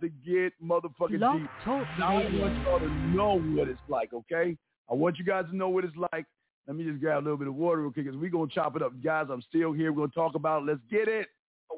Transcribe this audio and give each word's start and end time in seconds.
to 0.00 0.08
get 0.08 0.52
motherfucking 0.62 1.18
Blog 1.18 1.40
deep. 1.40 1.50
Talk 1.64 1.86
Now 1.98 2.18
I 2.18 2.24
want 2.38 2.62
y'all 2.64 2.78
to 2.78 2.90
know 3.08 3.40
what 3.40 3.68
it's 3.68 3.80
like, 3.88 4.12
okay? 4.12 4.56
I 4.90 4.94
want 4.94 5.18
you 5.18 5.24
guys 5.24 5.44
to 5.50 5.56
know 5.56 5.68
what 5.68 5.84
it's 5.84 5.96
like. 6.12 6.26
Let 6.66 6.76
me 6.76 6.84
just 6.84 7.00
grab 7.00 7.22
a 7.22 7.24
little 7.24 7.38
bit 7.38 7.48
of 7.48 7.54
water 7.54 7.82
real 7.82 7.90
quick 7.90 8.06
because 8.06 8.18
we're 8.18 8.30
going 8.30 8.48
to 8.48 8.54
chop 8.54 8.76
it 8.76 8.82
up. 8.82 8.92
Guys, 9.02 9.26
I'm 9.30 9.42
still 9.42 9.72
here. 9.72 9.90
We're 9.92 9.98
going 9.98 10.10
to 10.10 10.14
talk 10.14 10.34
about 10.34 10.62
it. 10.62 10.66
Let's 10.66 10.80
get 10.90 11.08
it. 11.08 11.28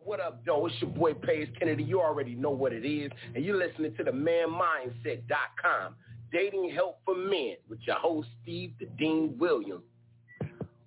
What 0.04 0.20
up, 0.20 0.44
though? 0.44 0.66
It's 0.66 0.74
your 0.80 0.90
boy 0.90 1.14
Page 1.14 1.48
Kennedy. 1.58 1.82
You 1.82 2.00
already 2.00 2.34
know 2.34 2.50
what 2.50 2.72
it 2.72 2.86
is. 2.86 3.10
And 3.34 3.44
you're 3.44 3.56
listening 3.56 3.94
to 3.96 4.04
the 4.04 4.10
manmindset.com. 4.10 5.94
Dating 6.32 6.70
help 6.74 6.98
for 7.04 7.16
men 7.16 7.56
with 7.68 7.80
your 7.82 7.96
host, 7.96 8.28
Steve 8.42 8.72
the 8.78 8.86
Dean 8.98 9.36
Williams. 9.38 9.82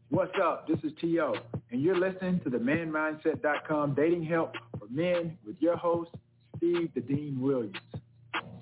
What's 0.09 0.31
up? 0.41 0.67
This 0.67 0.77
is 0.83 0.91
T.O. 1.01 1.35
And 1.71 1.81
you're 1.81 1.97
listening 1.97 2.39
to 2.43 2.49
the 2.49 2.57
manmindset.com 2.57 3.95
dating 3.95 4.23
help 4.23 4.53
for 4.77 4.87
men 4.89 5.37
with 5.45 5.55
your 5.59 5.75
host, 5.75 6.11
Steve 6.63 6.91
the 6.95 7.01
Dean 7.01 7.41
Williams. 7.41 7.75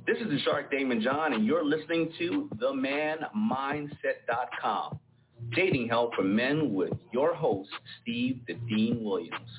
This 0.08 0.18
is 0.18 0.28
the 0.28 0.40
Shark 0.40 0.74
Daymond 0.74 1.04
John, 1.04 1.34
and 1.34 1.46
you're 1.46 1.64
listening 1.64 2.12
to 2.18 2.50
TheManMindset.com. 2.56 5.00
Dating 5.56 5.88
help 5.88 6.16
for 6.16 6.24
men 6.24 6.74
with 6.74 6.94
your 7.14 7.36
host, 7.36 7.70
Steve 8.02 8.42
the 8.48 8.56
Dean 8.68 9.04
Williams. 9.04 9.52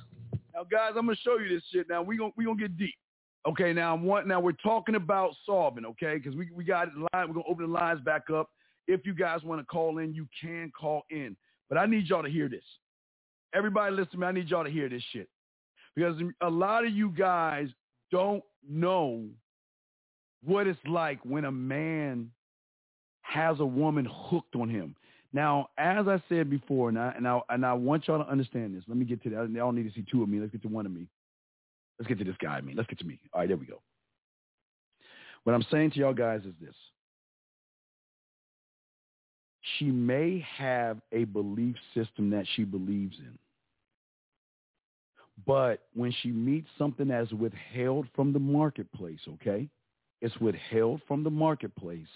Now, 0.54 0.64
guys, 0.64 0.94
I'm 0.96 1.06
gonna 1.06 1.16
show 1.22 1.38
you 1.38 1.54
this 1.54 1.62
shit. 1.72 1.88
Now 1.88 2.02
we 2.02 2.16
gonna 2.16 2.32
we 2.36 2.44
gonna 2.44 2.58
get 2.58 2.76
deep. 2.76 2.96
Okay, 3.46 3.72
now 3.72 3.94
I'm 3.94 4.02
want 4.02 4.26
now 4.26 4.40
we're 4.40 4.50
talking 4.52 4.96
about 4.96 5.36
solving. 5.46 5.86
Okay, 5.86 6.16
because 6.16 6.34
we 6.34 6.50
we 6.52 6.64
got 6.64 6.88
it 6.88 6.94
line. 6.96 7.28
We're 7.28 7.34
gonna 7.34 7.46
open 7.48 7.70
the 7.70 7.72
lines 7.72 8.00
back 8.00 8.28
up. 8.28 8.50
If 8.88 9.06
you 9.06 9.14
guys 9.14 9.44
want 9.44 9.60
to 9.60 9.64
call 9.66 9.98
in, 9.98 10.12
you 10.14 10.26
can 10.40 10.72
call 10.76 11.04
in. 11.10 11.36
But 11.68 11.78
I 11.78 11.86
need 11.86 12.08
y'all 12.08 12.24
to 12.24 12.28
hear 12.28 12.48
this. 12.48 12.64
Everybody, 13.54 13.94
listen 13.94 14.10
to 14.12 14.18
me. 14.18 14.26
I 14.26 14.32
need 14.32 14.48
y'all 14.48 14.64
to 14.64 14.70
hear 14.70 14.88
this 14.88 15.04
shit 15.12 15.28
because 15.94 16.20
a 16.40 16.50
lot 16.50 16.84
of 16.84 16.92
you 16.92 17.10
guys 17.10 17.68
don't 18.12 18.44
know 18.68 19.24
what 20.44 20.68
it's 20.68 20.78
like 20.86 21.18
when 21.24 21.44
a 21.44 21.50
man 21.50 22.30
has 23.22 23.58
a 23.58 23.66
woman 23.66 24.06
hooked 24.08 24.54
on 24.54 24.68
him. 24.68 24.94
Now, 25.32 25.70
as 25.78 26.06
I 26.06 26.22
said 26.28 26.50
before, 26.50 26.90
and 26.90 26.98
I, 26.98 27.14
and 27.16 27.26
I, 27.26 27.40
and 27.48 27.64
I 27.64 27.72
want 27.72 28.06
y'all 28.06 28.22
to 28.22 28.30
understand 28.30 28.76
this. 28.76 28.84
Let 28.86 28.98
me 28.98 29.06
get 29.06 29.22
to 29.22 29.30
that. 29.30 29.50
Y'all 29.50 29.72
need 29.72 29.88
to 29.88 29.94
see 29.94 30.04
two 30.10 30.22
of 30.22 30.28
me. 30.28 30.38
Let's 30.38 30.52
get 30.52 30.62
to 30.62 30.68
one 30.68 30.84
of 30.84 30.92
me. 30.92 31.08
Let's 31.98 32.08
get 32.08 32.18
to 32.18 32.24
this 32.24 32.36
guy. 32.40 32.56
I 32.56 32.60
mean, 32.60 32.76
let's 32.76 32.88
get 32.88 32.98
to 32.98 33.06
me. 33.06 33.18
All 33.32 33.40
right, 33.40 33.48
there 33.48 33.56
we 33.56 33.66
go. 33.66 33.80
What 35.44 35.54
I'm 35.54 35.64
saying 35.70 35.92
to 35.92 35.98
y'all 35.98 36.12
guys 36.12 36.42
is 36.44 36.54
this. 36.60 36.74
She 39.78 39.86
may 39.86 40.44
have 40.58 40.98
a 41.12 41.24
belief 41.24 41.76
system 41.94 42.30
that 42.30 42.46
she 42.54 42.64
believes 42.64 43.16
in. 43.18 43.38
But 45.46 45.80
when 45.94 46.12
she 46.22 46.30
meets 46.30 46.68
something 46.78 47.08
that's 47.08 47.32
withheld 47.32 48.06
from 48.14 48.32
the 48.32 48.38
marketplace, 48.38 49.20
okay? 49.34 49.68
It's 50.20 50.36
withheld 50.38 51.00
from 51.08 51.24
the 51.24 51.30
marketplace. 51.30 52.06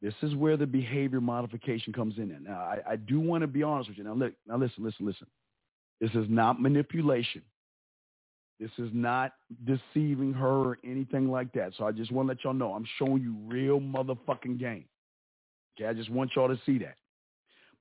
This 0.00 0.14
is 0.22 0.34
where 0.34 0.56
the 0.56 0.66
behavior 0.66 1.20
modification 1.20 1.92
comes 1.92 2.18
in. 2.18 2.36
Now, 2.44 2.60
I, 2.60 2.92
I 2.92 2.96
do 2.96 3.20
want 3.20 3.42
to 3.42 3.46
be 3.46 3.62
honest 3.62 3.88
with 3.88 3.98
you. 3.98 4.04
Now, 4.04 4.14
look, 4.14 4.32
now 4.46 4.56
listen, 4.56 4.84
listen, 4.84 5.06
listen. 5.06 5.26
This 6.00 6.10
is 6.10 6.26
not 6.28 6.60
manipulation. 6.60 7.42
This 8.60 8.70
is 8.78 8.90
not 8.92 9.32
deceiving 9.64 10.32
her 10.32 10.48
or 10.48 10.78
anything 10.84 11.30
like 11.30 11.52
that. 11.54 11.72
So 11.76 11.86
I 11.86 11.92
just 11.92 12.12
want 12.12 12.28
to 12.28 12.30
let 12.32 12.44
y'all 12.44 12.54
know 12.54 12.72
I'm 12.72 12.86
showing 12.98 13.22
you 13.22 13.34
real 13.46 13.80
motherfucking 13.80 14.58
game. 14.58 14.84
Okay, 15.76 15.88
I 15.88 15.92
just 15.92 16.10
want 16.10 16.30
y'all 16.36 16.48
to 16.48 16.60
see 16.64 16.78
that. 16.78 16.96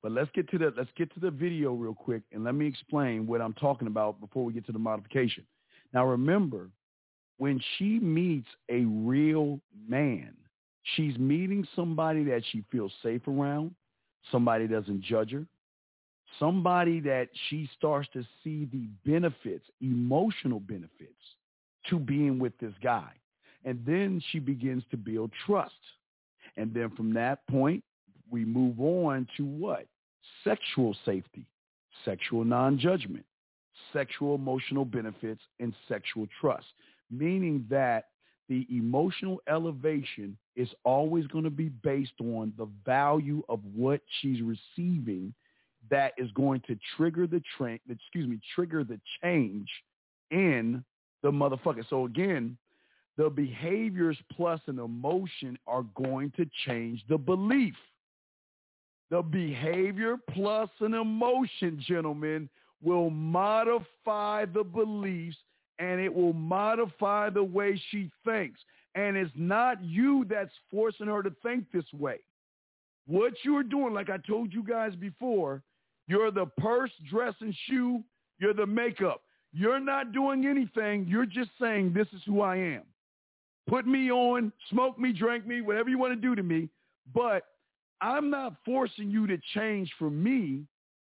But 0.03 0.11
let's 0.11 0.29
get 0.31 0.49
to 0.51 0.57
the 0.57 0.73
let's 0.75 0.91
get 0.97 1.13
to 1.13 1.21
the 1.21 1.31
video 1.31 1.71
real 1.73 1.93
quick 1.93 2.23
and 2.33 2.43
let 2.43 2.55
me 2.55 2.67
explain 2.67 3.25
what 3.25 3.41
I'm 3.41 3.53
talking 3.53 3.87
about 3.87 4.19
before 4.19 4.43
we 4.43 4.51
get 4.51 4.65
to 4.65 4.73
the 4.73 4.79
modification. 4.79 5.45
Now 5.93 6.05
remember, 6.05 6.69
when 7.37 7.61
she 7.77 7.99
meets 7.99 8.47
a 8.69 8.81
real 8.81 9.61
man, 9.87 10.33
she's 10.95 11.17
meeting 11.17 11.65
somebody 11.73 12.25
that 12.25 12.43
she 12.51 12.65
feels 12.69 12.91
safe 13.01 13.25
around, 13.29 13.73
somebody 14.29 14.67
doesn't 14.67 15.01
judge 15.01 15.31
her, 15.31 15.45
somebody 16.37 16.99
that 16.99 17.29
she 17.47 17.69
starts 17.77 18.09
to 18.11 18.23
see 18.43 18.67
the 18.73 18.87
benefits, 19.09 19.65
emotional 19.81 20.59
benefits 20.59 21.13
to 21.89 21.97
being 21.97 22.39
with 22.39 22.57
this 22.59 22.73
guy. 22.83 23.11
And 23.63 23.81
then 23.85 24.21
she 24.31 24.39
begins 24.39 24.83
to 24.91 24.97
build 24.97 25.31
trust. 25.45 25.73
And 26.57 26.73
then 26.73 26.89
from 26.97 27.13
that 27.13 27.47
point, 27.47 27.83
we 28.29 28.43
move 28.43 28.81
on 28.81 29.27
to 29.37 29.45
what? 29.45 29.85
Sexual 30.43 30.95
safety, 31.05 31.45
sexual 32.05 32.43
non-judgment, 32.43 33.25
sexual 33.91 34.35
emotional 34.35 34.85
benefits, 34.85 35.41
and 35.59 35.73
sexual 35.87 36.27
trust, 36.39 36.65
meaning 37.11 37.65
that 37.69 38.09
the 38.49 38.67
emotional 38.69 39.41
elevation 39.47 40.37
is 40.55 40.69
always 40.83 41.25
going 41.27 41.43
to 41.43 41.49
be 41.49 41.69
based 41.69 42.19
on 42.19 42.53
the 42.57 42.67
value 42.85 43.41
of 43.49 43.59
what 43.73 44.01
she's 44.21 44.41
receiving 44.41 45.33
that 45.89 46.13
is 46.17 46.31
going 46.31 46.61
to 46.67 46.77
trigger 46.95 47.27
the 47.27 47.41
train, 47.57 47.79
excuse 47.89 48.27
me, 48.27 48.39
trigger 48.55 48.83
the 48.83 48.99
change 49.21 49.69
in 50.31 50.83
the 51.21 51.31
motherfucker. 51.31 51.83
So 51.89 52.05
again, 52.05 52.57
the 53.17 53.29
behaviors 53.29 54.17
plus 54.31 54.59
an 54.67 54.79
emotion 54.79 55.57
are 55.67 55.83
going 55.95 56.31
to 56.37 56.45
change 56.65 57.03
the 57.09 57.17
belief. 57.17 57.75
The 59.13 59.21
behavior 59.21 60.17
plus 60.31 60.71
an 60.79 60.95
emotion, 60.95 61.79
gentlemen, 61.87 62.49
will 62.81 63.11
modify 63.11 64.45
the 64.45 64.63
beliefs 64.63 65.37
and 65.77 66.01
it 66.01 66.11
will 66.11 66.33
modify 66.33 67.29
the 67.29 67.43
way 67.43 67.79
she 67.91 68.09
thinks. 68.25 68.59
And 68.95 69.15
it's 69.15 69.31
not 69.35 69.83
you 69.83 70.25
that's 70.27 70.49
forcing 70.71 71.05
her 71.05 71.21
to 71.21 71.31
think 71.43 71.65
this 71.71 71.85
way. 71.93 72.21
What 73.05 73.33
you're 73.43 73.61
doing, 73.61 73.93
like 73.93 74.09
I 74.09 74.17
told 74.17 74.51
you 74.51 74.63
guys 74.63 74.95
before, 74.95 75.61
you're 76.07 76.31
the 76.31 76.47
purse, 76.57 76.91
dress, 77.07 77.35
and 77.39 77.55
shoe. 77.67 78.03
You're 78.39 78.55
the 78.55 78.65
makeup. 78.65 79.21
You're 79.51 79.79
not 79.79 80.11
doing 80.11 80.47
anything. 80.47 81.05
You're 81.07 81.27
just 81.27 81.51
saying, 81.61 81.93
this 81.93 82.07
is 82.13 82.21
who 82.25 82.41
I 82.41 82.55
am. 82.55 82.81
Put 83.67 83.85
me 83.85 84.09
on, 84.09 84.51
smoke 84.71 84.97
me, 84.97 85.13
drink 85.13 85.45
me, 85.45 85.61
whatever 85.61 85.91
you 85.91 85.99
want 85.99 86.19
to 86.19 86.19
do 86.19 86.33
to 86.33 86.41
me. 86.41 86.67
But 87.13 87.43
I'm 88.03 88.29
not 88.29 88.57
forcing 88.65 89.09
you 89.09 89.25
to 89.27 89.37
change 89.55 89.89
for 89.97 90.09
me. 90.09 90.65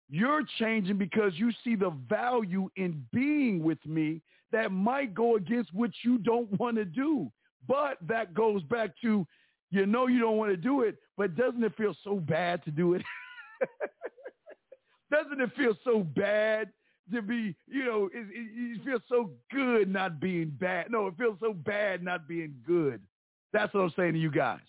You're 0.09 0.43
changing 0.59 0.99
because 0.99 1.33
you 1.35 1.51
see 1.63 1.75
the 1.75 1.89
value 2.07 2.69
in 2.75 3.03
being 3.11 3.63
with 3.63 3.83
me 3.83 4.21
that 4.51 4.71
might 4.71 5.15
go 5.15 5.35
against 5.35 5.73
what 5.73 5.89
you 6.03 6.19
don't 6.19 6.47
want 6.59 6.77
to 6.77 6.85
do. 6.85 7.31
But 7.67 7.97
that 8.07 8.35
goes 8.35 8.61
back 8.63 8.91
to, 9.01 9.25
you 9.71 9.85
know 9.87 10.05
you 10.05 10.19
don't 10.19 10.37
want 10.37 10.51
to 10.51 10.57
do 10.57 10.83
it, 10.83 10.97
but 11.17 11.35
doesn't 11.35 11.63
it 11.63 11.75
feel 11.75 11.95
so 12.03 12.17
bad 12.17 12.63
to 12.65 12.71
do 12.71 12.93
it? 12.93 13.01
doesn't 15.11 15.41
it 15.41 15.49
feel 15.57 15.75
so 15.83 16.03
bad 16.03 16.69
to 17.11 17.23
be, 17.23 17.55
you 17.67 17.85
know, 17.85 18.05
it, 18.13 18.27
it, 18.29 18.77
it 18.77 18.85
feels 18.85 19.01
so 19.09 19.31
good 19.51 19.91
not 19.91 20.19
being 20.19 20.55
bad. 20.59 20.91
No, 20.91 21.07
it 21.07 21.15
feels 21.17 21.37
so 21.41 21.53
bad 21.53 22.03
not 22.03 22.27
being 22.27 22.53
good. 22.67 23.01
That's 23.51 23.73
what 23.73 23.81
I'm 23.81 23.93
saying 23.97 24.13
to 24.13 24.19
you 24.19 24.29
guys. 24.29 24.59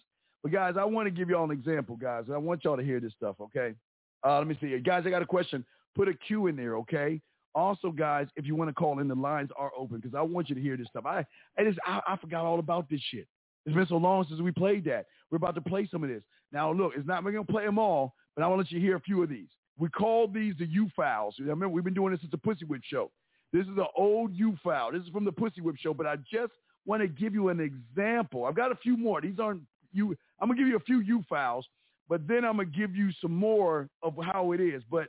But 0.44 0.52
guys, 0.52 0.74
I 0.78 0.84
want 0.84 1.06
to 1.06 1.10
give 1.10 1.30
y'all 1.30 1.44
an 1.44 1.50
example, 1.50 1.96
guys. 1.96 2.24
I 2.32 2.36
want 2.36 2.64
y'all 2.64 2.76
to 2.76 2.82
hear 2.82 3.00
this 3.00 3.14
stuff, 3.16 3.36
okay? 3.40 3.74
Uh, 4.22 4.36
let 4.36 4.46
me 4.46 4.56
see. 4.60 4.78
Guys, 4.78 5.04
I 5.06 5.10
got 5.10 5.22
a 5.22 5.26
question. 5.26 5.64
Put 5.96 6.06
a 6.06 6.12
Q 6.12 6.48
in 6.48 6.56
there, 6.56 6.76
okay? 6.76 7.22
Also, 7.54 7.90
guys, 7.90 8.26
if 8.36 8.44
you 8.44 8.54
want 8.54 8.68
to 8.68 8.74
call 8.74 8.98
in, 8.98 9.08
the 9.08 9.14
lines 9.14 9.48
are 9.56 9.72
open 9.76 10.00
because 10.00 10.14
I 10.14 10.20
want 10.20 10.50
you 10.50 10.54
to 10.54 10.60
hear 10.60 10.76
this 10.76 10.88
stuff. 10.88 11.06
I 11.06 11.24
I 11.58 11.64
just 11.64 11.78
I, 11.86 12.00
I 12.06 12.16
forgot 12.16 12.44
all 12.44 12.58
about 12.58 12.90
this 12.90 13.00
shit. 13.10 13.26
It's 13.64 13.74
been 13.74 13.86
so 13.86 13.96
long 13.96 14.26
since 14.28 14.40
we 14.40 14.50
played 14.52 14.84
that. 14.84 15.06
We're 15.30 15.36
about 15.36 15.54
to 15.54 15.62
play 15.62 15.88
some 15.90 16.02
of 16.02 16.10
this. 16.10 16.22
Now, 16.52 16.70
look, 16.72 16.92
it's 16.94 17.06
not 17.06 17.24
we're 17.24 17.32
gonna 17.32 17.44
play 17.44 17.64
them 17.64 17.78
all, 17.78 18.12
but 18.36 18.42
I 18.42 18.46
want 18.48 18.58
to 18.58 18.64
let 18.64 18.72
you 18.72 18.80
hear 18.80 18.96
a 18.96 19.00
few 19.00 19.22
of 19.22 19.30
these. 19.30 19.48
We 19.78 19.88
call 19.88 20.28
these 20.28 20.54
the 20.58 20.66
U 20.66 20.90
files. 20.94 21.36
I 21.38 21.44
remember 21.44 21.70
we've 21.70 21.84
been 21.84 21.94
doing 21.94 22.12
this 22.12 22.20
since 22.20 22.32
the 22.32 22.38
Pussy 22.38 22.66
Whip 22.66 22.82
show. 22.84 23.10
This 23.54 23.62
is 23.62 23.78
an 23.78 23.86
old 23.96 24.32
U 24.34 24.58
file. 24.62 24.92
This 24.92 25.02
is 25.02 25.08
from 25.08 25.24
the 25.24 25.32
Pussy 25.32 25.62
Whip 25.62 25.76
show, 25.78 25.94
but 25.94 26.06
I 26.06 26.16
just 26.16 26.52
want 26.84 27.00
to 27.00 27.08
give 27.08 27.32
you 27.32 27.48
an 27.48 27.60
example. 27.60 28.44
I've 28.44 28.56
got 28.56 28.72
a 28.72 28.76
few 28.76 28.98
more. 28.98 29.22
These 29.22 29.38
aren't 29.38 29.62
you. 29.94 30.16
I'm 30.40 30.48
gonna 30.48 30.58
give 30.58 30.68
you 30.68 30.76
a 30.76 30.80
few 30.80 31.00
U 31.00 31.24
files, 31.28 31.66
but 32.08 32.26
then 32.26 32.44
I'm 32.44 32.56
gonna 32.56 32.66
give 32.66 32.94
you 32.94 33.10
some 33.20 33.34
more 33.34 33.88
of 34.02 34.14
how 34.22 34.52
it 34.52 34.60
is. 34.60 34.82
But 34.90 35.08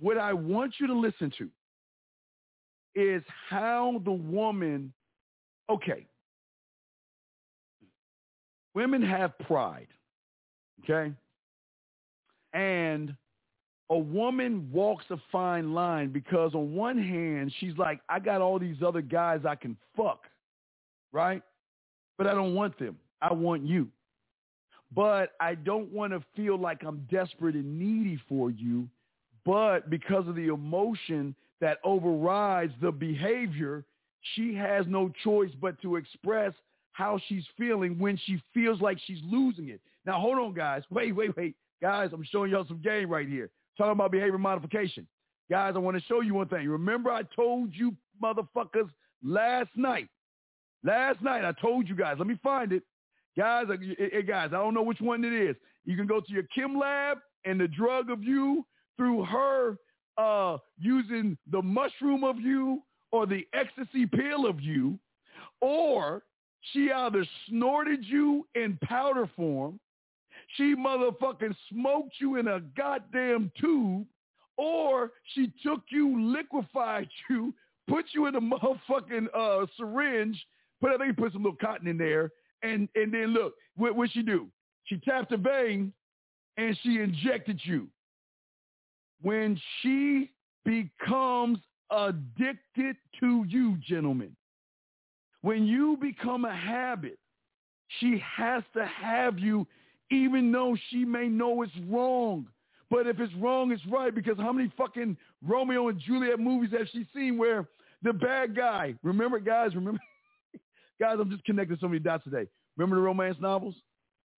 what 0.00 0.18
I 0.18 0.32
want 0.32 0.74
you 0.78 0.86
to 0.86 0.94
listen 0.94 1.32
to 1.38 1.48
is 2.94 3.22
how 3.48 4.00
the 4.04 4.12
woman, 4.12 4.92
okay, 5.70 6.06
women 8.74 9.02
have 9.02 9.38
pride, 9.40 9.88
okay? 10.82 11.12
And 12.54 13.14
a 13.90 13.98
woman 13.98 14.68
walks 14.72 15.04
a 15.10 15.16
fine 15.30 15.74
line 15.74 16.10
because 16.10 16.54
on 16.54 16.74
one 16.74 16.98
hand, 16.98 17.52
she's 17.58 17.76
like, 17.76 18.00
I 18.08 18.18
got 18.18 18.40
all 18.40 18.58
these 18.58 18.82
other 18.84 19.02
guys 19.02 19.40
I 19.46 19.54
can 19.54 19.76
fuck, 19.96 20.24
right? 21.12 21.42
But 22.16 22.26
I 22.26 22.34
don't 22.34 22.54
want 22.54 22.78
them. 22.78 22.96
I 23.22 23.32
want 23.32 23.64
you. 23.64 23.88
But 24.94 25.30
I 25.40 25.54
don't 25.54 25.90
want 25.90 26.12
to 26.12 26.22
feel 26.36 26.58
like 26.58 26.82
I'm 26.84 27.06
desperate 27.10 27.54
and 27.54 27.78
needy 27.78 28.20
for 28.28 28.50
you. 28.50 28.88
But 29.46 29.88
because 29.88 30.28
of 30.28 30.34
the 30.34 30.48
emotion 30.48 31.34
that 31.60 31.78
overrides 31.82 32.74
the 32.82 32.92
behavior, 32.92 33.84
she 34.34 34.54
has 34.54 34.84
no 34.86 35.10
choice 35.24 35.50
but 35.60 35.80
to 35.82 35.96
express 35.96 36.52
how 36.92 37.18
she's 37.28 37.44
feeling 37.56 37.98
when 37.98 38.18
she 38.26 38.40
feels 38.52 38.80
like 38.80 38.98
she's 39.06 39.20
losing 39.24 39.70
it. 39.70 39.80
Now, 40.04 40.20
hold 40.20 40.38
on, 40.38 40.52
guys. 40.52 40.82
Wait, 40.90 41.12
wait, 41.12 41.34
wait. 41.36 41.56
Guys, 41.80 42.10
I'm 42.12 42.24
showing 42.30 42.50
y'all 42.50 42.66
some 42.68 42.82
game 42.82 43.08
right 43.08 43.26
here. 43.26 43.50
Talking 43.78 43.92
about 43.92 44.12
behavior 44.12 44.38
modification. 44.38 45.06
Guys, 45.50 45.72
I 45.74 45.78
want 45.78 45.96
to 45.96 46.02
show 46.04 46.20
you 46.20 46.34
one 46.34 46.48
thing. 46.48 46.68
Remember 46.68 47.10
I 47.10 47.22
told 47.34 47.74
you 47.74 47.94
motherfuckers 48.22 48.90
last 49.24 49.70
night. 49.74 50.08
Last 50.84 51.22
night 51.22 51.44
I 51.44 51.52
told 51.60 51.88
you 51.88 51.96
guys. 51.96 52.16
Let 52.18 52.28
me 52.28 52.38
find 52.42 52.72
it. 52.72 52.82
Guys, 53.36 53.66
hey, 53.98 54.22
guys, 54.22 54.48
I 54.48 54.58
don't 54.58 54.74
know 54.74 54.82
which 54.82 55.00
one 55.00 55.24
it 55.24 55.32
is. 55.32 55.56
You 55.84 55.96
can 55.96 56.06
go 56.06 56.20
to 56.20 56.32
your 56.32 56.44
Chem 56.54 56.78
Lab 56.78 57.18
and 57.44 57.60
the 57.60 57.68
drug 57.68 58.10
of 58.10 58.22
you 58.22 58.64
through 58.96 59.24
her 59.24 59.76
uh, 60.18 60.58
using 60.78 61.36
the 61.50 61.62
mushroom 61.62 62.24
of 62.24 62.38
you 62.38 62.82
or 63.10 63.26
the 63.26 63.46
ecstasy 63.54 64.06
pill 64.06 64.46
of 64.46 64.60
you, 64.60 64.98
or 65.60 66.22
she 66.72 66.90
either 66.90 67.26
snorted 67.48 68.04
you 68.04 68.46
in 68.54 68.78
powder 68.84 69.28
form, 69.36 69.78
she 70.56 70.74
motherfucking 70.74 71.54
smoked 71.70 72.14
you 72.18 72.36
in 72.36 72.48
a 72.48 72.60
goddamn 72.76 73.50
tube, 73.58 74.06
or 74.56 75.12
she 75.34 75.52
took 75.64 75.80
you, 75.88 76.20
liquefied 76.32 77.08
you, 77.30 77.54
put 77.88 78.06
you 78.12 78.26
in 78.26 78.36
a 78.36 78.40
motherfucking 78.40 79.26
uh, 79.34 79.66
syringe, 79.76 80.38
put 80.80 80.92
I 80.92 80.98
think 80.98 81.16
put 81.16 81.32
some 81.32 81.42
little 81.42 81.56
cotton 81.60 81.88
in 81.88 81.98
there, 81.98 82.30
and 82.62 82.88
and 82.94 83.12
then 83.12 83.28
look, 83.28 83.54
what 83.76 83.94
what 83.96 84.10
she 84.10 84.22
do? 84.22 84.48
She 84.84 84.98
tapped 84.98 85.32
a 85.32 85.36
vein 85.36 85.92
and 86.56 86.78
she 86.82 87.00
injected 87.00 87.60
you. 87.64 87.88
When 89.22 89.60
she 89.80 90.30
becomes 90.64 91.58
addicted 91.90 92.96
to 93.20 93.44
you, 93.48 93.76
gentlemen, 93.86 94.34
when 95.42 95.64
you 95.64 95.96
become 96.00 96.44
a 96.44 96.54
habit, 96.54 97.18
she 98.00 98.22
has 98.36 98.62
to 98.74 98.84
have 98.86 99.38
you 99.38 99.66
even 100.10 100.52
though 100.52 100.76
she 100.90 101.04
may 101.04 101.28
know 101.28 101.62
it's 101.62 101.72
wrong. 101.88 102.46
But 102.90 103.06
if 103.06 103.18
it's 103.18 103.32
wrong, 103.36 103.72
it's 103.72 103.84
right 103.86 104.14
because 104.14 104.36
how 104.36 104.52
many 104.52 104.70
fucking 104.76 105.16
Romeo 105.42 105.88
and 105.88 105.98
Juliet 105.98 106.38
movies 106.38 106.70
has 106.78 106.88
she 106.92 107.06
seen 107.14 107.38
where 107.38 107.66
the 108.02 108.12
bad 108.12 108.54
guy, 108.54 108.94
remember 109.02 109.38
guys, 109.38 109.74
remember, 109.74 110.00
guys, 111.02 111.16
I'm 111.20 111.30
just 111.30 111.44
connecting 111.44 111.76
so 111.80 111.88
many 111.88 111.98
dots 111.98 112.22
today. 112.22 112.46
Remember 112.76 112.94
the 112.94 113.02
romance 113.02 113.36
novels? 113.40 113.74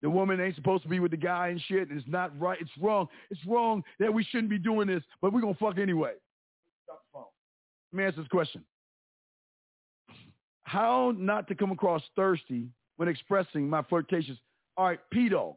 The 0.01 0.09
woman 0.09 0.41
ain't 0.41 0.55
supposed 0.55 0.81
to 0.81 0.89
be 0.89 0.99
with 0.99 1.11
the 1.11 1.17
guy 1.17 1.49
and 1.49 1.61
shit. 1.67 1.89
It's 1.91 2.07
not 2.07 2.37
right. 2.39 2.57
It's 2.59 2.71
wrong. 2.81 3.07
It's 3.29 3.39
wrong 3.45 3.83
that 3.99 4.11
we 4.11 4.23
shouldn't 4.23 4.49
be 4.49 4.57
doing 4.57 4.87
this, 4.87 5.03
but 5.21 5.31
we're 5.31 5.41
going 5.41 5.53
to 5.53 5.59
fuck 5.59 5.77
anyway. 5.77 6.13
Stop 6.83 7.01
the 7.03 7.19
phone. 7.19 7.23
Let 7.93 7.97
me 7.97 8.03
answer 8.05 8.21
this 8.21 8.27
question. 8.29 8.63
How 10.63 11.13
not 11.15 11.47
to 11.49 11.55
come 11.55 11.71
across 11.71 12.01
thirsty 12.15 12.67
when 12.97 13.07
expressing 13.07 13.69
my 13.69 13.83
flirtatious. 13.83 14.37
All 14.75 14.87
right, 14.87 14.99
pedo. 15.13 15.55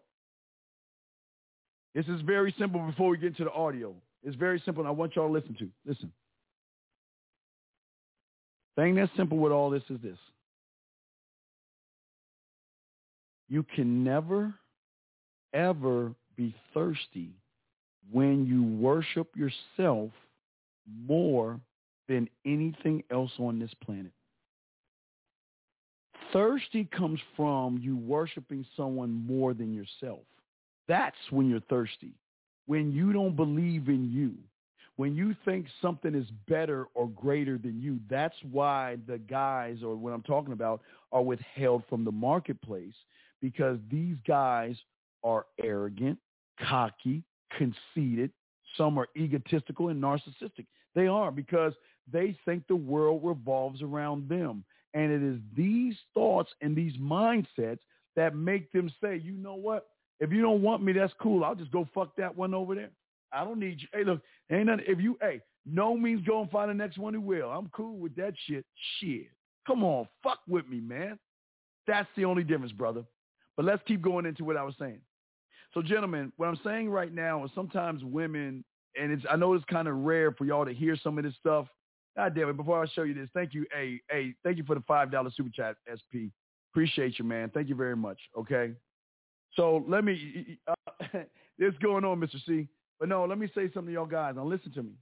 This 1.95 2.07
is 2.07 2.21
very 2.21 2.55
simple 2.59 2.81
before 2.81 3.09
we 3.09 3.17
get 3.17 3.29
into 3.29 3.45
the 3.45 3.53
audio. 3.53 3.95
It's 4.23 4.37
very 4.37 4.61
simple, 4.65 4.83
and 4.83 4.89
I 4.89 4.93
want 4.93 5.17
y'all 5.17 5.27
to 5.27 5.33
listen 5.33 5.57
to. 5.59 5.69
Listen. 5.87 6.13
Thing 8.77 8.95
that's 8.95 9.11
simple 9.17 9.39
with 9.39 9.53
all 9.53 9.71
this 9.71 9.83
is 9.89 10.01
this. 10.03 10.19
You 13.49 13.65
can 13.75 14.05
never, 14.05 14.55
ever 15.55 16.13
be 16.37 16.55
thirsty 16.75 17.31
when 18.11 18.47
you 18.47 18.63
worship 18.63 19.29
yourself 19.37 20.11
more 21.07 21.61
than 22.09 22.29
anything 22.47 23.03
else 23.11 23.33
on 23.39 23.59
this 23.59 23.73
planet. 23.85 24.13
Thirsty 26.33 26.85
comes 26.85 27.21
from 27.37 27.79
you 27.83 27.97
worshiping 27.97 28.65
someone 28.77 29.11
more 29.27 29.55
than 29.55 29.75
yourself. 29.75 30.21
That's 30.87 31.17
when 31.31 31.49
you're 31.49 31.61
thirsty. 31.61 32.13
When 32.67 32.93
you 32.93 33.13
don't 33.13 33.37
believe 33.37 33.89
in 33.89 34.11
you. 34.11 34.35
When 34.97 35.15
you 35.15 35.35
think 35.45 35.67
something 35.81 36.15
is 36.15 36.27
better 36.49 36.87
or 36.95 37.09
greater 37.09 37.57
than 37.57 37.81
you. 37.81 38.01
That's 38.11 38.35
why 38.51 38.97
the 39.07 39.19
guys, 39.19 39.79
or 39.83 39.95
what 39.97 40.13
I'm 40.13 40.23
talking 40.23 40.53
about, 40.53 40.81
are 41.13 41.23
withheld 41.23 41.85
from 41.89 42.05
the 42.05 42.13
marketplace 42.13 42.95
because 43.41 43.79
these 43.91 44.17
guys 44.27 44.77
are 45.25 45.47
arrogant, 45.63 46.19
cocky, 46.61 47.23
conceited. 47.57 48.31
Some 48.77 48.99
are 48.99 49.09
egotistical 49.17 49.89
and 49.89 50.03
narcissistic. 50.03 50.67
They 50.95 51.07
are 51.07 51.31
because 51.31 51.73
they 52.11 52.37
think 52.45 52.67
the 52.67 52.77
world 52.77 53.23
revolves 53.25 53.83
around 53.83 54.29
them. 54.29 54.65
And 54.95 55.13
it 55.13 55.23
is 55.23 55.39
these 55.57 55.97
thoughts 56.15 56.51
and 56.61 56.75
these 56.75 56.97
mindsets 56.97 57.81
that 58.17 58.35
make 58.35 58.73
them 58.73 58.91
say, 59.03 59.17
you 59.17 59.33
know 59.33 59.55
what? 59.55 59.87
If 60.21 60.33
you 60.33 60.43
don't 60.43 60.63
want 60.63 60.83
me, 60.83 60.93
that's 60.93 61.13
cool. 61.21 61.45
I'll 61.45 61.55
just 61.55 61.71
go 61.71 61.87
fuck 61.95 62.17
that 62.17 62.37
one 62.37 62.55
over 62.55 62.75
there. 62.75 62.91
I 63.33 63.45
don't 63.45 63.61
need 63.61 63.81
you. 63.81 63.89
Hey, 63.93 64.05
look, 64.05 64.23
ain't 64.51 64.67
nothing. 64.67 64.85
If 64.89 65.01
you, 65.01 65.17
hey, 65.21 65.41
no 65.67 65.97
means 65.97 66.27
go 66.27 66.41
and 66.41 66.51
find 66.51 66.71
the 66.71 66.75
next 66.75 66.99
one 66.99 67.15
who 67.15 67.21
will. 67.21 67.51
I'm 67.51 67.69
cool 67.69 67.99
with 67.99 68.17
that 68.17 68.35
shit. 68.47 68.65
Shit. 68.99 69.27
Come 69.67 69.85
on, 69.85 70.09
fuck 70.23 70.39
with 70.49 70.67
me, 70.67 70.81
man. 70.81 71.19
That's 71.87 72.09
the 72.17 72.25
only 72.25 72.43
difference, 72.43 72.73
brother. 72.73 73.05
But 73.59 73.67
let's 73.67 73.83
keep 73.89 74.01
going 74.01 74.25
into 74.25 74.45
what 74.45 74.57
I 74.57 74.63
was 74.63 74.77
saying. 74.79 75.01
So, 75.75 75.83
gentlemen, 75.83 76.33
what 76.37 76.47
I'm 76.47 76.61
saying 76.65 76.91
right 76.91 77.13
now 77.13 77.45
is 77.45 77.51
sometimes 77.57 78.05
women, 78.05 78.65
and 78.99 79.11
it's 79.11 79.25
I 79.29 79.35
know 79.35 79.53
it's 79.53 79.65
kind 79.65 79.89
of 79.89 79.97
rare 79.97 80.31
for 80.31 80.45
y'all 80.45 80.65
to 80.65 80.73
hear 80.73 80.97
some 81.03 81.19
of 81.19 81.25
this 81.25 81.35
stuff. 81.41 81.67
God 82.17 82.37
damn 82.37 82.49
it! 82.49 82.57
Before 82.57 82.81
I 82.81 82.87
show 82.87 83.03
you 83.03 83.15
this, 83.15 83.29
thank 83.35 83.55
you, 83.55 83.67
hey, 83.75 84.01
hey, 84.11 84.35
thank 84.45 84.59
you 84.59 84.65
for 84.65 84.77
the 84.77 84.85
five 84.87 85.11
dollar 85.11 85.31
super 85.37 85.51
chat, 85.53 85.75
SP. 85.91 86.31
Appreciate 86.73 87.19
you, 87.19 87.25
man. 87.25 87.51
Thank 87.53 87.69
you 87.69 87.75
very 87.75 87.97
much. 87.97 88.19
Okay. 88.39 88.75
So 89.55 89.85
let 89.89 90.05
me. 90.05 90.59
Uh, 90.69 91.19
going 91.83 92.05
on, 92.05 92.21
Mr. 92.21 92.37
C. 92.47 92.69
But 93.01 93.09
no, 93.09 93.25
let 93.25 93.39
me 93.39 93.49
say 93.57 93.63
something 93.75 93.87
to 93.87 93.93
y'all 93.93 94.07
guys. 94.07 94.35
Now 94.37 94.45
listen 94.45 94.71
to 94.75 94.85
me. 94.85 94.93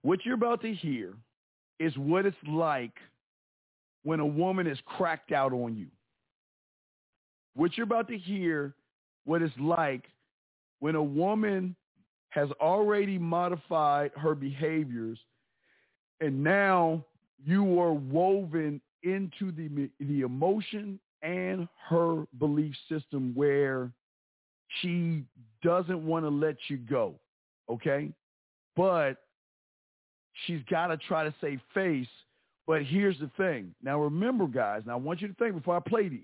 What 0.00 0.24
you're 0.24 0.36
about 0.36 0.62
to 0.62 0.72
hear 0.72 1.12
is 1.78 1.94
what 1.98 2.24
it's 2.24 2.36
like 2.48 2.94
when 4.04 4.20
a 4.20 4.26
woman 4.26 4.66
is 4.66 4.78
cracked 4.86 5.32
out 5.32 5.52
on 5.52 5.76
you 5.76 5.88
what 7.58 7.76
you're 7.76 7.84
about 7.84 8.06
to 8.06 8.16
hear, 8.16 8.72
what 9.24 9.42
it's 9.42 9.52
like 9.58 10.04
when 10.78 10.94
a 10.94 11.02
woman 11.02 11.74
has 12.28 12.48
already 12.60 13.18
modified 13.18 14.12
her 14.16 14.36
behaviors 14.36 15.18
and 16.20 16.42
now 16.42 17.04
you 17.44 17.80
are 17.80 17.92
woven 17.92 18.80
into 19.02 19.50
the, 19.50 19.90
the 19.98 20.20
emotion 20.20 21.00
and 21.22 21.66
her 21.88 22.24
belief 22.38 22.74
system 22.88 23.32
where 23.34 23.90
she 24.80 25.24
doesn't 25.60 26.06
want 26.06 26.24
to 26.24 26.28
let 26.28 26.56
you 26.68 26.76
go, 26.76 27.14
okay? 27.68 28.12
But 28.76 29.16
she's 30.46 30.60
got 30.70 30.88
to 30.88 30.96
try 30.96 31.24
to 31.24 31.34
save 31.40 31.60
face. 31.74 32.06
But 32.68 32.84
here's 32.84 33.18
the 33.18 33.30
thing. 33.36 33.74
Now 33.82 34.00
remember, 34.00 34.46
guys, 34.46 34.82
now 34.86 34.92
I 34.92 34.96
want 34.96 35.20
you 35.20 35.26
to 35.26 35.34
think 35.34 35.56
before 35.56 35.76
I 35.76 35.80
play 35.80 36.08
these. 36.08 36.20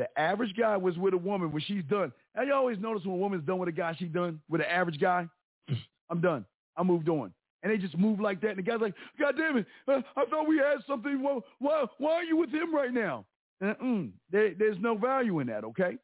The 0.00 0.08
average 0.18 0.56
guy 0.56 0.78
was 0.78 0.96
with 0.96 1.12
a 1.12 1.18
woman 1.18 1.52
when 1.52 1.60
she's 1.60 1.84
done. 1.84 2.10
Now 2.34 2.40
you 2.40 2.54
always 2.54 2.78
notice 2.78 3.04
when 3.04 3.16
a 3.16 3.18
woman's 3.18 3.44
done 3.44 3.58
with 3.58 3.68
a 3.68 3.72
guy, 3.72 3.94
she's 3.98 4.08
done 4.08 4.40
with 4.48 4.62
an 4.62 4.66
average 4.66 4.98
guy. 4.98 5.28
I'm 6.08 6.22
done. 6.22 6.46
I 6.74 6.82
moved 6.82 7.10
on. 7.10 7.34
And 7.62 7.70
they 7.70 7.76
just 7.76 7.98
move 7.98 8.18
like 8.18 8.40
that. 8.40 8.48
And 8.48 8.58
the 8.58 8.62
guy's 8.62 8.80
like, 8.80 8.94
God 9.18 9.34
damn 9.36 9.58
it, 9.58 9.66
uh, 9.86 10.00
I 10.16 10.24
thought 10.24 10.48
we 10.48 10.56
had 10.56 10.78
something. 10.86 11.22
Well, 11.22 11.44
why, 11.58 11.84
why 11.98 12.12
are 12.12 12.24
you 12.24 12.38
with 12.38 12.48
him 12.48 12.74
right 12.74 12.94
now? 12.94 13.26
There, 13.60 14.54
there's 14.58 14.78
no 14.80 14.96
value 14.96 15.40
in 15.40 15.48
that, 15.48 15.64
okay? 15.64 15.98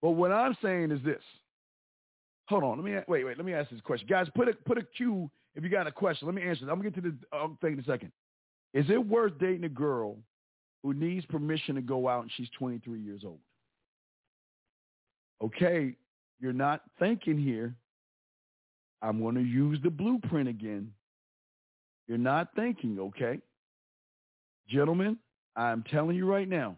But 0.00 0.12
what 0.12 0.32
I'm 0.32 0.56
saying 0.62 0.92
is 0.92 1.04
this. 1.04 1.20
Hold 2.48 2.64
on. 2.64 2.78
Let 2.78 2.84
me 2.86 2.98
wait. 3.06 3.26
Wait. 3.26 3.36
Let 3.36 3.44
me 3.44 3.52
ask 3.52 3.68
this 3.68 3.82
question, 3.82 4.08
guys. 4.08 4.28
Put 4.34 4.48
a 4.48 4.54
put 4.64 4.78
a 4.78 4.82
Q 4.96 5.30
if 5.54 5.62
you 5.62 5.68
got 5.68 5.86
a 5.86 5.92
question. 5.92 6.26
Let 6.26 6.34
me 6.34 6.42
answer. 6.42 6.62
I'm 6.62 6.78
gonna 6.78 6.90
get 6.90 6.94
to 7.02 7.10
the 7.10 7.36
uh, 7.36 7.48
thing 7.60 7.74
in 7.74 7.80
a 7.80 7.84
second. 7.84 8.12
Is 8.72 8.86
it 8.88 9.06
worth 9.06 9.38
dating 9.38 9.64
a 9.64 9.68
girl 9.68 10.16
who 10.82 10.94
needs 10.94 11.24
permission 11.26 11.74
to 11.76 11.82
go 11.82 12.08
out 12.08 12.22
and 12.22 12.30
she's 12.36 12.48
23 12.58 13.00
years 13.00 13.22
old. 13.24 13.40
Okay, 15.42 15.96
you're 16.40 16.52
not 16.52 16.82
thinking 16.98 17.38
here. 17.38 17.74
I'm 19.00 19.20
going 19.20 19.34
to 19.34 19.42
use 19.42 19.78
the 19.82 19.90
blueprint 19.90 20.48
again. 20.48 20.92
You're 22.06 22.18
not 22.18 22.48
thinking, 22.54 22.98
okay? 23.00 23.40
Gentlemen, 24.68 25.18
I'm 25.56 25.82
telling 25.90 26.16
you 26.16 26.26
right 26.26 26.48
now, 26.48 26.76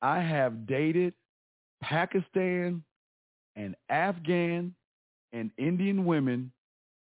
I 0.00 0.20
have 0.20 0.66
dated 0.66 1.14
Pakistan 1.80 2.82
and 3.56 3.76
Afghan 3.88 4.74
and 5.32 5.50
Indian 5.58 6.04
women 6.04 6.50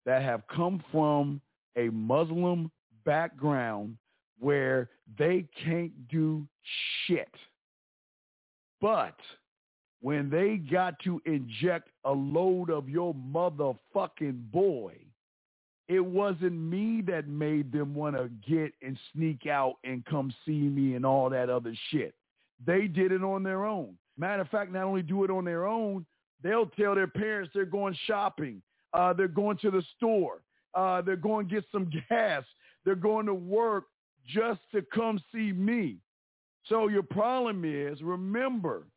that 0.05 0.21
have 0.21 0.43
come 0.47 0.81
from 0.91 1.41
a 1.75 1.89
Muslim 1.89 2.71
background 3.05 3.97
where 4.39 4.89
they 5.17 5.45
can't 5.65 6.07
do 6.09 6.47
shit. 7.05 7.33
But 8.81 9.15
when 10.01 10.29
they 10.29 10.57
got 10.57 10.99
to 10.99 11.19
inject 11.25 11.89
a 12.05 12.11
load 12.11 12.69
of 12.69 12.87
your 12.87 13.15
motherfucking 13.15 14.51
boy, 14.51 14.93
It 15.87 16.03
wasn't 16.05 16.53
me 16.53 17.01
that 17.07 17.27
made 17.27 17.71
them 17.71 17.95
want 17.95 18.17
to 18.17 18.29
get 18.47 18.73
and 18.81 18.97
sneak 19.13 19.47
out 19.47 19.75
and 19.85 20.03
come 20.05 20.33
see 20.45 20.51
me 20.69 20.95
and 20.95 21.05
all 21.05 21.29
that 21.29 21.49
other 21.49 21.73
shit. 21.89 22.13
They 22.65 22.87
did 22.87 23.11
it 23.11 23.23
on 23.23 23.43
their 23.43 23.65
own. 23.65 23.97
Matter 24.17 24.41
of 24.41 24.49
fact, 24.49 24.71
not 24.73 24.83
only 24.83 25.01
do 25.01 25.23
it 25.23 25.29
on 25.31 25.45
their 25.45 25.65
own, 25.65 26.05
they'll 26.43 26.65
tell 26.65 26.93
their 26.95 27.07
parents 27.07 27.51
they're 27.53 27.65
going 27.65 27.95
shopping. 28.05 28.61
Uh, 28.93 29.13
they're 29.13 29.27
going 29.27 29.57
to 29.57 29.71
the 29.71 29.83
store. 29.95 30.41
Uh, 30.73 31.01
they're 31.01 31.15
going 31.15 31.47
to 31.47 31.55
get 31.55 31.63
some 31.71 31.89
gas. 32.09 32.43
They're 32.83 32.95
going 32.95 33.25
to 33.27 33.33
work 33.33 33.85
just 34.27 34.59
to 34.73 34.81
come 34.93 35.19
see 35.33 35.51
me. 35.51 35.97
So 36.65 36.87
your 36.87 37.03
problem 37.03 37.63
is, 37.65 38.01
remember, 38.01 38.87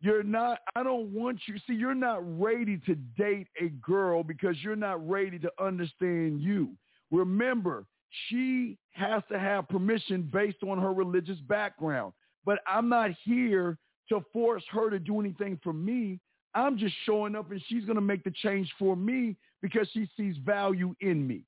you're 0.00 0.22
not, 0.22 0.58
I 0.74 0.82
don't 0.82 1.12
want 1.12 1.40
you, 1.46 1.56
see, 1.66 1.74
you're 1.74 1.94
not 1.94 2.20
ready 2.40 2.78
to 2.86 2.94
date 3.18 3.48
a 3.60 3.68
girl 3.68 4.22
because 4.22 4.56
you're 4.62 4.76
not 4.76 5.06
ready 5.06 5.38
to 5.40 5.50
understand 5.60 6.40
you. 6.40 6.70
Remember, 7.10 7.86
she 8.28 8.78
has 8.92 9.22
to 9.30 9.38
have 9.38 9.68
permission 9.68 10.28
based 10.32 10.62
on 10.66 10.78
her 10.78 10.92
religious 10.92 11.38
background. 11.40 12.12
But 12.44 12.60
I'm 12.66 12.88
not 12.88 13.10
here 13.24 13.78
to 14.08 14.24
force 14.32 14.64
her 14.70 14.90
to 14.90 14.98
do 14.98 15.20
anything 15.20 15.58
for 15.62 15.72
me. 15.72 16.18
I'm 16.54 16.78
just 16.78 16.94
showing 17.04 17.36
up 17.36 17.50
and 17.50 17.62
she's 17.68 17.84
going 17.84 17.96
to 17.96 18.00
make 18.02 18.24
the 18.24 18.32
change 18.42 18.72
for 18.78 18.96
me 18.96 19.36
because 19.62 19.88
she 19.92 20.08
sees 20.16 20.36
value 20.44 20.94
in 21.00 21.26
me. 21.26 21.42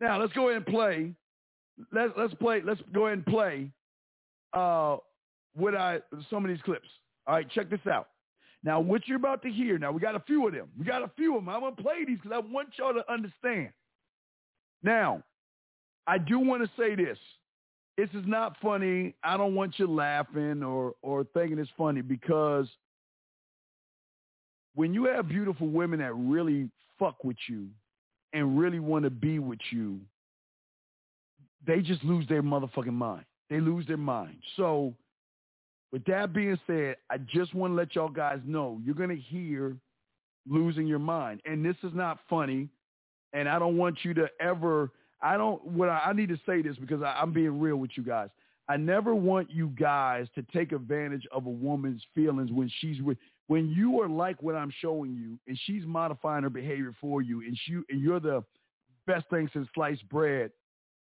Now, 0.00 0.20
let's 0.20 0.32
go 0.32 0.48
ahead 0.48 0.56
and 0.56 0.66
play. 0.66 1.14
Let's, 1.92 2.12
let's 2.16 2.34
play. 2.34 2.62
Let's 2.64 2.80
go 2.92 3.06
ahead 3.06 3.18
and 3.18 3.26
play 3.26 3.70
uh, 4.52 4.96
what 5.54 5.74
I, 5.74 6.00
some 6.28 6.44
of 6.44 6.50
these 6.50 6.62
clips. 6.62 6.88
All 7.26 7.34
right, 7.34 7.48
check 7.50 7.70
this 7.70 7.80
out. 7.90 8.08
Now, 8.62 8.80
what 8.80 9.08
you're 9.08 9.16
about 9.16 9.42
to 9.42 9.50
hear, 9.50 9.78
now 9.78 9.90
we 9.90 10.00
got 10.00 10.14
a 10.14 10.20
few 10.20 10.46
of 10.46 10.52
them. 10.52 10.68
We 10.78 10.84
got 10.84 11.02
a 11.02 11.10
few 11.16 11.36
of 11.36 11.44
them. 11.44 11.48
I'm 11.54 11.74
to 11.74 11.82
play 11.82 12.04
these 12.06 12.18
because 12.22 12.32
I 12.32 12.38
want 12.38 12.68
y'all 12.76 12.92
to 12.92 13.10
understand. 13.10 13.70
Now, 14.82 15.22
I 16.06 16.18
do 16.18 16.38
want 16.38 16.62
to 16.62 16.70
say 16.76 16.94
this. 16.94 17.18
This 17.96 18.08
is 18.10 18.26
not 18.26 18.56
funny. 18.62 19.14
I 19.22 19.36
don't 19.36 19.54
want 19.54 19.78
you 19.78 19.86
laughing 19.86 20.62
or, 20.62 20.94
or 21.02 21.24
thinking 21.34 21.58
it's 21.58 21.70
funny 21.76 22.00
because 22.00 22.66
when 24.74 24.94
you 24.94 25.04
have 25.04 25.28
beautiful 25.28 25.68
women 25.68 25.98
that 26.00 26.14
really 26.14 26.70
fuck 26.98 27.24
with 27.24 27.36
you 27.48 27.66
and 28.32 28.58
really 28.58 28.78
want 28.78 29.04
to 29.04 29.10
be 29.10 29.38
with 29.38 29.58
you, 29.70 30.00
they 31.66 31.80
just 31.80 32.02
lose 32.04 32.26
their 32.28 32.42
motherfucking 32.42 32.92
mind. 32.92 33.24
They 33.48 33.60
lose 33.60 33.86
their 33.86 33.96
mind. 33.96 34.36
So 34.56 34.94
with 35.92 36.04
that 36.04 36.32
being 36.32 36.58
said, 36.66 36.96
I 37.10 37.18
just 37.18 37.54
want 37.54 37.72
to 37.72 37.74
let 37.74 37.94
y'all 37.94 38.08
guys 38.08 38.38
know 38.46 38.80
you're 38.84 38.94
going 38.94 39.10
to 39.10 39.16
hear 39.16 39.76
losing 40.48 40.86
your 40.86 40.98
mind. 40.98 41.40
And 41.44 41.64
this 41.64 41.76
is 41.82 41.92
not 41.94 42.18
funny. 42.28 42.68
And 43.32 43.48
I 43.48 43.58
don't 43.58 43.76
want 43.76 43.98
you 44.02 44.14
to 44.14 44.28
ever, 44.40 44.90
I 45.22 45.36
don't, 45.36 45.64
what 45.64 45.88
I, 45.88 45.98
I 46.06 46.12
need 46.12 46.28
to 46.30 46.40
say 46.46 46.62
this 46.62 46.76
because 46.76 47.02
I, 47.02 47.18
I'm 47.20 47.32
being 47.32 47.60
real 47.60 47.76
with 47.76 47.90
you 47.96 48.02
guys. 48.02 48.28
I 48.68 48.76
never 48.76 49.14
want 49.16 49.50
you 49.50 49.68
guys 49.68 50.28
to 50.36 50.42
take 50.54 50.70
advantage 50.70 51.26
of 51.32 51.46
a 51.46 51.50
woman's 51.50 52.02
feelings 52.14 52.52
when 52.52 52.70
she's 52.80 53.02
with, 53.02 53.18
when 53.48 53.68
you 53.68 54.00
are 54.00 54.08
like 54.08 54.40
what 54.42 54.54
I'm 54.54 54.72
showing 54.80 55.12
you 55.14 55.38
and 55.48 55.58
she's 55.64 55.84
modifying 55.84 56.44
her 56.44 56.50
behavior 56.50 56.94
for 57.00 57.20
you 57.20 57.40
and 57.40 57.58
she, 57.64 57.74
and 57.88 58.00
you're 58.00 58.20
the 58.20 58.44
best 59.08 59.28
thing 59.28 59.50
since 59.52 59.66
sliced 59.74 60.08
bread, 60.08 60.52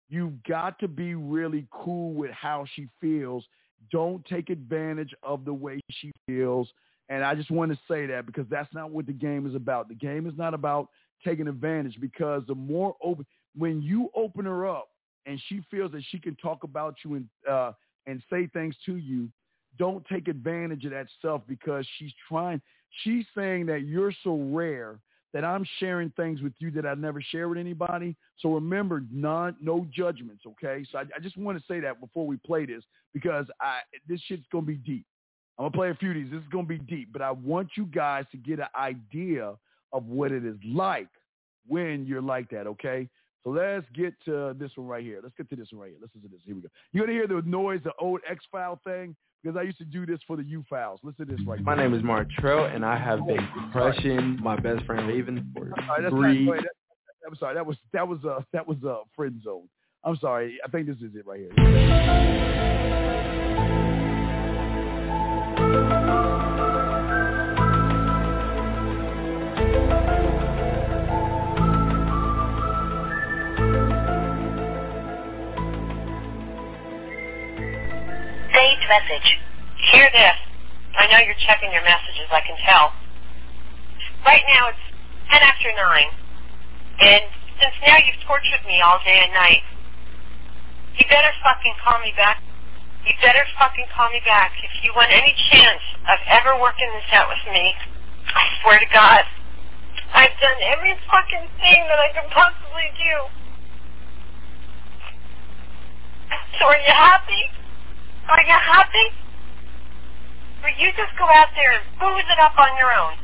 you've 0.08 0.42
got 0.44 0.78
to 0.80 0.88
be 0.88 1.14
really 1.14 1.66
cool 1.70 2.12
with 2.12 2.30
how 2.30 2.64
she 2.74 2.88
feels 3.00 3.44
don't 3.90 4.24
take 4.26 4.50
advantage 4.50 5.14
of 5.22 5.44
the 5.44 5.52
way 5.52 5.80
she 5.90 6.12
feels. 6.26 6.68
And 7.08 7.24
I 7.24 7.34
just 7.34 7.50
want 7.50 7.72
to 7.72 7.78
say 7.88 8.06
that 8.06 8.26
because 8.26 8.46
that's 8.50 8.72
not 8.74 8.90
what 8.90 9.06
the 9.06 9.12
game 9.12 9.46
is 9.46 9.54
about. 9.54 9.88
The 9.88 9.94
game 9.94 10.26
is 10.26 10.34
not 10.36 10.52
about 10.52 10.88
taking 11.24 11.48
advantage 11.48 11.98
because 12.00 12.42
the 12.46 12.54
more 12.54 12.96
open, 13.02 13.24
when 13.56 13.80
you 13.80 14.10
open 14.14 14.44
her 14.44 14.68
up 14.68 14.88
and 15.26 15.40
she 15.48 15.62
feels 15.70 15.92
that 15.92 16.02
she 16.10 16.18
can 16.18 16.36
talk 16.36 16.64
about 16.64 16.96
you 17.04 17.14
and, 17.14 17.28
uh, 17.48 17.72
and 18.06 18.22
say 18.30 18.46
things 18.48 18.74
to 18.86 18.96
you, 18.96 19.28
don't 19.78 20.04
take 20.06 20.28
advantage 20.28 20.84
of 20.84 20.90
that 20.90 21.06
stuff 21.18 21.40
because 21.46 21.86
she's 21.98 22.12
trying, 22.28 22.60
she's 23.02 23.24
saying 23.34 23.66
that 23.66 23.82
you're 23.82 24.12
so 24.22 24.36
rare 24.36 24.98
that 25.34 25.44
I'm 25.44 25.64
sharing 25.78 26.10
things 26.10 26.40
with 26.40 26.54
you 26.58 26.70
that 26.72 26.86
I 26.86 26.94
never 26.94 27.20
share 27.20 27.48
with 27.48 27.58
anybody. 27.58 28.16
So 28.38 28.54
remember, 28.54 29.02
non, 29.12 29.56
no 29.60 29.86
judgments, 29.94 30.44
okay? 30.46 30.84
So 30.90 30.98
I, 30.98 31.02
I 31.14 31.20
just 31.20 31.36
want 31.36 31.58
to 31.58 31.64
say 31.66 31.80
that 31.80 32.00
before 32.00 32.26
we 32.26 32.36
play 32.38 32.66
this 32.66 32.82
because 33.12 33.46
I, 33.60 33.80
this 34.08 34.20
shit's 34.26 34.44
to 34.64 34.66
be 34.66 34.76
deep. 34.76 35.04
I'm 35.58 35.64
to 35.72 35.76
play 35.76 35.90
a 35.90 35.94
few 35.94 36.10
of 36.10 36.14
these. 36.14 36.30
This 36.30 36.40
is 36.40 36.48
to 36.52 36.62
be 36.62 36.78
deep, 36.78 37.12
but 37.12 37.20
I 37.20 37.30
want 37.30 37.70
you 37.76 37.84
guys 37.86 38.24
to 38.32 38.36
get 38.36 38.60
an 38.60 38.68
idea 38.78 39.54
of 39.92 40.06
what 40.06 40.32
it 40.32 40.44
is 40.44 40.56
like 40.64 41.08
when 41.66 42.06
you're 42.06 42.22
like 42.22 42.48
that, 42.50 42.66
okay? 42.66 43.08
So 43.44 43.50
let's 43.50 43.86
get 43.94 44.14
to 44.24 44.54
this 44.58 44.72
one 44.74 44.88
right 44.88 45.02
here. 45.02 45.20
Let's 45.22 45.34
get 45.36 45.48
to 45.50 45.56
this 45.56 45.68
one 45.72 45.82
right 45.82 45.90
here. 45.90 45.98
Listen 46.00 46.20
to 46.22 46.28
this. 46.28 46.40
Here 46.44 46.54
we 46.54 46.62
go. 46.62 46.68
You're 46.92 47.06
going 47.06 47.18
to 47.18 47.26
hear 47.26 47.42
the 47.42 47.48
noise, 47.48 47.80
the 47.84 47.92
old 48.00 48.20
X-File 48.28 48.80
thing 48.84 49.14
because 49.42 49.56
I 49.56 49.62
used 49.62 49.78
to 49.78 49.84
do 49.84 50.04
this 50.06 50.18
for 50.26 50.36
the 50.36 50.42
U 50.44 50.64
files. 50.68 51.00
Listen 51.02 51.26
to 51.26 51.36
this 51.36 51.46
right 51.46 51.62
My 51.62 51.76
name 51.76 51.94
is 51.94 52.02
Martrell, 52.02 52.74
and 52.74 52.84
I 52.84 52.98
have 52.98 53.26
been 53.26 53.46
crushing 53.72 54.38
my 54.42 54.58
best 54.58 54.84
friend 54.84 55.08
Raven 55.08 55.50
for 55.54 55.66
right, 55.66 56.10
three. 56.10 56.46
Not, 56.46 56.56
that, 56.56 56.64
I'm 57.26 57.36
sorry. 57.36 57.54
That 57.54 57.66
was 57.66 57.76
that 57.92 58.06
was 58.06 58.18
uh 58.24 58.40
that 58.52 58.66
was 58.66 58.78
a 58.84 58.90
uh, 58.90 58.98
friend 59.14 59.40
zone. 59.42 59.68
I'm 60.04 60.16
sorry. 60.16 60.58
I 60.64 60.68
think 60.68 60.86
this 60.86 60.96
is 60.96 61.14
it 61.14 61.26
right 61.26 61.40
here. 61.40 63.17
Message. 78.88 79.28
Hear 79.92 80.08
this. 80.10 80.38
I 80.96 81.06
know 81.12 81.20
you're 81.22 81.38
checking 81.46 81.70
your 81.70 81.84
messages, 81.84 82.26
I 82.32 82.42
can 82.42 82.58
tell. 82.66 82.90
Right 84.26 84.42
now 84.50 84.72
it's 84.72 84.84
10 85.30 85.38
after 85.44 85.70
9. 85.70 85.78
And 86.98 87.24
since 87.62 87.76
now 87.86 88.00
you've 88.02 88.18
tortured 88.26 88.64
me 88.66 88.80
all 88.82 88.98
day 89.04 89.22
and 89.22 89.32
night, 89.32 89.62
you 90.98 91.06
better 91.06 91.30
fucking 91.44 91.76
call 91.84 92.02
me 92.02 92.10
back. 92.18 92.42
You 93.06 93.14
better 93.22 93.46
fucking 93.54 93.86
call 93.94 94.10
me 94.10 94.20
back. 94.26 94.52
If 94.58 94.82
you 94.82 94.90
want 94.96 95.14
any 95.14 95.30
chance 95.54 95.84
of 96.10 96.18
ever 96.26 96.58
working 96.58 96.90
this 96.98 97.06
out 97.14 97.30
with 97.30 97.44
me, 97.54 97.72
I 98.34 98.42
swear 98.60 98.80
to 98.82 98.90
God, 98.90 99.22
I've 100.12 100.34
done 100.42 100.58
every 100.74 100.98
fucking 101.06 101.46
thing 101.62 101.80
that 101.86 102.00
I 102.02 102.10
can 102.16 102.26
possibly 102.34 102.88
do. 102.98 103.14
So 106.58 106.66
are 106.66 106.76
you 106.76 106.90
happy? 106.92 107.57
Are 108.28 108.44
you 108.44 108.58
happy? 108.60 109.08
Or 110.62 110.70
you 110.76 110.92
just 110.96 111.14
go 111.16 111.24
out 111.32 111.48
there 111.56 111.72
and 111.72 111.84
booze 111.96 112.28
it 112.28 112.40
up 112.42 112.52
on 112.60 112.68
your 112.76 112.92
own, 112.92 113.14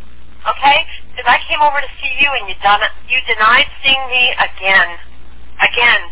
okay? 0.49 0.87
Because 1.13 1.29
I 1.29 1.39
came 1.45 1.61
over 1.61 1.77
to 1.77 1.91
see 2.01 2.13
you 2.23 2.31
and 2.41 2.49
you 2.49 2.57
done 2.65 2.81
you 3.11 3.19
denied 3.29 3.69
seeing 3.85 4.01
me 4.09 4.33
again, 4.39 4.91
again, 5.61 6.03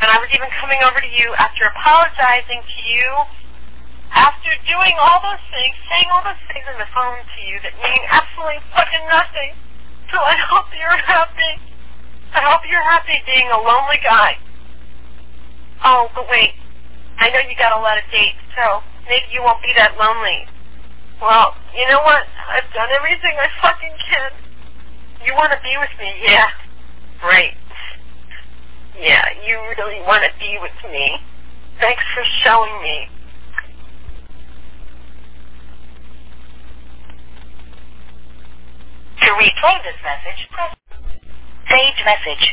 and 0.00 0.08
I 0.08 0.16
was 0.22 0.30
even 0.32 0.48
coming 0.62 0.78
over 0.86 1.02
to 1.02 1.10
you 1.12 1.34
after 1.36 1.66
apologizing 1.74 2.62
to 2.62 2.80
you, 2.88 3.08
after 4.14 4.50
doing 4.70 4.94
all 5.02 5.20
those 5.20 5.42
things, 5.52 5.74
saying 5.90 6.08
all 6.14 6.22
those 6.24 6.40
things 6.48 6.64
on 6.70 6.78
the 6.80 6.88
phone 6.94 7.20
to 7.20 7.40
you 7.44 7.58
that 7.66 7.74
mean 7.82 8.02
absolutely 8.08 8.62
fucking 8.72 9.04
nothing. 9.10 9.52
So 10.14 10.16
I 10.22 10.38
hope 10.48 10.70
you're 10.72 11.02
happy. 11.04 11.52
I 12.32 12.40
hope 12.48 12.62
you're 12.70 12.86
happy 12.86 13.18
being 13.26 13.50
a 13.50 13.60
lonely 13.60 14.00
guy. 14.00 14.38
Oh, 15.84 16.08
but 16.14 16.24
wait. 16.30 16.54
I 17.18 17.30
know 17.30 17.40
you 17.48 17.56
got 17.58 17.76
a 17.76 17.82
lot 17.82 17.98
of 17.98 18.04
dates, 18.12 18.40
so 18.56 18.80
maybe 19.08 19.26
you 19.32 19.42
won't 19.42 19.62
be 19.62 19.72
that 19.76 19.98
lonely. 19.98 20.46
Well, 21.22 21.52
you 21.76 21.86
know 21.90 22.00
what? 22.06 22.22
I've 22.50 22.68
done 22.74 22.88
everything 22.94 23.34
I 23.38 23.48
fucking 23.62 23.96
can. 24.10 24.30
You 25.26 25.34
want 25.34 25.52
to 25.52 25.58
be 25.62 25.74
with 25.78 25.90
me? 26.00 26.10
Yeah. 26.24 26.46
Great. 27.20 27.54
Yeah, 29.00 29.24
you 29.46 29.58
really 29.78 30.00
want 30.06 30.24
to 30.24 30.32
be 30.38 30.58
with 30.62 30.78
me. 30.92 31.18
Thanks 31.80 32.02
for 32.14 32.24
showing 32.44 32.82
me. 32.82 33.08
To 39.22 39.30
replay 39.34 39.76
this 39.82 39.98
message, 40.02 40.40
press 40.52 40.72
save 41.68 41.94
message. 42.06 42.44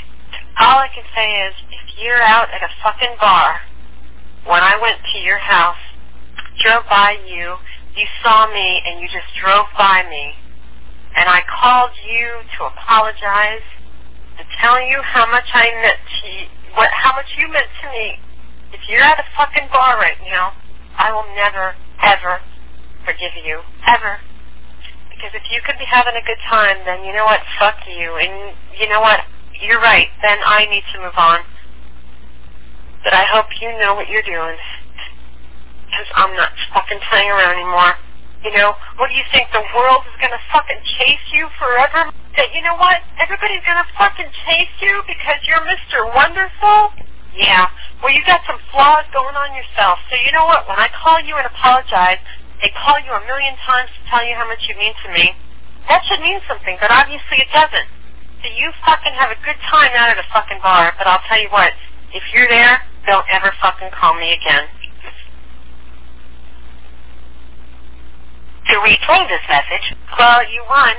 All 0.59 0.79
I 0.79 0.89
can 0.93 1.03
say 1.15 1.27
is, 1.47 1.53
if 1.71 2.03
you're 2.03 2.21
out 2.21 2.49
at 2.53 2.61
a 2.63 2.69
fucking 2.83 3.15
bar 3.21 3.55
when 4.47 4.61
I 4.61 4.77
went 4.81 4.97
to 5.13 5.17
your 5.19 5.37
house, 5.37 5.81
drove 6.63 6.83
by 6.89 7.17
you, 7.27 7.55
you 7.95 8.05
saw 8.23 8.47
me 8.51 8.81
and 8.85 9.01
you 9.01 9.07
just 9.07 9.27
drove 9.41 9.65
by 9.77 10.03
me, 10.09 10.33
and 11.15 11.29
I 11.29 11.41
called 11.47 11.91
you 12.05 12.43
to 12.57 12.59
apologize, 12.65 13.65
to 14.37 14.43
tell 14.61 14.81
you 14.81 15.01
how 15.01 15.25
much 15.31 15.47
I 15.53 15.71
meant 15.81 16.01
to 16.21 16.27
you, 16.27 16.45
what, 16.75 16.89
how 16.91 17.15
much 17.15 17.29
you 17.37 17.47
meant 17.51 17.71
to 17.83 17.87
me. 17.89 18.19
If 18.73 18.81
you're 18.89 19.01
at 19.01 19.19
a 19.19 19.27
fucking 19.37 19.69
bar 19.71 19.95
right 19.97 20.19
now, 20.27 20.51
I 20.97 21.11
will 21.13 21.27
never, 21.35 21.73
ever 22.03 22.39
forgive 23.05 23.31
you. 23.45 23.61
Ever. 23.87 24.19
Because 25.07 25.31
if 25.31 25.47
you 25.49 25.63
could 25.63 25.79
be 25.79 25.87
having 25.87 26.13
a 26.19 26.25
good 26.27 26.41
time, 26.51 26.75
then 26.83 27.05
you 27.07 27.15
know 27.15 27.23
what? 27.23 27.39
Fuck 27.57 27.79
you. 27.87 28.19
And 28.19 28.51
you 28.75 28.89
know 28.89 28.99
what? 28.99 29.23
you're 29.61 29.79
right. 29.79 30.07
Then 30.21 30.37
I 30.45 30.65
need 30.67 30.83
to 30.93 31.01
move 31.01 31.15
on. 31.17 31.39
But 33.05 33.13
I 33.13 33.23
hope 33.29 33.45
you 33.61 33.69
know 33.77 33.93
what 33.93 34.09
you're 34.09 34.25
doing. 34.25 34.57
Because 35.85 36.09
I'm 36.17 36.33
not 36.33 36.49
fucking 36.73 36.99
playing 37.07 37.29
around 37.29 37.61
anymore. 37.61 37.93
You 38.41 38.51
know, 38.57 38.73
what 38.97 39.13
do 39.13 39.15
you 39.15 39.25
think? 39.29 39.49
The 39.53 39.61
world 39.77 40.01
is 40.09 40.17
going 40.17 40.33
to 40.33 40.43
fucking 40.49 40.81
chase 40.97 41.25
you 41.31 41.45
forever? 41.61 42.09
That, 42.35 42.49
you 42.51 42.65
know 42.65 42.75
what? 42.81 42.99
Everybody's 43.21 43.63
going 43.63 43.79
to 43.79 43.89
fucking 43.95 44.29
chase 44.49 44.73
you 44.81 45.05
because 45.05 45.37
you're 45.45 45.63
Mr. 45.69 46.09
Wonderful? 46.17 46.97
Yeah. 47.37 47.69
Well, 48.01 48.11
you 48.11 48.25
got 48.25 48.41
some 48.49 48.57
flaws 48.73 49.05
going 49.13 49.37
on 49.37 49.53
yourself. 49.53 50.01
So 50.09 50.17
you 50.17 50.33
know 50.33 50.49
what? 50.49 50.65
When 50.65 50.81
I 50.81 50.89
call 50.99 51.21
you 51.21 51.37
and 51.37 51.45
apologize, 51.45 52.19
they 52.61 52.73
call 52.81 52.97
you 53.05 53.13
a 53.13 53.23
million 53.29 53.53
times 53.69 53.89
to 53.93 54.01
tell 54.09 54.25
you 54.25 54.33
how 54.35 54.49
much 54.49 54.65
you 54.67 54.75
mean 54.81 54.93
to 55.05 55.09
me. 55.13 55.31
That 55.89 56.01
should 56.09 56.21
mean 56.21 56.41
something, 56.49 56.77
but 56.81 56.89
obviously 56.89 57.37
it 57.45 57.51
doesn't. 57.53 57.89
So 58.41 58.49
you 58.53 58.71
fucking 58.85 59.13
have 59.17 59.29
a 59.33 59.39
good 59.45 59.57
time 59.69 59.93
out 59.97 60.09
at 60.09 60.17
a 60.17 60.27
fucking 60.33 60.59
bar, 60.61 60.93
but 60.97 61.07
I'll 61.07 61.21
tell 61.29 61.39
you 61.41 61.49
what, 61.53 61.73
if 62.13 62.23
you're 62.33 62.49
there, 62.49 62.81
don't 63.07 63.25
ever 63.31 63.53
fucking 63.61 63.89
call 63.93 64.13
me 64.15 64.33
again. 64.33 64.65
To 68.69 68.75
replay 68.81 69.21
this 69.29 69.45
message, 69.47 69.93
well, 70.17 70.41
you 70.49 70.63
won. 70.69 70.95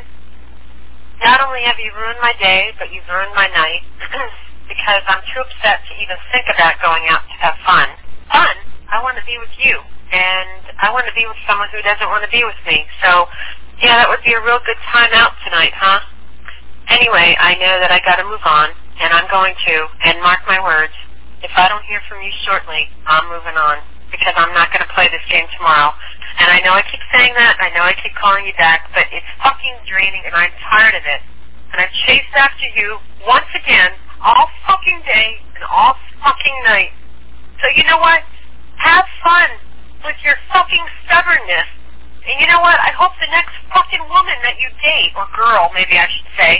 Not 1.24 1.40
only 1.42 1.62
have 1.66 1.76
you 1.82 1.90
ruined 1.96 2.20
my 2.22 2.32
day, 2.38 2.70
but 2.78 2.92
you've 2.92 3.08
ruined 3.08 3.34
my 3.34 3.48
night 3.48 3.82
because 4.70 5.02
I'm 5.08 5.22
too 5.34 5.42
upset 5.42 5.82
to 5.88 5.92
even 5.98 6.16
think 6.30 6.46
about 6.52 6.78
going 6.78 7.08
out 7.10 7.26
to 7.26 7.36
have 7.42 7.56
fun. 7.66 7.88
Fun? 8.30 8.56
I 8.92 9.02
want 9.02 9.18
to 9.18 9.24
be 9.26 9.34
with 9.38 9.50
you, 9.58 9.82
and 10.12 10.62
I 10.78 10.92
want 10.94 11.10
to 11.10 11.14
be 11.18 11.26
with 11.26 11.40
someone 11.48 11.66
who 11.74 11.82
doesn't 11.82 12.06
want 12.06 12.22
to 12.22 12.30
be 12.30 12.44
with 12.46 12.58
me. 12.66 12.86
So, 13.02 13.26
yeah, 13.82 13.98
that 13.98 14.06
would 14.06 14.22
be 14.22 14.34
a 14.34 14.42
real 14.44 14.62
good 14.62 14.78
time 14.92 15.10
out 15.14 15.34
tonight, 15.42 15.74
huh? 15.74 16.00
Anyway, 16.88 17.34
I 17.40 17.58
know 17.58 17.82
that 17.82 17.90
I 17.90 17.98
got 18.06 18.22
to 18.22 18.26
move 18.28 18.44
on, 18.46 18.70
and 19.02 19.10
I'm 19.10 19.26
going 19.26 19.54
to. 19.66 19.74
And 20.06 20.22
mark 20.22 20.46
my 20.46 20.62
words, 20.62 20.94
if 21.46 21.54
I 21.54 21.70
don't 21.70 21.86
hear 21.86 22.02
from 22.10 22.18
you 22.26 22.34
shortly, 22.42 22.90
I'm 23.06 23.30
moving 23.30 23.54
on 23.54 23.78
because 24.10 24.34
I'm 24.34 24.50
not 24.50 24.74
going 24.74 24.82
to 24.82 24.90
play 24.98 25.06
this 25.14 25.22
game 25.30 25.46
tomorrow. 25.54 25.94
And 26.42 26.50
I 26.50 26.58
know 26.66 26.74
I 26.74 26.82
keep 26.90 27.00
saying 27.14 27.38
that. 27.38 27.54
I 27.62 27.70
know 27.70 27.86
I 27.86 27.94
keep 28.02 28.12
calling 28.18 28.42
you 28.50 28.54
back, 28.58 28.90
but 28.90 29.06
it's 29.14 29.26
fucking 29.38 29.86
draining, 29.86 30.26
and 30.26 30.34
I'm 30.34 30.50
tired 30.66 30.98
of 30.98 31.06
it. 31.06 31.22
And 31.70 31.78
I've 31.78 31.94
chased 32.06 32.34
after 32.34 32.66
you 32.74 32.98
once 33.22 33.46
again 33.54 33.94
all 34.22 34.50
fucking 34.66 35.00
day 35.06 35.38
and 35.54 35.64
all 35.70 35.94
fucking 36.18 36.58
night. 36.66 36.90
So 37.62 37.70
you 37.78 37.86
know 37.86 38.02
what? 38.02 38.26
Have 38.82 39.06
fun 39.22 39.48
with 40.02 40.18
your 40.26 40.34
fucking 40.50 40.82
stubbornness. 41.06 41.70
And 42.26 42.42
you 42.42 42.46
know 42.50 42.58
what? 42.58 42.74
I 42.82 42.90
hope 42.98 43.14
the 43.22 43.30
next 43.30 43.54
fucking 43.70 44.02
woman 44.10 44.34
that 44.42 44.58
you 44.58 44.66
date, 44.82 45.14
or 45.14 45.30
girl 45.30 45.70
maybe 45.74 45.94
I 45.94 46.10
should 46.10 46.30
say, 46.34 46.52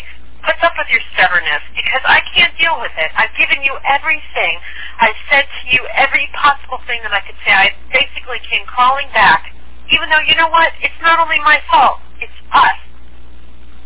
puts 0.46 0.62
up 0.62 0.78
with 0.78 0.86
your 0.94 1.02
stubbornness 1.12 1.60
because 1.74 2.00
I 2.06 2.22
can't 2.32 2.54
deal 2.56 2.78
with 2.78 2.94
it. 2.94 3.10
I've 3.18 3.34
given 3.34 3.60
you 3.66 3.74
everything. 3.90 4.62
I've 5.02 5.18
said 5.28 5.44
to 5.44 5.62
you 5.74 5.82
every 5.98 6.30
possible 6.38 6.78
thing 6.86 7.02
that 7.02 7.12
I 7.12 7.20
could 7.26 7.36
say. 7.42 7.50
I 7.52 7.74
basically 7.90 8.38
came 8.46 8.62
crawling 8.70 9.10
back, 9.10 9.50
even 9.90 10.06
though, 10.08 10.22
you 10.24 10.38
know 10.38 10.48
what? 10.48 10.70
It's 10.80 10.96
not 11.02 11.18
only 11.18 11.42
my 11.42 11.58
fault. 11.68 11.98
It's 12.22 12.38
us. 12.54 12.78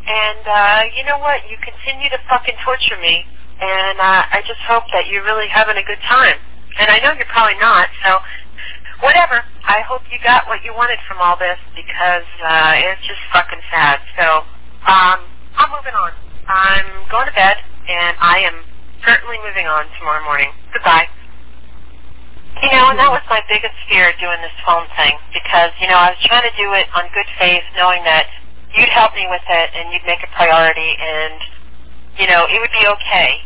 And, 0.06 0.44
uh, 0.44 0.82
you 0.96 1.04
know 1.08 1.18
what? 1.18 1.40
You 1.48 1.56
continue 1.64 2.12
to 2.12 2.20
fucking 2.28 2.56
torture 2.62 3.00
me. 3.00 3.24
And, 3.60 3.96
uh, 4.00 4.22
I 4.28 4.44
just 4.46 4.60
hope 4.68 4.84
that 4.92 5.08
you're 5.08 5.24
really 5.24 5.48
having 5.48 5.76
a 5.76 5.84
good 5.84 6.00
time. 6.08 6.36
And 6.78 6.88
I 6.90 7.00
know 7.00 7.12
you're 7.16 7.28
probably 7.32 7.58
not, 7.60 7.88
so 8.04 8.18
whatever. 9.02 9.42
I 9.66 9.82
hope 9.84 10.02
you 10.12 10.18
got 10.24 10.46
what 10.46 10.64
you 10.64 10.72
wanted 10.72 10.98
from 11.08 11.18
all 11.20 11.36
this 11.36 11.58
because, 11.76 12.24
uh, 12.44 12.72
it's 12.76 13.04
just 13.06 13.20
fucking 13.32 13.60
sad. 13.70 14.00
So, 14.16 14.44
um, 14.88 15.26
I'm 15.58 15.68
moving 15.74 15.92
on. 15.98 16.29
I'm 16.48 16.86
going 17.10 17.26
to 17.26 17.34
bed, 17.34 17.56
and 17.88 18.16
I 18.20 18.40
am 18.46 18.64
certainly 19.04 19.36
moving 19.44 19.66
on 19.66 19.86
tomorrow 19.98 20.24
morning. 20.24 20.50
Goodbye. 20.72 21.08
You 22.62 22.70
know, 22.76 22.92
and 22.92 22.98
that 23.00 23.08
was 23.08 23.24
my 23.32 23.40
biggest 23.48 23.76
fear 23.88 24.12
doing 24.20 24.40
this 24.44 24.52
phone 24.66 24.84
thing 24.98 25.16
because, 25.32 25.72
you 25.80 25.88
know, 25.88 25.96
I 25.96 26.12
was 26.12 26.20
trying 26.28 26.44
to 26.44 26.54
do 26.60 26.68
it 26.76 26.90
on 26.92 27.08
good 27.16 27.28
faith, 27.40 27.64
knowing 27.72 28.04
that 28.04 28.28
you'd 28.76 28.92
help 28.92 29.16
me 29.16 29.24
with 29.30 29.44
it 29.48 29.68
and 29.72 29.88
you'd 29.94 30.04
make 30.04 30.20
a 30.20 30.30
priority 30.36 30.92
and, 31.00 31.40
you 32.20 32.28
know, 32.28 32.44
it 32.50 32.60
would 32.60 32.74
be 32.74 32.84
okay 32.84 33.40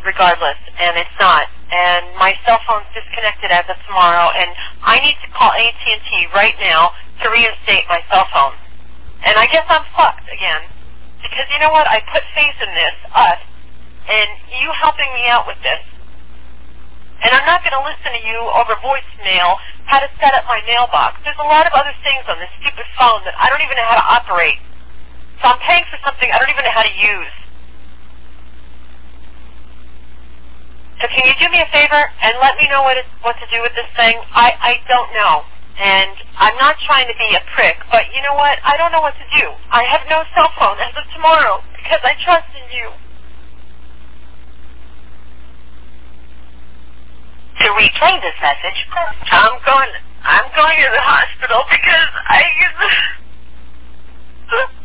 regardless, 0.00 0.58
and 0.80 0.96
it's 0.98 1.16
not. 1.20 1.46
And 1.70 2.16
my 2.18 2.34
cell 2.46 2.58
phone's 2.66 2.88
disconnected 2.90 3.50
as 3.50 3.64
of 3.70 3.76
tomorrow, 3.86 4.32
and 4.34 4.50
I 4.82 4.98
need 5.00 5.16
to 5.24 5.28
call 5.30 5.52
AT&T 5.52 6.10
right 6.34 6.56
now 6.58 6.90
to 7.22 7.30
reinstate 7.30 7.86
my 7.88 8.00
cell 8.10 8.26
phone. 8.32 8.56
And 9.24 9.38
I 9.38 9.46
guess 9.46 9.64
I'm 9.68 9.86
fucked 9.94 10.26
again 10.32 10.72
because 11.22 11.46
you 11.54 11.58
know 11.62 11.70
what? 11.72 11.86
I 11.88 12.02
put 12.12 12.22
faith 12.34 12.58
in 12.62 12.70
this, 12.74 12.96
us, 13.14 13.40
and 14.10 14.28
you 14.62 14.68
helping 14.78 15.08
me 15.14 15.26
out 15.30 15.46
with 15.46 15.58
this. 15.62 15.82
And 17.22 17.30
I'm 17.32 17.46
not 17.46 17.62
going 17.62 17.76
to 17.76 17.84
listen 17.86 18.10
to 18.18 18.22
you 18.26 18.38
over 18.58 18.74
voicemail 18.82 19.56
how 19.86 20.02
to 20.02 20.08
set 20.18 20.34
up 20.34 20.44
my 20.50 20.58
mailbox. 20.66 21.22
There's 21.22 21.38
a 21.38 21.46
lot 21.48 21.64
of 21.66 21.72
other 21.72 21.94
things 22.02 22.26
on 22.26 22.36
this 22.42 22.50
stupid 22.58 22.86
phone 22.98 23.22
that 23.24 23.34
I 23.38 23.48
don't 23.48 23.62
even 23.62 23.78
know 23.78 23.88
how 23.88 23.98
to 24.02 24.08
operate. 24.20 24.58
So 25.42 25.48
I'm 25.54 25.60
paying 25.62 25.86
for 25.90 25.98
something 26.02 26.28
I 26.30 26.38
don't 26.42 26.50
even 26.50 26.64
know 26.66 26.74
how 26.74 26.84
to 26.86 26.96
use. 26.98 27.34
So 31.00 31.08
can 31.08 31.24
you 31.26 31.34
do 31.40 31.48
me 31.50 31.62
a 31.62 31.68
favor 31.72 32.02
and 32.22 32.34
let 32.42 32.58
me 32.58 32.68
know 32.68 32.82
what 32.82 32.98
what 33.22 33.36
to 33.40 33.46
do 33.54 33.62
with 33.62 33.72
this 33.78 33.88
thing? 33.96 34.14
I, 34.34 34.52
I 34.60 34.72
don't 34.90 35.10
know. 35.14 35.34
And 35.78 36.12
I'm 36.38 36.56
not 36.58 36.76
trying 36.86 37.08
to 37.08 37.16
be 37.18 37.30
a 37.36 37.42
prick, 37.56 37.76
but 37.90 38.04
you 38.14 38.22
know 38.22 38.34
what? 38.34 38.58
I 38.64 38.76
don't 38.76 38.92
know 38.92 39.00
what 39.00 39.14
to 39.16 39.28
do. 39.40 39.46
I 39.72 39.84
have 39.84 40.02
no 40.10 40.22
cell 40.36 40.50
phone 40.58 40.78
as 40.80 40.92
of 40.96 41.06
tomorrow 41.14 41.60
because 41.76 42.00
I 42.04 42.14
trust 42.24 42.48
in 42.56 42.66
you. 42.76 42.88
To 47.62 47.66
replay 47.76 48.16
this 48.22 48.36
message, 48.42 48.78
I'm 49.32 49.58
going. 49.66 49.92
I'm 50.24 50.48
going 50.56 50.76
to 50.78 50.90
the 50.92 51.02
hospital 51.04 51.64
because 51.70 52.10
I. 52.28 52.42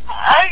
I. 0.09 0.43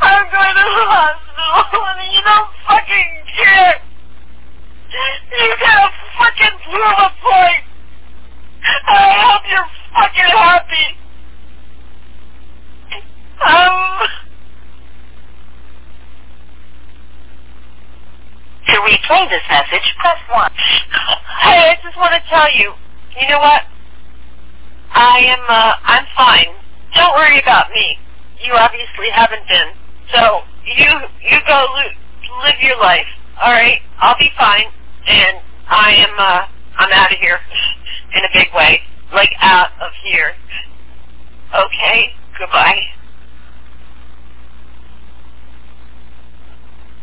I'm 0.00 0.26
going 0.32 0.54
to 0.56 0.66
the 0.66 0.88
hospital 0.92 1.84
and 1.88 2.12
you 2.14 2.22
don't 2.24 2.50
fucking 2.68 3.12
care. 3.36 3.74
You 4.92 5.56
got 5.60 5.84
a 5.84 5.90
fucking 6.18 6.58
prove 6.64 6.98
a 6.98 7.10
point. 7.22 7.64
I 8.88 9.30
hope 9.30 9.42
you're 9.50 9.70
fucking 9.94 10.32
happy. 10.36 10.86
Um. 13.46 14.08
To 18.66 18.74
replay 18.82 19.30
this 19.30 19.42
message, 19.50 19.88
press 20.00 20.20
1. 20.34 20.50
Hey, 21.40 21.72
I 21.72 21.76
just 21.82 21.96
want 21.96 22.12
to 22.12 22.22
tell 22.28 22.50
you, 22.58 22.74
you 23.20 23.28
know 23.30 23.40
what? 23.40 23.62
I 24.92 25.18
am, 25.32 25.42
uh, 25.48 25.72
I'm 25.84 26.06
fine. 26.16 26.52
Don't 26.94 27.14
worry 27.16 27.40
about 27.40 27.66
me. 27.74 27.98
You 28.44 28.54
obviously 28.54 29.10
haven't 29.14 29.44
been. 29.48 29.70
So, 30.14 30.42
you, 30.78 30.90
you 31.30 31.38
go 31.48 31.66
live 32.44 32.60
your 32.62 32.78
life. 32.80 33.10
Alright? 33.38 33.80
I'll 34.00 34.18
be 34.18 34.30
fine 34.38 34.64
and 35.06 35.38
I 35.68 35.94
am 35.94 36.14
uh 36.18 36.40
I'm 36.78 36.92
out 36.92 37.12
of 37.12 37.18
here 37.18 37.38
in 38.14 38.24
a 38.24 38.28
big 38.34 38.48
way. 38.54 38.80
Like 39.12 39.32
out 39.40 39.70
of 39.80 39.92
here. 40.04 40.32
Okay, 41.54 42.12
goodbye. 42.38 42.80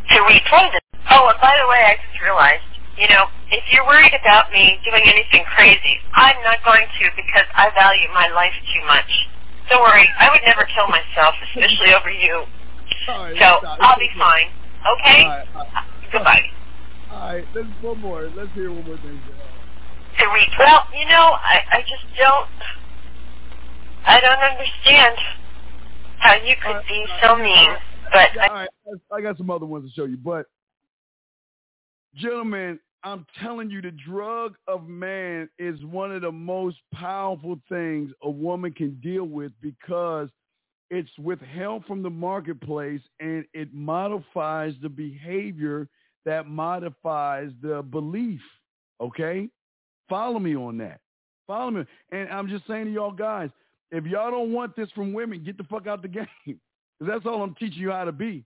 To 0.10 0.18
replay 0.30 0.72
this. 0.72 0.82
Oh, 1.10 1.30
and 1.30 1.40
by 1.42 1.58
the 1.58 1.68
way, 1.70 1.82
I 1.90 1.98
just 1.98 2.22
realized, 2.22 2.62
you 2.98 3.08
know, 3.10 3.26
if 3.50 3.64
you're 3.72 3.86
worried 3.86 4.14
about 4.14 4.52
me 4.52 4.78
doing 4.86 5.02
anything 5.06 5.44
crazy, 5.56 5.98
I'm 6.14 6.36
not 6.44 6.62
going 6.66 6.86
to 6.86 7.04
because 7.16 7.48
I 7.56 7.72
value 7.74 8.08
my 8.14 8.28
life 8.30 8.54
too 8.74 8.84
much. 8.86 9.10
Don't 9.70 9.82
worry, 9.82 10.08
I 10.20 10.30
would 10.30 10.42
never 10.46 10.68
kill 10.76 10.88
myself, 10.88 11.34
especially 11.50 11.94
over 11.94 12.12
you. 12.12 12.44
Right, 13.08 13.36
so 13.36 13.68
I'll 13.82 14.00
be 14.00 14.10
fine. 14.18 14.48
Okay? 14.86 15.24
All 15.24 15.30
right, 15.30 15.48
all 15.56 15.68
right. 15.74 15.93
Goodbye. 16.14 16.44
All 17.12 17.34
right, 17.34 17.48
let's 17.54 17.68
one 17.82 18.00
more. 18.00 18.32
Let's 18.36 18.54
hear 18.54 18.72
one 18.72 18.86
more 18.86 18.98
thing. 18.98 19.20
To. 19.28 19.34
Well, 20.60 20.84
you 20.98 21.06
know, 21.08 21.36
I, 21.44 21.60
I 21.72 21.80
just 21.82 22.06
don't. 22.18 22.48
I 24.06 24.20
don't 24.20 24.40
understand 24.40 25.16
how 26.20 26.36
you 26.36 26.56
could 26.64 26.76
Uh, 26.76 26.82
be 26.88 27.06
so 27.22 27.36
mean. 27.36 27.70
But 28.14 28.30
Yeah, 28.36 28.44
I, 28.44 28.48
all 28.48 28.54
right, 28.54 28.70
I 29.12 29.22
got 29.22 29.38
some 29.38 29.50
other 29.50 29.66
ones 29.66 29.90
to 29.90 29.94
show 29.94 30.06
you, 30.06 30.18
but 30.18 30.46
gentlemen, 32.16 32.80
I'm 33.04 33.26
telling 33.42 33.70
you, 33.70 33.82
the 33.82 33.92
drug 33.92 34.56
of 34.68 34.88
man 34.88 35.50
is 35.60 35.84
one 35.84 36.12
of 36.12 36.22
the 36.22 36.32
most 36.32 36.78
powerful 36.94 37.60
things 37.68 38.12
a 38.22 38.30
woman 38.30 38.72
can 38.72 39.00
deal 39.02 39.26
with 39.26 39.52
because 39.62 40.30
it's 40.90 41.10
withheld 41.18 41.86
from 41.86 42.04
the 42.04 42.10
marketplace 42.10 43.02
and 43.20 43.46
it 43.54 43.74
modifies 43.74 44.74
the 44.82 44.90
behavior 44.90 45.90
that 46.26 46.48
modifies 46.48 47.52
the 47.62 47.82
belief. 47.82 48.42
Okay? 49.02 49.50
Follow 50.10 50.40
me 50.40 50.56
on 50.56 50.78
that. 50.78 51.00
Follow 51.48 51.72
me. 51.72 51.84
And 52.12 52.30
I'm 52.30 52.48
just 52.48 52.66
saying 52.68 52.86
to 52.86 52.92
y'all 52.92 53.12
guys, 53.12 53.50
if 53.92 54.06
y'all 54.06 54.32
don't 54.32 54.52
want 54.52 54.76
this 54.76 54.90
from 54.96 55.14
women, 55.14 55.44
get 55.44 55.58
the 55.58 55.64
fuck 55.66 55.88
out 55.88 56.02
the 56.02 56.08
game. 56.08 56.28
Because 56.46 56.60
that's 57.08 57.26
all 57.26 57.42
I'm 57.44 57.56
teaching 57.56 57.80
you 57.82 57.92
how 57.92 58.06
to 58.06 58.12
be. 58.12 58.44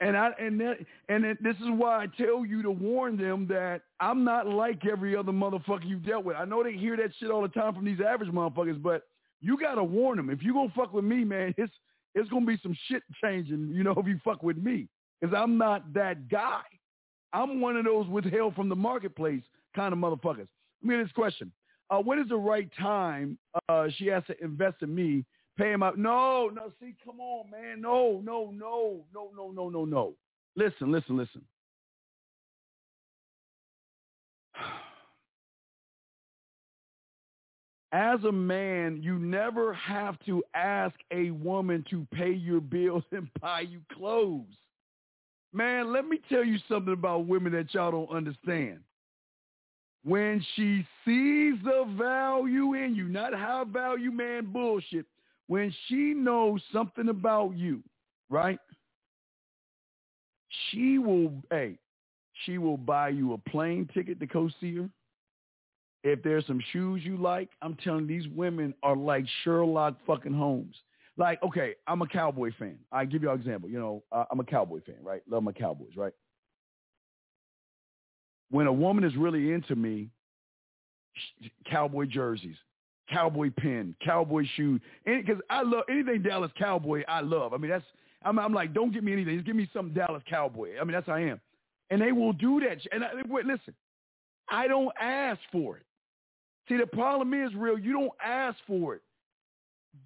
And 0.00 0.16
I 0.16 0.30
and 0.40 0.60
that, 0.60 0.78
and 1.08 1.24
it, 1.24 1.40
this 1.42 1.54
is 1.56 1.68
why 1.76 2.02
I 2.02 2.06
tell 2.20 2.44
you 2.44 2.60
to 2.62 2.70
warn 2.72 3.16
them 3.16 3.46
that 3.48 3.82
I'm 4.00 4.24
not 4.24 4.48
like 4.48 4.84
every 4.84 5.14
other 5.14 5.30
motherfucker 5.30 5.86
you've 5.86 6.04
dealt 6.04 6.24
with. 6.24 6.36
I 6.36 6.44
know 6.44 6.64
they 6.64 6.72
hear 6.72 6.96
that 6.96 7.12
shit 7.20 7.30
all 7.30 7.42
the 7.42 7.48
time 7.48 7.72
from 7.72 7.84
these 7.84 8.00
average 8.00 8.30
motherfuckers, 8.30 8.82
but 8.82 9.04
you 9.40 9.56
gotta 9.56 9.84
warn 9.84 10.16
them. 10.16 10.28
If 10.28 10.42
you 10.42 10.54
gonna 10.54 10.72
fuck 10.74 10.92
with 10.92 11.04
me, 11.04 11.22
man, 11.22 11.54
it's 11.58 11.72
it's 12.16 12.28
gonna 12.30 12.46
be 12.46 12.58
some 12.64 12.76
shit 12.88 13.04
changing. 13.22 13.70
You 13.72 13.84
know, 13.84 13.94
if 13.96 14.06
you 14.06 14.18
fuck 14.24 14.42
with 14.42 14.56
me, 14.56 14.88
because 15.20 15.36
I'm 15.38 15.56
not 15.56 15.92
that 15.94 16.28
guy. 16.28 16.62
I'm 17.32 17.60
one 17.60 17.76
of 17.76 17.84
those 17.84 18.06
withheld 18.08 18.54
from 18.54 18.68
the 18.68 18.76
marketplace 18.76 19.42
kind 19.74 19.92
of 19.92 19.98
motherfuckers. 19.98 20.48
Let 20.82 20.84
me 20.84 20.96
this 20.96 21.12
question. 21.12 21.52
Uh, 21.90 21.98
when 21.98 22.18
is 22.18 22.28
the 22.28 22.36
right 22.36 22.70
time 22.78 23.38
uh, 23.68 23.88
she 23.96 24.06
has 24.06 24.22
to 24.26 24.42
invest 24.42 24.76
in 24.82 24.94
me 24.94 25.24
pay 25.56 25.72
him 25.72 25.82
out. 25.82 25.98
No, 25.98 26.48
no, 26.48 26.72
see, 26.80 26.94
come 27.04 27.20
on, 27.20 27.50
man. 27.50 27.80
No, 27.80 28.20
no, 28.24 28.50
no, 28.50 29.04
no, 29.14 29.30
no, 29.36 29.50
no, 29.50 29.68
no, 29.68 29.84
no. 29.84 30.14
Listen, 30.56 30.90
listen, 30.92 31.16
listen. 31.16 31.42
As 37.92 38.24
a 38.24 38.32
man, 38.32 39.02
you 39.02 39.18
never 39.18 39.74
have 39.74 40.18
to 40.24 40.42
ask 40.54 40.94
a 41.10 41.30
woman 41.30 41.84
to 41.90 42.06
pay 42.14 42.32
your 42.32 42.60
bills 42.60 43.04
and 43.12 43.28
buy 43.40 43.60
you 43.60 43.80
clothes. 43.92 44.56
Man, 45.52 45.92
let 45.92 46.08
me 46.08 46.18
tell 46.28 46.44
you 46.44 46.58
something 46.68 46.92
about 46.92 47.26
women 47.26 47.52
that 47.52 47.74
y'all 47.74 47.90
don't 47.90 48.10
understand. 48.10 48.80
When 50.04 50.44
she 50.56 50.84
sees 51.04 51.54
the 51.62 51.84
value 51.96 52.74
in 52.74 52.94
you, 52.94 53.04
not 53.04 53.34
high 53.34 53.64
value 53.64 54.10
man 54.10 54.46
bullshit, 54.46 55.06
when 55.46 55.72
she 55.86 56.14
knows 56.14 56.60
something 56.72 57.08
about 57.08 57.56
you, 57.56 57.82
right? 58.30 58.58
She 60.70 60.98
will, 60.98 61.32
hey, 61.50 61.78
she 62.44 62.58
will 62.58 62.76
buy 62.76 63.10
you 63.10 63.34
a 63.34 63.38
plane 63.38 63.88
ticket 63.94 64.18
to 64.20 64.26
go 64.26 64.50
see 64.60 64.76
her. 64.76 64.88
If 66.04 66.22
there's 66.22 66.46
some 66.46 66.60
shoes 66.72 67.02
you 67.04 67.16
like, 67.16 67.50
I'm 67.60 67.76
telling 67.76 68.08
you, 68.08 68.20
these 68.20 68.32
women 68.32 68.74
are 68.82 68.96
like 68.96 69.24
Sherlock 69.44 69.96
fucking 70.06 70.32
Holmes. 70.32 70.74
Like, 71.16 71.42
okay, 71.42 71.74
I'm 71.86 72.00
a 72.02 72.06
Cowboy 72.06 72.50
fan. 72.58 72.78
I 72.90 73.04
give 73.04 73.22
you 73.22 73.30
an 73.30 73.38
example. 73.38 73.68
You 73.68 73.78
know, 73.78 74.02
I'm 74.30 74.40
a 74.40 74.44
Cowboy 74.44 74.80
fan, 74.84 74.96
right? 75.02 75.22
Love 75.28 75.42
my 75.42 75.52
Cowboys, 75.52 75.96
right? 75.96 76.12
When 78.50 78.66
a 78.66 78.72
woman 78.72 79.04
is 79.04 79.14
really 79.16 79.52
into 79.52 79.76
me, 79.76 80.08
cowboy 81.70 82.06
jerseys, 82.06 82.56
cowboy 83.10 83.50
pin, 83.56 83.94
cowboy 84.04 84.44
shoe, 84.56 84.80
because 85.04 85.38
I 85.50 85.62
love 85.62 85.84
anything 85.90 86.22
Dallas 86.22 86.50
Cowboy. 86.58 87.02
I 87.08 87.20
love. 87.20 87.52
I 87.52 87.58
mean, 87.58 87.70
that's 87.70 87.84
I'm, 88.24 88.38
I'm 88.38 88.52
like, 88.52 88.72
don't 88.72 88.92
give 88.92 89.04
me 89.04 89.12
anything. 89.12 89.34
Just 89.34 89.46
give 89.46 89.56
me 89.56 89.68
some 89.72 89.92
Dallas 89.92 90.22
Cowboy. 90.28 90.78
I 90.80 90.84
mean, 90.84 90.92
that's 90.92 91.06
how 91.06 91.14
I 91.14 91.20
am. 91.20 91.40
And 91.90 92.00
they 92.00 92.12
will 92.12 92.32
do 92.32 92.60
that. 92.60 92.78
And 92.92 93.04
I, 93.04 93.10
wait, 93.28 93.44
listen, 93.44 93.74
I 94.48 94.68
don't 94.68 94.92
ask 95.00 95.40
for 95.50 95.76
it. 95.76 95.84
See, 96.68 96.76
the 96.76 96.86
problem 96.86 97.34
is 97.34 97.52
real. 97.54 97.78
You 97.78 97.92
don't 97.92 98.12
ask 98.24 98.56
for 98.66 98.94
it. 98.94 99.02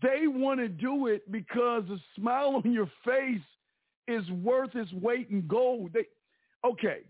They 0.02 0.26
want 0.26 0.60
to 0.60 0.68
do 0.68 1.06
it 1.06 1.30
because 1.30 1.84
a 1.90 1.98
smile 2.18 2.60
on 2.62 2.72
your 2.72 2.90
face 3.04 3.40
is 4.08 4.28
worth 4.30 4.74
its 4.74 4.92
weight 4.92 5.28
in 5.30 5.46
gold. 5.46 5.90
They, 5.92 6.06
okay. 6.64 7.00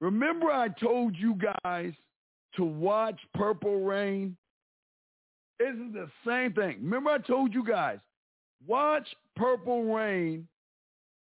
Remember 0.00 0.50
I 0.50 0.68
told 0.68 1.16
you 1.16 1.38
guys 1.64 1.92
to 2.56 2.64
watch 2.64 3.18
Purple 3.34 3.84
Rain? 3.84 4.36
This 5.58 5.68
Isn't 5.70 5.94
the 5.94 6.08
same 6.26 6.52
thing. 6.52 6.78
Remember 6.82 7.10
I 7.10 7.18
told 7.18 7.54
you 7.54 7.64
guys, 7.64 7.98
watch 8.66 9.06
Purple 9.36 9.94
Rain, 9.94 10.46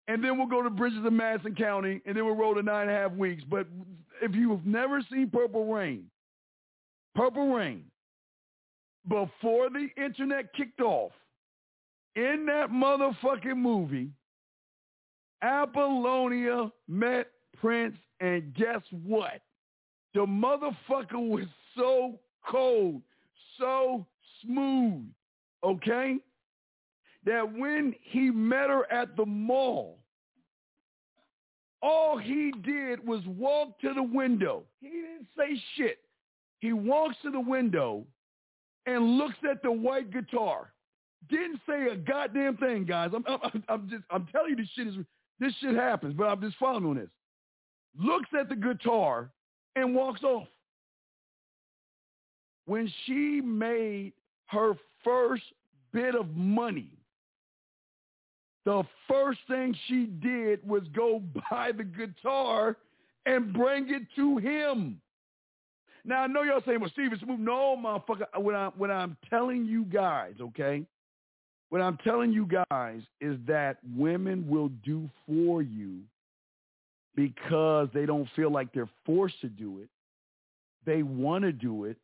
and 0.08 0.24
then 0.24 0.38
we'll 0.38 0.48
go 0.48 0.62
to 0.62 0.70
Bridges 0.70 1.06
of 1.06 1.14
Madison 1.14 1.56
County, 1.56 2.02
and 2.06 2.16
then 2.16 2.26
we'll 2.26 2.36
roll 2.36 2.54
to 2.56 2.62
nine 2.62 2.88
and 2.88 2.92
a 2.92 3.00
half 3.00 3.14
weeks. 3.14 3.44
But 3.50 3.68
if 4.22 4.36
you've 4.36 4.66
never 4.66 5.02
seen 5.12 5.30
Purple 5.30 5.72
Rain, 5.72 6.06
Purple 7.16 7.54
Rain, 7.54 7.86
before 9.08 9.70
the 9.70 9.88
internet 9.98 10.54
kicked 10.54 10.82
off, 10.82 11.12
in 12.16 12.46
that 12.48 12.70
motherfucking 12.70 13.58
movie, 13.58 14.10
Apollonia 15.42 16.72
met 16.88 17.28
Prince, 17.60 17.98
and 18.20 18.54
guess 18.54 18.82
what? 19.04 19.42
The 20.14 20.26
motherfucker 20.26 21.30
was 21.30 21.46
so 21.76 22.20
cold, 22.48 23.02
so 23.58 24.06
smooth, 24.44 25.06
okay? 25.64 26.18
That 27.26 27.52
when 27.58 27.96
he 28.02 28.30
met 28.30 28.70
her 28.70 28.92
at 28.92 29.16
the 29.16 29.26
mall, 29.26 30.00
all 31.82 32.18
he 32.18 32.52
did 32.64 33.06
was 33.08 33.22
walk 33.26 33.80
to 33.80 33.94
the 33.94 34.04
window. 34.04 34.64
He 34.82 34.90
didn't 34.90 35.28
say 35.38 35.60
shit. 35.76 36.00
He 36.60 36.74
walks 36.74 37.16
to 37.24 37.32
the 37.32 37.40
window 37.40 38.06
and 38.86 39.18
looks 39.18 39.38
at 39.50 39.62
the 39.62 39.72
white 39.72 40.12
guitar. 40.12 40.72
Didn't 41.30 41.60
say 41.68 41.88
a 41.92 41.96
goddamn 41.96 42.58
thing, 42.58 42.86
guys. 42.86 43.12
I'm, 43.14 43.24
I'm, 43.28 43.64
I'm 43.70 43.90
just, 43.90 44.04
I'm 44.10 44.28
telling 44.32 44.52
you, 44.52 44.56
this 44.56 44.70
shit 44.76 44.88
is, 44.88 44.96
this 45.40 45.54
shit 45.62 45.76
happens. 45.76 46.16
But 46.18 46.26
I'm 46.26 46.42
just 46.42 46.58
following 46.58 46.96
this. 46.96 47.10
Looks 48.00 48.30
at 48.40 48.50
the 48.50 48.56
guitar 48.56 49.30
and 49.76 49.94
walks 49.94 50.24
off. 50.24 50.48
When 52.66 52.92
she 53.06 53.42
made 53.42 54.14
her 54.48 54.74
first 55.04 55.44
bit 55.92 56.16
of 56.16 56.36
money, 56.36 56.92
the 58.66 58.84
first 59.08 59.40
thing 59.48 59.76
she 59.88 60.06
did 60.06 60.68
was 60.68 60.84
go 60.94 61.22
buy 61.50 61.72
the 61.76 61.84
guitar 61.84 62.78
and 63.26 63.54
bring 63.54 63.94
it 63.94 64.04
to 64.16 64.38
him. 64.38 65.02
Now 66.04 66.24
I 66.24 66.28
know 66.28 66.44
y'all 66.44 66.62
saying, 66.66 66.80
"Well, 66.80 66.90
Steve, 66.92 67.14
it's 67.14 67.22
moving." 67.22 67.46
No, 67.46 67.78
motherfucker. 67.78 68.26
When 68.42 68.56
I'm 68.56 68.72
when 68.78 68.92
I'm 68.92 69.18
telling 69.30 69.66
you 69.66 69.86
guys, 69.86 70.34
okay, 70.42 70.86
what 71.70 71.82
I'm 71.82 71.98
telling 72.04 72.32
you 72.32 72.48
guys 72.70 73.02
is 73.20 73.38
that 73.48 73.78
women 73.96 74.48
will 74.48 74.70
do 74.84 75.10
for 75.28 75.62
you 75.62 76.00
because 77.16 77.88
they 77.94 78.06
don't 78.06 78.28
feel 78.36 78.52
like 78.52 78.74
they're 78.74 78.90
forced 79.06 79.40
to 79.42 79.48
do 79.48 79.80
it. 79.80 79.90
They 80.86 81.04
want 81.04 81.44
to 81.44 81.52
do 81.52 81.86
it 81.86 81.98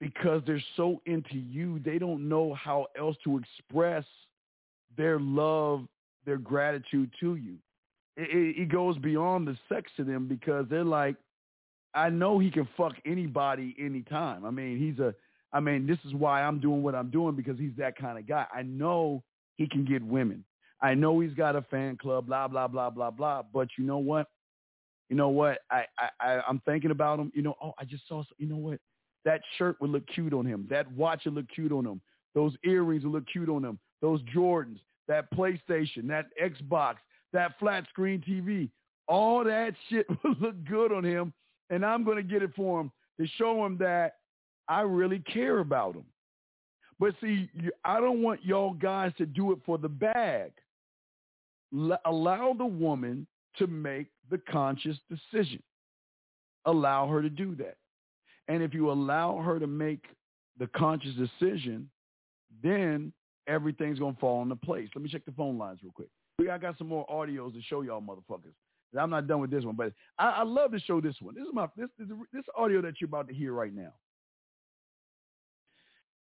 because 0.00 0.42
they're 0.46 0.62
so 0.76 1.00
into 1.06 1.36
you, 1.36 1.80
they 1.84 1.98
don't 1.98 2.28
know 2.28 2.54
how 2.54 2.86
else 2.98 3.16
to 3.24 3.38
express 3.38 4.04
their 4.96 5.18
love, 5.18 5.86
their 6.24 6.38
gratitude 6.38 7.10
to 7.20 7.36
you. 7.36 7.54
It, 8.16 8.30
it, 8.30 8.62
it, 8.62 8.68
goes 8.68 8.98
beyond 8.98 9.46
the 9.46 9.56
sex 9.68 9.90
to 9.96 10.04
them 10.04 10.26
because 10.26 10.66
they're 10.68 10.84
like, 10.84 11.16
I 11.94 12.10
know 12.10 12.38
he 12.38 12.50
can 12.50 12.68
fuck 12.76 12.94
anybody 13.06 13.74
anytime. 13.78 14.44
I 14.44 14.50
mean, 14.50 14.78
he's 14.78 14.98
a, 14.98 15.14
I 15.52 15.60
mean, 15.60 15.86
this 15.86 15.98
is 16.04 16.14
why 16.14 16.42
I'm 16.42 16.60
doing 16.60 16.82
what 16.82 16.94
I'm 16.94 17.10
doing 17.10 17.34
because 17.34 17.58
he's 17.58 17.72
that 17.78 17.96
kind 17.96 18.18
of 18.18 18.26
guy. 18.26 18.46
I 18.54 18.62
know 18.62 19.22
he 19.56 19.66
can 19.66 19.84
get 19.84 20.02
women. 20.02 20.44
I 20.80 20.94
know 20.94 21.18
he's 21.20 21.34
got 21.34 21.56
a 21.56 21.62
fan 21.62 21.96
club, 21.96 22.26
blah, 22.26 22.46
blah, 22.46 22.68
blah, 22.68 22.90
blah, 22.90 23.10
blah. 23.10 23.42
But 23.52 23.68
you 23.76 23.84
know 23.84 23.98
what? 23.98 24.28
You 25.08 25.16
know 25.16 25.30
what? 25.30 25.58
I, 25.70 25.84
I, 26.20 26.40
I'm 26.46 26.60
thinking 26.66 26.90
about 26.90 27.18
him. 27.18 27.32
You 27.34 27.42
know, 27.42 27.54
oh, 27.62 27.72
I 27.78 27.84
just 27.84 28.06
saw, 28.06 28.22
you 28.36 28.46
know 28.46 28.56
what? 28.56 28.78
That 29.24 29.40
shirt 29.56 29.76
would 29.80 29.90
look 29.90 30.06
cute 30.06 30.32
on 30.32 30.46
him. 30.46 30.66
That 30.70 30.90
watch 30.92 31.22
would 31.24 31.34
look 31.34 31.48
cute 31.52 31.72
on 31.72 31.84
him. 31.84 32.00
Those 32.34 32.52
earrings 32.64 33.04
would 33.04 33.12
look 33.12 33.26
cute 33.26 33.48
on 33.48 33.64
him. 33.64 33.78
Those 34.00 34.20
Jordans, 34.34 34.78
that 35.08 35.32
PlayStation, 35.32 36.06
that 36.08 36.26
Xbox, 36.40 36.96
that 37.32 37.58
flat 37.58 37.84
screen 37.88 38.22
TV, 38.26 38.70
all 39.08 39.42
that 39.44 39.72
shit 39.88 40.06
would 40.24 40.40
look 40.40 40.64
good 40.64 40.92
on 40.92 41.04
him. 41.04 41.32
And 41.70 41.84
I'm 41.84 42.04
going 42.04 42.16
to 42.16 42.22
get 42.22 42.42
it 42.42 42.50
for 42.56 42.80
him 42.80 42.90
to 43.20 43.26
show 43.36 43.64
him 43.64 43.76
that 43.78 44.16
I 44.68 44.82
really 44.82 45.20
care 45.20 45.58
about 45.58 45.94
him. 45.94 46.04
But 47.00 47.14
see, 47.20 47.48
I 47.84 48.00
don't 48.00 48.22
want 48.22 48.44
y'all 48.44 48.72
guys 48.72 49.12
to 49.18 49.26
do 49.26 49.52
it 49.52 49.58
for 49.64 49.78
the 49.78 49.88
bag. 49.88 50.52
Allow 52.04 52.54
the 52.56 52.66
woman 52.66 53.26
to 53.58 53.66
make 53.66 54.06
the 54.30 54.38
conscious 54.50 54.96
decision. 55.08 55.62
Allow 56.64 57.08
her 57.08 57.22
to 57.22 57.30
do 57.30 57.54
that. 57.56 57.76
And 58.48 58.62
if 58.62 58.74
you 58.74 58.90
allow 58.90 59.38
her 59.38 59.58
to 59.58 59.66
make 59.66 60.04
the 60.58 60.66
conscious 60.68 61.14
decision, 61.14 61.88
then 62.62 63.12
everything's 63.46 63.98
gonna 63.98 64.16
fall 64.20 64.42
into 64.42 64.56
place. 64.56 64.88
Let 64.94 65.02
me 65.02 65.10
check 65.10 65.24
the 65.24 65.32
phone 65.32 65.58
lines 65.58 65.80
real 65.82 65.92
quick. 65.92 66.08
I 66.50 66.58
got 66.58 66.78
some 66.78 66.88
more 66.88 67.06
audios 67.06 67.52
to 67.54 67.62
show 67.62 67.82
y'all 67.82 68.00
motherfuckers. 68.00 68.54
I'm 68.98 69.10
not 69.10 69.26
done 69.26 69.40
with 69.40 69.50
this 69.50 69.64
one, 69.64 69.76
but 69.76 69.92
I, 70.18 70.28
I 70.28 70.42
love 70.42 70.72
to 70.72 70.80
show 70.80 71.00
this 71.00 71.16
one. 71.20 71.34
This 71.34 71.42
is 71.42 71.50
my 71.52 71.66
this, 71.76 71.88
this 71.98 72.08
this 72.32 72.44
audio 72.56 72.80
that 72.82 73.00
you're 73.00 73.08
about 73.08 73.28
to 73.28 73.34
hear 73.34 73.52
right 73.52 73.74
now. 73.74 73.92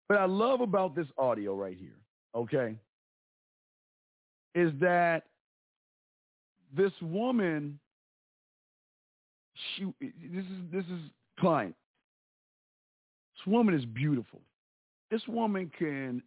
But 0.08 0.20
I 0.20 0.26
love 0.26 0.62
about 0.62 0.96
this 0.96 1.08
audio 1.18 1.56
right 1.56 1.78
here, 1.78 1.98
okay, 2.36 2.76
is 4.54 4.72
that 4.80 5.24
this 6.76 6.91
woman, 7.02 7.80
she 9.76 9.86
this 10.00 10.46
is 10.46 10.72
this 10.72 10.86
is 10.86 11.02
client. 11.39 11.76
This 13.38 13.52
woman 13.52 13.74
is 13.74 13.86
beautiful. 13.86 14.41
This 15.12 15.22
woman 15.28 15.72
can 15.78 16.22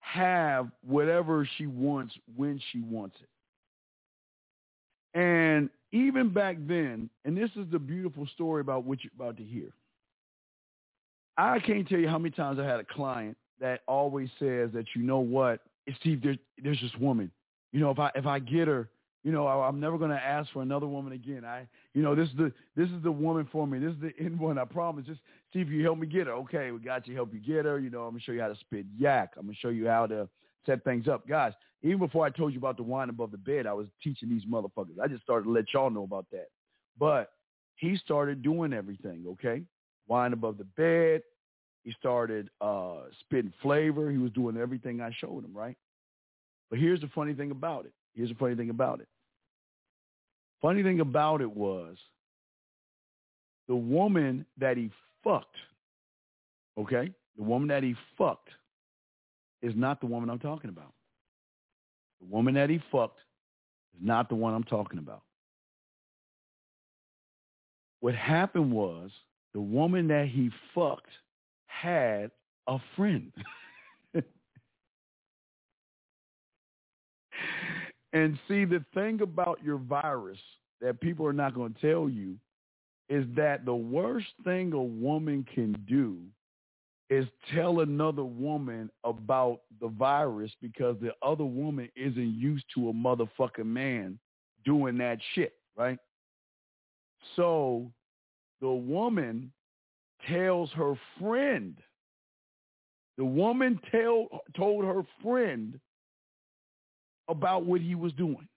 have 0.00 0.70
whatever 0.82 1.48
she 1.58 1.66
wants 1.66 2.14
when 2.36 2.60
she 2.72 2.80
wants 2.80 3.16
it. 3.20 3.28
And 5.14 5.70
even 5.92 6.32
back 6.32 6.56
then, 6.66 7.08
and 7.24 7.36
this 7.36 7.50
is 7.56 7.66
the 7.70 7.78
beautiful 7.78 8.26
story 8.34 8.60
about 8.60 8.84
what 8.84 9.02
you're 9.02 9.12
about 9.16 9.36
to 9.38 9.44
hear. 9.44 9.72
I 11.36 11.60
can't 11.60 11.88
tell 11.88 11.98
you 11.98 12.08
how 12.08 12.18
many 12.18 12.34
times 12.34 12.58
I 12.58 12.64
had 12.64 12.80
a 12.80 12.84
client 12.84 13.36
that 13.60 13.80
always 13.86 14.28
says 14.38 14.70
that 14.72 14.86
you 14.94 15.02
know 15.02 15.20
what, 15.20 15.60
Steve, 16.00 16.22
there's 16.22 16.38
there's 16.62 16.80
this 16.80 16.94
woman. 17.00 17.30
You 17.72 17.80
know, 17.80 17.90
if 17.90 17.98
I 17.98 18.10
if 18.14 18.26
I 18.26 18.38
get 18.38 18.68
her, 18.68 18.88
you 19.24 19.32
know, 19.32 19.46
I, 19.46 19.68
am 19.68 19.80
never 19.80 19.98
going 19.98 20.10
to 20.10 20.16
ask 20.16 20.50
for 20.52 20.62
another 20.62 20.86
woman 20.86 21.12
again. 21.12 21.44
I, 21.44 21.66
you 21.94 22.02
know, 22.02 22.14
this 22.14 22.28
is 22.28 22.36
the 22.36 22.52
this 22.76 22.88
is 22.88 23.02
the 23.02 23.12
woman 23.12 23.48
for 23.50 23.66
me. 23.66 23.78
This 23.78 23.92
is 23.92 24.00
the 24.00 24.12
end 24.24 24.38
one. 24.38 24.58
I 24.58 24.64
promise. 24.64 25.06
Just 25.06 25.20
see 25.52 25.60
if 25.60 25.68
you 25.68 25.82
help 25.82 25.98
me 25.98 26.06
get 26.06 26.26
her. 26.26 26.32
Okay, 26.34 26.70
we 26.70 26.78
got 26.78 27.06
you. 27.06 27.14
Help 27.14 27.32
you 27.32 27.40
get 27.40 27.64
her. 27.64 27.78
You 27.78 27.90
know, 27.90 28.02
I'm 28.02 28.10
gonna 28.10 28.20
show 28.20 28.32
you 28.32 28.40
how 28.40 28.48
to 28.48 28.56
spit 28.56 28.86
yak. 28.98 29.32
I'm 29.36 29.46
gonna 29.46 29.56
show 29.60 29.68
you 29.68 29.88
how 29.88 30.06
to 30.06 30.28
set 30.66 30.84
things 30.84 31.08
up, 31.08 31.26
guys. 31.26 31.52
Even 31.82 31.98
before 31.98 32.26
I 32.26 32.30
told 32.30 32.52
you 32.52 32.58
about 32.58 32.76
the 32.76 32.82
wine 32.82 33.08
above 33.08 33.30
the 33.30 33.38
bed, 33.38 33.66
I 33.66 33.72
was 33.72 33.86
teaching 34.02 34.28
these 34.28 34.44
motherfuckers. 34.44 34.98
I 35.02 35.06
just 35.06 35.22
started 35.22 35.44
to 35.44 35.52
let 35.52 35.72
y'all 35.72 35.90
know 35.90 36.02
about 36.02 36.26
that. 36.32 36.48
But 36.98 37.30
he 37.76 37.96
started 37.96 38.42
doing 38.42 38.72
everything. 38.72 39.24
Okay, 39.28 39.62
wine 40.08 40.32
above 40.32 40.58
the 40.58 40.64
bed. 40.64 41.22
He 41.84 41.92
started 41.92 42.50
uh, 42.60 43.02
spitting 43.20 43.52
flavor. 43.62 44.10
He 44.10 44.18
was 44.18 44.32
doing 44.32 44.56
everything 44.56 45.00
I 45.00 45.10
showed 45.20 45.44
him. 45.44 45.52
Right. 45.56 45.76
But 46.70 46.80
here's 46.80 47.00
the 47.00 47.08
funny 47.14 47.34
thing 47.34 47.50
about 47.50 47.86
it. 47.86 47.92
Here's 48.14 48.28
the 48.28 48.34
funny 48.34 48.56
thing 48.56 48.70
about 48.70 49.00
it. 49.00 49.08
Funny 50.60 50.82
thing 50.82 51.00
about 51.00 51.40
it 51.40 51.50
was 51.50 51.96
the 53.68 53.76
woman 53.76 54.44
that 54.58 54.76
he 54.76 54.90
fucked, 55.22 55.56
okay, 56.76 57.12
the 57.36 57.42
woman 57.42 57.68
that 57.68 57.82
he 57.82 57.94
fucked 58.16 58.48
is 59.62 59.74
not 59.76 60.00
the 60.00 60.06
woman 60.06 60.28
I'm 60.30 60.38
talking 60.38 60.70
about. 60.70 60.92
The 62.20 62.26
woman 62.26 62.54
that 62.54 62.70
he 62.70 62.80
fucked 62.90 63.20
is 63.94 64.00
not 64.06 64.28
the 64.28 64.34
one 64.34 64.54
I'm 64.54 64.64
talking 64.64 64.98
about. 64.98 65.22
What 68.00 68.14
happened 68.14 68.72
was 68.72 69.10
the 69.54 69.60
woman 69.60 70.08
that 70.08 70.28
he 70.28 70.50
fucked 70.74 71.10
had 71.66 72.30
a 72.66 72.78
friend. 72.96 73.32
And 78.12 78.38
see, 78.48 78.64
the 78.64 78.84
thing 78.94 79.20
about 79.20 79.60
your 79.62 79.76
virus 79.76 80.38
that 80.80 81.00
people 81.00 81.26
are 81.26 81.32
not 81.32 81.54
going 81.54 81.74
to 81.74 81.80
tell 81.80 82.08
you 82.08 82.36
is 83.08 83.24
that 83.36 83.64
the 83.64 83.74
worst 83.74 84.28
thing 84.44 84.72
a 84.72 84.82
woman 84.82 85.46
can 85.54 85.72
do 85.86 86.18
is 87.10 87.26
tell 87.54 87.80
another 87.80 88.24
woman 88.24 88.90
about 89.04 89.60
the 89.80 89.88
virus 89.88 90.52
because 90.60 90.96
the 91.00 91.12
other 91.22 91.44
woman 91.44 91.88
isn't 91.96 92.34
used 92.34 92.64
to 92.74 92.90
a 92.90 92.92
motherfucking 92.92 93.64
man 93.64 94.18
doing 94.64 94.98
that 94.98 95.18
shit, 95.34 95.54
right? 95.76 95.98
So 97.34 97.90
the 98.60 98.68
woman 98.68 99.52
tells 100.28 100.70
her 100.72 100.94
friend, 101.20 101.76
the 103.16 103.24
woman 103.24 103.80
tell, 103.90 104.28
told 104.56 104.84
her 104.84 105.02
friend 105.22 105.80
about 107.28 107.64
what 107.64 107.80
he 107.80 107.94
was 107.94 108.12
doing. 108.12 108.48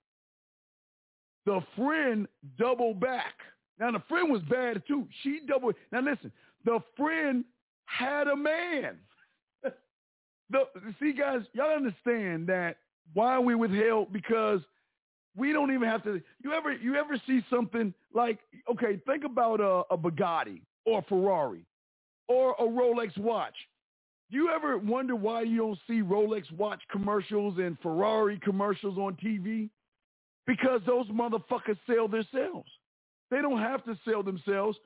The 1.46 1.62
friend 1.76 2.28
doubled 2.58 3.00
back. 3.00 3.34
Now 3.80 3.92
the 3.92 4.04
friend 4.08 4.32
was 4.32 4.42
bad 4.44 4.84
too. 4.88 5.08
She 5.24 5.40
doubled. 5.48 5.76
Now 5.92 6.02
listen, 6.02 6.32
the 6.66 6.80
friend 6.96 7.44
had 7.98 8.28
a 8.28 8.36
man. 8.36 8.98
the, 10.50 10.64
see, 11.00 11.14
guys, 11.14 11.42
y'all 11.54 11.76
understand 11.76 12.48
that 12.48 12.78
why 13.14 13.40
we 13.40 13.56
withheld 13.56 14.14
because 14.14 14.62
we 15.36 15.54
don't 15.54 15.74
even 15.74 15.88
have 15.88 16.04
to. 16.04 16.22
You 16.44 16.54
ever 16.54 16.74
you 16.74 16.96
ever 16.96 17.20
see 17.28 17.42
something 17.50 17.94
like 18.14 18.40
okay? 18.70 19.00
Think 19.06 19.24
about 19.24 19.60
a, 19.60 19.84
a 19.94 19.98
Bugatti 19.98 20.62
or 20.86 21.00
a 21.00 21.04
Ferrari 21.04 21.66
or 22.28 22.56
a 22.60 22.64
Rolex 22.64 23.18
watch. 23.18 23.56
You 24.30 24.50
ever 24.50 24.78
wonder 24.78 25.16
why 25.16 25.42
you 25.42 25.58
don't 25.58 25.80
see 25.88 26.02
Rolex 26.02 26.50
watch 26.54 26.82
commercials 26.90 27.58
and 27.58 27.78
Ferrari 27.82 28.40
commercials 28.42 28.98
on 28.98 29.18
TV? 29.24 29.70
Because 30.48 30.82
those 30.86 31.08
motherfuckers 31.08 31.78
sell 31.86 32.08
themselves. 32.08 32.70
They 33.30 33.42
don't 33.42 33.60
have 33.60 33.84
to 33.86 33.98
sell 34.06 34.24
themselves 34.24 34.78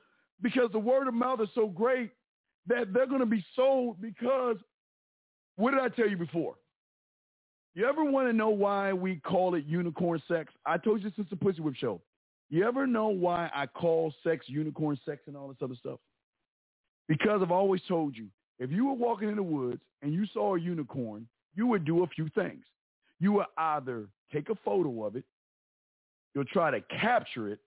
because 0.42 0.70
the 0.72 0.78
word 0.78 1.08
of 1.08 1.14
mouth 1.14 1.40
is 1.40 1.48
so 1.54 1.68
great 1.68 2.10
that 2.68 2.92
they're 2.92 3.06
going 3.06 3.20
to 3.20 3.26
be 3.26 3.44
sold 3.54 4.00
because 4.00 4.56
what 5.56 5.70
did 5.70 5.80
I 5.80 5.88
tell 5.88 6.08
you 6.08 6.16
before? 6.16 6.54
You 7.74 7.86
ever 7.86 8.04
want 8.04 8.28
to 8.28 8.32
know 8.32 8.48
why 8.48 8.92
we 8.92 9.16
call 9.16 9.54
it 9.54 9.64
unicorn 9.66 10.22
sex? 10.28 10.52
I 10.64 10.78
told 10.78 11.02
you 11.02 11.10
since 11.14 11.28
the 11.28 11.36
Pussy 11.36 11.60
Whip 11.60 11.74
show. 11.74 12.00
You 12.48 12.66
ever 12.66 12.86
know 12.86 13.08
why 13.08 13.50
I 13.54 13.66
call 13.66 14.14
sex 14.24 14.46
unicorn 14.48 14.98
sex 15.04 15.22
and 15.26 15.36
all 15.36 15.48
this 15.48 15.58
other 15.62 15.74
stuff? 15.74 15.98
Because 17.08 17.40
I've 17.42 17.50
always 17.50 17.82
told 17.88 18.16
you, 18.16 18.28
if 18.58 18.70
you 18.70 18.86
were 18.86 18.94
walking 18.94 19.28
in 19.28 19.36
the 19.36 19.42
woods 19.42 19.82
and 20.02 20.12
you 20.12 20.24
saw 20.32 20.54
a 20.54 20.60
unicorn, 20.60 21.26
you 21.54 21.66
would 21.66 21.84
do 21.84 22.02
a 22.02 22.06
few 22.06 22.28
things. 22.34 22.64
You 23.20 23.32
would 23.32 23.46
either 23.58 24.08
take 24.32 24.48
a 24.48 24.54
photo 24.64 25.04
of 25.04 25.16
it, 25.16 25.24
you'll 26.34 26.44
try 26.44 26.70
to 26.70 26.80
capture 27.00 27.48
it, 27.48 27.58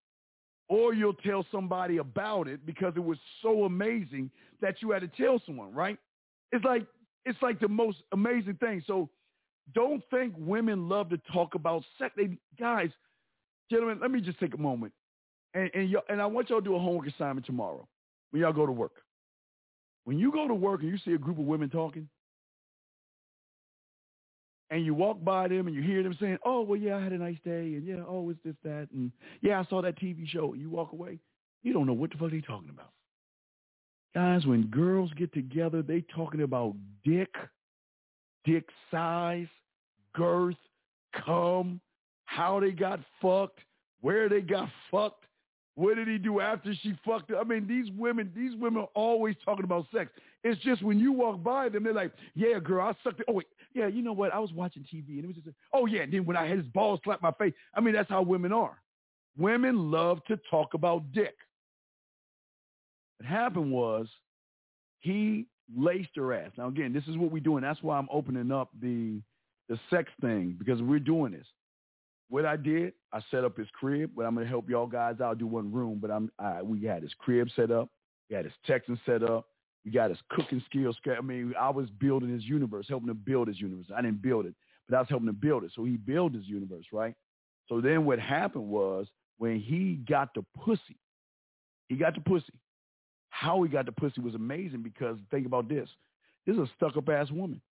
or 0.70 0.94
you'll 0.94 1.14
tell 1.14 1.46
somebody 1.52 1.98
about 1.98 2.48
it 2.48 2.66
because 2.66 2.94
it 2.96 3.04
was 3.04 3.18
so 3.42 3.66
amazing 3.66 4.30
that 4.62 4.82
you 4.82 4.92
had 4.92 5.02
to 5.02 5.08
tell 5.08 5.42
someone, 5.46 5.74
right? 5.74 5.98
It's 6.52 6.64
like 6.64 6.86
it's 7.26 7.42
like 7.42 7.60
the 7.60 7.68
most 7.68 7.98
amazing 8.14 8.56
thing. 8.56 8.84
So 8.88 9.10
don't 9.74 10.02
think 10.10 10.34
women 10.38 10.88
love 10.88 11.10
to 11.10 11.18
talk 11.34 11.56
about 11.56 11.84
sex. 11.98 12.14
They, 12.16 12.38
guys, 12.58 12.90
gentlemen, 13.70 14.00
let 14.02 14.12
me 14.12 14.22
just 14.22 14.40
take 14.40 14.54
a 14.54 14.58
moment. 14.58 14.94
And 15.54 15.70
and, 15.74 15.96
and 16.08 16.22
I 16.22 16.26
want 16.28 16.50
y'all 16.50 16.60
to 16.60 16.66
do 16.66 16.76
a 16.76 16.80
homework 16.80 17.08
assignment 17.08 17.46
tomorrow 17.46 17.88
when 18.32 18.42
y'all 18.42 18.54
go 18.54 18.66
to 18.66 18.72
work. 18.72 18.94
When 20.06 20.18
you 20.18 20.32
go 20.32 20.48
to 20.48 20.54
work 20.54 20.82
and 20.82 20.90
you 20.90 20.98
see 21.04 21.14
a 21.14 21.18
group 21.18 21.40
of 21.40 21.46
women 21.46 21.70
talking, 21.70 22.08
and 24.72 24.86
you 24.86 24.94
walk 24.94 25.24
by 25.24 25.48
them 25.48 25.68
and 25.68 25.76
you 25.76 25.82
hear 25.82 26.04
them 26.04 26.16
saying, 26.20 26.38
"Oh, 26.46 26.62
well, 26.62 26.80
yeah, 26.80 26.98
I 26.98 27.04
had 27.04 27.14
a 27.14 27.18
nice 27.18 27.40
day," 27.44 27.76
and 27.76 27.86
yeah, 27.86 28.04
oh, 28.08 28.30
it's 28.30 28.40
this, 28.44 28.56
that, 28.64 28.88
and 28.94 29.12
yeah, 29.42 29.60
I 29.60 29.66
saw 29.66 29.82
that 29.82 30.00
TV 30.00 30.28
show. 30.28 30.54
And 30.54 30.62
you 30.62 30.70
walk 30.70 30.94
away, 30.94 31.20
you 31.64 31.74
don't 31.74 31.88
know 31.88 31.94
what 31.94 32.12
the 32.12 32.18
fuck 32.18 32.32
they 32.32 32.42
talking 32.42 32.70
about. 32.70 32.92
Guys, 34.14 34.46
when 34.46 34.64
girls 34.68 35.12
get 35.16 35.34
together, 35.34 35.82
they 35.82 36.02
talking 36.16 36.42
about 36.42 36.76
dick, 37.04 37.34
dick 38.44 38.68
size, 38.90 39.48
girth, 40.14 40.56
cum, 41.26 41.80
how 42.26 42.60
they 42.60 42.72
got 42.72 43.00
fucked, 43.22 43.60
where 44.02 44.30
they 44.30 44.42
got 44.42 44.70
fucked, 44.90 45.26
what 45.80 45.96
did 45.96 46.10
he 46.10 46.18
do 46.18 46.42
after 46.42 46.74
she 46.82 46.94
fucked? 47.06 47.32
I 47.32 47.44
mean, 47.46 47.66
these 47.66 47.90
women, 47.98 48.34
these 48.36 48.54
women 48.58 48.82
are 48.82 48.90
always 48.96 49.36
talking 49.46 49.64
about 49.64 49.86
sex. 49.96 50.12
It's 50.44 50.62
just 50.62 50.84
when 50.84 51.00
you 51.00 51.14
walk 51.14 51.42
by 51.42 51.70
them, 51.70 51.86
they're 51.86 51.94
like, 51.94 52.12
yeah, 52.36 52.60
girl, 52.60 52.82
I 52.86 52.94
sucked 53.02 53.22
it. 53.22 53.26
Oh, 53.30 53.34
wait, 53.34 53.48
yeah, 53.74 53.88
you 53.88 54.02
know 54.02 54.14
what? 54.14 54.34
I 54.34 54.40
was 54.40 54.52
watching 54.54 54.84
TV 54.84 55.20
and 55.20 55.24
it 55.24 55.28
was 55.28 55.36
just, 55.36 55.56
oh, 55.74 55.86
yeah. 55.86 56.02
And 56.02 56.14
then 56.14 56.26
when 56.26 56.38
I 56.38 56.48
had 56.48 56.58
his 56.58 56.68
balls 56.68 57.00
slap 57.04 57.22
my 57.22 57.32
face, 57.32 57.54
I 57.74 57.82
mean, 57.82 57.94
that's 57.94 58.10
how 58.10 58.22
women 58.22 58.52
are. 58.52 58.82
Women 59.38 59.92
love 59.92 60.24
to 60.26 60.40
talk 60.50 60.74
about 60.74 61.12
dick. 61.12 61.36
What 63.18 63.30
happened 63.30 63.72
was 63.72 64.08
he 65.00 65.48
laced 65.76 66.16
her 66.16 66.34
ass. 66.34 66.52
Now, 66.58 66.68
again, 66.68 66.94
this 66.94 67.04
is 67.08 67.18
what 67.18 67.32
we're 67.32 67.44
doing. 67.44 67.62
That's 67.62 67.82
why 67.84 67.98
I'm 67.98 68.10
opening 68.12 68.52
up 68.52 68.70
the 68.82 69.22
the 69.68 69.80
sex 69.92 70.12
thing 70.20 70.56
because 70.58 70.82
we're 70.82 70.98
doing 70.98 71.32
this 71.32 71.46
what 72.30 72.46
I 72.46 72.56
did, 72.56 72.94
I 73.12 73.22
set 73.32 73.44
up 73.44 73.58
his 73.58 73.68
crib, 73.74 74.12
but 74.16 74.26
I'm 74.26 74.36
gonna 74.36 74.48
help 74.48 74.70
y'all 74.70 74.88
guys 74.88 75.20
out. 75.20 75.40
Do 75.40 75.48
one 75.48 75.72
room, 75.72 75.98
but 76.00 76.12
I'm 76.12 76.32
I, 76.40 76.62
we 76.62 76.84
had 76.84 77.02
his 77.02 77.14
crib 77.18 77.50
set 77.56 77.72
up, 77.72 77.90
we 78.30 78.36
had 78.36 78.46
his 78.46 78.54
Texan 78.66 79.00
set 79.06 79.24
up, 79.24 79.48
we 79.86 79.92
got 79.92 80.10
his 80.10 80.20
cooking 80.30 80.62
skills. 80.66 80.98
I 81.06 81.22
mean, 81.22 81.54
I 81.60 81.70
was 81.70 81.90
building 82.00 82.30
his 82.30 82.44
universe, 82.44 82.88
helping 82.90 83.10
him 83.10 83.22
build 83.24 83.48
his 83.48 83.60
universe. 83.60 83.88
I 83.96 84.02
didn't 84.02 84.22
build 84.22 84.46
it, 84.46 84.54
but 84.88 84.96
I 84.96 85.00
was 85.00 85.10
helping 85.10 85.30
him 85.30 85.38
build 85.40 85.64
it. 85.64 85.72
So 85.76 85.84
he 85.84 85.98
built 85.98 86.34
his 86.34 86.46
universe, 86.46 86.86
right? 86.92 87.16
So 87.68 87.82
then 87.82 88.06
what 88.06 88.20
happened 88.20 88.68
was 88.68 89.08
when 89.38 89.60
he 89.60 90.00
got 90.08 90.34
the 90.34 90.44
pussy, 90.64 90.98
he 91.88 91.96
got 91.96 92.16
the 92.16 92.22
pussy. 92.22 92.54
How 93.30 93.64
he 93.64 93.70
got 93.70 93.86
the 93.86 93.92
pussy 93.92 94.22
was 94.22 94.36
amazing 94.36 94.82
because 94.82 95.18
think 95.32 95.46
about 95.46 95.70
this. 95.70 95.88
This 96.46 96.56
is 96.56 96.62
a 96.62 96.70
stuck 96.76 96.98
up 96.98 97.08
ass 97.10 97.32
woman. 97.32 97.62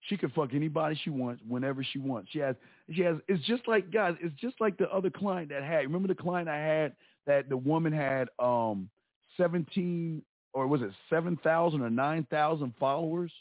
She 0.00 0.18
can 0.18 0.28
fuck 0.30 0.50
anybody 0.52 1.00
she 1.02 1.08
wants 1.08 1.42
whenever 1.48 1.82
she 1.82 1.98
wants. 1.98 2.30
She 2.30 2.40
has 2.40 2.56
she 2.90 3.00
has 3.02 3.16
it's 3.26 3.42
just 3.46 3.66
like 3.66 3.90
guys, 3.90 4.16
it's 4.20 4.34
just 4.34 4.60
like 4.60 4.76
the 4.76 4.90
other 4.92 5.08
client 5.08 5.48
that 5.48 5.62
had 5.62 5.84
remember 5.84 6.08
the 6.08 6.14
client 6.14 6.48
I 6.48 6.58
had 6.58 6.92
that 7.26 7.48
the 7.48 7.56
woman 7.56 7.92
had 7.92 8.28
um 8.38 8.90
seventeen 9.38 10.22
or 10.54 10.66
was 10.66 10.82
it 10.82 10.90
seven 11.10 11.38
thousand 11.42 11.82
or 11.82 11.90
nine 11.90 12.26
thousand 12.30 12.72
followers? 12.80 13.32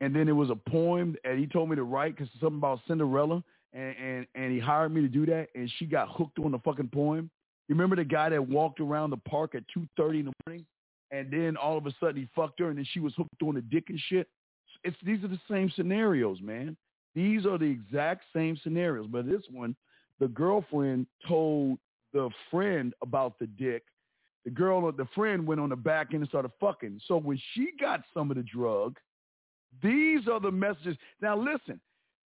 And 0.00 0.14
then 0.14 0.28
it 0.28 0.32
was 0.32 0.50
a 0.50 0.70
poem 0.70 1.16
and 1.24 1.38
he 1.38 1.46
told 1.46 1.70
me 1.70 1.76
to 1.76 1.84
write 1.84 2.16
because 2.16 2.28
something 2.40 2.58
about 2.58 2.80
Cinderella 2.88 3.42
and, 3.72 3.96
and 3.96 4.26
and 4.34 4.52
he 4.52 4.58
hired 4.58 4.92
me 4.92 5.02
to 5.02 5.08
do 5.08 5.24
that 5.26 5.48
and 5.54 5.70
she 5.78 5.86
got 5.86 6.08
hooked 6.10 6.38
on 6.38 6.52
the 6.52 6.58
fucking 6.58 6.88
poem. 6.88 7.30
You 7.68 7.74
remember 7.74 7.96
the 7.96 8.04
guy 8.04 8.28
that 8.30 8.48
walked 8.48 8.80
around 8.80 9.10
the 9.10 9.16
park 9.16 9.54
at 9.54 9.62
two 9.72 9.86
thirty 9.96 10.20
in 10.20 10.26
the 10.26 10.32
morning 10.46 10.66
and 11.10 11.30
then 11.30 11.56
all 11.56 11.78
of 11.78 11.86
a 11.86 11.94
sudden 12.00 12.16
he 12.16 12.28
fucked 12.34 12.58
her 12.60 12.68
and 12.68 12.78
then 12.78 12.86
she 12.92 13.00
was 13.00 13.14
hooked 13.16 13.42
on 13.42 13.54
the 13.54 13.62
dick 13.62 13.84
and 13.88 14.00
shit? 14.08 14.28
it's 14.84 14.96
these 15.04 15.22
are 15.24 15.28
the 15.28 15.40
same 15.50 15.70
scenarios, 15.74 16.40
man. 16.40 16.76
These 17.14 17.46
are 17.46 17.58
the 17.58 17.64
exact 17.64 18.24
same 18.34 18.58
scenarios. 18.62 19.06
But 19.10 19.26
this 19.26 19.42
one, 19.50 19.74
the 20.20 20.28
girlfriend 20.28 21.06
told 21.26 21.78
the 22.12 22.30
friend 22.50 22.94
about 23.02 23.38
the 23.38 23.46
dick. 23.46 23.84
The 24.46 24.52
girl, 24.52 24.84
or 24.84 24.92
the 24.92 25.08
friend 25.12 25.44
went 25.44 25.60
on 25.60 25.70
the 25.70 25.76
back 25.76 26.14
end 26.14 26.22
and 26.22 26.28
started 26.28 26.52
fucking. 26.60 27.00
So 27.08 27.18
when 27.18 27.36
she 27.52 27.72
got 27.80 28.02
some 28.14 28.30
of 28.30 28.36
the 28.36 28.44
drug, 28.44 28.96
these 29.82 30.28
are 30.28 30.38
the 30.38 30.52
messages. 30.52 30.96
Now 31.20 31.36
listen, 31.36 31.80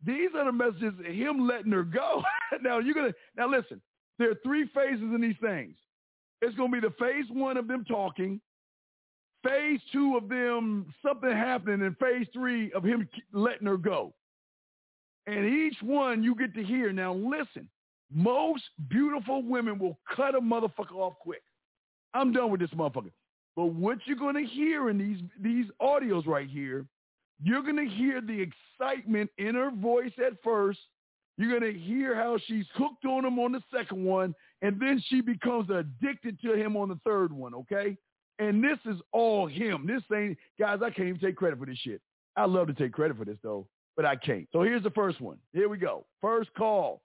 these 0.04 0.28
are 0.36 0.44
the 0.44 0.52
messages 0.52 0.92
him 1.06 1.48
letting 1.48 1.72
her 1.72 1.82
go. 1.82 2.22
now 2.62 2.78
you're 2.78 2.94
gonna 2.94 3.14
now 3.38 3.48
listen. 3.48 3.80
There 4.18 4.30
are 4.30 4.38
three 4.42 4.68
phases 4.74 5.00
in 5.00 5.22
these 5.22 5.38
things. 5.40 5.74
It's 6.42 6.54
gonna 6.56 6.70
be 6.70 6.80
the 6.80 6.94
phase 6.98 7.24
one 7.30 7.56
of 7.56 7.66
them 7.66 7.86
talking, 7.86 8.38
phase 9.42 9.80
two 9.90 10.18
of 10.18 10.28
them 10.28 10.92
something 11.02 11.32
happening, 11.32 11.80
and 11.86 11.96
phase 11.96 12.26
three 12.34 12.70
of 12.72 12.84
him 12.84 13.08
letting 13.32 13.66
her 13.66 13.78
go. 13.78 14.12
And 15.26 15.46
each 15.46 15.76
one 15.82 16.22
you 16.22 16.34
get 16.34 16.54
to 16.54 16.62
hear. 16.62 16.92
Now 16.92 17.14
listen, 17.14 17.66
most 18.12 18.64
beautiful 18.90 19.42
women 19.42 19.78
will 19.78 19.98
cut 20.14 20.34
a 20.34 20.40
motherfucker 20.40 20.96
off 20.96 21.14
quick. 21.18 21.42
I'm 22.14 22.32
done 22.32 22.50
with 22.50 22.60
this 22.60 22.70
motherfucker. 22.70 23.12
But 23.56 23.66
what 23.66 23.98
you're 24.06 24.16
gonna 24.16 24.46
hear 24.46 24.90
in 24.90 24.98
these 24.98 25.20
these 25.40 25.66
audios 25.80 26.26
right 26.26 26.48
here 26.48 26.86
you're 27.42 27.62
going 27.62 27.76
to 27.76 27.86
hear 27.86 28.20
the 28.20 28.38
excitement 28.38 29.30
in 29.38 29.54
her 29.54 29.70
voice 29.70 30.12
at 30.24 30.34
first. 30.44 30.78
You're 31.36 31.58
going 31.58 31.72
to 31.72 31.78
hear 31.78 32.14
how 32.14 32.38
she's 32.46 32.66
hooked 32.74 33.04
on 33.06 33.24
him 33.24 33.38
on 33.38 33.52
the 33.52 33.62
second 33.74 34.04
one, 34.04 34.34
and 34.60 34.78
then 34.80 35.02
she 35.06 35.22
becomes 35.22 35.70
addicted 35.70 36.40
to 36.42 36.54
him 36.54 36.76
on 36.76 36.90
the 36.90 37.00
third 37.04 37.32
one, 37.32 37.54
okay? 37.54 37.96
And 38.38 38.62
this 38.62 38.78
is 38.84 39.00
all 39.12 39.46
him. 39.46 39.86
This 39.86 40.02
ain't, 40.14 40.36
guys, 40.58 40.80
I 40.82 40.90
can't 40.90 41.08
even 41.08 41.20
take 41.20 41.36
credit 41.36 41.58
for 41.58 41.66
this 41.66 41.78
shit. 41.78 42.02
I 42.36 42.44
love 42.44 42.66
to 42.66 42.74
take 42.74 42.92
credit 42.92 43.16
for 43.16 43.24
this, 43.24 43.38
though, 43.42 43.66
but 43.96 44.04
I 44.04 44.16
can't. 44.16 44.46
So 44.52 44.62
here's 44.62 44.82
the 44.82 44.90
first 44.90 45.20
one. 45.20 45.38
Here 45.52 45.68
we 45.68 45.78
go. 45.78 46.04
First 46.20 46.50
call. 46.54 47.00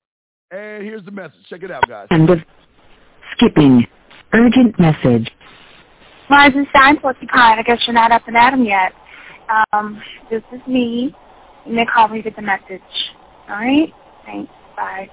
And 0.52 0.84
here's 0.84 1.04
the 1.06 1.12
message. 1.12 1.40
Check 1.50 1.64
it 1.64 1.72
out, 1.72 1.88
guys. 1.88 2.08
End 2.12 2.30
of 2.30 2.40
skipping. 3.36 3.88
Urgent 4.36 4.78
message. 4.80 5.32
Rising 6.30 6.66
Shine 6.76 7.00
Porcupine. 7.00 7.60
I 7.60 7.64
guess 7.64 7.80
you're 7.88 7.94
not 7.94 8.12
up 8.12 8.28
and 8.28 8.36
at 8.36 8.54
'em 8.54 8.66
yet. 8.66 8.94
Um, 9.72 10.02
this 10.30 10.44
is 10.52 10.60
me. 10.68 11.16
You 11.66 11.74
may 11.74 11.86
call 11.86 12.10
me 12.10 12.22
with 12.22 12.36
the 12.36 12.42
message. 12.42 12.82
All 13.50 13.56
right? 13.56 13.94
Thanks. 14.26 14.52
Bye. 14.76 15.10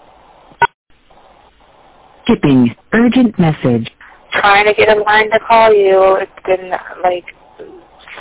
Skipping. 2.24 2.74
Urgent 2.92 3.38
message. 3.38 3.90
Trying 4.32 4.66
to 4.66 4.74
get 4.74 4.88
a 4.96 5.00
line 5.02 5.30
to 5.30 5.38
call 5.40 5.72
you. 5.72 6.16
It's 6.16 6.32
been 6.44 6.70
like 7.04 7.24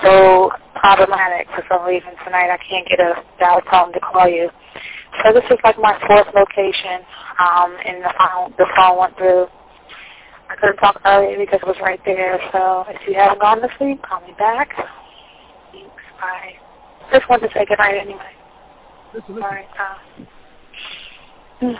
so 0.03 0.51
problematic 0.75 1.47
for 1.55 1.63
some 1.71 1.85
reason 1.85 2.11
tonight. 2.25 2.51
I 2.51 2.57
can't 2.57 2.87
get 2.87 2.99
a 2.99 3.23
dial 3.39 3.61
tone 3.71 3.93
to 3.93 3.99
call 3.99 4.27
you. 4.27 4.49
So 5.23 5.33
this 5.33 5.45
is 5.49 5.57
like 5.63 5.77
my 5.79 5.97
fourth 6.07 6.27
location, 6.35 7.01
um, 7.39 7.75
and 7.85 8.03
the 8.03 8.13
phone 8.17 8.53
the 8.57 8.67
phone 8.75 8.97
went 8.99 9.17
through. 9.17 9.47
I 10.51 10.55
couldn't 10.55 10.77
talk 10.77 11.01
earlier 11.05 11.37
because 11.37 11.59
it 11.61 11.67
was 11.67 11.77
right 11.81 11.99
there. 12.03 12.37
So 12.51 12.83
if 12.89 13.07
you 13.07 13.13
haven't 13.13 13.39
gone 13.39 13.61
to 13.61 13.69
sleep, 13.77 14.01
call 14.01 14.19
me 14.19 14.33
back. 14.37 14.69
I 16.21 16.53
just 17.13 17.29
wanted 17.29 17.47
to 17.47 17.53
say 17.53 17.65
goodnight 17.65 17.95
anyway. 17.95 18.19
Listen, 19.13 19.35
listen. 19.35 19.43
All 19.43 19.49
right. 19.49 19.67
Uh, 21.61 21.73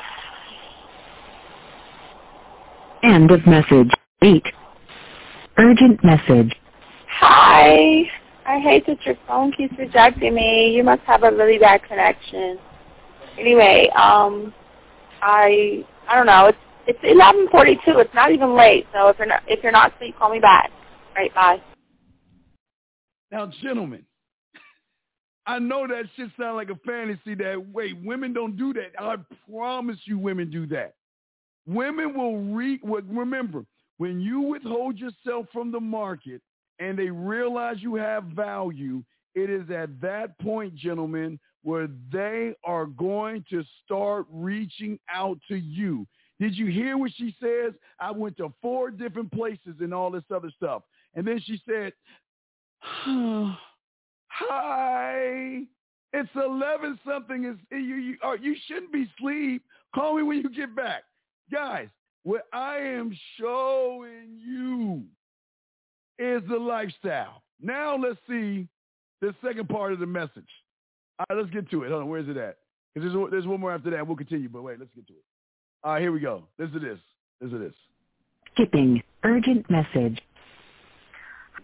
End 3.04 3.32
of 3.32 3.46
message. 3.46 3.92
8. 4.22 4.44
Urgent 5.58 6.02
message. 6.04 6.56
Hi. 7.10 8.04
I 8.46 8.60
hate 8.60 8.86
that 8.88 9.06
your 9.06 9.16
phone 9.28 9.52
keeps 9.52 9.78
rejecting 9.78 10.34
me. 10.34 10.74
You 10.74 10.84
must 10.84 11.02
have 11.04 11.24
a 11.24 11.32
really 11.32 11.58
bad 11.58 11.84
connection. 11.84 12.58
Anyway, 13.38 13.90
um, 13.96 14.54
I 15.22 15.86
I 16.08 16.16
don't 16.16 16.26
know. 16.26 16.48
It's 16.48 16.58
it's 16.88 17.00
eleven 17.04 17.48
forty 17.50 17.76
two. 17.86 18.00
It's 18.00 18.14
not 18.14 18.32
even 18.32 18.56
late. 18.56 18.86
So 18.94 19.08
if 19.10 19.18
you're 19.18 19.28
not 19.28 19.44
if 19.48 19.64
you're 19.64 19.72
not 19.72 19.96
asleep, 19.96 20.18
call 20.18 20.32
me 20.32 20.40
back. 20.40 20.72
All 21.10 21.22
right. 21.22 21.34
Bye. 21.34 21.62
Now, 23.32 23.50
gentlemen, 23.62 24.06
I 25.46 25.60
know 25.60 25.88
that 25.88 26.04
shit 26.16 26.30
sound 26.38 26.58
like 26.58 26.70
a 26.70 26.76
fantasy 26.86 27.36
that, 27.36 27.66
wait, 27.74 27.98
women 28.04 28.34
don't 28.34 28.58
do 28.58 28.74
that. 28.74 28.92
I 29.00 29.16
promise 29.50 29.98
you 30.06 30.18
women 30.18 30.52
do 30.52 30.68
that. 30.68 30.94
Women 31.66 32.18
will 32.18 32.40
re- 32.40 32.80
remember, 32.84 33.66
when 33.98 34.20
you 34.20 34.42
withhold 34.42 34.98
yourself 34.98 35.46
from 35.54 35.72
the 35.72 35.80
market 35.80 36.42
and 36.80 36.98
they 36.98 37.10
realize 37.10 37.78
you 37.80 37.96
have 37.96 38.26
value, 38.26 39.04
it 39.36 39.50
is 39.50 39.70
at 39.70 40.02
that 40.02 40.38
point, 40.40 40.76
gentlemen, 40.76 41.40
where 41.64 41.88
they 42.12 42.54
are 42.66 42.86
going 42.86 43.46
to 43.50 43.64
start 43.86 44.26
reaching 44.30 45.00
out 45.14 45.38
to 45.48 45.56
you. 45.56 46.06
Did 46.42 46.58
you 46.58 46.66
hear 46.66 46.98
what 46.98 47.12
she 47.16 47.36
says? 47.40 47.74
I 48.00 48.10
went 48.10 48.36
to 48.38 48.52
four 48.64 48.90
different 48.90 49.32
places 49.32 49.76
and 49.80 49.94
all 49.94 50.10
this 50.10 50.24
other 50.34 50.50
stuff. 50.58 50.82
And 51.14 51.26
then 51.26 51.40
she 51.46 51.62
said, 51.70 51.94
Hi. 54.28 55.62
It's 56.14 56.30
eleven 56.36 57.00
something. 57.08 57.46
Is 57.46 57.58
you 57.70 57.96
you, 57.96 58.18
uh, 58.26 58.34
you 58.34 58.56
shouldn't 58.66 58.92
be 58.92 59.08
asleep. 59.16 59.64
Call 59.94 60.16
me 60.18 60.24
when 60.24 60.40
you 60.40 60.50
get 60.50 60.76
back, 60.76 61.04
guys. 61.52 61.90
What 62.24 62.48
I 62.52 62.78
am 62.80 63.16
showing 63.40 64.40
you 64.44 65.04
is 66.18 66.42
the 66.50 66.58
lifestyle. 66.58 67.44
Now 67.62 67.96
let's 67.96 68.20
see 68.28 68.68
the 69.22 69.36
second 69.46 69.70
part 69.70 69.94
of 69.94 70.00
the 70.00 70.08
message. 70.08 70.50
All 71.20 71.26
right, 71.30 71.38
let's 71.38 71.54
get 71.54 71.70
to 71.70 71.84
it. 71.84 71.92
Hold 71.92 72.02
on, 72.02 72.10
where's 72.10 72.28
it 72.28 72.36
at? 72.36 72.58
Because 72.94 73.14
there's, 73.14 73.32
there's 73.32 73.48
one 73.48 73.60
more 73.62 73.74
after 73.74 73.92
that. 73.92 74.06
We'll 74.06 74.18
continue, 74.18 74.50
but 74.50 74.64
wait, 74.64 74.80
let's 74.80 74.92
get 74.94 75.08
to 75.08 75.14
it. 75.14 75.24
All 75.84 75.94
right, 75.94 76.02
here 76.02 76.12
we 76.12 76.20
go. 76.20 76.44
Listen 76.60 76.80
to 76.80 76.80
this. 76.80 77.00
Listen 77.42 77.60
to 77.60 77.66
this. 77.66 77.74
Skipping. 78.54 79.02
Urgent 79.24 79.68
message. 79.70 80.22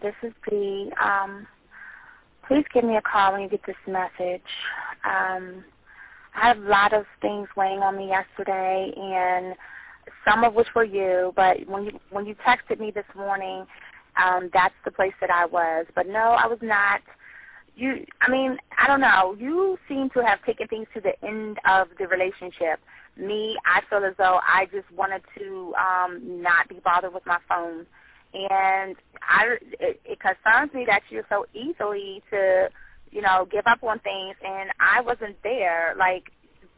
This 0.02 0.14
is 0.22 0.32
the 0.48 0.90
um, 1.02 1.46
please 2.46 2.64
give 2.72 2.84
me 2.84 2.96
a 2.96 3.02
call 3.02 3.32
when 3.32 3.42
you 3.42 3.48
get 3.48 3.60
this 3.66 3.76
message. 3.86 4.42
Um, 5.04 5.64
I 6.34 6.48
had 6.48 6.56
a 6.56 6.60
lot 6.60 6.92
of 6.92 7.04
things 7.20 7.48
weighing 7.56 7.80
on 7.80 7.96
me 7.96 8.08
yesterday, 8.08 8.92
and 8.96 9.54
some 10.28 10.44
of 10.44 10.54
which 10.54 10.68
were 10.74 10.84
you. 10.84 11.32
But 11.36 11.68
when 11.68 11.84
you 11.84 12.00
when 12.10 12.26
you 12.26 12.34
texted 12.46 12.80
me 12.80 12.90
this 12.90 13.04
morning, 13.16 13.66
um, 14.22 14.50
that's 14.52 14.74
the 14.84 14.90
place 14.90 15.14
that 15.20 15.30
I 15.30 15.46
was. 15.46 15.86
But 15.94 16.08
no, 16.08 16.36
I 16.38 16.46
was 16.46 16.58
not. 16.60 17.00
You, 17.76 18.04
I 18.20 18.30
mean, 18.30 18.58
I 18.76 18.88
don't 18.88 19.00
know. 19.00 19.36
You 19.38 19.78
seem 19.88 20.10
to 20.10 20.24
have 20.24 20.44
taken 20.44 20.66
things 20.66 20.88
to 20.94 21.00
the 21.00 21.12
end 21.24 21.58
of 21.68 21.86
the 21.98 22.08
relationship. 22.08 22.80
Me, 23.18 23.56
I 23.66 23.82
feel 23.90 24.04
as 24.04 24.14
though 24.16 24.38
I 24.46 24.66
just 24.66 24.90
wanted 24.96 25.22
to 25.38 25.74
um, 25.74 26.42
not 26.42 26.68
be 26.68 26.80
bothered 26.84 27.12
with 27.12 27.26
my 27.26 27.38
phone 27.48 27.86
and 28.34 28.96
I 29.22 29.56
it, 29.80 30.00
it 30.04 30.18
concerns 30.20 30.72
me 30.74 30.84
that 30.86 31.02
you're 31.10 31.26
so 31.28 31.46
easily 31.54 32.22
to 32.30 32.68
you 33.10 33.22
know 33.22 33.46
give 33.50 33.66
up 33.66 33.82
on 33.82 33.98
things, 34.00 34.36
and 34.44 34.70
I 34.80 35.00
wasn't 35.00 35.36
there. 35.42 35.94
Like, 35.98 36.30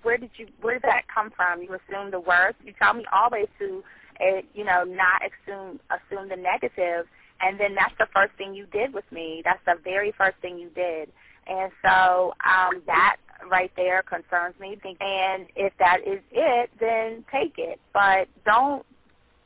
where 0.02 0.16
did 0.16 0.30
you 0.36 0.46
where 0.60 0.74
did 0.74 0.82
that 0.82 1.02
come 1.12 1.30
from? 1.30 1.62
You 1.62 1.74
assume 1.74 2.10
the 2.10 2.20
worst. 2.20 2.56
You 2.64 2.72
tell 2.80 2.94
me 2.94 3.04
always 3.12 3.48
to 3.58 3.82
uh, 4.20 4.42
you 4.54 4.64
know 4.64 4.84
not 4.84 5.22
assume 5.22 5.80
assume 5.90 6.28
the 6.28 6.36
negative, 6.36 7.06
and 7.40 7.58
then 7.58 7.74
that's 7.74 7.94
the 7.98 8.06
first 8.14 8.32
thing 8.38 8.54
you 8.54 8.66
did 8.66 8.94
with 8.94 9.10
me. 9.10 9.42
That's 9.44 9.64
the 9.66 9.76
very 9.82 10.12
first 10.16 10.36
thing 10.40 10.58
you 10.58 10.70
did. 10.70 11.10
And 11.46 11.72
so 11.82 12.34
um, 12.46 12.82
that 12.86 13.16
right 13.48 13.70
there 13.76 14.02
concerns 14.02 14.58
me. 14.60 14.78
And 15.00 15.46
if 15.56 15.72
that 15.78 16.00
is 16.06 16.20
it, 16.30 16.70
then 16.80 17.24
take 17.32 17.54
it. 17.58 17.80
But 17.92 18.28
don't 18.44 18.84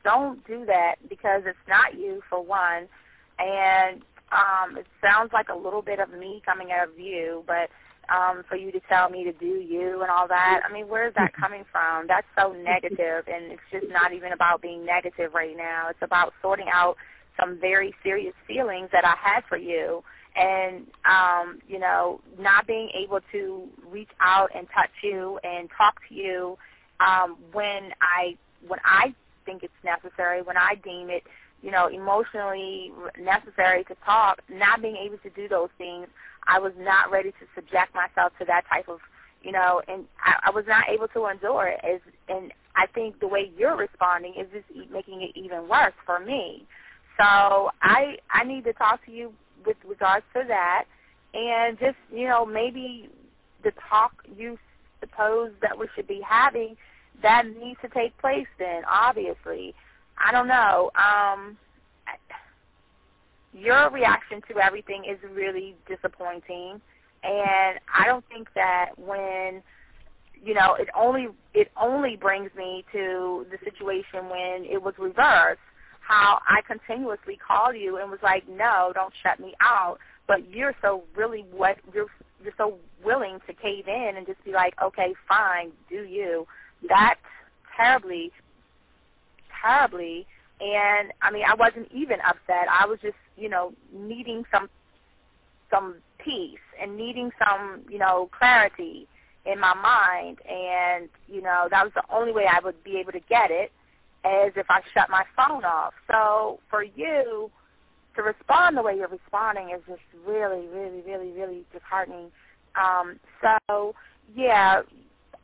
don't 0.04 0.46
do 0.46 0.64
that 0.66 0.96
because 1.08 1.42
it's 1.46 1.56
not 1.66 1.98
you 1.98 2.22
for 2.28 2.42
one, 2.42 2.86
and 3.38 4.02
um, 4.30 4.76
it 4.76 4.86
sounds 5.00 5.32
like 5.32 5.48
a 5.48 5.56
little 5.56 5.82
bit 5.82 5.98
of 5.98 6.10
me 6.10 6.42
coming 6.44 6.70
out 6.72 6.88
of 6.88 6.98
you, 6.98 7.42
but 7.46 7.70
um, 8.14 8.44
for 8.48 8.56
you 8.56 8.70
to 8.72 8.80
tell 8.88 9.08
me 9.08 9.24
to 9.24 9.32
do 9.32 9.46
you 9.46 10.02
and 10.02 10.10
all 10.10 10.28
that. 10.28 10.60
I 10.68 10.72
mean, 10.72 10.88
where 10.88 11.08
is 11.08 11.14
that 11.16 11.32
coming 11.40 11.64
from? 11.72 12.06
That's 12.06 12.26
so 12.38 12.52
negative, 12.52 13.24
and 13.26 13.52
it's 13.52 13.62
just 13.72 13.86
not 13.90 14.12
even 14.12 14.32
about 14.32 14.60
being 14.60 14.84
negative 14.84 15.32
right 15.34 15.56
now. 15.56 15.88
It's 15.88 16.02
about 16.02 16.34
sorting 16.42 16.68
out 16.72 16.96
some 17.40 17.58
very 17.60 17.94
serious 18.02 18.34
feelings 18.46 18.90
that 18.92 19.04
I 19.04 19.16
had 19.20 19.42
for 19.48 19.56
you, 19.56 20.04
and 20.36 20.86
um, 21.04 21.60
you 21.68 21.78
know, 21.78 22.20
not 22.38 22.66
being 22.66 22.90
able 22.94 23.20
to 23.32 23.68
reach 23.90 24.10
out 24.20 24.50
and 24.54 24.66
touch 24.74 24.90
you 25.02 25.38
and 25.44 25.68
talk 25.76 25.94
to 26.08 26.14
you 26.14 26.56
um, 27.00 27.36
when 27.52 27.92
I 28.00 28.36
when 28.66 28.80
I 28.84 29.14
think 29.44 29.62
it's 29.62 29.72
necessary, 29.84 30.42
when 30.42 30.56
I 30.56 30.74
deem 30.82 31.10
it, 31.10 31.22
you 31.62 31.70
know, 31.70 31.88
emotionally 31.88 32.92
necessary 33.20 33.84
to 33.84 33.94
talk, 34.04 34.40
not 34.50 34.82
being 34.82 34.96
able 34.96 35.18
to 35.18 35.30
do 35.30 35.48
those 35.48 35.68
things, 35.78 36.06
I 36.46 36.58
was 36.58 36.72
not 36.78 37.10
ready 37.10 37.30
to 37.30 37.46
subject 37.54 37.94
myself 37.94 38.32
to 38.38 38.44
that 38.46 38.64
type 38.70 38.88
of, 38.88 39.00
you 39.42 39.52
know, 39.52 39.82
and 39.88 40.04
I, 40.24 40.48
I 40.48 40.50
was 40.50 40.64
not 40.66 40.84
able 40.88 41.08
to 41.08 41.26
endure 41.26 41.68
it. 41.68 41.80
As, 41.84 42.00
and 42.28 42.52
I 42.76 42.86
think 42.86 43.20
the 43.20 43.28
way 43.28 43.50
you're 43.56 43.76
responding 43.76 44.34
is 44.38 44.46
just 44.52 44.90
making 44.90 45.22
it 45.22 45.38
even 45.38 45.68
worse 45.68 45.94
for 46.04 46.20
me. 46.20 46.66
So 47.16 47.70
I 47.82 48.16
I 48.30 48.44
need 48.44 48.64
to 48.64 48.72
talk 48.72 49.04
to 49.06 49.12
you 49.12 49.32
with 49.66 49.76
regards 49.86 50.24
to 50.34 50.44
that. 50.48 50.84
And 51.34 51.78
just 51.78 51.96
you 52.12 52.28
know 52.28 52.46
maybe 52.46 53.08
the 53.62 53.72
talk 53.88 54.12
you 54.36 54.58
suppose 55.00 55.50
that 55.62 55.78
we 55.78 55.88
should 55.94 56.06
be 56.06 56.20
having 56.26 56.76
that 57.22 57.46
needs 57.46 57.78
to 57.82 57.88
take 57.88 58.16
place 58.18 58.46
then 58.58 58.82
obviously. 58.90 59.74
I 60.18 60.32
don't 60.32 60.48
know. 60.48 60.90
Um 60.94 61.58
your 63.52 63.88
reaction 63.90 64.42
to 64.50 64.58
everything 64.58 65.04
is 65.04 65.18
really 65.32 65.76
disappointing. 65.88 66.80
And 67.22 67.78
i 67.92 68.04
don't 68.06 68.24
think 68.28 68.48
that 68.54 68.90
when 68.96 69.62
you 70.44 70.54
know 70.54 70.74
it 70.78 70.88
only 70.94 71.28
it 71.54 71.70
only 71.80 72.16
brings 72.16 72.50
me 72.56 72.84
to 72.92 73.46
the 73.50 73.58
situation 73.64 74.28
when 74.28 74.64
it 74.64 74.82
was 74.82 74.94
reversed 74.98 75.60
how 76.06 76.38
i 76.48 76.60
continuously 76.66 77.36
called 77.36 77.76
you 77.76 77.98
and 77.98 78.10
was 78.10 78.20
like 78.22 78.48
no 78.48 78.92
don't 78.94 79.12
shut 79.22 79.40
me 79.40 79.54
out 79.60 79.98
but 80.26 80.50
you're 80.50 80.74
so 80.80 81.04
really 81.16 81.44
what 81.50 81.76
you're 81.92 82.06
you're 82.44 82.54
so 82.56 82.76
willing 83.04 83.38
to 83.46 83.54
cave 83.54 83.88
in 83.88 84.12
and 84.16 84.26
just 84.26 84.42
be 84.44 84.52
like, 84.52 84.74
okay, 84.82 85.14
fine, 85.28 85.72
do 85.88 86.04
you? 86.04 86.46
That 86.88 87.16
terribly, 87.76 88.30
terribly. 89.62 90.26
And 90.60 91.12
I 91.22 91.30
mean, 91.32 91.44
I 91.48 91.54
wasn't 91.54 91.88
even 91.92 92.18
upset. 92.20 92.68
I 92.70 92.86
was 92.86 92.98
just, 93.02 93.16
you 93.36 93.48
know, 93.48 93.72
needing 93.92 94.44
some 94.52 94.68
some 95.70 95.96
peace 96.18 96.58
and 96.80 96.96
needing 96.96 97.30
some, 97.38 97.80
you 97.90 97.98
know, 97.98 98.28
clarity 98.38 99.08
in 99.46 99.58
my 99.58 99.74
mind. 99.74 100.38
And 100.48 101.08
you 101.28 101.42
know, 101.42 101.66
that 101.70 101.84
was 101.84 101.92
the 101.94 102.04
only 102.14 102.32
way 102.32 102.44
I 102.50 102.60
would 102.62 102.82
be 102.84 102.98
able 102.98 103.12
to 103.12 103.20
get 103.20 103.50
it, 103.50 103.72
as 104.24 104.52
if 104.56 104.66
I 104.68 104.80
shut 104.94 105.10
my 105.10 105.24
phone 105.36 105.64
off. 105.64 105.92
So 106.10 106.60
for 106.70 106.82
you 106.82 107.50
to 108.16 108.22
respond 108.22 108.76
the 108.76 108.82
way 108.82 108.96
you're 108.96 109.08
responding 109.08 109.70
is 109.74 109.82
just 109.86 110.00
really, 110.26 110.66
really, 110.68 111.02
really, 111.02 111.30
really 111.32 111.64
disheartening. 111.72 112.30
Um, 112.80 113.18
so, 113.42 113.94
yeah. 114.34 114.82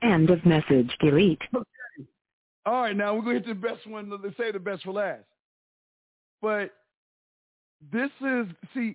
End 0.02 0.30
of 0.30 0.44
message. 0.46 0.90
Delete. 1.00 1.42
Okay. 1.54 1.64
All 2.66 2.82
right, 2.82 2.96
now 2.96 3.14
we're 3.14 3.22
going 3.22 3.42
to 3.42 3.48
hit 3.48 3.60
the 3.60 3.68
best 3.68 3.86
one. 3.86 4.10
Let's 4.10 4.36
say 4.36 4.52
the 4.52 4.58
best 4.58 4.84
for 4.84 4.92
last. 4.92 5.24
But 6.42 6.70
this 7.92 8.10
is, 8.20 8.46
see, 8.74 8.94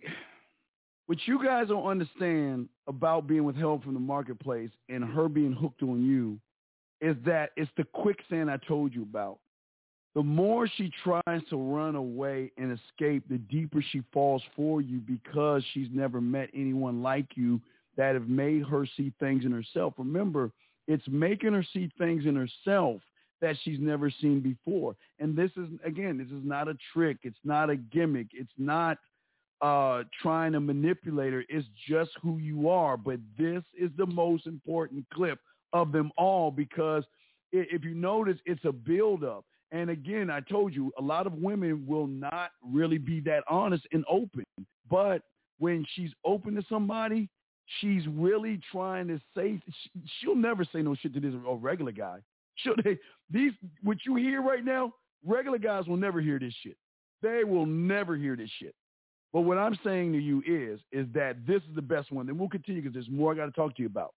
what 1.07 1.17
you 1.25 1.43
guys 1.43 1.67
don't 1.67 1.85
understand 1.85 2.69
about 2.87 3.27
being 3.27 3.43
withheld 3.43 3.83
from 3.83 3.93
the 3.93 3.99
marketplace 3.99 4.69
and 4.89 5.03
her 5.03 5.27
being 5.27 5.53
hooked 5.53 5.83
on 5.83 6.05
you 6.05 6.39
is 7.01 7.15
that 7.25 7.51
it's 7.57 7.69
the 7.77 7.83
quicksand 7.83 8.49
I 8.49 8.57
told 8.67 8.93
you 8.93 9.01
about 9.03 9.39
the 10.15 10.23
more 10.23 10.67
she 10.77 10.89
tries 11.03 11.41
to 11.49 11.57
run 11.57 11.95
away 11.95 12.51
and 12.57 12.71
escape, 12.71 13.23
the 13.29 13.37
deeper 13.37 13.83
she 13.91 14.01
falls 14.13 14.41
for 14.55 14.79
you 14.79 14.99
because 14.99 15.61
she's 15.73 15.89
never 15.91 16.21
met 16.21 16.49
anyone 16.55 17.03
like 17.03 17.27
you 17.35 17.59
that 17.97 18.13
have 18.13 18.29
made 18.29 18.63
her 18.63 18.87
see 18.95 19.11
things 19.19 19.43
in 19.43 19.51
herself. 19.51 19.93
Remember, 19.97 20.51
it's 20.87 21.03
making 21.09 21.53
her 21.53 21.65
see 21.73 21.91
things 21.97 22.25
in 22.25 22.35
herself 22.35 23.01
that 23.41 23.57
she's 23.63 23.79
never 23.79 24.09
seen 24.09 24.39
before. 24.39 24.95
And 25.19 25.35
this 25.35 25.51
is, 25.57 25.67
again, 25.83 26.17
this 26.17 26.27
is 26.27 26.43
not 26.45 26.69
a 26.69 26.77
trick. 26.93 27.17
It's 27.23 27.35
not 27.43 27.69
a 27.69 27.75
gimmick. 27.75 28.27
It's 28.31 28.49
not 28.57 28.97
uh, 29.61 30.03
trying 30.21 30.53
to 30.53 30.61
manipulate 30.61 31.33
her. 31.33 31.43
It's 31.49 31.67
just 31.89 32.11
who 32.21 32.37
you 32.37 32.69
are. 32.69 32.95
But 32.95 33.19
this 33.37 33.63
is 33.77 33.91
the 33.97 34.05
most 34.05 34.47
important 34.47 35.05
clip 35.13 35.39
of 35.73 35.91
them 35.91 36.11
all 36.17 36.51
because 36.51 37.03
if 37.51 37.83
you 37.83 37.95
notice, 37.95 38.37
it's 38.45 38.63
a 38.63 38.71
buildup. 38.71 39.43
And 39.75 39.89
again, 39.89 40.29
I 40.29 40.39
told 40.39 40.73
you, 40.73 40.93
a 40.97 41.01
lot 41.01 41.27
of 41.27 41.33
women 41.33 41.85
will 41.85 42.07
not 42.07 42.51
really 42.63 42.97
be 42.97 43.19
that 43.21 43.43
honest 43.49 43.85
and 43.91 44.05
open. 44.09 44.45
But 44.89 45.23
when 45.59 45.85
she's 45.93 46.11
open 46.23 46.55
to 46.55 46.63
somebody, 46.69 47.27
she's 47.81 48.07
really 48.07 48.57
trying 48.71 49.09
to 49.09 49.19
say, 49.35 49.59
she'll 50.21 50.33
never 50.33 50.63
say 50.63 50.81
no 50.81 50.95
shit 50.95 51.13
to 51.15 51.19
this 51.19 51.33
a 51.33 51.55
regular 51.55 51.91
guy. 51.91 52.19
She'll, 52.55 52.75
they, 52.85 52.97
these, 53.29 53.51
what 53.83 53.97
you 54.05 54.15
hear 54.15 54.41
right 54.41 54.63
now, 54.63 54.93
regular 55.25 55.57
guys 55.57 55.87
will 55.87 55.97
never 55.97 56.21
hear 56.21 56.39
this 56.39 56.53
shit. 56.63 56.77
They 57.21 57.43
will 57.43 57.65
never 57.65 58.15
hear 58.15 58.37
this 58.37 58.51
shit. 58.59 58.75
But 59.33 59.41
what 59.41 59.57
I'm 59.57 59.77
saying 59.83 60.13
to 60.13 60.19
you 60.19 60.41
is, 60.47 60.79
is 60.93 61.05
that 61.13 61.45
this 61.45 61.61
is 61.63 61.75
the 61.75 61.81
best 61.81 62.13
one. 62.13 62.29
And 62.29 62.39
we'll 62.39 62.47
continue 62.47 62.81
because 62.81 62.93
there's 62.93 63.09
more 63.09 63.33
I 63.33 63.35
got 63.35 63.47
to 63.47 63.51
talk 63.51 63.75
to 63.75 63.81
you 63.81 63.89
about. 63.89 64.13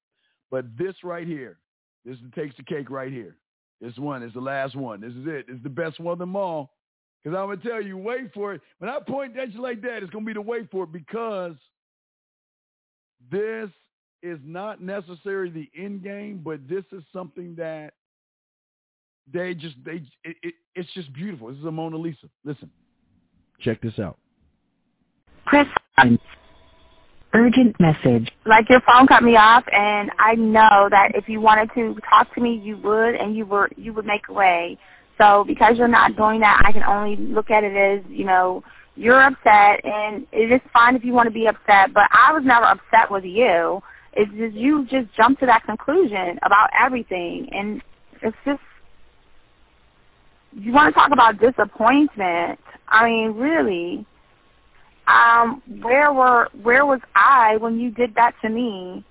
But 0.52 0.66
this 0.78 0.94
right 1.02 1.26
here, 1.26 1.58
this 2.04 2.16
takes 2.36 2.56
the 2.56 2.62
cake 2.62 2.90
right 2.90 3.12
here. 3.12 3.34
This 3.80 3.96
one 3.96 4.22
is 4.22 4.32
the 4.32 4.40
last 4.40 4.74
one. 4.74 5.00
This 5.00 5.12
is 5.12 5.26
it. 5.26 5.46
It's 5.48 5.62
the 5.62 5.68
best 5.68 6.00
one 6.00 6.12
of 6.12 6.18
them 6.18 6.36
all. 6.36 6.72
Because 7.22 7.36
I'm 7.36 7.46
going 7.46 7.60
to 7.60 7.68
tell 7.68 7.82
you, 7.82 7.96
wait 7.96 8.32
for 8.32 8.54
it. 8.54 8.60
When 8.78 8.90
I 8.90 8.98
point 9.00 9.36
at 9.38 9.52
you 9.52 9.60
like 9.60 9.82
that, 9.82 10.02
it's 10.02 10.10
going 10.10 10.24
to 10.24 10.28
be 10.28 10.34
the 10.34 10.40
wait 10.40 10.70
for 10.70 10.84
it 10.84 10.92
because 10.92 11.54
this 13.30 13.70
is 14.22 14.38
not 14.44 14.80
necessarily 14.80 15.50
the 15.50 15.70
end 15.80 16.02
game, 16.02 16.40
but 16.44 16.68
this 16.68 16.84
is 16.92 17.02
something 17.12 17.54
that 17.56 17.94
they 19.32 19.54
just, 19.54 19.76
they, 19.84 20.02
it, 20.24 20.36
it, 20.42 20.54
it's 20.74 20.92
just 20.94 21.12
beautiful. 21.12 21.48
This 21.48 21.58
is 21.58 21.64
a 21.64 21.70
Mona 21.70 21.96
Lisa. 21.96 22.28
Listen, 22.44 22.70
check 23.60 23.80
this 23.80 23.98
out. 23.98 24.16
Press 25.46 25.66
urgent 27.34 27.78
message. 27.80 28.30
Like 28.46 28.68
your 28.68 28.80
phone 28.80 29.06
cut 29.06 29.22
me 29.22 29.36
off, 29.36 29.64
and 29.72 30.10
I 30.18 30.34
know 30.34 30.88
that 30.90 31.12
if 31.14 31.28
you 31.28 31.40
wanted 31.40 31.70
to 31.74 31.96
talk 32.08 32.34
to 32.34 32.40
me, 32.40 32.60
you 32.62 32.76
would, 32.78 33.14
and 33.14 33.36
you 33.36 33.46
were 33.46 33.68
you 33.76 33.92
would 33.92 34.06
make 34.06 34.28
a 34.28 34.32
way. 34.32 34.78
So 35.18 35.44
because 35.46 35.76
you're 35.76 35.88
not 35.88 36.16
doing 36.16 36.40
that, 36.40 36.62
I 36.64 36.72
can 36.72 36.84
only 36.84 37.16
look 37.16 37.50
at 37.50 37.64
it 37.64 37.76
as 37.76 38.04
you 38.08 38.24
know 38.24 38.62
you're 38.96 39.22
upset, 39.22 39.84
and 39.84 40.26
it 40.32 40.52
is 40.52 40.60
fine 40.72 40.96
if 40.96 41.04
you 41.04 41.12
want 41.12 41.26
to 41.26 41.32
be 41.32 41.46
upset. 41.46 41.92
But 41.94 42.08
I 42.10 42.32
was 42.32 42.42
never 42.44 42.66
upset 42.66 43.10
with 43.10 43.24
you. 43.24 43.82
It's 44.14 44.30
just 44.32 44.54
you 44.54 44.86
just 44.90 45.14
jumped 45.16 45.40
to 45.40 45.46
that 45.46 45.64
conclusion 45.64 46.38
about 46.42 46.70
everything, 46.78 47.48
and 47.52 47.82
it's 48.22 48.36
just 48.44 48.60
you 50.52 50.72
want 50.72 50.92
to 50.92 50.98
talk 50.98 51.12
about 51.12 51.38
disappointment. 51.38 52.58
I 52.88 53.04
mean, 53.06 53.32
really 53.32 54.06
um, 55.08 55.62
where 55.80 56.12
were 56.12 56.48
where 56.62 56.84
was 56.84 57.00
I 57.14 57.56
when 57.56 57.80
you 57.80 57.90
did 57.90 58.14
that 58.16 58.34
to 58.42 58.48
me? 58.50 59.04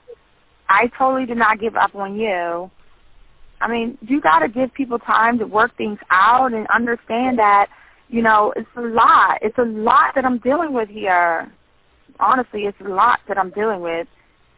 I 0.69 0.91
totally 0.97 1.25
did 1.25 1.37
not 1.37 1.59
give 1.59 1.75
up 1.75 1.95
on 1.95 2.19
you. 2.19 2.69
I 3.59 3.67
mean, 3.67 3.97
you 4.01 4.21
got 4.21 4.39
to 4.39 4.49
give 4.49 4.73
people 4.73 4.99
time 4.99 5.39
to 5.39 5.47
work 5.47 5.75
things 5.77 5.97
out 6.11 6.53
and 6.53 6.67
understand 6.67 7.39
that, 7.39 7.67
you 8.09 8.21
know, 8.21 8.53
it's 8.55 8.69
a 8.75 8.81
lot. 8.81 9.39
It's 9.41 9.57
a 9.57 9.63
lot 9.63 10.13
that 10.15 10.25
I'm 10.25 10.37
dealing 10.39 10.73
with 10.73 10.89
here. 10.89 11.51
Honestly, 12.19 12.63
it's 12.65 12.79
a 12.85 12.89
lot 12.89 13.19
that 13.27 13.37
I'm 13.37 13.49
dealing 13.49 13.81
with. 13.81 14.07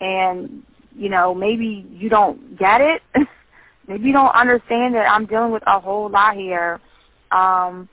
And, 0.02 0.64
you 0.96 1.10
know, 1.10 1.34
maybe 1.34 1.86
you 1.92 2.10
don't 2.10 2.58
get 2.58 2.82
it. 2.82 3.02
maybe 3.88 4.08
you 4.08 4.14
don't 4.14 4.36
understand 4.36 4.96
that 4.96 5.10
I'm 5.10 5.26
dealing 5.26 5.52
with 5.52 5.64
a 5.68 5.80
whole 5.80 6.10
lot 6.10 6.36
here. 6.36 6.82
Um, 7.32 7.88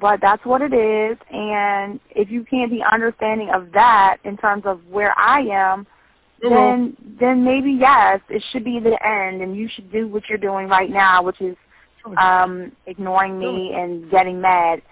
but 0.00 0.20
that's 0.20 0.44
what 0.44 0.62
it 0.62 0.74
is. 0.74 1.16
And 1.30 2.00
if 2.10 2.30
you 2.30 2.44
can't 2.44 2.70
be 2.70 2.82
understanding 2.90 3.50
of 3.54 3.72
that 3.72 4.18
in 4.24 4.36
terms 4.36 4.64
of 4.66 4.80
where 4.88 5.16
I 5.18 5.40
am, 5.40 5.86
mm-hmm. 6.44 6.48
then 6.48 6.96
then 7.18 7.44
maybe 7.44 7.72
yes, 7.72 8.20
it 8.28 8.42
should 8.52 8.64
be 8.64 8.78
the 8.80 8.98
end, 9.06 9.42
and 9.42 9.56
you 9.56 9.68
should 9.74 9.90
do 9.90 10.06
what 10.08 10.24
you're 10.28 10.38
doing 10.38 10.68
right 10.68 10.90
now, 10.90 11.22
which 11.22 11.40
is 11.40 11.56
um, 12.18 12.72
ignoring 12.86 13.38
me 13.38 13.72
and 13.74 14.10
getting 14.10 14.40
mad. 14.40 14.82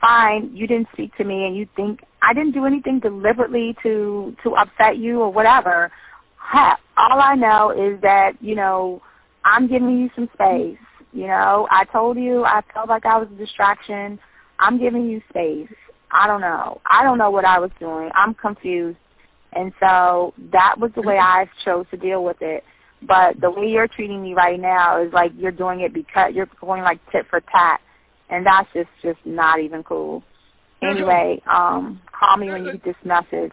Fine, 0.00 0.50
you 0.54 0.66
didn't 0.66 0.88
speak 0.92 1.16
to 1.16 1.24
me, 1.24 1.46
and 1.46 1.56
you 1.56 1.66
think 1.76 2.00
I 2.22 2.34
didn't 2.34 2.52
do 2.52 2.66
anything 2.66 3.00
deliberately 3.00 3.74
to 3.82 4.36
to 4.42 4.56
upset 4.56 4.98
you 4.98 5.20
or 5.20 5.32
whatever. 5.32 5.90
Heck, 6.36 6.78
all 6.96 7.20
I 7.20 7.34
know 7.34 7.70
is 7.70 8.00
that 8.02 8.32
you 8.40 8.54
know 8.54 9.00
I'm 9.44 9.66
giving 9.66 9.98
you 9.98 10.10
some 10.14 10.28
space. 10.34 10.78
You 11.12 11.26
know, 11.26 11.68
I 11.70 11.84
told 11.84 12.16
you 12.16 12.44
I 12.44 12.62
felt 12.72 12.88
like 12.88 13.06
I 13.06 13.18
was 13.18 13.28
a 13.32 13.36
distraction. 13.36 14.18
I'm 14.62 14.78
giving 14.78 15.10
you 15.10 15.20
space. 15.28 15.68
I 16.12 16.28
don't 16.28 16.40
know. 16.40 16.80
I 16.88 17.02
don't 17.02 17.18
know 17.18 17.30
what 17.30 17.44
I 17.44 17.58
was 17.58 17.72
doing. 17.80 18.10
I'm 18.14 18.32
confused. 18.32 18.98
And 19.54 19.72
so 19.80 20.34
that 20.52 20.76
was 20.78 20.92
the 20.94 21.02
way 21.02 21.18
I 21.18 21.48
chose 21.64 21.84
to 21.90 21.96
deal 21.96 22.22
with 22.22 22.36
it. 22.40 22.62
But 23.02 23.40
the 23.40 23.50
way 23.50 23.66
you're 23.66 23.88
treating 23.88 24.22
me 24.22 24.34
right 24.34 24.60
now 24.60 25.02
is 25.02 25.12
like 25.12 25.32
you're 25.36 25.50
doing 25.50 25.80
it 25.80 25.92
because 25.92 26.32
you're 26.32 26.48
going 26.60 26.82
like 26.82 27.00
tit 27.10 27.26
for 27.28 27.40
tat. 27.40 27.80
And 28.30 28.46
that's 28.46 28.68
just 28.72 28.88
just 29.02 29.18
not 29.24 29.58
even 29.58 29.82
cool. 29.82 30.22
Anyway, 30.80 31.42
um, 31.52 32.00
call 32.12 32.36
me 32.36 32.50
when 32.50 32.64
you 32.64 32.72
get 32.72 32.84
this 32.84 32.96
message. 33.04 33.52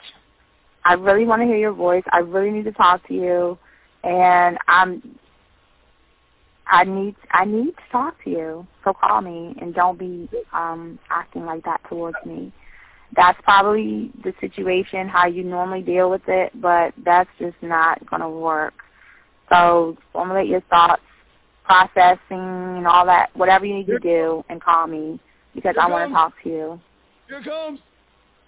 I 0.85 0.93
really 0.93 1.25
want 1.25 1.41
to 1.41 1.47
hear 1.47 1.57
your 1.57 1.73
voice. 1.73 2.03
I 2.11 2.19
really 2.19 2.51
need 2.51 2.65
to 2.65 2.71
talk 2.71 3.05
to 3.07 3.13
you. 3.13 3.57
And 4.03 4.57
I'm 4.67 5.19
I 6.69 6.83
need 6.83 7.15
I 7.31 7.45
need 7.45 7.71
to 7.75 7.91
talk 7.91 8.23
to 8.23 8.29
you. 8.29 8.67
So 8.83 8.93
call 8.93 9.21
me 9.21 9.55
and 9.59 9.73
don't 9.73 9.97
be 9.97 10.29
um 10.53 10.99
acting 11.09 11.45
like 11.45 11.63
that 11.65 11.81
towards 11.89 12.17
me. 12.25 12.53
That's 13.15 13.39
probably 13.43 14.11
the 14.23 14.33
situation 14.39 15.07
how 15.07 15.25
you 15.27 15.43
normally 15.43 15.81
deal 15.81 16.11
with 16.11 16.21
it, 16.27 16.51
but 16.61 16.93
that's 17.03 17.29
just 17.39 17.55
not 17.61 18.05
gonna 18.09 18.29
work. 18.29 18.73
So 19.49 19.97
formulate 20.13 20.47
your 20.47 20.61
thoughts, 20.61 21.01
processing 21.65 22.17
and 22.29 22.87
all 22.87 23.05
that, 23.07 23.35
whatever 23.35 23.65
you 23.65 23.75
need 23.75 23.87
to 23.87 23.99
do, 23.99 24.43
and 24.49 24.61
call 24.61 24.85
me 24.85 25.19
because 25.55 25.73
Here 25.75 25.83
I 25.83 25.89
want 25.89 26.09
to 26.09 26.13
talk 26.13 26.33
to 26.43 26.49
you. 26.49 26.81
Here 27.27 27.41
comes. 27.41 27.79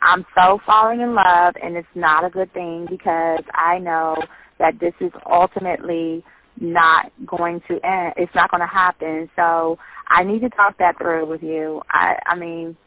I'm 0.02 0.26
so 0.36 0.60
falling 0.66 1.02
in 1.02 1.14
love, 1.14 1.56
and 1.62 1.76
it's 1.76 1.88
not 1.94 2.26
a 2.26 2.30
good 2.30 2.52
thing 2.54 2.88
because 2.90 3.44
I 3.54 3.78
know 3.78 4.16
that 4.58 4.80
this 4.80 4.94
is 5.00 5.12
ultimately 5.30 6.24
not 6.62 7.12
going 7.26 7.62
to 7.68 7.86
end. 7.86 8.14
It's 8.18 8.34
not 8.36 8.52
going 8.52 8.62
to 8.62 8.68
happen. 8.68 9.30
So 9.36 9.78
I 10.08 10.24
need 10.24 10.42
to 10.42 10.50
talk 10.50 10.78
that 10.78 10.98
through 10.98 11.26
with 11.26 11.44
you. 11.44 11.82
I, 11.90 12.18
I 12.26 12.36
mean, 12.36 12.78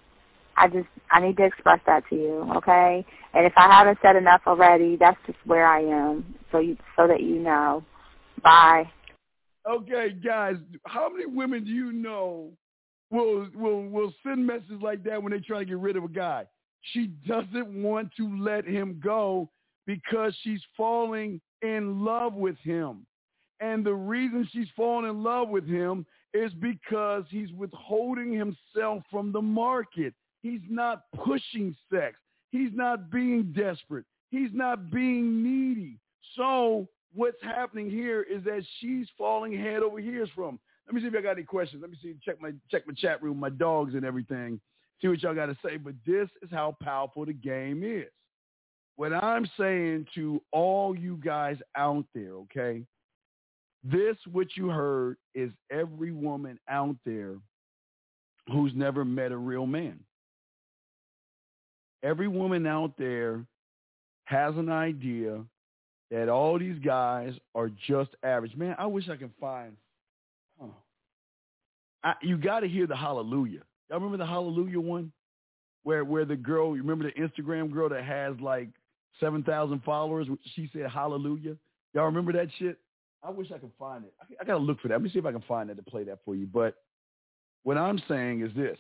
I 0.57 0.69
just 0.69 0.87
I 1.11 1.21
need 1.21 1.37
to 1.39 1.45
express 1.45 1.81
that 1.87 2.05
to 2.11 2.15
you, 2.15 2.49
okay? 2.57 3.05
And 3.35 3.45
if 3.45 3.53
I 3.57 3.71
haven't 3.71 3.99
said 4.01 4.17
enough 4.17 4.43
already, 4.47 4.97
that's 4.97 5.19
just 5.27 5.39
where 5.45 5.67
I 5.67 5.81
am. 5.81 6.35
So 6.53 6.59
you 6.59 6.77
so 6.97 7.09
that 7.09 7.23
you 7.23 7.41
know. 7.41 7.85
Bye. 8.43 8.85
Okay, 9.69 10.11
guys, 10.11 10.57
how 10.87 11.09
many 11.09 11.27
women 11.27 11.65
do 11.65 11.71
you 11.71 11.91
know 11.91 12.51
will 13.11 13.49
will 13.55 13.89
will 13.89 14.13
send 14.25 14.47
messages 14.47 14.81
like 14.81 15.03
that 15.05 15.23
when 15.23 15.33
they 15.33 15.41
try 15.41 15.59
to 15.59 15.65
get 15.65 15.79
rid 15.79 15.97
of 15.97 16.05
a 16.05 16.09
guy? 16.09 16.47
She 16.93 17.09
doesn't 17.27 17.83
want 17.83 18.11
to 18.19 18.39
let 18.39 18.67
him 18.67 19.01
go 19.03 19.49
because 19.87 20.37
she's 20.43 20.61
falling 20.77 21.41
in 21.63 22.05
love 22.05 22.35
with 22.35 22.59
him. 22.59 23.07
And 23.61 23.85
the 23.85 23.95
reason 23.95 24.49
she's 24.53 24.69
falling 24.77 25.09
in 25.09 25.23
love 25.23 25.49
with 25.49 25.67
him 25.67 26.07
is 26.33 26.53
because 26.55 27.25
he's 27.31 27.53
withholding 27.53 28.33
himself 28.33 29.03
from 29.11 29.33
the 29.33 29.41
market. 29.41 30.15
He's 30.43 30.61
not 30.69 31.05
pushing 31.25 31.75
sex. 31.93 32.17
He's 32.51 32.71
not 32.73 33.11
being 33.11 33.53
desperate. 33.57 34.05
He's 34.31 34.51
not 34.53 34.91
being 34.91 35.43
needy. 35.43 35.99
So 36.37 36.89
what's 37.15 37.43
happening 37.43 37.89
here 37.89 38.23
is 38.23 38.43
that 38.45 38.65
she's 38.81 39.07
falling 39.17 39.57
head 39.57 39.83
over 39.83 39.99
heels 39.99 40.29
from. 40.35 40.59
Let 40.87 40.95
me 40.95 41.01
see 41.01 41.07
if 41.07 41.15
I 41.15 41.23
got 41.23 41.33
any 41.33 41.45
questions. 41.45 41.81
Let 41.81 41.91
me 41.91 41.99
see, 42.03 42.15
check 42.25 42.41
my 42.41 42.53
check 42.71 42.87
my 42.87 42.95
chat 42.95 43.23
room, 43.23 43.39
my 43.39 43.49
dogs 43.49 43.95
and 43.95 44.05
everything. 44.05 44.61
See 45.01 45.09
what 45.09 45.23
y'all 45.23 45.35
got 45.35 45.47
to 45.47 45.57
say. 45.65 45.77
But 45.77 45.95
this 46.07 46.29
is 46.43 46.51
how 46.51 46.77
powerful 46.83 47.25
the 47.25 47.33
game 47.33 47.83
is. 47.83 48.11
What 48.97 49.13
I'm 49.13 49.49
saying 49.59 50.07
to 50.15 50.41
all 50.53 50.97
you 50.97 51.19
guys 51.25 51.57
out 51.77 52.05
there, 52.15 52.33
okay? 52.33 52.85
This, 53.85 54.17
what 54.33 54.49
you 54.57 54.71
heard, 54.71 55.17
is 55.35 55.51
every 55.71 56.11
woman 56.11 56.59
out 56.69 56.97
there 57.05 57.37
who's 58.51 58.73
never 58.75 59.05
met 59.05 59.31
a 59.31 59.37
real 59.37 59.67
man. 59.67 60.01
Every 62.03 62.29
woman 62.29 62.67
out 62.67 62.97
there 62.99 63.45
has 64.25 64.55
an 64.57 64.71
idea 64.71 65.45
that 66.11 66.29
all 66.29 66.59
these 66.59 66.79
guys 66.79 67.35
are 67.55 67.71
just 67.87 68.11
average. 68.23 68.57
Man, 68.57 68.75
I 68.79 68.87
wish 68.87 69.09
I 69.09 69.17
could 69.17 69.33
find. 69.41 69.77
Huh. 70.61 70.69
I, 72.03 72.15
you 72.23 72.37
got 72.37 72.61
to 72.61 72.69
hear 72.69 72.87
the 72.87 72.97
hallelujah. 72.97 73.63
Y'all 73.91 73.99
remember 73.99 74.19
the 74.19 74.27
hallelujah 74.27 74.81
one, 74.81 75.13
where 75.83 76.05
where 76.05 76.25
the 76.25 76.37
girl, 76.37 76.75
you 76.77 76.83
remember 76.83 77.05
the 77.05 77.21
Instagram 77.21 77.73
girl 77.73 77.89
that 77.91 78.05
has 78.05 78.35
like 78.41 78.69
seven 79.21 79.43
thousand 79.43 79.83
followers? 79.83 80.27
She 80.55 80.71
said 80.73 80.91
hallelujah. 80.91 81.57
Y'all 81.93 82.07
remember 82.07 82.33
that 82.33 82.49
shit? 82.59 82.79
I 83.25 83.31
wish 83.31 83.51
I 83.53 83.59
could 83.59 83.73
find 83.79 84.05
it. 84.05 84.13
I, 84.21 84.43
I 84.43 84.45
got 84.45 84.59
to 84.59 84.65
look 84.65 84.81
for 84.81 84.89
that. 84.89 84.95
Let 84.95 85.03
me 85.03 85.11
see 85.11 85.19
if 85.19 85.27
I 85.27 85.33
can 85.33 85.45
find 85.49 85.71
that 85.71 85.77
to 85.77 85.83
play 85.83 86.05
that 86.05 86.19
for 86.25 86.35
you. 86.35 86.47
But 86.47 86.77
what 87.63 87.79
I'm 87.79 88.01
saying 88.09 88.43
is 88.43 88.55
this: 88.55 88.79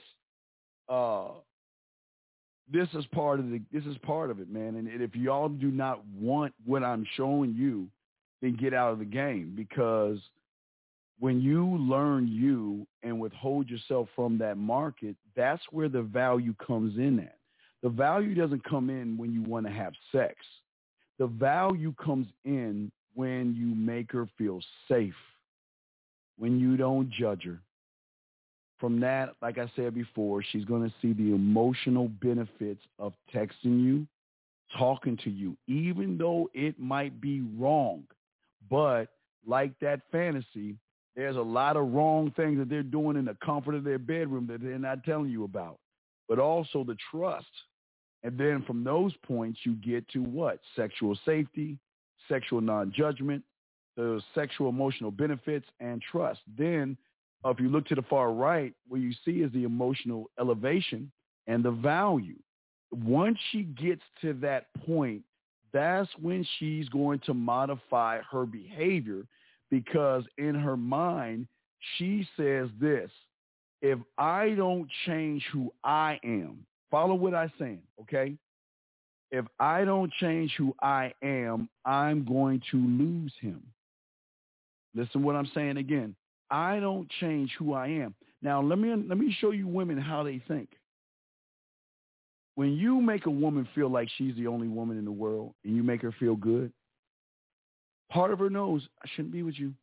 uh, 0.89 1.29
this 2.71 2.89
is 2.95 3.05
part 3.07 3.41
of 3.41 3.51
the 3.51 3.61
this 3.73 3.85
is 3.85 3.97
part 3.99 4.31
of 4.31 4.41
it, 4.41 4.51
man. 4.51 4.77
And 4.77 4.89
if 4.89 5.15
y'all 5.15 5.49
do 5.49 5.71
not 5.71 6.03
want 6.19 6.55
what 6.65 6.83
I'm 6.83 7.07
showing 7.17 7.55
you, 7.55 7.89
then 8.43 8.57
get 8.57 8.75
out 8.75 8.93
of 8.93 8.99
the 8.99 9.05
game 9.05 9.55
because 9.57 10.19
when 11.19 11.41
you 11.41 11.77
learn 11.79 12.29
you 12.29 12.87
and 13.03 13.21
withhold 13.21 13.69
yourself 13.71 14.09
from 14.17 14.39
that 14.39 14.59
market, 14.59 15.17
that's 15.37 15.63
where 15.71 15.89
the 15.89 16.03
value 16.03 16.55
comes 16.55 16.99
in 16.99 17.21
at. 17.21 17.39
The 17.83 17.89
value 17.89 18.35
doesn't 18.35 18.65
come 18.65 18.91
in 18.91 19.17
when 19.17 19.33
you 19.33 19.43
want 19.43 19.67
to 19.67 19.73
have 19.73 19.93
sex. 20.11 20.37
The 21.19 21.27
value 21.27 21.95
comes 22.03 22.27
in 22.45 22.91
when 23.15 23.55
you 23.55 23.75
make 23.75 24.13
her 24.13 24.29
feel 24.37 24.61
safe, 24.89 25.15
when 26.37 26.59
you 26.59 26.77
don't 26.77 27.11
judge 27.11 27.45
her, 27.45 27.61
from 28.79 29.01
that, 29.01 29.35
like 29.41 29.59
I 29.59 29.71
said 29.77 29.95
before, 29.95 30.43
she's 30.43 30.65
going 30.65 30.83
to 30.83 30.95
see 31.01 31.13
the 31.13 31.35
emotional 31.35 32.09
benefits 32.09 32.83
of 32.99 33.15
texting 33.35 33.83
you, 33.83 34.07
talking 34.77 35.17
to 35.25 35.31
you, 35.31 35.57
even 35.67 36.19
though 36.19 36.51
it 36.53 36.79
might 36.79 37.21
be 37.21 37.41
wrong. 37.57 38.05
But 38.69 39.07
like 39.47 39.79
that 39.81 40.01
fantasy, 40.11 40.77
there's 41.17 41.37
a 41.37 41.41
lot 41.41 41.77
of 41.77 41.93
wrong 41.93 42.33
things 42.37 42.59
that 42.59 42.69
they're 42.69 42.83
doing 42.83 43.17
in 43.17 43.25
the 43.25 43.37
comfort 43.45 43.75
of 43.75 43.85
their 43.85 43.99
bedroom 43.99 44.47
that 44.49 44.61
they're 44.61 44.79
not 44.79 45.05
telling 45.05 45.31
you 45.31 45.45
about. 45.45 45.79
But 46.29 46.39
also 46.39 46.83
the 46.83 46.97
trust. 47.11 47.47
And 48.23 48.37
then 48.37 48.65
from 48.67 48.83
those 48.83 49.13
points, 49.27 49.61
you 49.65 49.75
get 49.75 50.09
to 50.11 50.23
what? 50.23 50.59
Sexual 50.75 51.17
safety, 51.25 51.79
sexual 52.29 52.61
non-judgment, 52.61 53.43
the 53.97 54.21
sexual 54.35 54.69
emotional 54.69 55.11
benefits, 55.11 55.67
and 55.81 56.03
trust. 56.03 56.41
Then 56.57 56.97
if 57.45 57.61
you 57.61 57.69
look 57.69 57.87
to 57.87 57.95
the 57.95 58.03
far 58.03 58.33
right, 58.33 58.73
what 58.89 59.01
you 59.01 59.13
see 59.25 59.43
is 59.43 59.53
the 59.53 59.65
emotional 59.65 60.31
elevation 60.39 61.11
and 61.47 61.65
the 61.65 61.71
value. 61.71 62.39
Once 62.91 63.39
she 63.51 63.63
gets 63.63 64.03
to 64.23 64.33
that 64.35 64.67
point, 64.87 65.23
that's 65.73 66.09
when 66.21 66.47
she's 66.59 66.89
going 66.89 67.19
to 67.21 67.35
modify 67.35 68.21
her 68.31 68.47
behavior 68.47 69.27
because 69.71 70.25
in 70.39 70.55
her 70.55 70.77
mind, 70.77 71.49
she 71.97 72.27
says 72.37 72.69
this, 72.81 73.11
if 73.83 73.99
I 74.17 74.51
don't 74.51 74.89
change 75.05 75.45
who 75.53 75.73
I 75.83 76.19
am, 76.25 76.65
follow 76.91 77.15
what 77.15 77.35
I'm 77.35 77.53
saying, 77.59 77.83
okay? 78.03 78.37
If 79.35 79.47
I 79.59 79.85
don't 79.85 80.13
change 80.21 80.55
who 80.57 80.73
I 80.81 81.13
am, 81.21 81.69
I'm 81.85 82.25
going 82.25 82.63
to 82.71 82.77
lose 82.77 83.33
him. 83.41 83.65
Listen 84.95 85.25
what 85.25 85.35
I'm 85.35 85.51
saying 85.53 85.77
again. 85.77 86.15
I 86.53 86.79
don't 86.79 87.11
change 87.19 87.51
who 87.59 87.73
I 87.73 87.89
am. 87.89 88.15
Now 88.43 88.63
let 88.63 88.79
me 88.79 88.91
let 88.91 89.19
me 89.19 89.37
show 89.41 89.51
you 89.51 89.67
women 89.67 89.99
how 89.99 90.23
they 90.23 90.41
think. 90.47 90.69
When 92.55 92.75
you 92.75 93.01
make 93.01 93.27
a 93.27 93.31
woman 93.31 93.67
feel 93.75 93.91
like 93.91 94.09
she's 94.17 94.37
the 94.37 94.47
only 94.47 94.69
woman 94.69 94.99
in 94.99 95.05
the 95.05 95.11
world 95.11 95.53
and 95.65 95.75
you 95.75 95.83
make 95.83 96.03
her 96.03 96.13
feel 96.13 96.37
good, 96.37 96.73
part 98.13 98.31
of 98.31 98.39
her 98.39 98.51
knows 98.51 98.87
I 99.03 99.09
shouldn't 99.17 99.33
be 99.33 99.43
with 99.43 99.59
you. 99.59 99.75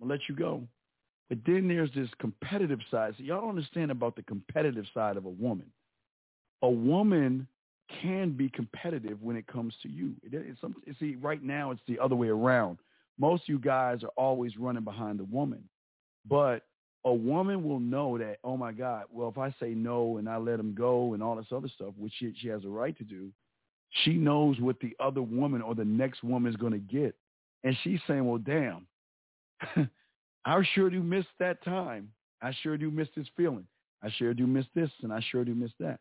I'll 0.00 0.08
let 0.08 0.20
you 0.30 0.34
go. 0.34 0.62
But 1.28 1.40
then 1.44 1.68
there's 1.68 1.92
this 1.94 2.08
competitive 2.20 2.80
side. 2.90 3.12
So 3.18 3.24
y'all 3.24 3.42
don't 3.42 3.50
understand 3.50 3.90
about 3.90 4.16
the 4.16 4.22
competitive 4.22 4.86
side 4.94 5.18
of 5.18 5.26
a 5.26 5.28
woman. 5.28 5.70
A 6.62 6.70
woman 6.70 7.46
can 8.02 8.32
be 8.32 8.48
competitive 8.48 9.22
when 9.22 9.36
it 9.36 9.46
comes 9.46 9.74
to 9.82 9.88
you. 9.88 10.14
It, 10.22 10.34
it's 10.34 10.60
some, 10.60 10.74
see, 10.98 11.16
right 11.16 11.42
now 11.42 11.70
it's 11.70 11.82
the 11.86 11.98
other 11.98 12.16
way 12.16 12.28
around. 12.28 12.78
Most 13.18 13.44
of 13.44 13.48
you 13.48 13.58
guys 13.58 14.02
are 14.02 14.12
always 14.16 14.56
running 14.56 14.84
behind 14.84 15.18
the 15.18 15.24
woman. 15.24 15.62
But 16.28 16.62
a 17.04 17.12
woman 17.12 17.62
will 17.62 17.80
know 17.80 18.16
that, 18.18 18.38
oh 18.44 18.56
my 18.56 18.72
God, 18.72 19.04
well, 19.10 19.28
if 19.28 19.38
I 19.38 19.54
say 19.60 19.70
no 19.70 20.16
and 20.16 20.28
I 20.28 20.36
let 20.38 20.58
him 20.58 20.74
go 20.74 21.12
and 21.12 21.22
all 21.22 21.36
this 21.36 21.46
other 21.52 21.68
stuff, 21.68 21.92
which 21.98 22.12
she, 22.18 22.32
she 22.40 22.48
has 22.48 22.64
a 22.64 22.68
right 22.68 22.96
to 22.96 23.04
do, 23.04 23.30
she 24.02 24.14
knows 24.14 24.58
what 24.58 24.80
the 24.80 24.96
other 24.98 25.22
woman 25.22 25.62
or 25.62 25.74
the 25.74 25.84
next 25.84 26.24
woman 26.24 26.50
is 26.50 26.56
going 26.56 26.72
to 26.72 26.78
get. 26.78 27.14
And 27.62 27.76
she's 27.82 28.00
saying, 28.06 28.26
well, 28.26 28.38
damn, 28.38 28.86
I 30.44 30.62
sure 30.74 30.90
do 30.90 31.02
miss 31.02 31.26
that 31.38 31.62
time. 31.64 32.10
I 32.42 32.52
sure 32.62 32.76
do 32.76 32.90
miss 32.90 33.08
this 33.16 33.26
feeling. 33.36 33.66
I 34.02 34.10
sure 34.18 34.34
do 34.34 34.46
miss 34.46 34.66
this 34.74 34.90
and 35.02 35.12
I 35.12 35.24
sure 35.30 35.44
do 35.44 35.54
miss 35.54 35.70
that. 35.80 36.00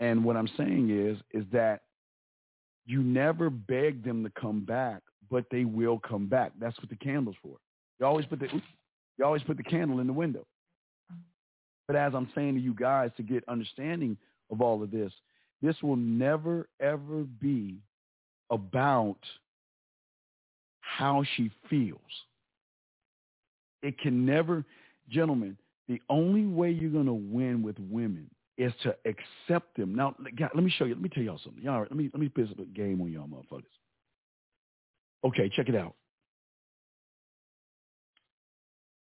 And 0.00 0.24
what 0.24 0.36
I'm 0.36 0.48
saying 0.56 0.90
is, 0.90 1.18
is 1.32 1.44
that 1.52 1.80
you 2.86 3.02
never 3.02 3.50
beg 3.50 4.04
them 4.04 4.22
to 4.24 4.30
come 4.40 4.64
back, 4.64 5.02
but 5.30 5.44
they 5.50 5.64
will 5.64 5.98
come 5.98 6.26
back. 6.26 6.52
That's 6.58 6.78
what 6.78 6.88
the 6.88 6.96
candle's 6.96 7.36
for. 7.42 7.56
You 8.00 8.06
always 8.06 8.26
put 8.26 8.38
the, 8.38 8.48
you 9.18 9.24
always 9.24 9.42
put 9.42 9.56
the 9.56 9.62
candle 9.62 10.00
in 10.00 10.06
the 10.06 10.12
window. 10.12 10.46
But 11.86 11.96
as 11.96 12.14
I'm 12.14 12.30
saying 12.34 12.54
to 12.54 12.60
you 12.60 12.74
guys 12.74 13.10
to 13.16 13.22
get 13.22 13.44
understanding 13.48 14.16
of 14.50 14.60
all 14.60 14.82
of 14.82 14.90
this, 14.90 15.12
this 15.62 15.76
will 15.82 15.96
never, 15.96 16.68
ever 16.80 17.24
be 17.40 17.78
about 18.50 19.18
how 20.80 21.24
she 21.36 21.50
feels. 21.68 22.00
It 23.82 23.98
can 23.98 24.24
never, 24.24 24.64
gentlemen, 25.10 25.56
the 25.88 26.00
only 26.08 26.46
way 26.46 26.70
you're 26.70 26.90
going 26.90 27.06
to 27.06 27.12
win 27.12 27.62
with 27.62 27.76
women 27.78 28.30
is 28.58 28.72
to 28.82 28.94
accept 29.04 29.76
them. 29.76 29.94
Now, 29.94 30.14
God, 30.36 30.50
let 30.54 30.64
me 30.64 30.70
show 30.76 30.84
you. 30.84 30.94
Let 30.94 31.02
me 31.02 31.08
tell 31.08 31.22
y'all 31.22 31.40
something. 31.42 31.62
Y'all, 31.62 31.80
let 31.80 31.96
me 31.96 32.10
let 32.12 32.20
me 32.20 32.28
put 32.28 32.50
a 32.58 32.64
game 32.64 33.00
on 33.00 33.10
y'all 33.10 33.28
motherfuckers. 33.28 33.64
Okay, 35.24 35.50
check 35.54 35.68
it 35.68 35.76
out. 35.76 35.94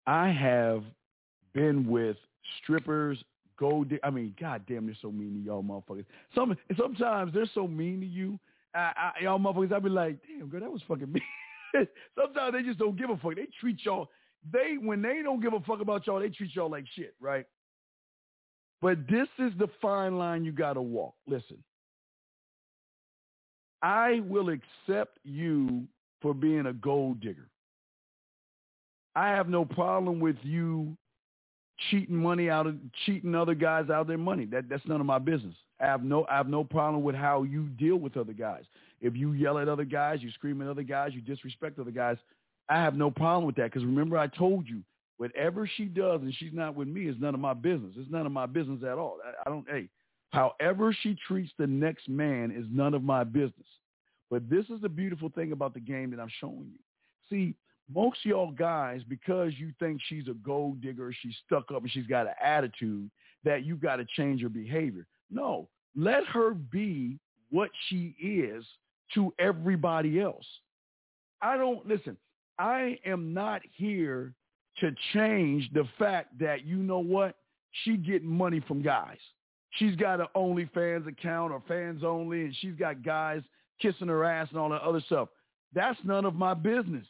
I 0.06 0.30
have 0.30 0.84
been 1.54 1.88
with 1.88 2.18
strippers, 2.62 3.18
gold. 3.58 3.92
I 4.04 4.10
mean, 4.10 4.36
goddamn, 4.40 4.88
they're 4.88 4.96
so 5.02 5.12
mean 5.12 5.36
to 5.36 5.40
y'all 5.40 5.64
motherfuckers. 5.64 6.06
Some 6.36 6.56
sometimes 6.78 7.34
they're 7.34 7.50
so 7.54 7.68
mean 7.68 8.02
to 8.02 8.06
you, 8.06 8.40
I, 8.76 8.92
I, 8.98 9.24
y'all 9.24 9.40
motherfuckers. 9.40 9.74
I'd 9.74 9.84
be 9.84 9.90
like, 9.90 10.18
damn, 10.28 10.50
girl, 10.50 10.62
that 10.62 10.72
was 10.72 10.82
fucking 10.88 11.12
mean. 11.12 11.24
sometimes 12.16 12.54
they 12.54 12.64
just 12.64 12.80
don't 12.80 12.98
give 12.98 13.10
a 13.10 13.18
fuck. 13.18 13.36
They 13.36 13.48
treat 13.60 13.78
y'all. 13.86 14.10
They 14.52 14.76
when 14.82 15.02
they 15.02 15.22
don't 15.24 15.42
give 15.42 15.54
a 15.54 15.60
fuck 15.62 15.82
about 15.82 16.08
y'all, 16.08 16.20
they 16.20 16.30
treat 16.30 16.56
y'all 16.56 16.70
like 16.70 16.86
shit, 16.96 17.16
right? 17.22 17.46
But 18.82 19.08
this 19.10 19.28
is 19.40 19.52
the 19.58 19.68
fine 19.82 20.18
line 20.18 20.46
you 20.46 20.52
gotta 20.52 20.82
walk. 20.82 21.14
Listen, 21.28 21.58
I 23.82 24.22
will 24.28 24.50
accept 24.50 25.20
you 25.24 25.84
for 26.22 26.34
being 26.34 26.66
a 26.68 26.74
gold 26.74 27.20
digger. 27.20 27.48
I 29.16 29.30
have 29.30 29.50
no 29.50 29.66
problem 29.66 30.20
with 30.20 30.38
you 30.44 30.96
cheating 31.90 32.16
money 32.16 32.50
out 32.50 32.68
of 32.68 32.76
cheating 33.06 33.36
other 33.36 33.56
guys 33.56 33.90
out 33.90 34.02
of 34.02 34.08
their 34.08 34.18
money. 34.18 34.46
That 34.46 34.70
that's 34.70 34.86
none 34.86 35.00
of 35.00 35.08
my 35.08 35.20
business. 35.20 35.56
I 35.82 35.86
have 35.86 36.04
no 36.04 36.26
I 36.30 36.38
have 36.38 36.48
no 36.48 36.64
problem 36.64 37.04
with 37.04 37.16
how 37.16 37.44
you 37.44 37.64
deal 37.70 37.98
with 37.98 38.18
other 38.18 38.34
guys. 38.34 38.64
If 39.02 39.16
you 39.16 39.32
yell 39.34 39.58
at 39.58 39.70
other 39.70 39.86
guys, 39.86 40.22
you 40.22 40.32
scream 40.32 40.62
at 40.62 40.68
other 40.68 40.84
guys, 40.84 41.12
you 41.14 41.22
disrespect 41.22 41.80
other 41.80 41.92
guys, 41.92 42.18
I 42.70 42.76
have 42.76 42.96
no 42.96 43.10
problem 43.10 43.46
with 43.46 43.56
that 43.56 43.66
because 43.72 43.84
remember 43.84 44.18
I 44.18 44.28
told 44.28 44.68
you 44.68 44.82
whatever 45.20 45.70
she 45.76 45.84
does 45.84 46.22
and 46.22 46.34
she's 46.34 46.54
not 46.54 46.76
with 46.76 46.88
me 46.88 47.08
is 47.08 47.16
none 47.20 47.34
of 47.34 47.42
my 47.42 47.54
business. 47.54 47.94
It's 47.98 48.10
none 48.10 48.26
of 48.26 48.32
my 48.32 48.46
business 48.46 48.82
at 48.84 48.98
all. 48.98 49.18
I, 49.24 49.48
I 49.48 49.52
don't 49.52 49.66
hey, 49.70 49.90
however 50.32 50.96
she 51.04 51.16
treats 51.28 51.52
the 51.60 51.68
next 51.68 52.08
man 52.08 52.52
is 52.52 52.66
none 52.72 52.94
of 52.94 53.04
my 53.04 53.26
business. 53.26 53.68
But 54.32 54.50
this 54.50 54.66
is 54.70 54.80
the 54.82 54.90
beautiful 54.90 55.30
thing 55.30 55.52
about 55.52 55.74
the 55.74 55.82
game 55.82 56.12
that 56.12 56.22
I'm 56.22 56.32
showing 56.40 56.72
you. 56.72 56.80
See, 57.30 57.54
most 57.94 58.20
y'all 58.24 58.52
guys, 58.52 59.02
because 59.10 59.52
you 59.58 59.74
think 59.78 60.00
she's 60.08 60.30
a 60.30 60.34
gold 60.36 60.80
digger, 60.80 61.14
she's 61.22 61.36
stuck 61.46 61.70
up 61.76 61.82
and 61.82 61.92
she's 61.92 62.08
got 62.08 62.28
an 62.28 62.34
attitude, 62.42 63.12
that 63.44 63.66
you've 63.66 63.82
got 63.82 63.98
to 63.98 64.06
change 64.16 64.42
her 64.42 64.50
behavior. 64.50 65.06
No, 65.30 65.68
let 65.96 66.26
her 66.28 66.52
be 66.54 67.20
what 67.50 67.72
she 67.90 68.16
is 68.22 68.64
to 69.16 69.34
everybody 69.38 70.22
else. 70.22 70.46
I 71.42 71.58
don't, 71.58 71.86
listen, 71.86 72.16
I 72.58 73.00
am 73.06 73.34
not 73.34 73.62
here 73.76 74.34
to 74.82 74.92
change 75.14 75.70
the 75.74 75.88
fact 75.98 76.38
that, 76.40 76.66
you 76.66 76.78
know 76.78 77.00
what, 77.00 77.36
she 77.84 77.98
getting 77.98 78.30
money 78.30 78.62
from 78.68 78.82
guys. 78.82 79.18
She's 79.72 79.96
got 79.96 80.20
an 80.20 80.28
OnlyFans 80.36 81.08
account 81.08 81.54
or 81.54 81.62
fans 81.68 82.04
only, 82.04 82.42
and 82.42 82.56
she's 82.60 82.76
got 82.76 83.04
guys 83.04 83.42
kissing 83.82 84.08
her 84.08 84.24
ass 84.24 84.48
and 84.50 84.60
all 84.60 84.70
that 84.70 84.82
other 84.82 85.02
stuff. 85.02 85.30
That's 85.74 86.00
none 86.04 86.26
of 86.26 86.36
my 86.36 86.54
business. 86.54 87.06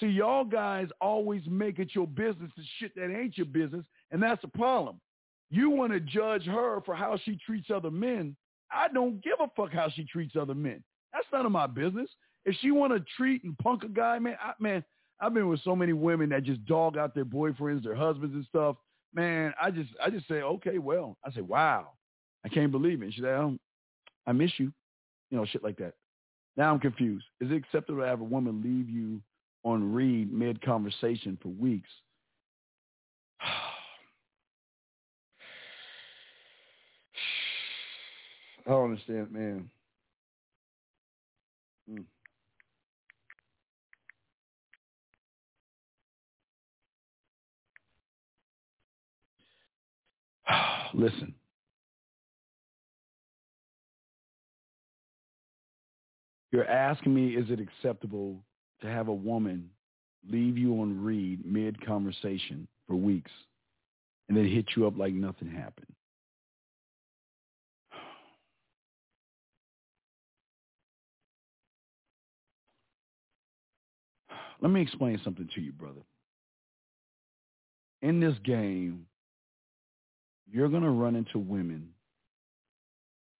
See, 0.00 0.06
y'all 0.06 0.44
guys 0.44 0.88
always 1.00 1.42
make 1.46 1.78
it 1.78 1.94
your 1.94 2.06
business 2.06 2.50
the 2.56 2.64
shit 2.78 2.94
that 2.96 3.14
ain't 3.14 3.36
your 3.36 3.46
business, 3.46 3.84
and 4.10 4.22
that's 4.22 4.42
the 4.42 4.48
problem. 4.48 5.00
You 5.50 5.70
want 5.70 5.92
to 5.92 6.00
judge 6.00 6.44
her 6.46 6.80
for 6.84 6.94
how 6.94 7.18
she 7.24 7.38
treats 7.44 7.70
other 7.70 7.90
men. 7.90 8.34
I 8.72 8.88
don't 8.88 9.22
give 9.22 9.34
a 9.40 9.48
fuck 9.54 9.72
how 9.72 9.88
she 9.90 10.04
treats 10.04 10.34
other 10.36 10.54
men. 10.54 10.82
That's 11.12 11.26
none 11.32 11.46
of 11.46 11.52
my 11.52 11.68
business. 11.68 12.10
If 12.44 12.56
she 12.60 12.72
want 12.72 12.92
to 12.92 13.04
treat 13.16 13.44
and 13.44 13.56
punk 13.58 13.84
a 13.84 13.88
guy, 13.88 14.18
man, 14.18 14.36
I, 14.42 14.52
man, 14.58 14.84
I've 15.24 15.34
been 15.34 15.48
with 15.48 15.62
so 15.62 15.74
many 15.74 15.92
women 15.92 16.28
that 16.30 16.42
just 16.42 16.64
dog 16.66 16.96
out 16.96 17.14
their 17.14 17.24
boyfriends, 17.24 17.82
their 17.84 17.94
husbands 17.94 18.34
and 18.34 18.44
stuff. 18.44 18.76
Man, 19.14 19.54
I 19.60 19.70
just, 19.70 19.90
I 20.04 20.10
just 20.10 20.28
say, 20.28 20.42
okay, 20.42 20.78
well, 20.78 21.16
I 21.24 21.30
say, 21.30 21.40
wow, 21.40 21.92
I 22.44 22.48
can't 22.48 22.72
believe 22.72 23.02
it. 23.02 23.14
she 23.14 23.20
said, 23.20 23.30
oh, 23.30 23.56
I 24.26 24.32
miss 24.32 24.50
you, 24.58 24.72
you 25.30 25.38
know, 25.38 25.46
shit 25.46 25.62
like 25.62 25.76
that. 25.78 25.94
Now 26.56 26.72
I'm 26.72 26.80
confused. 26.80 27.24
Is 27.40 27.50
it 27.50 27.56
acceptable 27.56 28.00
to 28.00 28.06
have 28.06 28.20
a 28.20 28.24
woman 28.24 28.62
leave 28.62 28.90
you 28.90 29.20
on 29.64 29.92
read 29.92 30.32
mid 30.32 30.60
conversation 30.62 31.38
for 31.42 31.48
weeks. 31.48 31.88
I 38.66 38.70
don't 38.70 38.90
understand, 38.90 39.30
man. 39.32 39.70
Mm. 41.90 42.04
Listen. 50.94 51.34
You're 56.52 56.68
asking 56.68 57.14
me, 57.14 57.34
is 57.34 57.50
it 57.50 57.58
acceptable 57.60 58.40
to 58.80 58.86
have 58.86 59.08
a 59.08 59.12
woman 59.12 59.70
leave 60.30 60.56
you 60.56 60.80
on 60.80 61.02
read 61.02 61.44
mid 61.44 61.84
conversation 61.84 62.68
for 62.86 62.94
weeks 62.94 63.32
and 64.28 64.36
then 64.36 64.46
hit 64.46 64.66
you 64.76 64.86
up 64.86 64.96
like 64.96 65.12
nothing 65.12 65.50
happened. 65.50 65.92
Let 74.60 74.70
me 74.70 74.80
explain 74.80 75.20
something 75.24 75.48
to 75.54 75.60
you, 75.60 75.72
brother. 75.72 76.02
In 78.02 78.20
this 78.20 78.36
game, 78.44 79.06
you're 80.50 80.68
going 80.68 80.82
to 80.82 80.90
run 80.90 81.16
into 81.16 81.38
women 81.38 81.88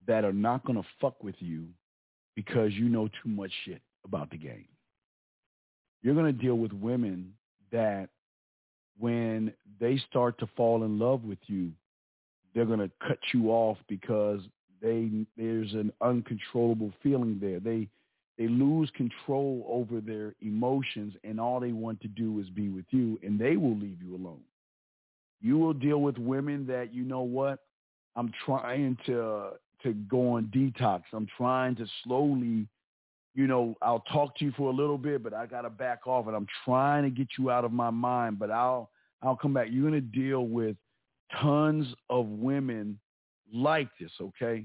that 0.06 0.24
are 0.24 0.32
not 0.32 0.64
going 0.64 0.80
to 0.80 0.88
fuck 1.00 1.22
with 1.22 1.36
you 1.38 1.66
because 2.36 2.72
you 2.72 2.88
know 2.88 3.08
too 3.08 3.28
much 3.28 3.52
shit 3.64 3.80
about 4.04 4.30
the 4.30 4.36
game 4.36 4.66
you're 6.04 6.14
going 6.14 6.26
to 6.26 6.42
deal 6.42 6.56
with 6.56 6.72
women 6.74 7.32
that 7.72 8.10
when 8.98 9.52
they 9.80 9.98
start 10.10 10.38
to 10.38 10.46
fall 10.54 10.84
in 10.84 10.98
love 10.98 11.24
with 11.24 11.38
you, 11.46 11.72
they're 12.54 12.66
going 12.66 12.78
to 12.78 12.90
cut 13.08 13.18
you 13.32 13.50
off 13.50 13.78
because 13.88 14.40
they 14.82 15.10
there's 15.36 15.72
an 15.72 15.90
uncontrollable 16.02 16.92
feeling 17.02 17.38
there. 17.40 17.58
They 17.58 17.88
they 18.36 18.48
lose 18.48 18.90
control 18.94 19.64
over 19.66 20.00
their 20.00 20.34
emotions 20.42 21.14
and 21.24 21.40
all 21.40 21.58
they 21.58 21.72
want 21.72 22.00
to 22.02 22.08
do 22.08 22.38
is 22.38 22.50
be 22.50 22.68
with 22.68 22.84
you 22.90 23.18
and 23.22 23.40
they 23.40 23.56
will 23.56 23.76
leave 23.76 24.02
you 24.02 24.14
alone. 24.14 24.42
You 25.44 25.58
will 25.58 25.74
deal 25.74 26.00
with 26.00 26.18
women 26.18 26.66
that 26.66 26.92
you 26.92 27.04
know 27.04 27.20
what? 27.20 27.60
I'm 28.16 28.32
trying 28.44 28.96
to 29.06 29.50
to 29.82 29.92
go 29.92 30.32
on 30.32 30.46
detox. 30.46 31.02
I'm 31.12 31.28
trying 31.36 31.76
to 31.76 31.86
slowly 32.02 32.66
you 33.34 33.48
know, 33.48 33.74
I'll 33.82 34.04
talk 34.12 34.36
to 34.38 34.44
you 34.44 34.52
for 34.56 34.70
a 34.70 34.74
little 34.74 34.96
bit, 34.96 35.22
but 35.22 35.34
I 35.34 35.46
got 35.46 35.62
to 35.62 35.70
back 35.70 36.06
off 36.06 36.28
and 36.28 36.36
I'm 36.36 36.46
trying 36.64 37.02
to 37.02 37.10
get 37.10 37.28
you 37.36 37.50
out 37.50 37.64
of 37.64 37.72
my 37.72 37.90
mind, 37.90 38.38
but 38.38 38.50
I'll, 38.50 38.90
I'll 39.22 39.36
come 39.36 39.52
back. 39.52 39.68
You're 39.70 39.90
to 39.90 40.00
deal 40.00 40.46
with 40.46 40.76
tons 41.42 41.86
of 42.08 42.26
women 42.26 42.98
like 43.52 43.88
this, 44.00 44.12
okay? 44.20 44.64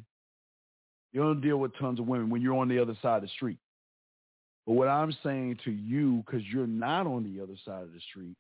You're 1.12 1.26
going 1.26 1.42
to 1.42 1.48
deal 1.48 1.58
with 1.58 1.72
tons 1.80 2.00
of 2.00 2.06
women 2.06 2.30
when 2.30 2.44
you're 2.44 2.58
on 2.58 2.70
the 2.70 2.78
other 2.78 2.96
side 3.02 3.18
of 3.18 3.22
the 3.24 3.28
street. 3.30 3.58
But 4.68 4.74
what 4.74 4.88
I'm 4.88 5.16
saying 5.24 5.58
to 5.66 5.72
you, 5.72 6.24
because 6.26 6.46
you're 6.54 6.68
not 6.68 7.08
on 7.08 7.24
the 7.24 7.42
other 7.42 7.56
side 7.66 7.82
of 7.82 7.92
the 7.92 8.00
street, 8.12 8.36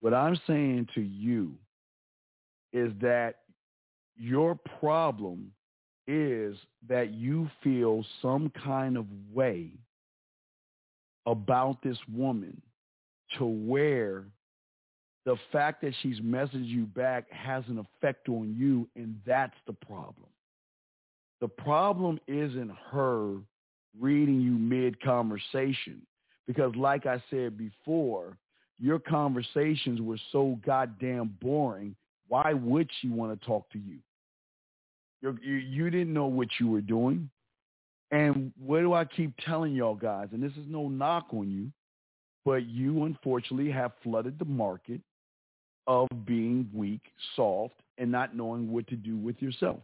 what 0.00 0.14
I'm 0.14 0.38
saying 0.46 0.88
to 0.94 1.00
you 1.00 1.54
is 2.72 2.92
that 3.00 3.36
your 4.16 4.58
problem 4.78 5.52
is 6.06 6.56
that 6.88 7.12
you 7.12 7.50
feel 7.62 8.04
some 8.22 8.52
kind 8.64 8.96
of 8.96 9.06
way 9.32 9.70
about 11.26 11.82
this 11.82 11.98
woman 12.14 12.60
to 13.38 13.44
where 13.44 14.24
the 15.24 15.36
fact 15.50 15.82
that 15.82 15.92
she's 16.02 16.20
messaged 16.20 16.68
you 16.68 16.84
back 16.84 17.28
has 17.32 17.64
an 17.68 17.78
effect 17.78 18.28
on 18.28 18.54
you, 18.56 18.88
and 18.94 19.20
that's 19.26 19.56
the 19.66 19.72
problem. 19.72 20.28
The 21.40 21.48
problem 21.48 22.20
isn't 22.28 22.70
her 22.92 23.32
reading 23.98 24.40
you 24.40 24.52
mid-conversation, 24.52 26.02
because 26.46 26.76
like 26.76 27.06
I 27.06 27.20
said 27.28 27.58
before, 27.58 28.38
your 28.78 28.98
conversations 28.98 30.00
were 30.00 30.18
so 30.32 30.58
goddamn 30.64 31.36
boring. 31.40 31.96
Why 32.28 32.52
would 32.52 32.90
she 33.00 33.08
want 33.08 33.38
to 33.38 33.46
talk 33.46 33.70
to 33.70 33.78
you? 33.78 33.98
You 35.22 35.38
you 35.42 35.90
didn't 35.90 36.12
know 36.12 36.26
what 36.26 36.48
you 36.60 36.68
were 36.68 36.80
doing. 36.80 37.30
And 38.10 38.52
what 38.58 38.80
do 38.80 38.92
I 38.92 39.04
keep 39.04 39.32
telling 39.44 39.74
y'all 39.74 39.94
guys? 39.94 40.28
And 40.32 40.42
this 40.42 40.52
is 40.52 40.66
no 40.68 40.88
knock 40.88 41.26
on 41.32 41.50
you, 41.50 41.72
but 42.44 42.66
you 42.66 43.04
unfortunately 43.04 43.70
have 43.72 43.92
flooded 44.02 44.38
the 44.38 44.44
market 44.44 45.00
of 45.88 46.08
being 46.24 46.68
weak, 46.72 47.00
soft, 47.34 47.74
and 47.98 48.10
not 48.10 48.36
knowing 48.36 48.70
what 48.70 48.86
to 48.88 48.96
do 48.96 49.16
with 49.16 49.40
yourself. 49.42 49.78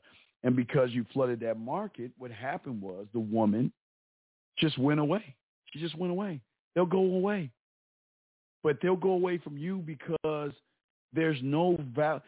And 0.45 0.55
because 0.55 0.91
you 0.91 1.05
flooded 1.13 1.41
that 1.41 1.59
market, 1.59 2.11
what 2.19 2.31
happened 2.31 2.81
was 2.83 3.07
the 3.13 3.21
woman 3.21 3.73
just 4.59 4.79
went 4.79 5.01
away. 5.01 5.35
She 5.67 5.81
just 5.81 5.97
went 5.97 6.13
away. 6.13 6.41
They'll 6.75 6.87
go 6.87 6.99
away. 6.99 7.51
But 8.63 8.79
they'll 8.81 8.97
go 8.97 9.11
away 9.11 9.39
from 9.39 9.59
you 9.59 9.79
because 9.79 10.53
there's 11.13 11.39
no 11.43 11.79
value 11.95 12.21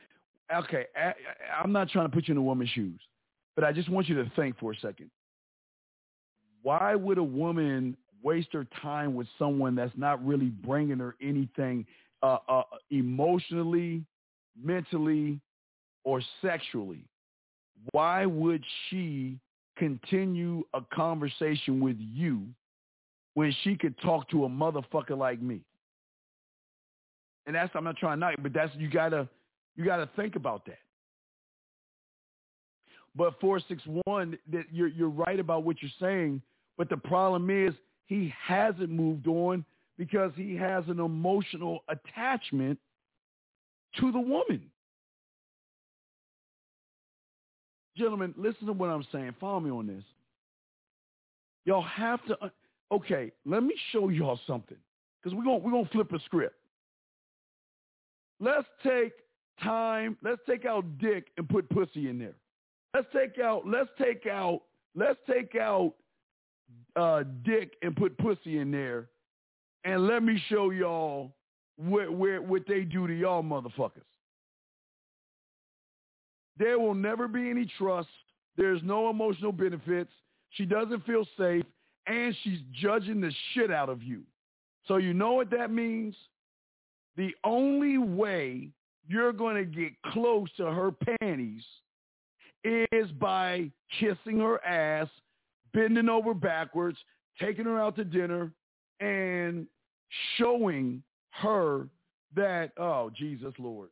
okay, 0.53 0.87
I, 0.97 1.13
I'm 1.63 1.73
not 1.73 1.89
trying 1.89 2.09
to 2.09 2.15
put 2.15 2.29
you 2.29 2.33
in 2.33 2.39
a 2.39 2.43
woman's 2.43 2.71
shoes, 2.71 3.01
but 3.55 3.65
I 3.65 3.73
just 3.73 3.89
want 3.89 4.09
you 4.09 4.15
to 4.23 4.31
think 4.37 4.59
for 4.59 4.73
a 4.73 4.77
second. 4.77 5.11
Why 6.63 6.95
would 6.95 7.19
a 7.19 7.23
woman 7.25 7.97
waste 8.23 8.49
her 8.53 8.67
time 8.81 9.15
with 9.15 9.27
someone 9.39 9.75
that's 9.75 9.93
not 9.97 10.25
really 10.25 10.47
bringing 10.47 10.99
her 10.99 11.15
anything 11.23 11.87
uh, 12.23 12.39
uh, 12.49 12.63
emotionally, 12.91 14.05
mentally, 14.61 15.41
or 16.05 16.23
sexually? 16.41 17.05
Why 17.93 18.25
would 18.25 18.65
she 18.89 19.39
continue 19.77 20.65
a 20.73 20.81
conversation 20.93 21.81
with 21.81 21.97
you 21.99 22.47
when 23.35 23.55
she 23.63 23.77
could 23.77 23.99
talk 24.01 24.29
to 24.31 24.47
a 24.47 24.49
motherfucker 24.49 25.19
like 25.19 25.43
me? 25.43 25.61
And 27.47 27.55
that's 27.55 27.71
I'm 27.75 27.85
not 27.85 27.97
trying 27.97 28.21
knock, 28.21 28.35
but 28.43 28.53
that's 28.53 28.75
you 28.77 28.89
gotta 28.89 29.29
you 29.77 29.85
got 29.85 29.97
to 29.97 30.09
think 30.17 30.37
about 30.37 30.67
that. 30.67 30.79
But 33.17 33.41
461, 33.41 34.39
that 34.53 34.65
you're, 34.73 34.89
you're 34.89 35.09
right 35.09 35.39
about 35.39 35.65
what 35.65 35.77
you're 35.81 35.91
saying. 36.01 36.43
But 36.77 36.89
the 36.89 36.97
problem 36.97 37.51
is 37.51 37.75
he 38.07 38.33
hasn't 38.45 38.91
moved 38.91 39.29
on 39.29 39.65
because 39.97 40.33
he 40.35 40.57
has 40.57 40.85
an 40.89 40.99
emotional 40.99 41.85
attachment 41.89 42.79
to 44.01 44.11
the 44.11 44.19
woman. 44.19 44.63
Gentlemen, 47.97 48.35
listen 48.37 48.67
to 48.67 48.73
what 48.73 48.91
I'm 48.91 49.07
saying. 49.13 49.37
Follow 49.39 49.61
me 49.61 49.71
on 49.71 49.87
this. 49.87 50.03
Y'all 51.65 51.83
have 51.83 52.25
to, 52.27 52.37
uh, 52.43 52.49
okay, 52.91 53.31
let 53.47 53.63
me 53.63 53.75
show 53.93 54.09
y'all 54.09 54.41
something 54.49 54.77
because 55.23 55.37
we're 55.37 55.45
going 55.45 55.63
we're 55.63 55.71
gonna 55.71 55.89
flip 55.93 56.13
a 56.13 56.19
script. 56.25 56.57
Let's 58.41 58.67
take 58.83 59.13
time, 59.63 60.17
let's 60.23 60.41
take 60.49 60.65
out 60.65 60.99
dick 60.99 61.29
and 61.37 61.49
put 61.49 61.69
pussy 61.71 62.09
in 62.09 62.19
there. 62.19 62.35
Let's 62.95 63.07
take 63.13 63.39
out, 63.39 63.67
let's 63.67 63.91
take 63.99 64.27
out, 64.27 64.63
let's 64.95 65.19
take 65.29 65.57
out 65.57 65.95
uh, 66.97 67.25
dick 67.45 67.75
and 67.83 67.97
put 67.97 68.17
pussy 68.19 68.59
in 68.59 68.71
there, 68.71 69.09
and 69.85 70.07
let 70.07 70.23
me 70.23 70.41
show 70.49 70.71
y'all 70.71 71.35
what 71.77 72.63
they 72.69 72.83
do 72.83 73.07
to 73.07 73.13
y'all 73.13 73.43
motherfuckers. 73.43 74.03
There 76.57 76.79
will 76.79 76.95
never 76.95 77.27
be 77.27 77.51
any 77.51 77.69
trust. 77.79 78.09
There's 78.57 78.81
no 78.85 79.11
emotional 79.11 79.51
benefits. 79.51 80.13
She 80.51 80.65
doesn't 80.65 81.05
feel 81.05 81.27
safe, 81.37 81.65
and 82.07 82.35
she's 82.45 82.61
judging 82.81 83.21
the 83.21 83.33
shit 83.53 83.73
out 83.73 83.89
of 83.89 84.05
you. 84.05 84.23
So 84.87 84.99
you 84.99 85.15
know 85.15 85.33
what 85.33 85.51
that 85.51 85.73
means? 85.73 86.15
The 87.17 87.33
only 87.45 87.99
way 87.99 88.71
you're 89.07 89.33
going 89.33 89.57
to 89.57 89.65
get 89.65 89.93
close 90.13 90.49
to 90.57 90.67
her 90.67 90.91
panties 90.91 91.63
is 92.65 93.11
by 93.13 93.71
kissing 94.01 94.39
her 94.41 94.65
ass, 94.65 95.09
bending 95.73 96.09
over 96.09 96.35
backwards, 96.35 96.99
taking 97.41 97.67
her 97.67 97.81
out 97.81 97.97
to 97.97 98.05
dinner, 98.05 98.51
and 99.01 99.67
showing 100.37 101.03
her 101.31 101.89
that, 102.35 102.73
oh, 102.79 103.11
Jesus 103.17 103.53
Lord. 103.59 103.91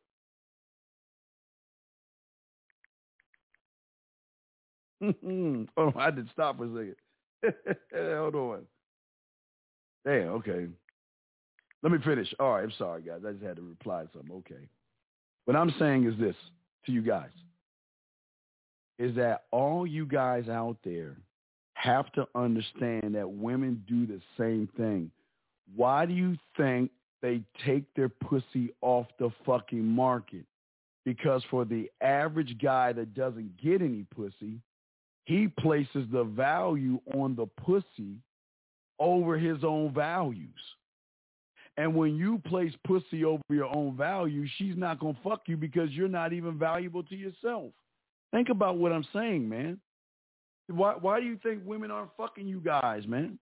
oh, 5.77 5.93
I 5.97 6.11
did 6.11 6.29
stop 6.33 6.57
for 6.59 6.65
a 6.65 6.95
second. 7.43 7.57
Hold 7.95 8.35
on. 8.37 8.63
Damn, 10.05 10.29
okay. 10.29 10.67
Let 11.83 11.93
me 11.93 11.99
finish. 12.05 12.33
All 12.39 12.55
right, 12.55 12.65
I'm 12.65 12.73
sorry, 12.79 13.03
guys. 13.03 13.21
I 13.27 13.33
just 13.33 13.45
had 13.45 13.57
to 13.57 13.63
reply 13.63 14.03
to 14.03 14.09
something. 14.13 14.37
Okay. 14.39 14.69
What 15.45 15.57
I'm 15.57 15.75
saying 15.79 16.05
is 16.07 16.19
this 16.19 16.37
to 16.87 16.93
you 16.93 17.03
guys 17.03 17.31
is 18.99 19.17
that 19.17 19.45
all 19.51 19.87
you 19.87 20.07
guys 20.07 20.49
out 20.49 20.77
there 20.85 21.17
have 21.75 22.13
to 22.13 22.27
understand 22.37 23.15
that 23.15 23.29
women 23.29 23.83
do 23.89 24.07
the 24.07 24.21
same 24.39 24.69
thing. 24.77 25.11
Why 25.75 26.07
do 26.07 26.13
you 26.13 26.37
think 26.57 26.91
they 27.21 27.43
take 27.67 27.83
their 27.95 28.09
pussy 28.09 28.73
off 28.81 29.07
the 29.19 29.31
fucking 29.45 29.85
market? 29.85 30.45
Because 31.05 31.43
for 31.51 31.65
the 31.65 31.91
average 32.01 32.57
guy 32.63 32.93
that 32.93 33.15
doesn't 33.15 33.61
get 33.61 33.83
any 33.83 34.07
pussy, 34.15 34.61
he 35.25 35.49
places 35.49 36.07
the 36.13 36.25
value 36.25 37.01
on 37.15 37.35
the 37.35 37.47
pussy 37.47 38.19
over 39.01 39.37
his 39.37 39.65
own 39.65 39.93
values. 39.93 40.51
And 41.77 41.95
when 41.95 42.17
you 42.17 42.39
place 42.47 42.73
pussy 42.87 43.25
over 43.25 43.43
your 43.49 43.75
own 43.75 43.97
value, 43.97 44.47
she's 44.57 44.77
not 44.77 45.01
going 45.01 45.15
to 45.15 45.21
fuck 45.23 45.43
you 45.47 45.57
because 45.57 45.91
you're 45.91 46.09
not 46.09 46.33
even 46.33 46.59
valuable 46.59 47.03
to 47.05 47.17
yourself. 47.17 47.73
Think 48.31 48.51
about 48.51 48.79
what 48.79 48.93
I'm 48.93 49.07
saying, 49.13 49.49
man. 49.49 49.81
Why, 50.69 50.95
why 51.01 51.21
do 51.21 51.27
you 51.27 51.39
think 51.43 51.63
women 51.65 51.91
aren't 51.91 52.11
fucking 52.17 52.47
you 52.47 52.61
guys, 52.61 53.07
man? 53.07 53.39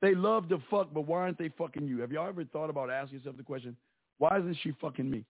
They 0.00 0.14
love 0.14 0.48
to 0.50 0.62
fuck, 0.70 0.92
but 0.92 1.06
why 1.06 1.20
aren't 1.20 1.38
they 1.38 1.50
fucking 1.56 1.86
you? 1.86 2.00
Have 2.00 2.12
y'all 2.12 2.28
ever 2.28 2.44
thought 2.44 2.70
about 2.70 2.90
asking 2.90 3.18
yourself 3.18 3.36
the 3.36 3.42
question, 3.42 3.76
why 4.18 4.38
isn't 4.38 4.58
she 4.62 4.72
fucking 4.80 5.08
me? 5.08 5.24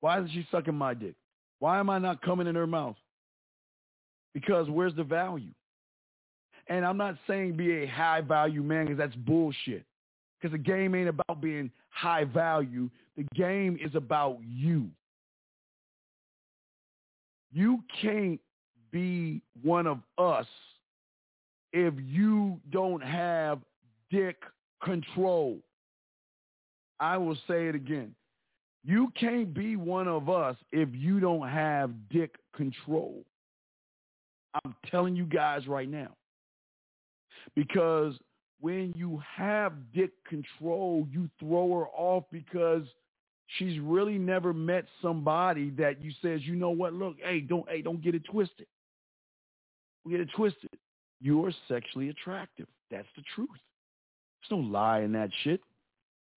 Why 0.00 0.18
isn't 0.18 0.32
she 0.32 0.46
sucking 0.50 0.74
my 0.74 0.94
dick? 0.94 1.14
Why 1.58 1.78
am 1.78 1.88
I 1.88 1.98
not 1.98 2.22
coming 2.22 2.46
in 2.46 2.54
her 2.54 2.66
mouth? 2.66 2.96
Because 4.32 4.68
where's 4.68 4.94
the 4.94 5.04
value? 5.04 5.52
And 6.68 6.84
I'm 6.84 6.96
not 6.96 7.16
saying 7.26 7.56
be 7.56 7.82
a 7.82 7.86
high 7.86 8.20
value 8.20 8.62
man 8.62 8.86
because 8.86 8.98
that's 8.98 9.14
bullshit. 9.16 9.84
Because 10.40 10.52
the 10.52 10.58
game 10.58 10.94
ain't 10.94 11.08
about 11.08 11.40
being 11.40 11.70
high 11.90 12.24
value. 12.24 12.90
The 13.16 13.26
game 13.34 13.78
is 13.82 13.94
about 13.94 14.38
you. 14.46 14.88
You 17.52 17.82
can't 18.02 18.40
be 18.90 19.40
one 19.62 19.86
of 19.86 19.98
us 20.18 20.46
if 21.72 21.94
you 21.98 22.60
don't 22.70 23.02
have 23.02 23.60
dick 24.10 24.36
control. 24.82 25.58
I 27.00 27.16
will 27.16 27.36
say 27.48 27.68
it 27.68 27.74
again. 27.74 28.14
You 28.84 29.12
can't 29.18 29.54
be 29.54 29.76
one 29.76 30.08
of 30.08 30.28
us 30.28 30.56
if 30.72 30.88
you 30.92 31.20
don't 31.20 31.48
have 31.48 31.90
dick 32.10 32.36
control. 32.54 33.24
I'm 34.64 34.74
telling 34.90 35.16
you 35.16 35.24
guys 35.24 35.66
right 35.66 35.88
now. 35.88 36.10
Because 37.54 38.14
when 38.60 38.92
you 38.96 39.20
have 39.36 39.72
dick 39.94 40.12
control, 40.26 41.06
you 41.10 41.28
throw 41.38 41.80
her 41.80 41.86
off 41.88 42.24
because 42.32 42.84
she's 43.58 43.78
really 43.80 44.18
never 44.18 44.52
met 44.52 44.86
somebody 45.02 45.70
that 45.70 46.02
you 46.02 46.12
says, 46.22 46.40
you 46.44 46.56
know 46.56 46.70
what, 46.70 46.94
look, 46.94 47.16
hey, 47.22 47.40
don't 47.40 47.68
hey, 47.68 47.82
don't 47.82 48.02
get 48.02 48.14
it 48.14 48.24
twisted. 48.24 48.66
Get 50.08 50.20
it 50.20 50.28
twisted. 50.36 50.70
You're 51.20 51.52
sexually 51.68 52.10
attractive. 52.10 52.66
That's 52.90 53.08
the 53.16 53.22
truth. 53.34 53.48
There's 53.50 54.60
no 54.60 54.66
lie 54.66 55.00
in 55.00 55.12
that 55.12 55.30
shit. 55.42 55.60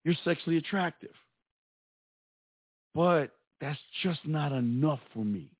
You're 0.03 0.15
sexually 0.23 0.57
attractive. 0.57 1.11
But 2.95 3.31
that's 3.59 3.79
just 4.03 4.19
not 4.25 4.51
enough 4.51 4.99
for 5.13 5.25
me. 5.25 5.51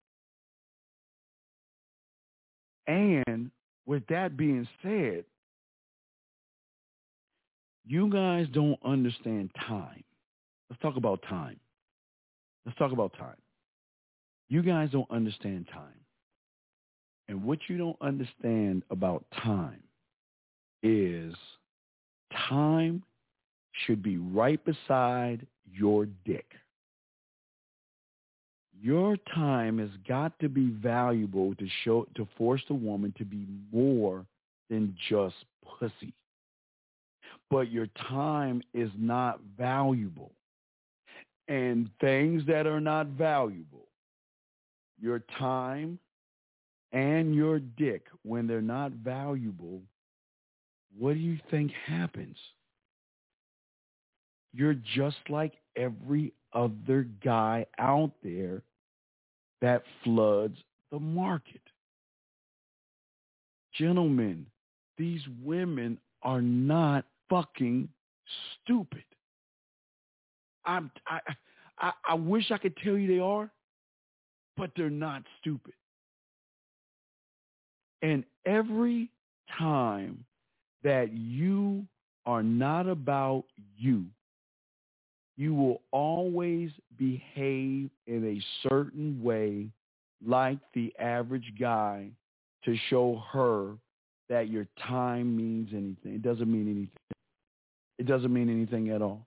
And 2.88 3.52
with 3.86 4.08
that 4.08 4.38
being 4.38 4.68
said, 4.82 5.26
you 7.88 8.10
guys 8.10 8.48
don't 8.52 8.78
understand 8.84 9.50
time. 9.68 10.04
Let's 10.70 10.82
talk 10.82 10.98
about 10.98 11.22
time. 11.30 11.60
Let's 12.66 12.78
talk 12.78 12.92
about 12.92 13.14
time. 13.18 13.38
You 14.50 14.62
guys 14.62 14.90
don't 14.92 15.10
understand 15.10 15.68
time. 15.74 16.00
And 17.30 17.44
what 17.44 17.60
you 17.68 17.78
don't 17.78 17.98
understand 18.02 18.84
about 18.90 19.26
time 19.42 19.82
is 20.84 21.34
time 22.50 23.04
should 23.86 24.02
be 24.02 24.18
right 24.18 24.64
beside 24.66 25.46
your 25.72 26.08
dick. 26.26 26.46
Your 28.82 29.18
time 29.34 29.80
has 29.80 29.90
got 30.08 30.38
to 30.40 30.50
be 30.50 30.70
valuable 30.70 31.56
to 31.56 31.68
show 31.84 32.08
to 32.16 32.28
force 32.38 32.62
the 32.68 32.76
woman 32.76 33.14
to 33.18 33.26
be 33.26 33.46
more 33.72 34.26
than 34.70 34.96
just 35.10 35.36
pussy. 35.80 36.14
But 37.50 37.72
your 37.72 37.88
time 38.10 38.62
is 38.74 38.92
not 38.98 39.40
valuable. 39.58 40.32
And 41.48 41.90
things 42.02 42.44
that 42.48 42.68
are 42.68 42.82
not 42.82 43.08
valuable, 43.08 43.88
your 45.00 45.20
time 45.40 45.98
and 46.92 47.34
your 47.34 47.60
dick, 47.60 48.08
when 48.24 48.48
they're 48.48 48.62
not 48.62 48.92
valuable, 48.92 49.82
what 50.98 51.14
do 51.14 51.20
you 51.20 51.38
think 51.50 51.72
happens? 51.86 52.36
You're 54.54 54.76
just 54.96 55.18
like 55.30 55.54
every 55.76 56.34
other 56.54 57.08
guy 57.24 57.66
out 57.78 58.12
there 58.24 58.62
that 59.62 59.84
floods 60.04 60.58
the 60.92 61.00
market. 61.00 61.62
Gentlemen, 63.74 64.46
these 64.98 65.22
women 65.44 66.00
are 66.24 66.42
not 66.42 67.06
fucking 67.30 67.90
stupid. 68.64 69.04
I'm, 70.66 70.92
I, 71.08 71.20
I, 71.80 71.92
I 72.10 72.14
wish 72.16 72.52
I 72.52 72.58
could 72.58 72.76
tell 72.78 72.98
you 72.98 73.08
they 73.08 73.22
are, 73.22 73.50
but 74.56 74.72
they're 74.76 74.90
not 74.90 75.24
stupid. 75.40 75.74
And 78.02 78.24
every 78.46 79.10
time 79.58 80.24
that 80.84 81.14
you 81.14 81.86
are 82.26 82.44
not 82.44 82.88
about 82.88 83.46
you, 83.78 84.06
you 85.38 85.54
will 85.54 85.82
always 85.92 86.72
behave 86.98 87.90
in 88.08 88.26
a 88.26 88.68
certain 88.68 89.22
way 89.22 89.70
like 90.26 90.58
the 90.74 90.92
average 91.00 91.54
guy 91.60 92.10
to 92.66 92.76
show 92.90 93.24
her 93.32 93.76
that 94.30 94.50
your 94.50 94.68
time 94.88 95.38
means 95.38 95.70
anything. 95.72 96.16
It 96.16 96.24
doesn't 96.24 96.52
mean 96.52 96.68
anything. 96.68 97.17
It 97.98 98.06
doesn't 98.06 98.34
mean 98.34 98.50
anything 98.50 98.90
at 98.90 99.02
all. 99.02 99.26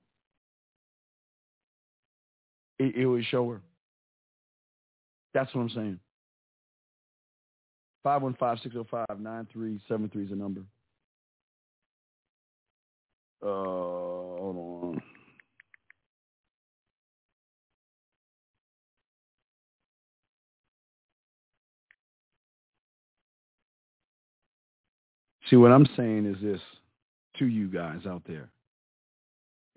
It, 2.78 2.94
it 2.96 3.06
would 3.06 3.24
show 3.26 3.50
her. 3.50 3.60
That's 5.34 5.54
what 5.54 5.62
I'm 5.62 5.70
saying. 5.70 5.98
515-605-9373 8.06 10.24
is 10.24 10.30
the 10.30 10.36
number. 10.36 10.62
Uh, 13.42 13.46
hold 13.46 14.56
on. 14.56 15.02
See, 25.48 25.56
what 25.56 25.72
I'm 25.72 25.86
saying 25.96 26.26
is 26.26 26.36
this 26.40 26.60
to 27.38 27.46
you 27.46 27.68
guys 27.68 28.06
out 28.06 28.22
there 28.26 28.50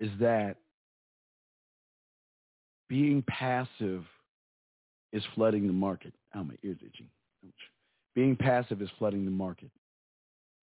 is 0.00 0.10
that 0.20 0.56
being 2.88 3.22
passive 3.26 4.04
is 5.12 5.22
flooding 5.34 5.66
the 5.66 5.72
market. 5.72 6.12
Oh, 6.34 6.44
my 6.44 6.54
ears 6.62 6.78
itching. 6.80 7.08
Being 8.14 8.36
passive 8.36 8.82
is 8.82 8.88
flooding 8.98 9.24
the 9.24 9.30
market. 9.30 9.70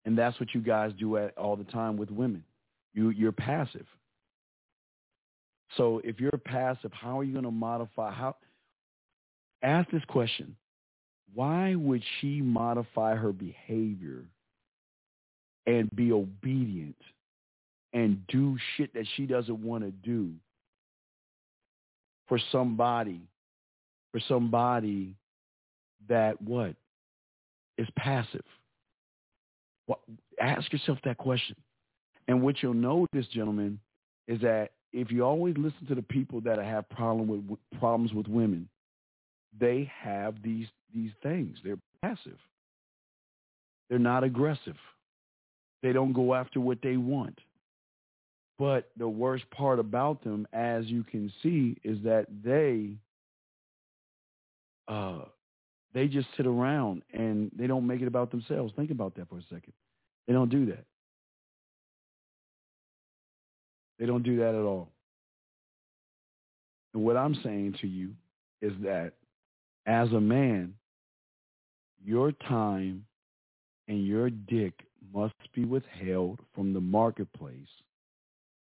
And 0.04 0.16
that's 0.16 0.38
what 0.40 0.54
you 0.54 0.60
guys 0.60 0.92
do 0.98 1.16
at, 1.16 1.36
all 1.36 1.56
the 1.56 1.64
time 1.64 1.96
with 1.96 2.10
women. 2.10 2.44
You, 2.94 3.10
you're 3.10 3.32
passive. 3.32 3.86
So 5.76 6.00
if 6.04 6.18
you're 6.18 6.30
passive, 6.44 6.92
how 6.92 7.18
are 7.18 7.24
you 7.24 7.32
going 7.32 7.44
to 7.44 7.50
modify? 7.50 8.12
How? 8.12 8.36
Ask 9.62 9.90
this 9.90 10.04
question. 10.08 10.56
Why 11.34 11.74
would 11.74 12.02
she 12.20 12.40
modify 12.40 13.14
her 13.16 13.32
behavior 13.32 14.24
and 15.66 15.94
be 15.94 16.12
obedient 16.12 16.96
and 17.92 18.26
do 18.28 18.56
shit 18.76 18.92
that 18.94 19.06
she 19.16 19.26
doesn't 19.26 19.62
want 19.62 19.84
to 19.84 19.90
do 19.90 20.32
for 22.28 22.38
somebody, 22.52 23.20
for 24.12 24.20
somebody 24.28 25.14
that 26.08 26.40
what 26.42 26.74
is 27.78 27.88
passive? 27.96 28.44
Ask 30.40 30.70
yourself 30.72 30.98
that 31.04 31.16
question. 31.16 31.56
And 32.26 32.42
what 32.42 32.62
you'll 32.62 32.74
notice, 32.74 33.26
gentlemen, 33.32 33.80
is 34.26 34.40
that 34.42 34.72
if 34.92 35.10
you 35.10 35.22
always 35.22 35.56
listen 35.56 35.86
to 35.88 35.94
the 35.94 36.02
people 36.02 36.40
that 36.42 36.58
have 36.58 36.88
problem 36.90 37.28
with 37.28 37.58
problems 37.78 38.12
with 38.12 38.28
women, 38.28 38.68
they 39.58 39.90
have 39.98 40.34
these 40.42 40.66
these 40.94 41.10
things. 41.22 41.56
They're 41.64 41.78
passive. 42.02 42.38
They're 43.88 43.98
not 43.98 44.24
aggressive. 44.24 44.76
They 45.82 45.92
don't 45.92 46.12
go 46.12 46.34
after 46.34 46.60
what 46.60 46.78
they 46.82 46.96
want. 46.96 47.38
But 48.58 48.90
the 48.96 49.08
worst 49.08 49.48
part 49.50 49.78
about 49.78 50.24
them, 50.24 50.46
as 50.52 50.86
you 50.86 51.04
can 51.04 51.32
see, 51.42 51.76
is 51.84 51.98
that 52.02 52.26
they 52.42 52.96
uh, 54.88 55.24
they 55.94 56.08
just 56.08 56.28
sit 56.36 56.46
around 56.46 57.02
and 57.12 57.50
they 57.56 57.66
don't 57.66 57.86
make 57.86 58.00
it 58.00 58.08
about 58.08 58.30
themselves. 58.30 58.72
Think 58.74 58.90
about 58.90 59.14
that 59.16 59.28
for 59.28 59.38
a 59.38 59.42
second. 59.42 59.72
They 60.26 60.32
don't 60.32 60.50
do 60.50 60.66
that. 60.66 60.84
They 63.98 64.06
don't 64.06 64.22
do 64.22 64.38
that 64.38 64.54
at 64.54 64.62
all. 64.62 64.90
And 66.94 67.04
what 67.04 67.16
I'm 67.16 67.34
saying 67.42 67.76
to 67.80 67.86
you 67.86 68.12
is 68.60 68.72
that 68.82 69.12
as 69.86 70.12
a 70.12 70.20
man, 70.20 70.74
your 72.04 72.32
time 72.32 73.04
and 73.88 74.06
your 74.06 74.30
dick 74.30 74.74
must 75.12 75.34
be 75.54 75.64
withheld 75.64 76.40
from 76.54 76.72
the 76.72 76.80
marketplace. 76.80 77.68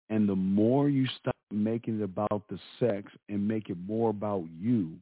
And 0.10 0.28
the 0.28 0.36
more 0.36 0.90
you 0.90 1.08
stop 1.20 1.36
making 1.52 2.00
it 2.00 2.04
about 2.04 2.44
the 2.50 2.60
sex 2.80 3.12
and 3.28 3.48
make 3.48 3.70
it 3.70 3.78
more 3.88 4.10
about 4.10 4.46
you, 4.60 4.94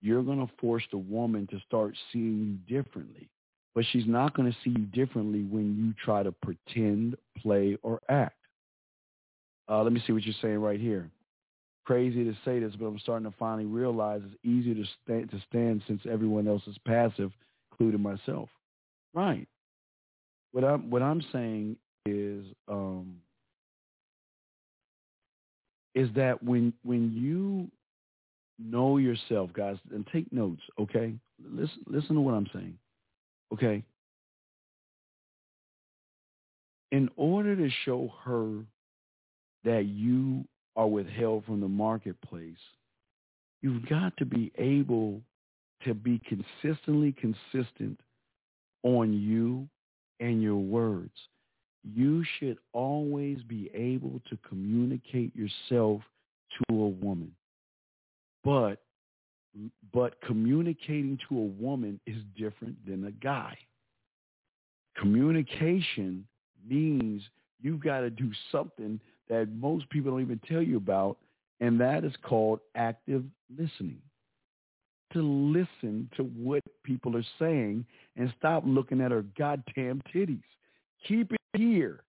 you're 0.00 0.22
going 0.22 0.46
to 0.46 0.52
force 0.60 0.84
the 0.90 0.98
woman 0.98 1.46
to 1.50 1.58
start 1.66 1.94
seeing 2.12 2.60
you 2.68 2.82
differently. 2.82 3.28
But 3.74 3.84
she's 3.90 4.06
not 4.06 4.34
going 4.34 4.50
to 4.50 4.56
see 4.64 4.70
you 4.70 4.86
differently 4.86 5.44
when 5.44 5.76
you 5.76 5.94
try 6.04 6.22
to 6.22 6.32
pretend, 6.32 7.16
play, 7.40 7.76
or 7.82 8.00
act. 8.08 8.34
Uh, 9.68 9.82
let 9.82 9.92
me 9.92 10.02
see 10.06 10.12
what 10.12 10.24
you're 10.24 10.34
saying 10.40 10.58
right 10.58 10.80
here. 10.80 11.10
Crazy 11.84 12.24
to 12.24 12.34
say 12.44 12.58
this, 12.60 12.74
but 12.78 12.86
I'm 12.86 12.98
starting 12.98 13.30
to 13.30 13.36
finally 13.38 13.66
realize 13.66 14.20
it's 14.24 14.44
easier 14.44 14.74
to 14.74 14.84
stand, 15.02 15.30
to 15.30 15.40
stand 15.48 15.82
since 15.86 16.02
everyone 16.10 16.48
else 16.48 16.62
is 16.66 16.76
passive, 16.86 17.32
including 17.72 18.02
myself. 18.02 18.48
Right. 19.14 19.46
What 20.52 20.64
I'm 20.64 20.90
what 20.90 21.02
I'm 21.02 21.22
saying 21.32 21.76
is 22.06 22.44
um, 22.68 23.16
is 25.98 26.08
that 26.14 26.40
when 26.42 26.72
when 26.84 27.12
you 27.12 27.68
know 28.64 28.98
yourself, 28.98 29.52
guys, 29.52 29.76
and 29.92 30.06
take 30.12 30.32
notes, 30.32 30.62
okay? 30.80 31.12
Listen 31.44 31.82
listen 31.86 32.14
to 32.14 32.20
what 32.20 32.34
I'm 32.34 32.48
saying. 32.52 32.78
Okay? 33.52 33.82
In 36.92 37.10
order 37.16 37.56
to 37.56 37.68
show 37.84 38.12
her 38.24 38.64
that 39.64 39.86
you 39.86 40.44
are 40.76 40.86
withheld 40.86 41.44
from 41.44 41.60
the 41.60 41.68
marketplace, 41.68 42.56
you've 43.60 43.86
got 43.88 44.16
to 44.18 44.24
be 44.24 44.52
able 44.56 45.20
to 45.84 45.94
be 45.94 46.20
consistently 46.28 47.12
consistent 47.12 47.98
on 48.84 49.12
you 49.12 49.68
and 50.20 50.40
your 50.40 50.56
words. 50.56 51.12
You 51.94 52.24
should 52.38 52.58
always 52.72 53.38
be 53.42 53.70
able 53.74 54.20
to 54.28 54.38
communicate 54.48 55.34
yourself 55.34 56.02
to 56.56 56.74
a 56.74 56.88
woman. 56.88 57.32
But 58.44 58.80
but 59.92 60.20
communicating 60.20 61.18
to 61.28 61.38
a 61.38 61.44
woman 61.44 61.98
is 62.06 62.16
different 62.36 62.76
than 62.86 63.06
a 63.06 63.10
guy. 63.10 63.56
Communication 64.96 66.26
means 66.68 67.22
you've 67.60 67.82
got 67.82 68.00
to 68.00 68.10
do 68.10 68.30
something 68.52 69.00
that 69.28 69.48
most 69.52 69.88
people 69.90 70.12
don't 70.12 70.20
even 70.20 70.40
tell 70.48 70.62
you 70.62 70.76
about, 70.76 71.16
and 71.60 71.80
that 71.80 72.04
is 72.04 72.12
called 72.22 72.60
active 72.74 73.24
listening 73.50 74.00
to 75.12 75.22
listen 75.22 76.08
to 76.16 76.24
what 76.24 76.62
people 76.84 77.16
are 77.16 77.24
saying 77.38 77.84
and 78.16 78.32
stop 78.38 78.62
looking 78.66 79.00
at 79.00 79.10
her 79.10 79.24
goddamn 79.38 80.02
titties. 80.14 80.42
Keep 81.06 81.32
it 81.32 81.38
here, 81.56 82.02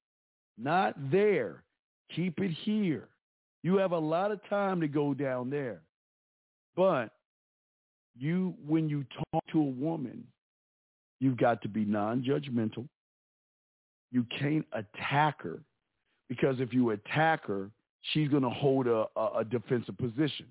not 0.57 0.95
there. 1.11 1.63
Keep 2.15 2.39
it 2.39 2.51
here. 2.51 3.07
You 3.61 3.77
have 3.77 3.91
a 3.91 3.99
lot 3.99 4.31
of 4.31 4.39
time 4.49 4.81
to 4.81 4.87
go 4.87 5.13
down 5.13 5.49
there. 5.49 5.81
But 6.75 7.09
you, 8.17 8.55
when 8.65 8.89
you 8.89 9.05
talk 9.31 9.43
to 9.51 9.59
a 9.59 9.63
woman, 9.63 10.23
you've 11.19 11.37
got 11.37 11.61
to 11.61 11.67
be 11.67 11.85
non-judgmental. 11.85 12.87
You 14.11 14.25
can't 14.37 14.65
attack 14.73 15.41
her 15.43 15.59
because 16.29 16.59
if 16.59 16.73
you 16.73 16.91
attack 16.91 17.45
her, 17.45 17.69
she's 18.13 18.29
going 18.29 18.43
to 18.43 18.49
hold 18.49 18.87
a, 18.87 19.05
a, 19.15 19.39
a 19.39 19.45
defensive 19.45 19.97
position. 19.97 20.45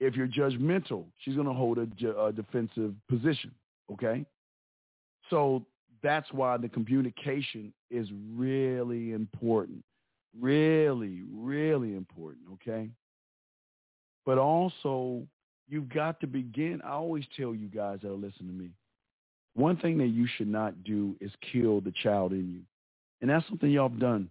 If 0.00 0.14
you're 0.14 0.28
judgmental, 0.28 1.04
she's 1.18 1.34
going 1.34 1.46
to 1.46 1.52
hold 1.52 1.78
a, 1.78 1.88
a 2.22 2.32
defensive 2.32 2.94
position. 3.08 3.50
Okay. 3.92 4.24
So 5.30 5.64
that's 6.02 6.32
why 6.32 6.56
the 6.56 6.68
communication 6.68 7.72
is 7.90 8.08
really 8.34 9.12
important. 9.12 9.82
Really, 10.38 11.22
really 11.32 11.94
important. 11.94 12.44
Okay. 12.54 12.88
But 14.26 14.38
also, 14.38 15.22
you've 15.68 15.88
got 15.88 16.20
to 16.20 16.26
begin. 16.26 16.80
I 16.84 16.90
always 16.90 17.24
tell 17.36 17.54
you 17.54 17.68
guys 17.68 18.00
that 18.02 18.08
are 18.08 18.14
listening 18.14 18.48
to 18.48 18.54
me, 18.54 18.70
one 19.54 19.76
thing 19.78 19.98
that 19.98 20.08
you 20.08 20.26
should 20.36 20.48
not 20.48 20.84
do 20.84 21.16
is 21.20 21.32
kill 21.52 21.80
the 21.80 21.92
child 22.02 22.32
in 22.32 22.48
you. 22.50 22.60
And 23.20 23.30
that's 23.30 23.46
something 23.48 23.70
y'all 23.70 23.88
have 23.88 23.98
done. 23.98 24.30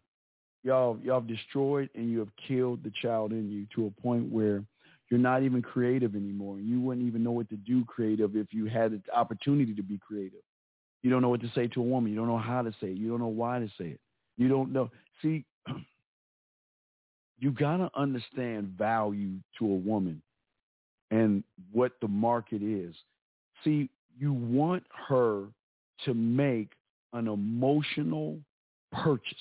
Y'all, 0.63 0.97
y'all 1.03 1.19
have 1.19 1.27
destroyed 1.27 1.89
and 1.95 2.09
you 2.09 2.19
have 2.19 2.29
killed 2.47 2.83
the 2.83 2.91
child 3.01 3.31
in 3.31 3.49
you 3.49 3.65
to 3.75 3.87
a 3.87 4.01
point 4.01 4.31
where 4.31 4.63
you're 5.09 5.19
not 5.19 5.43
even 5.43 5.61
creative 5.61 6.15
anymore. 6.15 6.59
You 6.59 6.79
wouldn't 6.81 7.07
even 7.07 7.23
know 7.23 7.31
what 7.31 7.49
to 7.49 7.55
do 7.57 7.85
creative 7.85 8.35
if 8.35 8.53
you 8.53 8.65
had 8.65 8.91
the 8.91 9.01
opportunity 9.13 9.73
to 9.73 9.83
be 9.83 9.97
creative. 9.97 10.41
You 11.03 11.09
don't 11.09 11.21
know 11.21 11.29
what 11.29 11.41
to 11.41 11.51
say 11.53 11.67
to 11.67 11.79
a 11.79 11.83
woman. 11.83 12.11
You 12.11 12.17
don't 12.17 12.27
know 12.27 12.37
how 12.37 12.61
to 12.61 12.71
say 12.81 12.87
it. 12.87 12.97
You 12.97 13.09
don't 13.09 13.19
know 13.19 13.27
why 13.27 13.59
to 13.59 13.67
say 13.77 13.89
it. 13.89 13.99
You 14.37 14.47
don't 14.49 14.71
know. 14.71 14.89
See, 15.21 15.45
you 17.39 17.51
got 17.51 17.77
to 17.77 17.89
understand 17.95 18.73
value 18.77 19.35
to 19.59 19.65
a 19.65 19.75
woman 19.75 20.21
and 21.11 21.43
what 21.71 21.93
the 22.01 22.07
market 22.07 22.61
is. 22.61 22.95
See, 23.63 23.89
you 24.17 24.33
want 24.33 24.83
her 25.07 25.45
to 26.05 26.13
make 26.13 26.69
an 27.13 27.27
emotional 27.27 28.37
purchase 28.91 29.35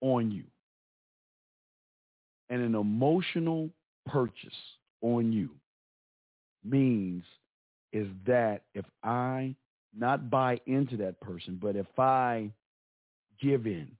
on 0.00 0.30
you. 0.30 0.44
And 2.48 2.62
an 2.62 2.74
emotional 2.74 3.70
purchase 4.06 4.56
on 5.02 5.32
you 5.32 5.50
means 6.64 7.22
is 7.92 8.08
that 8.26 8.62
if 8.74 8.84
I 9.02 9.54
not 9.96 10.30
buy 10.30 10.60
into 10.66 10.96
that 10.98 11.20
person, 11.20 11.58
but 11.60 11.76
if 11.76 11.98
I 11.98 12.50
give 13.40 13.66
in 13.66 13.90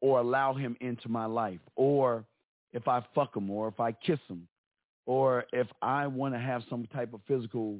or 0.00 0.20
allow 0.20 0.54
him 0.54 0.76
into 0.80 1.08
my 1.08 1.26
life, 1.26 1.60
or 1.76 2.24
if 2.72 2.88
I 2.88 3.02
fuck 3.14 3.36
him, 3.36 3.50
or 3.50 3.68
if 3.68 3.80
I 3.80 3.92
kiss 3.92 4.18
him, 4.28 4.46
or 5.06 5.44
if 5.52 5.66
I 5.80 6.06
want 6.06 6.34
to 6.34 6.40
have 6.40 6.62
some 6.68 6.86
type 6.92 7.14
of 7.14 7.20
physical 7.26 7.78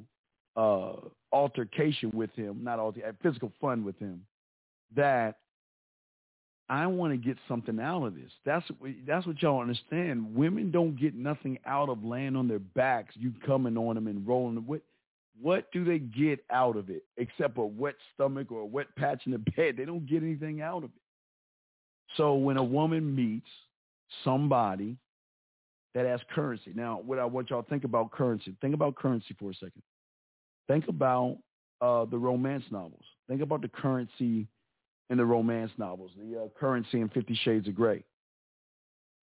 uh, 0.55 0.93
altercation 1.31 2.11
with 2.13 2.31
him, 2.35 2.63
not 2.63 2.79
alter, 2.79 3.15
physical 3.21 3.51
fun 3.59 3.83
with 3.83 3.97
him, 3.99 4.25
that 4.95 5.37
I 6.69 6.87
want 6.87 7.13
to 7.13 7.17
get 7.17 7.37
something 7.47 7.79
out 7.79 8.03
of 8.05 8.15
this. 8.15 8.31
That's 8.43 8.65
that's 9.05 9.27
what 9.27 9.41
y'all 9.41 9.61
understand. 9.61 10.33
Women 10.35 10.71
don't 10.71 10.99
get 10.99 11.13
nothing 11.13 11.59
out 11.65 11.89
of 11.89 12.03
laying 12.03 12.35
on 12.35 12.47
their 12.47 12.59
backs, 12.59 13.13
you 13.17 13.33
coming 13.45 13.77
on 13.77 13.95
them 13.95 14.07
and 14.07 14.27
rolling. 14.27 14.57
What 14.65 14.81
what 15.41 15.71
do 15.71 15.83
they 15.83 15.99
get 15.99 16.39
out 16.51 16.77
of 16.77 16.89
it 16.89 17.03
except 17.17 17.57
a 17.57 17.65
wet 17.65 17.95
stomach 18.13 18.51
or 18.51 18.61
a 18.61 18.65
wet 18.65 18.87
patch 18.95 19.23
in 19.25 19.31
the 19.31 19.37
bed? 19.55 19.75
They 19.77 19.85
don't 19.85 20.05
get 20.05 20.23
anything 20.23 20.61
out 20.61 20.83
of 20.83 20.85
it. 20.85 21.01
So 22.17 22.35
when 22.35 22.57
a 22.57 22.63
woman 22.63 23.15
meets 23.15 23.49
somebody 24.23 24.97
that 25.93 26.05
has 26.05 26.19
currency, 26.33 26.71
now 26.73 27.01
what 27.05 27.19
I 27.19 27.25
want 27.25 27.49
y'all 27.49 27.63
to 27.63 27.69
think 27.69 27.83
about 27.83 28.11
currency. 28.11 28.55
Think 28.61 28.73
about 28.73 28.95
currency 28.95 29.35
for 29.39 29.51
a 29.51 29.53
second. 29.53 29.81
Think 30.67 30.87
about 30.87 31.37
uh, 31.81 32.05
the 32.05 32.17
romance 32.17 32.63
novels. 32.71 33.03
Think 33.27 33.41
about 33.41 33.61
the 33.61 33.67
currency 33.67 34.47
in 35.09 35.17
the 35.17 35.25
romance 35.25 35.71
novels, 35.77 36.11
the 36.17 36.43
uh, 36.43 36.47
currency 36.59 37.01
in 37.01 37.09
Fifty 37.09 37.37
Shades 37.43 37.67
of 37.67 37.75
Grey. 37.75 38.03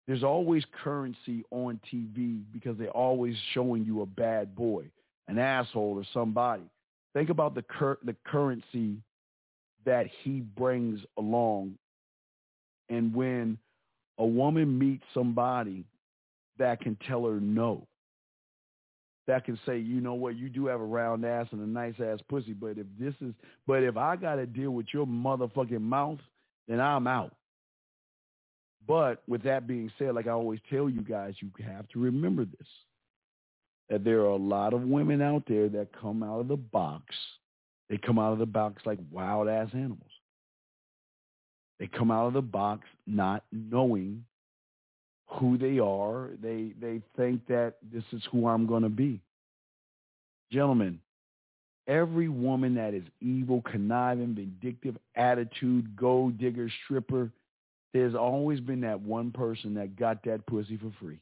There's 0.06 0.24
always 0.24 0.64
currency 0.82 1.44
on 1.50 1.78
TV 1.92 2.42
because 2.52 2.76
they're 2.76 2.88
always 2.88 3.36
showing 3.54 3.84
you 3.84 4.02
a 4.02 4.06
bad 4.06 4.56
boy, 4.56 4.84
an 5.30 5.38
asshole, 5.38 5.94
or 5.96 6.04
somebody. 6.12 6.64
Think 7.14 7.30
about 7.30 7.54
the 7.54 7.62
cur- 7.62 7.98
the 8.04 8.16
currency 8.26 8.96
that 9.84 10.06
he 10.22 10.40
brings 10.40 11.00
along, 11.16 11.76
and 12.88 13.14
when 13.14 13.58
a 14.18 14.26
woman 14.26 14.78
meets 14.78 15.04
somebody 15.14 15.84
that 16.58 16.80
can 16.80 16.96
tell 17.08 17.24
her 17.24 17.40
no, 17.40 17.86
that 19.26 19.44
can 19.44 19.58
say, 19.64 19.78
you 19.78 20.00
know 20.00 20.14
what, 20.14 20.36
you 20.36 20.48
do 20.48 20.66
have 20.66 20.80
a 20.80 20.84
round 20.84 21.24
ass 21.24 21.46
and 21.52 21.62
a 21.62 21.66
nice 21.66 21.94
ass 22.04 22.18
pussy, 22.28 22.52
but 22.52 22.76
if 22.76 22.86
this 22.98 23.14
is, 23.20 23.32
but 23.66 23.82
if 23.82 23.96
I 23.96 24.16
got 24.16 24.34
to 24.34 24.46
deal 24.46 24.72
with 24.72 24.86
your 24.92 25.06
motherfucking 25.06 25.80
mouth, 25.80 26.18
then 26.68 26.80
I'm 26.80 27.06
out. 27.06 27.34
But 28.86 29.22
with 29.28 29.42
that 29.44 29.66
being 29.66 29.90
said, 29.98 30.14
like 30.14 30.26
I 30.26 30.30
always 30.32 30.60
tell 30.68 30.90
you 30.90 31.02
guys, 31.02 31.34
you 31.40 31.50
have 31.64 31.88
to 31.90 32.00
remember 32.00 32.44
this, 32.44 32.66
that 33.90 34.04
there 34.04 34.20
are 34.20 34.26
a 34.26 34.36
lot 34.36 34.72
of 34.72 34.82
women 34.82 35.20
out 35.20 35.42
there 35.46 35.68
that 35.68 35.88
come 36.00 36.22
out 36.22 36.40
of 36.40 36.48
the 36.48 36.56
box. 36.56 37.04
They 37.90 37.98
come 37.98 38.18
out 38.18 38.32
of 38.32 38.38
the 38.38 38.46
box 38.46 38.82
like 38.86 38.98
wild 39.10 39.48
ass 39.48 39.68
animals. 39.74 40.00
They 41.80 41.88
come 41.88 42.10
out 42.10 42.28
of 42.28 42.34
the 42.34 42.42
box 42.42 42.86
not 43.06 43.42
knowing 43.50 44.24
who 45.26 45.58
they 45.58 45.80
are. 45.80 46.30
They 46.40 46.72
they 46.80 47.02
think 47.16 47.46
that 47.48 47.74
this 47.92 48.04
is 48.12 48.22
who 48.30 48.46
I'm 48.46 48.66
going 48.66 48.84
to 48.84 48.88
be. 48.88 49.20
Gentlemen, 50.52 51.00
every 51.88 52.28
woman 52.28 52.74
that 52.74 52.94
is 52.94 53.04
evil, 53.20 53.62
conniving, 53.62 54.34
vindictive, 54.34 54.96
attitude, 55.16 55.96
gold 55.96 56.38
digger, 56.38 56.70
stripper, 56.84 57.30
there's 57.92 58.14
always 58.14 58.60
been 58.60 58.80
that 58.82 59.00
one 59.00 59.32
person 59.32 59.74
that 59.74 59.96
got 59.96 60.22
that 60.24 60.46
pussy 60.46 60.76
for 60.76 60.92
free. 61.00 61.18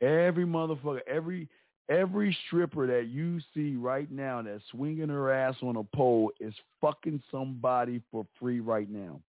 Every 0.00 0.44
motherfucker, 0.44 1.00
every 1.06 1.48
every 1.88 2.36
stripper 2.46 2.86
that 2.86 3.08
you 3.08 3.40
see 3.52 3.76
right 3.76 4.10
now 4.10 4.42
that's 4.42 4.62
swinging 4.70 5.08
her 5.08 5.32
ass 5.32 5.54
on 5.62 5.76
a 5.76 5.84
pole 5.96 6.30
is 6.40 6.54
fucking 6.80 7.22
somebody 7.30 8.00
for 8.10 8.26
free 8.40 8.60
right 8.60 8.90
now. 8.90 9.20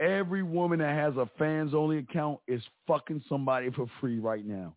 Every 0.00 0.42
woman 0.42 0.78
that 0.78 0.94
has 0.96 1.16
a 1.16 1.28
fans 1.38 1.74
only 1.74 1.98
account 1.98 2.38
is 2.48 2.62
fucking 2.86 3.22
somebody 3.28 3.70
for 3.70 3.86
free 4.00 4.18
right 4.18 4.46
now. 4.46 4.74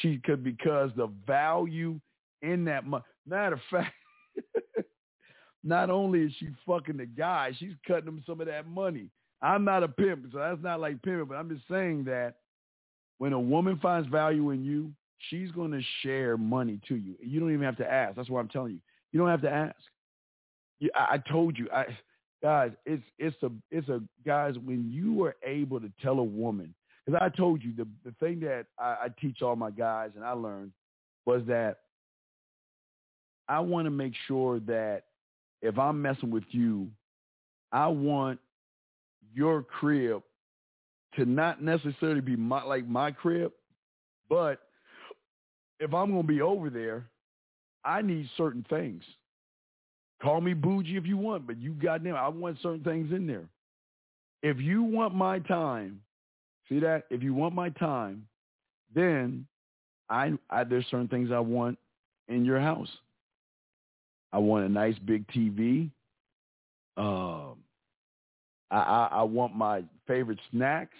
She 0.00 0.20
could 0.24 0.42
because 0.44 0.90
the 0.96 1.08
value 1.26 2.00
in 2.42 2.64
that. 2.64 2.84
Matter 3.26 3.56
of 3.56 3.60
fact, 3.70 3.94
not 5.64 5.90
only 5.90 6.20
is 6.20 6.32
she 6.38 6.48
fucking 6.66 6.96
the 6.96 7.06
guy, 7.06 7.52
she's 7.58 7.74
cutting 7.86 8.08
him 8.08 8.22
some 8.26 8.40
of 8.40 8.46
that 8.46 8.66
money. 8.66 9.10
I'm 9.42 9.64
not 9.64 9.82
a 9.82 9.88
pimp, 9.88 10.26
so 10.32 10.38
that's 10.38 10.62
not 10.62 10.80
like 10.80 11.02
pimping, 11.02 11.26
but 11.26 11.36
I'm 11.36 11.48
just 11.48 11.68
saying 11.70 12.04
that 12.04 12.36
when 13.18 13.32
a 13.32 13.40
woman 13.40 13.78
finds 13.80 14.08
value 14.08 14.50
in 14.50 14.64
you, 14.64 14.92
she's 15.28 15.50
going 15.50 15.72
to 15.72 15.82
share 16.02 16.36
money 16.36 16.80
to 16.88 16.96
you. 16.96 17.14
You 17.20 17.40
don't 17.40 17.52
even 17.52 17.64
have 17.64 17.76
to 17.78 17.90
ask. 17.90 18.16
That's 18.16 18.30
what 18.30 18.40
I'm 18.40 18.48
telling 18.48 18.72
you. 18.72 18.80
You 19.12 19.20
don't 19.20 19.28
have 19.28 19.42
to 19.42 19.50
ask. 19.50 19.76
You, 20.78 20.90
I, 20.94 21.14
I 21.14 21.30
told 21.30 21.58
you. 21.58 21.68
I 21.72 21.86
guys, 22.42 22.70
it's 22.86 23.02
it's 23.18 23.36
a 23.42 23.50
it's 23.70 23.88
a 23.88 24.00
guys 24.24 24.54
when 24.64 24.90
you 24.90 25.24
are 25.24 25.36
able 25.44 25.80
to 25.80 25.90
tell 26.00 26.18
a 26.20 26.24
woman 26.24 26.74
because 27.04 27.20
I 27.20 27.34
told 27.36 27.62
you 27.62 27.72
the 27.76 27.86
the 28.04 28.14
thing 28.20 28.40
that 28.40 28.66
I, 28.78 28.84
I 28.84 29.08
teach 29.20 29.42
all 29.42 29.56
my 29.56 29.70
guys 29.70 30.10
and 30.14 30.24
I 30.24 30.32
learned 30.32 30.72
was 31.26 31.42
that 31.46 31.78
I 33.48 33.60
want 33.60 33.86
to 33.86 33.90
make 33.90 34.12
sure 34.26 34.60
that 34.60 35.04
if 35.62 35.78
I'm 35.78 36.00
messing 36.00 36.30
with 36.30 36.44
you, 36.50 36.88
I 37.72 37.88
want 37.88 38.38
your 39.34 39.62
crib 39.62 40.22
to 41.18 41.26
not 41.26 41.62
necessarily 41.62 42.20
be 42.20 42.36
my, 42.36 42.62
like 42.62 42.86
my 42.86 43.10
crib, 43.10 43.52
but 44.28 44.60
if 45.80 45.92
I'm 45.92 46.10
going 46.10 46.22
to 46.22 46.28
be 46.28 46.40
over 46.40 46.70
there, 46.70 47.06
I 47.84 48.02
need 48.02 48.28
certain 48.36 48.64
things. 48.70 49.02
Call 50.22 50.40
me 50.40 50.54
bougie 50.54 50.96
if 50.96 51.06
you 51.06 51.16
want, 51.16 51.46
but 51.46 51.58
you 51.58 51.72
goddamn, 51.72 52.16
I 52.16 52.28
want 52.28 52.58
certain 52.62 52.82
things 52.82 53.12
in 53.12 53.26
there. 53.26 53.48
If 54.42 54.58
you 54.58 54.82
want 54.82 55.14
my 55.14 55.40
time, 55.40 56.00
see 56.68 56.78
that? 56.80 57.04
If 57.10 57.22
you 57.22 57.34
want 57.34 57.54
my 57.54 57.70
time, 57.70 58.26
then 58.94 59.46
I, 60.08 60.32
I 60.50 60.64
there's 60.64 60.86
certain 60.90 61.08
things 61.08 61.30
I 61.32 61.40
want 61.40 61.78
in 62.28 62.44
your 62.44 62.60
house. 62.60 62.88
I 64.32 64.38
want 64.38 64.66
a 64.66 64.68
nice 64.68 64.96
big 65.04 65.26
TV. 65.28 65.90
Um, 66.96 67.57
I, 68.70 68.78
I, 68.78 69.08
I 69.12 69.22
want 69.22 69.54
my 69.54 69.82
favorite 70.06 70.38
snacks. 70.50 70.96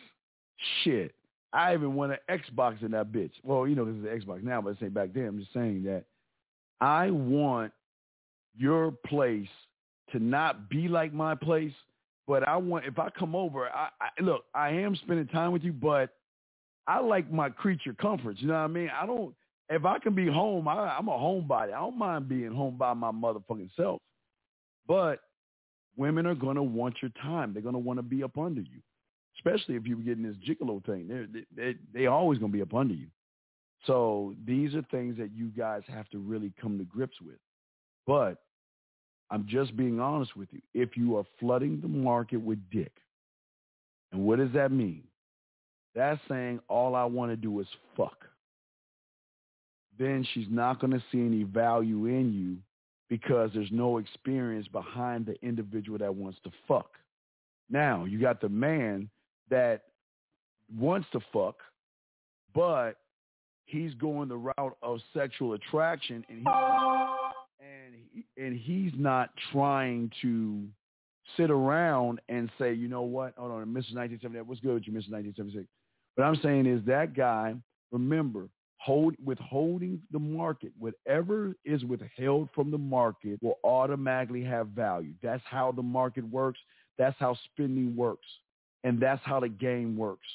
Shit, 0.82 1.14
I 1.52 1.74
even 1.74 1.94
want 1.94 2.12
an 2.12 2.18
Xbox 2.28 2.82
in 2.82 2.90
that 2.92 3.12
bitch. 3.12 3.32
Well, 3.42 3.66
you 3.66 3.74
know, 3.74 3.84
this 3.84 3.94
is 3.94 4.04
an 4.04 4.20
Xbox 4.20 4.42
now, 4.42 4.60
but 4.60 4.76
I 4.76 4.80
say 4.80 4.88
back 4.88 5.10
then. 5.14 5.26
I'm 5.26 5.38
just 5.38 5.52
saying 5.52 5.84
that 5.84 6.04
I 6.80 7.10
want 7.10 7.72
your 8.56 8.92
place 9.06 9.48
to 10.12 10.18
not 10.18 10.68
be 10.68 10.88
like 10.88 11.12
my 11.12 11.34
place, 11.34 11.72
but 12.26 12.46
I 12.46 12.56
want 12.56 12.86
if 12.86 12.98
I 12.98 13.10
come 13.10 13.34
over, 13.34 13.68
I, 13.68 13.88
I 14.00 14.22
look, 14.22 14.44
I 14.54 14.70
am 14.70 14.96
spending 14.96 15.26
time 15.28 15.52
with 15.52 15.62
you, 15.62 15.72
but 15.72 16.10
I 16.86 17.00
like 17.00 17.30
my 17.30 17.50
creature 17.50 17.94
comforts. 17.94 18.40
You 18.40 18.48
know 18.48 18.54
what 18.54 18.60
I 18.60 18.66
mean? 18.68 18.90
I 19.00 19.06
don't 19.06 19.34
if 19.70 19.84
I 19.84 19.98
can 19.98 20.14
be 20.14 20.26
home, 20.26 20.66
I, 20.66 20.96
I'm 20.96 21.08
a 21.08 21.12
homebody. 21.12 21.68
I 21.68 21.80
don't 21.80 21.98
mind 21.98 22.28
being 22.28 22.52
home 22.52 22.76
by 22.76 22.94
my 22.94 23.12
motherfucking 23.12 23.70
self. 23.76 24.00
But 24.86 25.20
women 25.98 26.26
are 26.26 26.34
going 26.34 26.56
to 26.56 26.62
want 26.62 26.96
your 27.02 27.10
time. 27.22 27.52
They're 27.52 27.62
going 27.62 27.74
to 27.74 27.78
want 27.78 27.98
to 27.98 28.02
be 28.02 28.22
up 28.22 28.38
under 28.38 28.60
you, 28.60 28.80
especially 29.36 29.76
if 29.76 29.84
you're 29.84 29.98
getting 29.98 30.22
this 30.22 30.36
gigolo 30.36 30.84
thing. 30.84 31.08
They're, 31.08 31.26
they, 31.26 31.44
they, 31.54 31.78
they 31.92 32.06
always 32.06 32.38
going 32.38 32.52
to 32.52 32.56
be 32.56 32.62
up 32.62 32.74
under 32.74 32.94
you. 32.94 33.08
So 33.86 34.34
these 34.46 34.74
are 34.74 34.82
things 34.90 35.16
that 35.18 35.30
you 35.34 35.48
guys 35.48 35.82
have 35.88 36.08
to 36.10 36.18
really 36.18 36.52
come 36.60 36.78
to 36.78 36.84
grips 36.84 37.20
with. 37.20 37.38
But 38.06 38.38
I'm 39.30 39.46
just 39.46 39.76
being 39.76 40.00
honest 40.00 40.36
with 40.36 40.48
you. 40.52 40.60
If 40.74 40.96
you 40.96 41.16
are 41.16 41.24
flooding 41.38 41.80
the 41.80 41.88
market 41.88 42.38
with 42.38 42.58
dick, 42.70 42.92
and 44.12 44.22
what 44.22 44.38
does 44.38 44.52
that 44.54 44.72
mean? 44.72 45.02
That's 45.94 46.20
saying 46.28 46.60
all 46.68 46.94
I 46.94 47.04
want 47.04 47.30
to 47.32 47.36
do 47.36 47.60
is 47.60 47.66
fuck 47.96 48.24
then 49.98 50.26
she's 50.32 50.46
not 50.48 50.80
going 50.80 50.92
to 50.92 51.02
see 51.10 51.20
any 51.20 51.42
value 51.42 52.06
in 52.06 52.32
you 52.32 52.56
because 53.08 53.50
there's 53.54 53.70
no 53.72 53.98
experience 53.98 54.68
behind 54.68 55.26
the 55.26 55.34
individual 55.44 55.98
that 55.98 56.14
wants 56.14 56.38
to 56.44 56.50
fuck. 56.66 56.90
Now, 57.70 58.04
you 58.04 58.20
got 58.20 58.40
the 58.40 58.48
man 58.48 59.08
that 59.50 59.84
wants 60.76 61.08
to 61.12 61.20
fuck, 61.32 61.56
but 62.54 62.98
he's 63.64 63.94
going 63.94 64.28
the 64.28 64.36
route 64.36 64.76
of 64.82 65.00
sexual 65.14 65.54
attraction 65.54 66.24
and 66.28 66.46
and 67.60 67.94
he, 68.12 68.42
and 68.42 68.58
he's 68.58 68.92
not 68.96 69.30
trying 69.52 70.10
to 70.22 70.64
sit 71.36 71.50
around 71.50 72.20
and 72.28 72.50
say, 72.58 72.72
you 72.72 72.88
know 72.88 73.02
what? 73.02 73.34
Hold 73.36 73.52
on, 73.52 73.66
Mrs. 73.66 73.94
1978, 73.94 74.46
what's 74.46 74.60
good 74.60 74.74
with 74.74 74.86
you, 74.86 74.92
Mrs. 74.92 75.10
1976? 75.10 75.66
What 76.14 76.24
I'm 76.24 76.40
saying 76.42 76.66
is 76.66 76.84
that 76.86 77.14
guy, 77.14 77.54
remember, 77.92 78.48
hold 78.78 79.14
withholding 79.24 80.00
the 80.12 80.18
market 80.18 80.72
whatever 80.78 81.54
is 81.64 81.84
withheld 81.84 82.48
from 82.54 82.70
the 82.70 82.78
market 82.78 83.38
will 83.42 83.58
automatically 83.64 84.44
have 84.44 84.68
value. 84.68 85.12
That's 85.22 85.42
how 85.44 85.72
the 85.72 85.82
market 85.82 86.24
works. 86.30 86.60
That's 86.96 87.16
how 87.18 87.36
spending 87.52 87.96
works. 87.96 88.26
And 88.84 89.00
that's 89.00 89.20
how 89.24 89.40
the 89.40 89.48
game 89.48 89.96
works. 89.96 90.26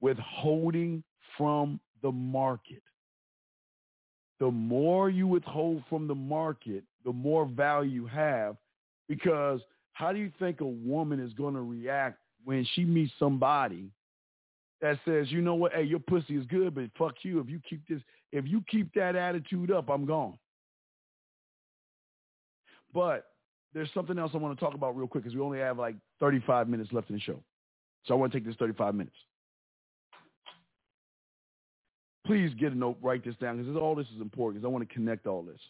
Withholding 0.00 1.02
from 1.36 1.80
the 2.02 2.12
market. 2.12 2.82
The 4.40 4.50
more 4.50 5.10
you 5.10 5.26
withhold 5.26 5.82
from 5.88 6.06
the 6.06 6.14
market 6.14 6.84
the 7.04 7.12
more 7.12 7.46
value 7.46 7.90
you 7.90 8.06
have. 8.06 8.56
Because 9.08 9.60
how 9.94 10.12
do 10.12 10.18
you 10.18 10.30
think 10.38 10.60
a 10.60 10.66
woman 10.66 11.18
is 11.20 11.32
going 11.32 11.54
to 11.54 11.62
react 11.62 12.18
when 12.44 12.66
she 12.74 12.84
meets 12.84 13.12
somebody 13.18 13.90
that 14.80 14.98
says, 15.04 15.30
you 15.30 15.40
know 15.40 15.54
what, 15.54 15.72
hey, 15.72 15.82
your 15.82 15.98
pussy 15.98 16.36
is 16.36 16.46
good, 16.46 16.74
but 16.74 16.84
fuck 16.96 17.14
you. 17.22 17.40
If 17.40 17.48
you 17.48 17.60
keep 17.68 17.86
this, 17.88 18.00
if 18.32 18.46
you 18.46 18.62
keep 18.70 18.92
that 18.94 19.16
attitude 19.16 19.70
up, 19.70 19.88
I'm 19.88 20.06
gone. 20.06 20.38
But 22.94 23.26
there's 23.74 23.90
something 23.92 24.18
else 24.18 24.32
I 24.34 24.38
want 24.38 24.58
to 24.58 24.64
talk 24.64 24.74
about 24.74 24.96
real 24.96 25.08
quick 25.08 25.24
because 25.24 25.36
we 25.36 25.42
only 25.42 25.58
have 25.58 25.78
like 25.78 25.96
35 26.20 26.68
minutes 26.68 26.92
left 26.92 27.10
in 27.10 27.16
the 27.16 27.20
show. 27.20 27.42
So 28.04 28.14
I 28.14 28.16
want 28.16 28.32
to 28.32 28.38
take 28.38 28.46
this 28.46 28.56
35 28.56 28.94
minutes. 28.94 29.16
Please 32.24 32.52
get 32.58 32.72
a 32.72 32.76
note, 32.76 32.98
write 33.02 33.24
this 33.24 33.36
down 33.36 33.56
because 33.58 33.76
all 33.76 33.94
this 33.94 34.06
is 34.14 34.20
important 34.20 34.60
because 34.60 34.68
I 34.68 34.72
want 34.72 34.88
to 34.88 34.94
connect 34.94 35.26
all 35.26 35.42
this. 35.42 35.60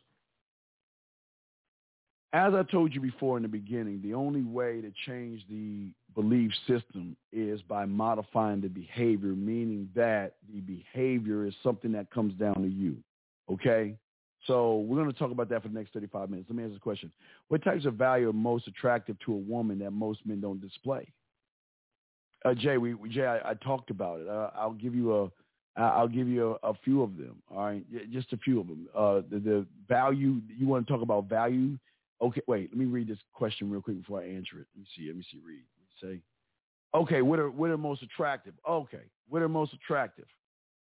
As 2.32 2.52
I 2.52 2.62
told 2.64 2.94
you 2.94 3.00
before 3.00 3.36
in 3.36 3.42
the 3.42 3.48
beginning, 3.48 4.00
the 4.02 4.14
only 4.14 4.42
way 4.42 4.80
to 4.80 4.92
change 5.06 5.42
the 5.48 5.88
belief 6.14 6.50
system 6.66 7.16
is 7.32 7.60
by 7.62 7.84
modifying 7.84 8.60
the 8.60 8.68
behavior, 8.68 9.28
meaning 9.28 9.88
that 9.94 10.34
the 10.52 10.60
behavior 10.60 11.46
is 11.46 11.54
something 11.62 11.92
that 11.92 12.10
comes 12.10 12.34
down 12.34 12.62
to 12.62 12.68
you. 12.68 12.96
Okay? 13.50 13.96
So 14.46 14.78
we're 14.78 14.96
going 14.96 15.12
to 15.12 15.18
talk 15.18 15.30
about 15.30 15.48
that 15.50 15.62
for 15.62 15.68
the 15.68 15.74
next 15.74 15.92
35 15.92 16.30
minutes. 16.30 16.48
Let 16.48 16.56
me 16.56 16.64
ask 16.64 16.72
this 16.72 16.80
question. 16.80 17.12
What 17.48 17.62
types 17.62 17.84
of 17.86 17.94
value 17.94 18.30
are 18.30 18.32
most 18.32 18.66
attractive 18.68 19.16
to 19.26 19.32
a 19.32 19.36
woman 19.36 19.78
that 19.80 19.90
most 19.90 20.20
men 20.24 20.40
don't 20.40 20.60
display? 20.60 21.12
Uh, 22.44 22.54
Jay, 22.54 22.78
we, 22.78 22.94
Jay, 23.10 23.26
I, 23.26 23.50
I, 23.50 23.54
talked 23.54 23.90
about 23.90 24.20
it. 24.20 24.28
Uh, 24.28 24.50
I'll 24.56 24.72
give 24.72 24.94
you 24.94 25.14
a, 25.14 25.30
I'll 25.80 26.08
give 26.08 26.28
you 26.28 26.56
a, 26.62 26.70
a, 26.70 26.74
few 26.84 27.02
of 27.02 27.16
them. 27.16 27.42
All 27.50 27.64
right, 27.64 27.84
just 28.12 28.32
a 28.32 28.36
few 28.36 28.60
of 28.60 28.68
them. 28.68 28.88
Uh, 28.96 29.20
the, 29.28 29.38
the 29.40 29.66
value 29.88 30.40
you 30.56 30.66
want 30.66 30.86
to 30.86 30.92
talk 30.92 31.02
about 31.02 31.28
value. 31.28 31.76
Okay, 32.20 32.40
wait. 32.46 32.70
Let 32.70 32.78
me 32.78 32.84
read 32.84 33.08
this 33.08 33.18
question 33.32 33.70
real 33.70 33.82
quick 33.82 33.98
before 33.98 34.20
I 34.20 34.26
answer 34.26 34.60
it. 34.60 34.66
Let 34.74 34.80
me 34.80 34.86
see. 34.96 35.06
Let 35.08 35.16
me 35.16 35.24
see. 35.30 35.40
Read. 35.44 35.62
Say. 36.00 36.20
Okay, 36.94 37.22
what 37.22 37.38
are 37.38 37.50
what 37.50 37.70
are 37.70 37.76
most 37.76 38.02
attractive? 38.02 38.54
Okay, 38.68 39.02
what 39.28 39.42
are 39.42 39.48
most 39.48 39.72
attractive? 39.74 40.26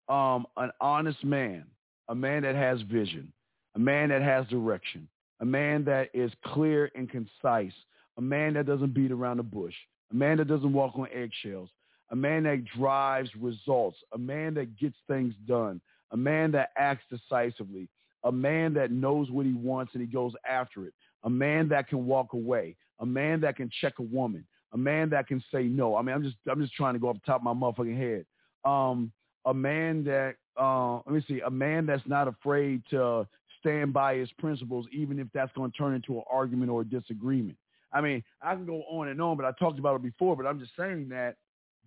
Um, 0.09 0.45
an 0.57 0.71
honest 0.79 1.23
man, 1.23 1.65
a 2.07 2.15
man 2.15 2.43
that 2.43 2.55
has 2.55 2.81
vision, 2.83 3.31
a 3.75 3.79
man 3.79 4.09
that 4.09 4.21
has 4.21 4.47
direction, 4.47 5.07
a 5.39 5.45
man 5.45 5.83
that 5.85 6.09
is 6.13 6.31
clear 6.45 6.91
and 6.95 7.09
concise, 7.09 7.73
a 8.17 8.21
man 8.21 8.53
that 8.53 8.65
doesn't 8.65 8.93
beat 8.93 9.11
around 9.11 9.37
the 9.37 9.43
bush, 9.43 9.73
a 10.11 10.15
man 10.15 10.37
that 10.37 10.47
doesn't 10.47 10.71
walk 10.71 10.93
on 10.97 11.07
eggshells, 11.13 11.69
a 12.11 12.15
man 12.15 12.43
that 12.43 12.63
drives 12.77 13.29
results, 13.39 13.97
a 14.13 14.17
man 14.17 14.53
that 14.53 14.77
gets 14.77 14.95
things 15.07 15.33
done, 15.47 15.81
a 16.11 16.17
man 16.17 16.51
that 16.51 16.69
acts 16.77 17.03
decisively, 17.09 17.89
a 18.23 18.31
man 18.31 18.73
that 18.73 18.91
knows 18.91 19.29
what 19.29 19.45
he 19.45 19.53
wants 19.53 19.93
and 19.93 20.01
he 20.01 20.07
goes 20.07 20.33
after 20.47 20.85
it, 20.85 20.93
a 21.23 21.29
man 21.29 21.67
that 21.69 21.87
can 21.87 22.05
walk 22.05 22.33
away, 22.33 22.75
a 22.99 23.05
man 23.05 23.41
that 23.41 23.55
can 23.55 23.69
check 23.81 23.99
a 23.99 24.03
woman, 24.03 24.45
a 24.73 24.77
man 24.77 25.09
that 25.09 25.27
can 25.27 25.43
say 25.51 25.63
no. 25.63 25.95
I 25.95 26.01
mean, 26.01 26.15
I'm 26.15 26.23
just 26.23 26.35
I'm 26.49 26.61
just 26.61 26.73
trying 26.73 26.93
to 26.93 26.99
go 26.99 27.09
off 27.09 27.15
the 27.15 27.25
top 27.25 27.41
of 27.41 27.43
my 27.43 27.53
motherfucking 27.53 27.97
head. 27.97 28.25
Um, 28.65 29.11
a 29.45 29.53
man 29.53 30.03
that 30.03 30.35
uh, 30.59 30.95
let 31.05 31.09
me 31.09 31.23
see, 31.27 31.41
a 31.45 31.49
man 31.49 31.85
that's 31.85 32.05
not 32.05 32.27
afraid 32.27 32.81
to 32.89 33.27
stand 33.59 33.93
by 33.93 34.15
his 34.15 34.31
principles, 34.33 34.85
even 34.91 35.19
if 35.19 35.27
that's 35.33 35.51
going 35.53 35.71
to 35.71 35.77
turn 35.77 35.95
into 35.95 36.17
an 36.17 36.23
argument 36.29 36.71
or 36.71 36.81
a 36.81 36.85
disagreement. 36.85 37.57
I 37.91 38.01
mean, 38.01 38.23
I 38.41 38.53
can 38.53 38.65
go 38.65 38.83
on 38.89 39.07
and 39.07 39.21
on, 39.21 39.37
but 39.37 39.45
I 39.45 39.51
talked 39.53 39.79
about 39.79 39.95
it 39.95 40.03
before, 40.03 40.35
but 40.35 40.45
I'm 40.45 40.59
just 40.59 40.71
saying 40.77 41.09
that 41.09 41.37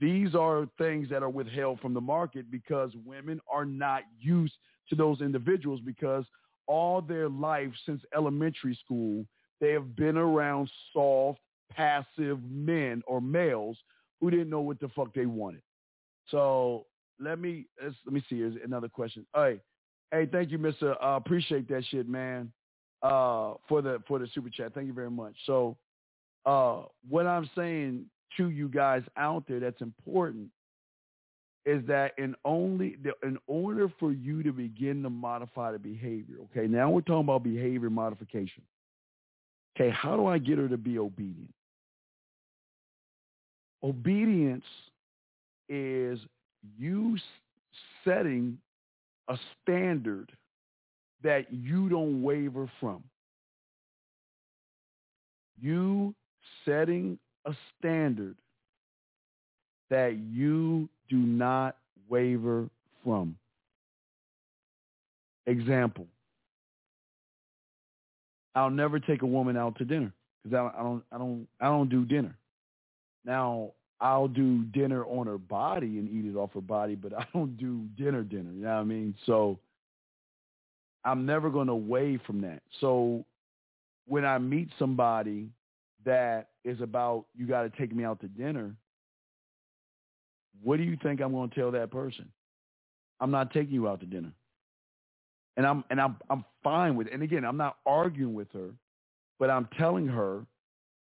these 0.01 0.35
are 0.35 0.66
things 0.78 1.11
that 1.11 1.22
are 1.22 1.28
withheld 1.28 1.81
from 1.81 1.93
the 1.93 2.01
market 2.01 2.51
because 2.51 2.91
women 3.05 3.41
are 3.53 3.66
not 3.66 4.03
used 4.18 4.55
to 4.89 4.95
those 4.95 5.20
individuals 5.20 5.81
because 5.85 6.24
all 6.66 7.03
their 7.03 7.28
life 7.28 7.70
since 7.85 8.01
elementary 8.16 8.78
school, 8.83 9.24
they 9.61 9.72
have 9.72 9.95
been 9.97 10.16
around 10.16 10.70
soft, 10.93 11.41
passive 11.71 12.39
men 12.49 13.03
or 13.07 13.21
males 13.21 13.77
who 14.21 14.31
didn't 14.31 14.51
know 14.51 14.61
what 14.61 14.81
the 14.81 14.89
fuck 14.89 15.14
they 15.14 15.27
wanted. 15.27 15.62
So 16.31 16.87
let 17.18 17.39
me 17.39 17.66
let 17.83 18.12
me 18.12 18.25
see. 18.29 18.39
Here's 18.39 18.57
another 18.64 18.89
question. 18.89 19.27
Right. 19.35 19.61
Hey, 20.11 20.29
thank 20.31 20.51
you, 20.51 20.59
Mister. 20.59 21.01
I 21.03 21.14
uh, 21.14 21.16
appreciate 21.16 21.68
that 21.68 21.85
shit, 21.91 22.09
man. 22.09 22.53
Uh, 23.03 23.55
for 23.68 23.81
the 23.81 24.03
for 24.07 24.18
the 24.18 24.29
super 24.35 24.51
chat. 24.51 24.75
Thank 24.75 24.87
you 24.87 24.93
very 24.93 25.11
much. 25.11 25.35
So, 25.47 25.77
uh, 26.45 26.83
what 27.09 27.27
I'm 27.27 27.49
saying 27.57 28.07
to 28.37 28.51
you 28.51 28.68
guys 28.68 29.03
out 29.16 29.45
there 29.49 29.61
that's 29.61 29.81
important 29.81 30.49
is 31.66 31.87
that 31.87 32.12
in 32.18 32.35
only 32.45 32.97
in 33.23 33.39
order 33.47 33.93
for 33.99 34.12
you 34.12 34.43
to 34.43 34.53
begin 34.53 35.03
to 35.03 35.11
modify 35.11 35.73
the 35.73 35.79
behavior. 35.79 36.37
Okay, 36.45 36.66
now 36.66 36.91
we're 36.91 37.01
talking 37.03 37.21
about 37.21 37.43
behavior 37.43 37.91
modification. 37.91 38.62
Okay, 39.77 39.91
how 39.91 40.16
do 40.16 40.27
I 40.27 40.39
get 40.39 40.59
her 40.59 40.68
to 40.68 40.77
be 40.77 40.99
obedient? 40.99 41.55
Obedience 43.83 44.64
is 45.68 46.18
you 46.78 47.16
setting 48.05 48.59
a 49.28 49.39
standard 49.62 50.31
that 51.22 51.53
you 51.53 51.89
don't 51.89 52.22
waver 52.22 52.70
from. 52.81 53.03
You 55.61 56.14
setting 56.64 57.18
a 57.47 57.55
standard 57.78 58.37
that 59.91 60.18
you 60.31 60.89
do 61.09 61.16
not 61.16 61.76
waver 62.09 62.68
from. 63.05 63.37
Example. 65.47 66.07
I'll 68.55 68.70
never 68.70 68.99
take 68.99 69.22
a 69.22 69.26
woman 69.26 69.57
out 69.57 69.76
to 69.78 69.85
dinner 69.85 70.12
because 70.43 70.57
I, 70.57 70.81
I 70.81 70.83
don't 70.83 71.03
I 71.12 71.18
don't 71.18 71.47
I 71.61 71.66
don't 71.66 71.89
do 71.89 72.05
dinner. 72.05 72.35
Now 73.25 73.73
I'll 74.01 74.29
do 74.29 74.62
dinner 74.64 75.05
on 75.05 75.27
her 75.27 75.39
body 75.39 75.99
and 75.99 76.09
eat 76.09 76.29
it 76.29 76.37
off 76.37 76.53
her 76.55 76.61
body, 76.61 76.95
but 76.95 77.12
I 77.18 77.27
don't 77.33 77.57
do 77.57 77.87
dinner 77.97 78.23
dinner. 78.23 78.53
You 78.53 78.62
know 78.62 78.75
what 78.75 78.81
I 78.81 78.85
mean? 78.85 79.14
So 79.27 79.59
I'm 81.05 81.27
never 81.27 81.51
going 81.51 81.66
to 81.66 81.73
away 81.73 82.18
from 82.27 82.41
that. 82.43 82.62
So 82.81 83.25
when 84.07 84.25
I 84.25 84.39
meet 84.39 84.68
somebody 84.79 85.49
that 86.05 86.49
is 86.64 86.81
about 86.81 87.27
you 87.37 87.47
got 87.47 87.62
to 87.62 87.71
take 87.71 87.95
me 87.95 88.05
out 88.05 88.21
to 88.21 88.29
dinner, 88.29 88.75
what 90.62 90.77
do 90.77 90.83
you 90.83 90.97
think 91.03 91.21
I'm 91.21 91.33
going 91.33 91.51
to 91.51 91.55
tell 91.55 91.71
that 91.73 91.91
person? 91.91 92.31
I'm 93.21 93.31
not 93.31 93.53
taking 93.53 93.75
you 93.75 93.89
out 93.89 94.01
to 94.01 94.07
dinner. 94.07 94.33
And 95.57 95.66
I'm 95.66 95.85
and 95.91 96.01
I'm 96.01 96.16
I'm 96.31 96.45
fine 96.62 96.97
with 96.97 97.09
it. 97.09 97.12
And 97.12 97.23
again, 97.23 97.45
I'm 97.45 97.57
not 97.57 97.77
arguing 97.85 98.35
with 98.35 98.51
her, 98.53 98.71
but 99.39 99.51
I'm 99.51 99.68
telling 99.77 100.07
her 100.07 100.47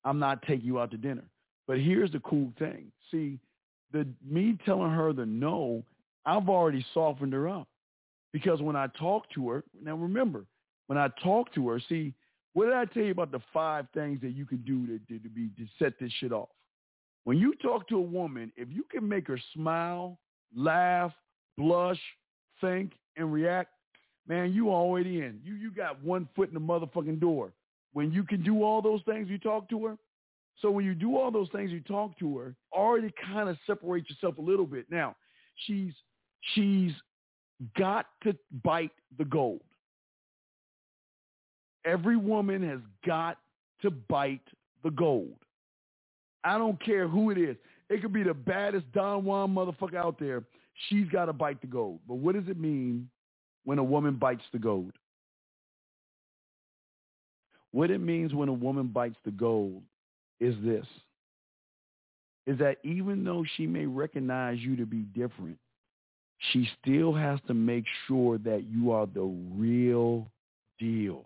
I'm 0.04 0.18
not 0.18 0.42
taking 0.44 0.66
you 0.66 0.80
out 0.80 0.92
to 0.92 0.98
dinner. 0.98 1.24
But 1.72 1.80
here's 1.80 2.12
the 2.12 2.20
cool 2.20 2.52
thing. 2.60 2.92
See, 3.12 3.40
the 3.94 4.06
me 4.30 4.58
telling 4.66 4.92
her 4.92 5.14
the 5.14 5.26
no, 5.26 5.86
I've 6.26 6.50
already 6.50 6.86
softened 6.94 7.32
her 7.32 7.48
up. 7.48 7.66
Because 8.34 8.62
when 8.62 8.76
I 8.76 8.88
talk 9.00 9.24
to 9.36 9.48
her, 9.52 9.64
now 9.82 9.96
remember, 9.96 10.44
when 10.88 10.98
I 10.98 11.08
talk 11.24 11.54
to 11.54 11.70
her, 11.70 11.82
see, 11.88 12.14
what 12.52 12.66
did 12.66 12.74
I 12.74 12.84
tell 12.84 13.04
you 13.04 13.12
about 13.12 13.32
the 13.32 13.40
five 13.54 13.88
things 13.94 14.20
that 14.20 14.32
you 14.32 14.46
can 14.46 14.58
do 14.64 14.86
to, 14.86 15.00
to, 15.00 15.24
to 15.24 15.30
be 15.30 15.48
to 15.58 15.66
set 15.80 15.98
this 15.98 16.12
shit 16.20 16.34
off? 16.34 16.50
When 17.24 17.38
you 17.38 17.56
talk 17.64 17.88
to 17.88 17.96
a 17.96 18.02
woman, 18.02 18.52
if 18.58 18.68
you 18.70 18.84
can 18.92 19.08
make 19.08 19.30
her 19.30 19.40
smile, 19.54 20.20
laugh, 20.54 21.14
blush, 21.58 22.02
think, 22.60 22.92
and 23.16 23.32
react, 23.32 23.70
man, 24.28 24.52
you 24.52 24.72
already 24.72 25.22
in. 25.22 25.40
You 25.42 25.56
you 25.56 25.72
got 25.72 26.04
one 26.04 26.28
foot 26.36 26.50
in 26.50 26.54
the 26.54 26.60
motherfucking 26.60 27.22
door. 27.22 27.54
When 27.94 28.12
you 28.12 28.26
can 28.26 28.44
do 28.44 28.62
all 28.62 28.82
those 28.82 29.04
things, 29.06 29.30
you 29.30 29.38
talk 29.38 29.70
to 29.70 29.86
her, 29.86 29.98
so 30.62 30.70
when 30.70 30.86
you 30.86 30.94
do 30.94 31.18
all 31.18 31.32
those 31.32 31.50
things, 31.52 31.72
you 31.72 31.80
talk 31.82 32.18
to 32.20 32.38
her, 32.38 32.56
already 32.72 33.12
kind 33.34 33.50
of 33.50 33.58
separate 33.66 34.10
yourself 34.10 34.38
a 34.38 34.42
little 34.42 34.68
bit. 34.68 34.86
Now, 34.92 35.16
she's 35.66 35.94
she's 36.54 36.92
got 37.78 38.08
to 38.24 38.36
bite 38.64 38.92
the 39.18 39.26
gold. 39.26 39.62
Every 41.84 42.16
woman 42.16 42.68
has 42.68 42.80
got 43.06 43.38
to 43.82 43.90
bite 43.90 44.48
the 44.84 44.92
gold. 44.92 45.36
I 46.44 46.58
don't 46.58 46.84
care 46.84 47.08
who 47.08 47.32
it 47.32 47.38
is. 47.38 47.58
It 47.90 48.02
could 48.02 48.14
be 48.14 48.24
the 48.24 48.34
baddest 48.34 48.92
Don 48.94 49.26
Juan 49.26 49.54
motherfucker 49.54 49.96
out 49.96 50.20
there. 50.20 50.44
She's 50.90 51.08
got 51.10 51.26
to 51.26 51.34
bite 51.34 51.60
the 51.62 51.68
gold. 51.68 52.00
But 52.08 52.16
what 52.16 52.36
does 52.36 52.48
it 52.48 52.60
mean 52.60 53.10
when 53.66 53.80
a 53.80 53.84
woman 53.84 54.16
bites 54.16 54.44
the 54.54 54.60
gold? 54.60 54.94
What 57.72 57.90
it 57.90 58.00
means 58.00 58.34
when 58.34 58.50
a 58.50 58.54
woman 58.54 58.88
bites 58.88 59.18
the 59.26 59.32
gold 59.32 59.84
is 60.42 60.56
this 60.64 60.86
is 62.48 62.58
that 62.58 62.78
even 62.84 63.24
though 63.24 63.46
she 63.56 63.68
may 63.68 63.86
recognize 63.86 64.58
you 64.60 64.76
to 64.76 64.86
be 64.86 65.04
different, 65.14 65.58
she 66.52 66.68
still 66.82 67.14
has 67.14 67.40
to 67.46 67.54
make 67.54 67.86
sure 68.08 68.40
that 68.40 68.64
you 68.68 68.92
are 68.92 69.06
the 69.06 69.22
real 69.54 70.28
deal. 70.80 71.26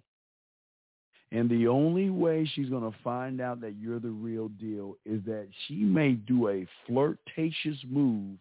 And 1.32 1.50
the 1.50 1.68
only 1.68 2.10
way 2.10 2.50
she's 2.54 2.70
going 2.70 2.90
to 2.90 2.98
find 3.02 3.40
out 3.40 3.62
that 3.62 3.76
you're 3.80 4.00
the 4.00 4.10
real 4.10 4.50
deal 4.50 4.98
is 5.06 5.24
that 5.26 5.48
she 5.68 5.76
may 5.76 6.12
do 6.12 6.50
a 6.50 6.68
flirtatious 6.86 7.78
move 7.90 8.38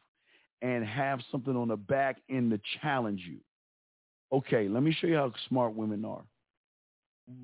and 0.61 0.85
have 0.85 1.21
something 1.31 1.57
on 1.57 1.69
the 1.69 1.77
back 1.77 2.19
end 2.29 2.51
to 2.51 2.61
challenge 2.83 3.23
you. 3.25 3.39
Okay, 4.33 4.69
let 4.69 4.83
me 4.83 4.95
show 5.01 5.07
you 5.07 5.17
how 5.17 5.33
smart 5.49 5.75
women 5.75 6.05
are 6.05 6.25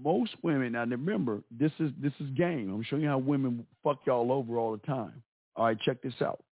most 0.03 0.33
women 0.43 0.73
now 0.73 0.85
remember 0.85 1.43
this 1.51 1.73
is 1.79 1.91
this 2.01 2.13
is 2.21 2.29
game. 2.31 2.73
I'm 2.73 2.83
showing 2.83 3.03
you 3.03 3.09
how 3.09 3.19
women 3.19 3.67
fuck 3.83 4.01
y'all 4.07 4.31
over 4.33 4.59
all 4.59 4.73
the 4.73 4.87
time. 4.87 5.23
All 5.57 5.67
right, 5.67 5.81
check 5.81 6.03
this 6.03 6.15
out. 6.21 6.43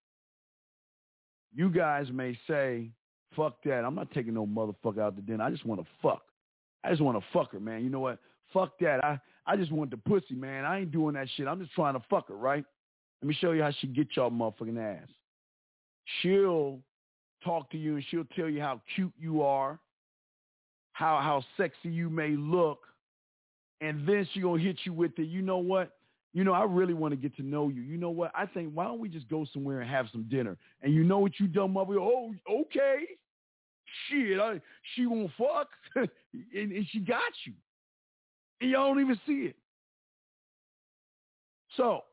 You 1.53 1.69
guys 1.69 2.07
may 2.11 2.37
say, 2.47 2.89
"Fuck 3.35 3.63
that! 3.63 3.85
I'm 3.85 3.95
not 3.95 4.11
taking 4.11 4.33
no 4.33 4.45
motherfucker 4.45 4.99
out 4.99 5.15
to 5.15 5.21
dinner. 5.21 5.43
I 5.43 5.51
just 5.51 5.65
want 5.65 5.81
to 5.81 5.87
fuck. 6.01 6.23
I 6.83 6.89
just 6.89 7.01
want 7.01 7.19
to 7.19 7.25
fuck 7.33 7.51
her, 7.51 7.59
man. 7.59 7.83
You 7.83 7.89
know 7.89 7.99
what? 7.99 8.19
Fuck 8.53 8.79
that. 8.79 9.03
I, 9.03 9.19
I 9.45 9.55
just 9.55 9.71
want 9.71 9.91
the 9.91 9.97
pussy, 9.97 10.33
man. 10.33 10.65
I 10.65 10.79
ain't 10.79 10.91
doing 10.91 11.15
that 11.15 11.27
shit. 11.35 11.47
I'm 11.47 11.59
just 11.59 11.73
trying 11.73 11.93
to 11.93 12.01
fuck 12.09 12.29
her, 12.29 12.35
right? 12.35 12.63
Let 13.21 13.27
me 13.27 13.35
show 13.39 13.51
you 13.51 13.61
how 13.61 13.71
she 13.79 13.87
get 13.87 14.07
y'all 14.15 14.31
motherfucking 14.31 14.79
ass. 14.79 15.07
She'll 16.21 16.79
talk 17.43 17.69
to 17.71 17.77
you 17.77 17.95
and 17.95 18.05
she'll 18.09 18.25
tell 18.35 18.49
you 18.49 18.61
how 18.61 18.81
cute 18.95 19.13
you 19.19 19.41
are, 19.41 19.79
how 20.93 21.19
how 21.21 21.43
sexy 21.57 21.89
you 21.89 22.09
may 22.09 22.29
look, 22.29 22.79
and 23.81 24.07
then 24.07 24.27
she 24.33 24.41
gonna 24.41 24.61
hit 24.61 24.79
you 24.83 24.93
with 24.93 25.17
it. 25.17 25.27
you 25.27 25.41
know 25.41 25.57
what? 25.57 25.95
You 26.33 26.43
know, 26.43 26.53
I 26.53 26.63
really 26.63 26.93
want 26.93 27.11
to 27.11 27.15
get 27.15 27.35
to 27.37 27.43
know 27.43 27.69
you. 27.69 27.81
You 27.81 27.97
know 27.97 28.11
what? 28.11 28.31
I 28.35 28.45
think 28.45 28.71
why 28.73 28.85
don't 28.85 28.99
we 28.99 29.09
just 29.09 29.27
go 29.29 29.45
somewhere 29.51 29.81
and 29.81 29.89
have 29.89 30.07
some 30.11 30.23
dinner? 30.29 30.57
And 30.81 30.93
you 30.93 31.03
know 31.03 31.17
what 31.19 31.39
you 31.39 31.47
done, 31.47 31.73
mother? 31.73 31.95
Oh, 31.99 32.33
okay. 32.49 33.05
Shit, 34.07 34.39
I, 34.39 34.61
she 34.93 35.07
won't 35.07 35.31
fuck, 35.35 35.69
and, 35.95 36.09
and 36.53 36.85
she 36.91 36.99
got 36.99 37.31
you, 37.45 37.53
and 38.61 38.69
y'all 38.69 38.93
don't 38.93 39.01
even 39.01 39.19
see 39.25 39.47
it. 39.47 39.55
So 41.75 42.03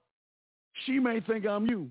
she 0.84 0.98
may 0.98 1.20
think 1.20 1.46
I'm 1.46 1.66
you. 1.66 1.90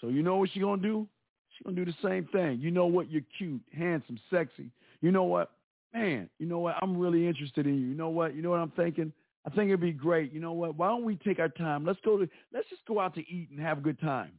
So 0.00 0.08
you 0.08 0.22
know 0.22 0.36
what 0.36 0.50
she 0.52 0.60
gonna 0.60 0.82
do? 0.82 1.08
She 1.56 1.64
gonna 1.64 1.76
do 1.76 1.84
the 1.84 1.94
same 2.02 2.28
thing. 2.32 2.60
You 2.60 2.70
know 2.70 2.86
what? 2.86 3.10
You're 3.10 3.22
cute, 3.38 3.62
handsome, 3.76 4.18
sexy. 4.30 4.70
You 5.00 5.10
know 5.10 5.24
what? 5.24 5.50
Man, 5.94 6.28
you 6.38 6.46
know 6.46 6.60
what? 6.60 6.76
I'm 6.80 6.96
really 6.96 7.26
interested 7.26 7.66
in 7.66 7.74
you. 7.74 7.88
You 7.88 7.94
know 7.94 8.08
what? 8.08 8.34
You 8.34 8.42
know 8.42 8.50
what 8.50 8.60
I'm 8.60 8.70
thinking? 8.70 9.12
I 9.46 9.50
think 9.50 9.68
it'd 9.68 9.80
be 9.80 9.92
great. 9.92 10.32
You 10.32 10.40
know 10.40 10.52
what? 10.52 10.76
Why 10.76 10.88
don't 10.88 11.04
we 11.04 11.16
take 11.16 11.38
our 11.38 11.48
time? 11.48 11.84
Let's 11.84 11.98
go 12.04 12.16
to 12.16 12.28
let's 12.52 12.68
just 12.70 12.84
go 12.86 13.00
out 13.00 13.14
to 13.14 13.20
eat 13.20 13.48
and 13.50 13.60
have 13.60 13.78
a 13.78 13.82
good 13.82 14.00
time. 14.00 14.32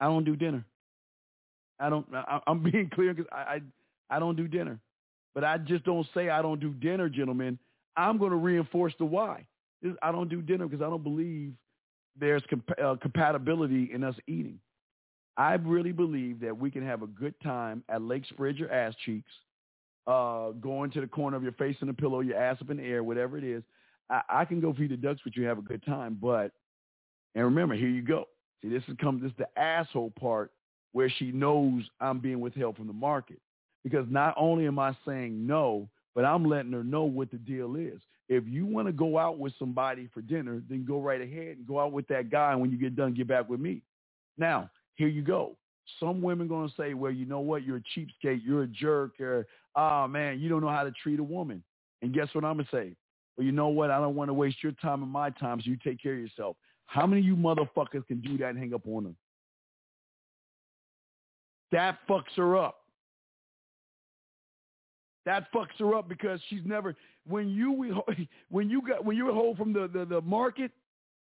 I 0.00 0.06
don't 0.06 0.24
do 0.24 0.36
dinner. 0.36 0.64
I 1.78 1.88
don't. 1.88 2.06
I, 2.14 2.40
am 2.46 2.62
being 2.70 2.90
clear 2.92 3.14
because 3.14 3.30
I, 3.32 3.60
I 4.10 4.16
I 4.16 4.18
don't 4.18 4.36
do 4.36 4.46
dinner, 4.46 4.78
but 5.34 5.44
I 5.44 5.58
just 5.58 5.84
don't 5.84 6.06
say 6.14 6.28
I 6.28 6.42
don't 6.42 6.60
do 6.60 6.70
dinner, 6.74 7.08
gentlemen. 7.08 7.58
I'm 7.96 8.18
going 8.18 8.30
to 8.30 8.36
reinforce 8.36 8.94
the 8.98 9.04
why. 9.04 9.46
I 10.02 10.12
don't 10.12 10.28
do 10.28 10.42
dinner 10.42 10.66
because 10.66 10.84
I 10.84 10.90
don't 10.90 11.02
believe 11.02 11.54
there's 12.18 12.42
comp- 12.48 12.78
uh, 12.82 12.96
compatibility 13.00 13.90
in 13.92 14.04
us 14.04 14.14
eating. 14.26 14.60
I 15.36 15.54
really 15.54 15.92
believe 15.92 16.40
that 16.40 16.56
we 16.56 16.70
can 16.70 16.86
have 16.86 17.02
a 17.02 17.06
good 17.06 17.34
time 17.42 17.82
at 17.88 18.02
Lake 18.02 18.24
Spread 18.28 18.56
Your 18.56 18.70
Ass 18.70 18.94
Cheeks, 19.06 19.30
uh, 20.06 20.50
going 20.52 20.90
to 20.92 21.00
the 21.00 21.06
corner 21.06 21.36
of 21.36 21.42
your 21.42 21.52
face 21.52 21.76
in 21.80 21.88
the 21.88 21.94
pillow, 21.94 22.20
your 22.20 22.36
ass 22.36 22.58
up 22.60 22.70
in 22.70 22.78
the 22.78 22.84
air, 22.84 23.04
whatever 23.04 23.38
it 23.38 23.44
is. 23.44 23.62
I, 24.08 24.22
I 24.28 24.44
can 24.44 24.60
go 24.60 24.72
feed 24.72 24.90
the 24.90 24.96
ducks 24.96 25.24
with 25.24 25.36
you, 25.36 25.44
have 25.44 25.58
a 25.58 25.62
good 25.62 25.84
time. 25.84 26.18
But, 26.20 26.52
and 27.34 27.44
remember, 27.44 27.74
here 27.74 27.88
you 27.88 28.02
go. 28.02 28.26
See, 28.62 28.68
this 28.68 28.82
is 28.88 28.96
come, 29.00 29.20
this 29.20 29.30
is 29.30 29.38
the 29.38 29.60
asshole 29.60 30.12
part 30.18 30.52
where 30.92 31.08
she 31.18 31.30
knows 31.32 31.82
I'm 32.00 32.18
being 32.18 32.40
withheld 32.40 32.76
from 32.76 32.86
the 32.86 32.92
market. 32.92 33.38
Because 33.82 34.06
not 34.10 34.34
only 34.36 34.66
am 34.66 34.78
I 34.78 34.94
saying 35.06 35.46
no, 35.46 35.88
but 36.14 36.24
I'm 36.24 36.44
letting 36.44 36.72
her 36.72 36.84
know 36.84 37.04
what 37.04 37.30
the 37.30 37.38
deal 37.38 37.76
is. 37.76 38.00
If 38.28 38.44
you 38.46 38.66
want 38.66 38.88
to 38.88 38.92
go 38.92 39.18
out 39.18 39.38
with 39.38 39.52
somebody 39.58 40.08
for 40.12 40.20
dinner, 40.20 40.62
then 40.68 40.84
go 40.84 41.00
right 41.00 41.20
ahead 41.20 41.56
and 41.56 41.66
go 41.66 41.80
out 41.80 41.92
with 41.92 42.06
that 42.08 42.30
guy. 42.30 42.52
And 42.52 42.60
when 42.60 42.70
you 42.70 42.78
get 42.78 42.94
done, 42.94 43.14
get 43.14 43.26
back 43.26 43.48
with 43.48 43.58
me. 43.58 43.82
Now, 44.36 44.70
here 44.96 45.08
you 45.08 45.22
go. 45.22 45.56
Some 45.98 46.20
women 46.22 46.46
going 46.46 46.68
to 46.68 46.74
say, 46.76 46.94
well, 46.94 47.10
you 47.10 47.26
know 47.26 47.40
what? 47.40 47.64
You're 47.64 47.78
a 47.78 47.98
cheapskate. 47.98 48.42
You're 48.44 48.62
a 48.64 48.68
jerk. 48.68 49.20
Or, 49.20 49.46
oh, 49.76 50.08
man, 50.08 50.40
you 50.40 50.48
don't 50.48 50.60
know 50.60 50.68
how 50.68 50.84
to 50.84 50.92
treat 51.02 51.18
a 51.18 51.24
woman. 51.24 51.62
And 52.02 52.12
guess 52.12 52.28
what 52.32 52.44
I'm 52.44 52.56
going 52.56 52.66
to 52.66 52.76
say? 52.76 52.96
Well, 53.36 53.44
you 53.44 53.52
know 53.52 53.68
what? 53.68 53.90
I 53.90 53.98
don't 53.98 54.14
want 54.14 54.28
to 54.28 54.34
waste 54.34 54.62
your 54.62 54.72
time 54.72 55.02
and 55.02 55.10
my 55.10 55.30
time, 55.30 55.60
so 55.60 55.70
you 55.70 55.76
take 55.82 56.02
care 56.02 56.14
of 56.14 56.20
yourself. 56.20 56.56
How 56.86 57.06
many 57.06 57.20
of 57.20 57.26
you 57.26 57.36
motherfuckers 57.36 58.06
can 58.06 58.20
do 58.20 58.36
that 58.38 58.50
and 58.50 58.58
hang 58.58 58.74
up 58.74 58.86
on 58.86 59.04
them? 59.04 59.16
That 61.72 61.98
fucks 62.08 62.34
her 62.36 62.56
up. 62.56 62.78
That 65.26 65.52
fucks 65.52 65.78
her 65.78 65.94
up 65.94 66.08
because 66.08 66.40
she's 66.48 66.62
never 66.64 66.96
when 67.28 67.48
you 67.48 68.02
when 68.48 68.70
you 68.70 68.82
got 68.82 69.04
when 69.04 69.16
you're 69.16 69.32
home 69.32 69.56
from 69.56 69.72
the, 69.72 69.88
the, 69.92 70.04
the 70.04 70.20
market, 70.22 70.72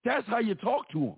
that's 0.03 0.27
how 0.27 0.39
you 0.39 0.55
talk 0.55 0.89
to 0.91 0.99
them. 0.99 1.15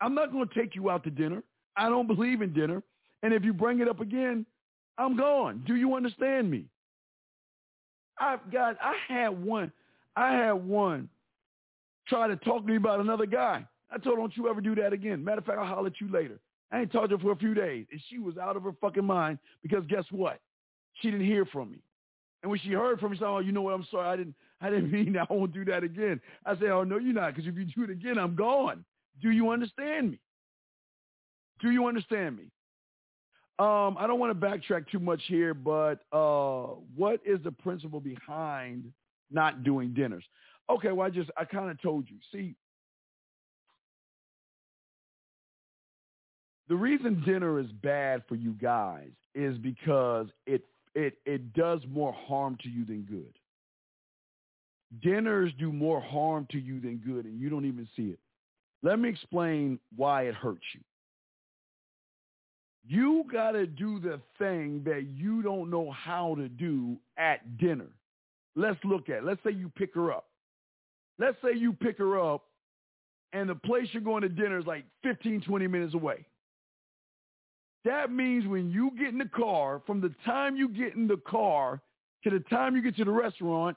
I'm 0.00 0.14
not 0.14 0.32
going 0.32 0.48
to 0.48 0.54
take 0.54 0.74
you 0.74 0.90
out 0.90 1.04
to 1.04 1.10
dinner. 1.10 1.42
I 1.76 1.88
don't 1.88 2.06
believe 2.06 2.42
in 2.42 2.52
dinner. 2.52 2.82
And 3.22 3.32
if 3.32 3.44
you 3.44 3.52
bring 3.52 3.80
it 3.80 3.88
up 3.88 4.00
again, 4.00 4.44
I'm 4.98 5.16
gone. 5.16 5.62
Do 5.66 5.74
you 5.76 5.94
understand 5.94 6.50
me? 6.50 6.66
I've 8.18 8.50
got 8.52 8.76
I 8.80 8.94
had 9.08 9.28
one 9.44 9.72
I 10.16 10.32
had 10.32 10.52
one 10.52 11.08
try 12.08 12.28
to 12.28 12.36
talk 12.36 12.62
to 12.62 12.68
me 12.68 12.76
about 12.76 13.00
another 13.00 13.26
guy. 13.26 13.66
I 13.90 13.98
told 13.98 14.16
her, 14.16 14.20
don't 14.22 14.36
you 14.36 14.48
ever 14.48 14.60
do 14.60 14.74
that 14.76 14.92
again. 14.92 15.24
Matter 15.24 15.38
of 15.38 15.46
fact, 15.46 15.58
I'll 15.58 15.66
holler 15.66 15.88
at 15.88 16.00
you 16.00 16.10
later. 16.10 16.38
I 16.70 16.80
ain't 16.80 16.92
talked 16.92 17.10
to 17.10 17.16
her 17.16 17.22
for 17.22 17.32
a 17.32 17.36
few 17.36 17.54
days. 17.54 17.86
And 17.90 18.00
she 18.08 18.18
was 18.18 18.36
out 18.36 18.56
of 18.56 18.62
her 18.64 18.72
fucking 18.80 19.04
mind 19.04 19.38
because 19.62 19.84
guess 19.86 20.04
what? 20.10 20.40
She 21.00 21.10
didn't 21.10 21.26
hear 21.26 21.44
from 21.46 21.70
me. 21.70 21.78
And 22.42 22.50
when 22.50 22.60
she 22.60 22.70
heard 22.70 23.00
from 23.00 23.10
me, 23.10 23.16
she 23.16 23.20
said, 23.20 23.28
oh, 23.28 23.38
you 23.38 23.52
know 23.52 23.62
what? 23.62 23.74
I'm 23.74 23.86
sorry. 23.90 24.08
I 24.08 24.16
didn't, 24.16 24.34
I 24.60 24.70
didn't 24.70 24.90
mean 24.92 25.12
that. 25.14 25.28
I 25.30 25.34
won't 25.34 25.52
do 25.52 25.64
that 25.66 25.84
again. 25.84 26.20
I 26.44 26.54
said, 26.54 26.70
oh, 26.70 26.84
no, 26.84 26.98
you're 26.98 27.14
not. 27.14 27.34
Because 27.34 27.48
if 27.48 27.56
you 27.56 27.64
do 27.64 27.84
it 27.84 27.90
again, 27.90 28.18
I'm 28.18 28.34
gone. 28.34 28.84
Do 29.22 29.30
you 29.30 29.50
understand 29.50 30.12
me? 30.12 30.20
Do 31.60 31.70
you 31.70 31.86
understand 31.86 32.36
me? 32.36 32.44
Um, 33.58 33.96
I 33.98 34.06
don't 34.08 34.18
want 34.18 34.38
to 34.38 34.46
backtrack 34.46 34.88
too 34.90 34.98
much 34.98 35.22
here, 35.28 35.54
but 35.54 36.00
uh, 36.12 36.74
what 36.96 37.20
is 37.24 37.38
the 37.44 37.52
principle 37.52 38.00
behind 38.00 38.92
not 39.30 39.62
doing 39.62 39.94
dinners? 39.94 40.24
Okay, 40.68 40.90
well, 40.90 41.06
I 41.06 41.10
just, 41.10 41.30
I 41.36 41.44
kind 41.44 41.70
of 41.70 41.80
told 41.80 42.06
you. 42.08 42.16
See, 42.32 42.56
the 46.68 46.74
reason 46.74 47.22
dinner 47.24 47.60
is 47.60 47.70
bad 47.82 48.22
for 48.28 48.34
you 48.34 48.52
guys 48.60 49.10
is 49.34 49.56
because 49.58 50.28
it 50.46 50.62
it 50.94 51.18
it 51.24 51.52
does 51.52 51.80
more 51.88 52.12
harm 52.12 52.56
to 52.62 52.68
you 52.68 52.84
than 52.84 53.02
good. 53.02 53.38
Dinners 55.02 55.52
do 55.58 55.72
more 55.72 56.00
harm 56.00 56.46
to 56.50 56.58
you 56.58 56.80
than 56.80 56.96
good, 56.96 57.24
and 57.24 57.38
you 57.40 57.50
don't 57.50 57.64
even 57.64 57.88
see 57.96 58.04
it. 58.04 58.18
Let 58.82 58.98
me 58.98 59.08
explain 59.08 59.78
why 59.96 60.24
it 60.24 60.34
hurts 60.34 60.64
you. 60.74 60.80
You 62.86 63.24
got 63.32 63.52
to 63.52 63.66
do 63.66 63.98
the 63.98 64.20
thing 64.38 64.82
that 64.84 65.06
you 65.14 65.42
don't 65.42 65.70
know 65.70 65.90
how 65.90 66.34
to 66.34 66.48
do 66.48 66.98
at 67.16 67.56
dinner. 67.56 67.88
Let's 68.56 68.78
look 68.84 69.08
at 69.08 69.18
it. 69.18 69.24
Let's 69.24 69.40
say 69.42 69.52
you 69.52 69.70
pick 69.74 69.94
her 69.94 70.12
up. 70.12 70.26
Let's 71.18 71.36
say 71.42 71.56
you 71.56 71.72
pick 71.72 71.98
her 71.98 72.20
up 72.20 72.42
and 73.32 73.48
the 73.48 73.54
place 73.54 73.88
you're 73.92 74.02
going 74.02 74.22
to 74.22 74.28
dinner 74.28 74.58
is 74.58 74.66
like 74.66 74.84
15, 75.02 75.42
20 75.42 75.66
minutes 75.66 75.94
away. 75.94 76.24
That 77.84 78.10
means 78.10 78.46
when 78.46 78.70
you 78.70 78.90
get 78.98 79.08
in 79.08 79.18
the 79.18 79.28
car, 79.28 79.82
from 79.86 80.00
the 80.00 80.14
time 80.24 80.56
you 80.56 80.68
get 80.68 80.94
in 80.94 81.06
the 81.06 81.20
car 81.28 81.80
to 82.22 82.30
the 82.30 82.40
time 82.40 82.76
you 82.76 82.82
get 82.82 82.96
to 82.96 83.04
the 83.04 83.10
restaurant, 83.10 83.76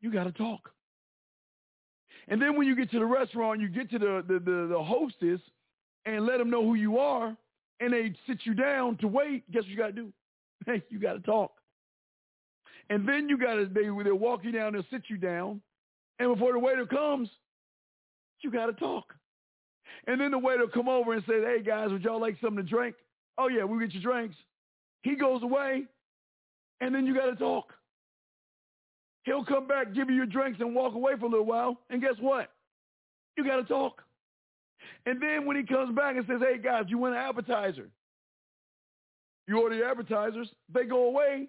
you 0.00 0.12
got 0.12 0.24
to 0.24 0.32
talk. 0.32 0.70
And 2.28 2.40
then 2.40 2.56
when 2.56 2.66
you 2.66 2.76
get 2.76 2.90
to 2.92 2.98
the 2.98 3.04
restaurant, 3.04 3.60
you 3.60 3.68
get 3.68 3.90
to 3.90 3.98
the, 3.98 4.24
the, 4.26 4.34
the, 4.34 4.68
the 4.70 4.82
hostess 4.82 5.40
and 6.06 6.26
let 6.26 6.38
them 6.38 6.50
know 6.50 6.62
who 6.62 6.74
you 6.74 6.98
are, 6.98 7.36
and 7.80 7.92
they 7.92 8.14
sit 8.26 8.38
you 8.44 8.54
down 8.54 8.96
to 8.98 9.08
wait. 9.08 9.50
Guess 9.50 9.62
what 9.62 9.68
you 9.68 9.76
got 9.76 9.86
to 9.88 9.92
do? 9.92 10.12
You 10.90 10.98
got 10.98 11.14
to 11.14 11.20
talk. 11.20 11.52
And 12.90 13.08
then 13.08 13.28
you 13.28 13.38
got 13.38 13.54
to, 13.54 13.66
they, 13.66 13.84
they 14.04 14.12
walk 14.12 14.44
you 14.44 14.52
down, 14.52 14.72
they'll 14.72 14.84
sit 14.90 15.02
you 15.08 15.16
down. 15.16 15.60
And 16.18 16.34
before 16.34 16.52
the 16.52 16.58
waiter 16.58 16.84
comes, 16.84 17.28
you 18.42 18.50
got 18.50 18.66
to 18.66 18.72
talk. 18.72 19.14
And 20.06 20.20
then 20.20 20.32
the 20.32 20.38
waiter 20.38 20.66
come 20.72 20.88
over 20.88 21.12
and 21.12 21.22
say, 21.26 21.40
hey, 21.40 21.62
guys, 21.64 21.90
would 21.90 22.02
y'all 22.02 22.20
like 22.20 22.36
something 22.40 22.64
to 22.64 22.68
drink? 22.68 22.96
Oh, 23.38 23.48
yeah, 23.48 23.64
we'll 23.64 23.80
get 23.80 23.94
you 23.94 24.00
drinks. 24.00 24.36
He 25.02 25.16
goes 25.16 25.42
away, 25.42 25.84
and 26.80 26.94
then 26.94 27.06
you 27.06 27.14
got 27.14 27.26
to 27.26 27.36
talk. 27.36 27.72
He'll 29.24 29.44
come 29.44 29.66
back, 29.66 29.94
give 29.94 30.08
you 30.08 30.16
your 30.16 30.26
drinks, 30.26 30.60
and 30.60 30.74
walk 30.74 30.94
away 30.94 31.12
for 31.18 31.26
a 31.26 31.28
little 31.28 31.46
while. 31.46 31.78
And 31.90 32.00
guess 32.00 32.14
what? 32.20 32.50
You 33.36 33.44
got 33.44 33.56
to 33.56 33.64
talk. 33.64 34.02
And 35.06 35.20
then 35.22 35.46
when 35.46 35.56
he 35.56 35.62
comes 35.62 35.94
back 35.96 36.16
and 36.16 36.26
says, 36.26 36.40
hey, 36.40 36.58
guys, 36.58 36.84
you 36.88 36.98
want 36.98 37.14
an 37.14 37.20
appetizer? 37.20 37.88
You 39.46 39.60
order 39.60 39.74
your 39.74 39.90
appetizers. 39.90 40.48
They 40.72 40.84
go 40.84 41.08
away. 41.08 41.48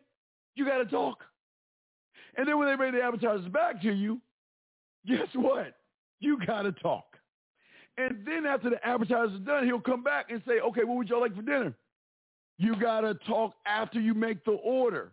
You 0.55 0.65
got 0.65 0.77
to 0.77 0.85
talk. 0.85 1.19
And 2.37 2.47
then 2.47 2.57
when 2.57 2.67
they 2.67 2.75
bring 2.75 2.93
the 2.93 3.01
appetizers 3.01 3.47
back 3.49 3.81
to 3.81 3.91
you, 3.91 4.19
guess 5.05 5.27
what? 5.35 5.73
You 6.19 6.39
got 6.45 6.63
to 6.63 6.71
talk. 6.71 7.05
And 7.97 8.25
then 8.25 8.45
after 8.45 8.69
the 8.69 8.85
appetizer's 8.85 9.39
done, 9.41 9.65
he'll 9.65 9.81
come 9.81 10.03
back 10.03 10.27
and 10.29 10.41
say, 10.47 10.59
okay, 10.61 10.83
what 10.83 10.97
would 10.97 11.09
y'all 11.09 11.21
like 11.21 11.35
for 11.35 11.41
dinner? 11.41 11.73
You 12.57 12.75
got 12.79 13.01
to 13.01 13.15
talk 13.27 13.53
after 13.65 13.99
you 13.99 14.13
make 14.13 14.43
the 14.45 14.51
order. 14.51 15.11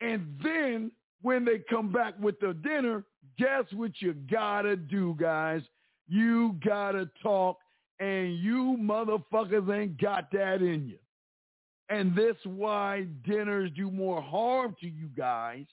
And 0.00 0.38
then 0.42 0.92
when 1.20 1.44
they 1.44 1.58
come 1.58 1.92
back 1.92 2.14
with 2.18 2.40
the 2.40 2.54
dinner, 2.54 3.04
guess 3.38 3.64
what 3.74 3.92
you 4.00 4.14
got 4.14 4.62
to 4.62 4.76
do, 4.76 5.14
guys? 5.20 5.62
You 6.10 6.56
got 6.64 6.92
to 6.92 7.08
talk, 7.22 7.58
and 8.00 8.36
you 8.38 8.76
motherfuckers 8.80 9.72
ain't 9.72 10.00
got 10.00 10.30
that 10.32 10.60
in 10.60 10.88
you. 10.88 10.98
And 11.88 12.14
this 12.16 12.36
why 12.44 13.06
dinners 13.24 13.70
do 13.76 13.90
more 13.90 14.20
harm 14.20 14.74
to 14.80 14.88
you 14.88 15.08
guys 15.16 15.66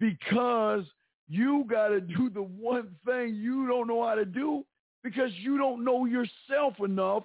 because 0.00 0.84
you 1.28 1.64
got 1.70 1.88
to 1.88 2.00
do 2.00 2.30
the 2.30 2.42
one 2.42 2.88
thing 3.06 3.36
you 3.36 3.66
don't 3.68 3.86
know 3.86 4.04
how 4.06 4.16
to 4.16 4.24
do 4.24 4.64
because 5.04 5.30
you 5.36 5.56
don't 5.56 5.84
know 5.84 6.04
yourself 6.04 6.74
enough 6.84 7.22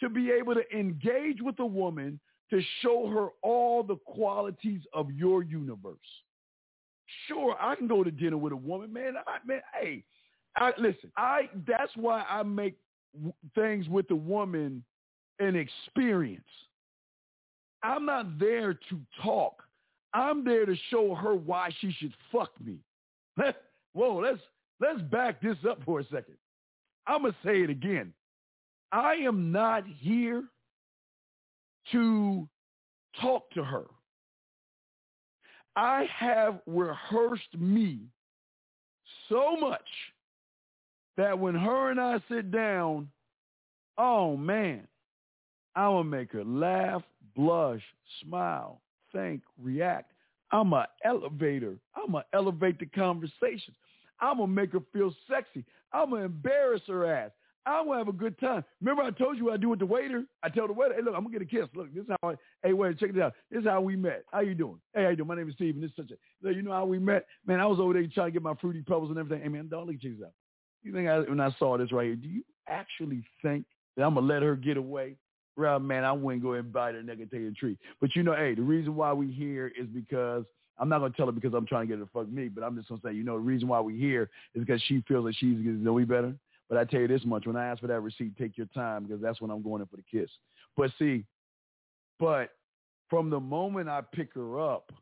to 0.00 0.08
be 0.08 0.30
able 0.30 0.54
to 0.54 0.62
engage 0.76 1.40
with 1.40 1.58
a 1.60 1.66
woman 1.66 2.20
to 2.50 2.60
show 2.82 3.08
her 3.08 3.28
all 3.42 3.82
the 3.82 3.96
qualities 3.96 4.80
of 4.92 5.10
your 5.12 5.42
universe. 5.42 5.96
Sure, 7.26 7.56
I 7.60 7.74
can 7.74 7.86
go 7.88 8.04
to 8.04 8.10
dinner 8.10 8.36
with 8.36 8.52
a 8.52 8.56
woman, 8.56 8.92
man. 8.92 9.14
I, 9.26 9.38
man, 9.46 9.60
hey, 9.80 10.04
I 10.56 10.72
listen. 10.78 11.10
I 11.16 11.48
that's 11.66 11.92
why 11.96 12.24
I 12.28 12.42
make 12.42 12.76
things 13.54 13.88
with 13.88 14.08
the 14.08 14.16
woman 14.16 14.84
an 15.38 15.56
experience. 15.56 16.42
I'm 17.82 18.04
not 18.04 18.38
there 18.38 18.74
to 18.74 19.00
talk. 19.22 19.62
I'm 20.12 20.44
there 20.44 20.66
to 20.66 20.74
show 20.90 21.14
her 21.14 21.34
why 21.34 21.70
she 21.80 21.92
should 21.92 22.12
fuck 22.30 22.50
me. 22.62 22.78
Whoa, 23.92 24.18
let's 24.18 24.40
let's 24.80 25.00
back 25.02 25.40
this 25.40 25.56
up 25.68 25.80
for 25.84 26.00
a 26.00 26.04
second. 26.04 26.36
I'm 27.06 27.22
gonna 27.22 27.34
say 27.44 27.62
it 27.62 27.70
again. 27.70 28.12
I 28.92 29.14
am 29.14 29.52
not 29.52 29.84
here 29.98 30.44
to 31.92 32.48
talk 33.20 33.50
to 33.52 33.64
her. 33.64 33.84
I 35.76 36.06
have 36.14 36.60
rehearsed 36.66 37.56
me 37.56 38.00
so 39.28 39.56
much 39.56 39.80
that 41.20 41.38
when 41.38 41.54
her 41.54 41.90
and 41.90 42.00
I 42.00 42.18
sit 42.30 42.50
down, 42.50 43.08
oh 43.98 44.38
man, 44.38 44.88
going 45.76 46.04
to 46.04 46.10
make 46.10 46.32
her 46.32 46.44
laugh, 46.44 47.02
blush, 47.36 47.82
smile, 48.24 48.80
think, 49.12 49.42
react. 49.62 50.12
I'm 50.50 50.72
an 50.72 50.86
elevator. 51.04 51.76
I'm 51.94 52.12
going 52.12 52.24
to 52.24 52.36
elevate 52.36 52.78
the 52.78 52.86
conversations. 52.86 53.76
I'm 54.18 54.38
going 54.38 54.48
to 54.48 54.54
make 54.54 54.72
her 54.72 54.80
feel 54.94 55.14
sexy. 55.30 55.64
I'm 55.92 56.08
going 56.10 56.22
to 56.22 56.26
embarrass 56.26 56.82
her 56.88 57.12
ass. 57.12 57.32
I'm 57.66 57.86
gonna 57.86 57.98
have 57.98 58.08
a 58.08 58.12
good 58.12 58.40
time. 58.40 58.64
Remember, 58.80 59.02
I 59.02 59.10
told 59.10 59.36
you 59.36 59.44
what 59.44 59.54
I 59.54 59.56
do 59.58 59.68
with 59.68 59.80
the 59.80 59.86
waiter. 59.86 60.24
I 60.42 60.48
tell 60.48 60.66
the 60.66 60.72
waiter, 60.72 60.94
"Hey, 60.94 61.02
look, 61.02 61.14
I'm 61.14 61.24
gonna 61.24 61.38
get 61.38 61.42
a 61.42 61.44
kiss. 61.44 61.68
Look, 61.74 61.92
this 61.94 62.04
is 62.04 62.10
how. 62.22 62.30
I, 62.30 62.34
hey, 62.64 62.72
waiter, 62.72 62.94
check 62.94 63.10
it 63.10 63.20
out. 63.20 63.34
This 63.50 63.60
is 63.60 63.66
how 63.66 63.82
we 63.82 63.96
met. 63.96 64.24
How 64.32 64.40
you 64.40 64.54
doing? 64.54 64.80
Hey, 64.94 65.02
how 65.02 65.10
you 65.10 65.16
doing? 65.16 65.28
My 65.28 65.36
name 65.36 65.46
is 65.46 65.56
Steve, 65.56 65.74
and 65.74 65.84
this 65.84 65.90
is 65.90 65.96
such 65.96 66.10
a. 66.10 66.54
You 66.54 66.62
know 66.62 66.72
how 66.72 66.86
we 66.86 66.98
met? 66.98 67.26
Man, 67.46 67.60
I 67.60 67.66
was 67.66 67.78
over 67.78 67.92
there 67.92 68.06
trying 68.14 68.28
to 68.28 68.32
get 68.32 68.42
my 68.42 68.54
fruity 68.54 68.80
pebbles 68.80 69.10
and 69.10 69.18
everything. 69.18 69.42
Hey, 69.42 69.50
man, 69.50 69.68
dog, 69.68 69.88
look, 69.88 70.00
check 70.00 70.12
this 70.12 70.24
out. 70.24 70.32
You 70.82 70.92
think 70.92 71.08
I, 71.08 71.20
when 71.20 71.40
I 71.40 71.54
saw 71.58 71.76
this 71.76 71.92
right 71.92 72.06
here, 72.06 72.16
do 72.16 72.28
you 72.28 72.42
actually 72.68 73.24
think 73.42 73.64
that 73.96 74.04
I'm 74.04 74.14
gonna 74.14 74.26
let 74.26 74.42
her 74.42 74.56
get 74.56 74.76
away? 74.76 75.16
Well, 75.56 75.78
man, 75.78 76.04
I 76.04 76.12
wouldn't 76.12 76.42
go 76.42 76.52
and 76.52 76.74
and 76.74 77.30
take 77.30 77.42
a 77.42 77.50
treat. 77.52 77.78
But 78.00 78.16
you 78.16 78.22
know, 78.22 78.34
hey, 78.34 78.54
the 78.54 78.62
reason 78.62 78.94
why 78.96 79.12
we 79.12 79.30
here 79.30 79.72
is 79.78 79.86
because 79.88 80.44
I'm 80.78 80.88
not 80.88 81.00
gonna 81.00 81.12
tell 81.14 81.26
her 81.26 81.32
because 81.32 81.52
I'm 81.52 81.66
trying 81.66 81.86
to 81.86 81.86
get 81.86 81.98
her 81.98 82.04
to 82.06 82.10
fuck 82.10 82.28
me, 82.28 82.48
but 82.48 82.64
I'm 82.64 82.76
just 82.76 82.88
gonna 82.88 83.00
say, 83.04 83.12
you 83.12 83.24
know, 83.24 83.34
the 83.34 83.40
reason 83.40 83.68
why 83.68 83.80
we 83.80 83.98
here 83.98 84.30
is 84.54 84.60
because 84.60 84.82
she 84.82 85.04
feels 85.06 85.26
that 85.26 85.34
she's 85.36 85.56
gonna 85.58 85.72
know 85.72 85.96
me 85.96 86.04
better. 86.04 86.34
But 86.68 86.78
I 86.78 86.84
tell 86.84 87.00
you 87.00 87.08
this 87.08 87.24
much, 87.24 87.46
when 87.46 87.56
I 87.56 87.66
ask 87.66 87.80
for 87.80 87.88
that 87.88 88.00
receipt, 88.00 88.36
take 88.38 88.56
your 88.56 88.68
time 88.68 89.04
because 89.04 89.20
that's 89.20 89.40
when 89.40 89.50
I'm 89.50 89.62
going 89.62 89.82
in 89.82 89.88
for 89.88 89.96
the 89.96 90.04
kiss. 90.10 90.30
But 90.76 90.92
see, 90.98 91.24
but 92.18 92.50
from 93.10 93.28
the 93.28 93.40
moment 93.40 93.88
I 93.88 94.02
pick 94.14 94.34
her 94.34 94.60
up, 94.60 94.92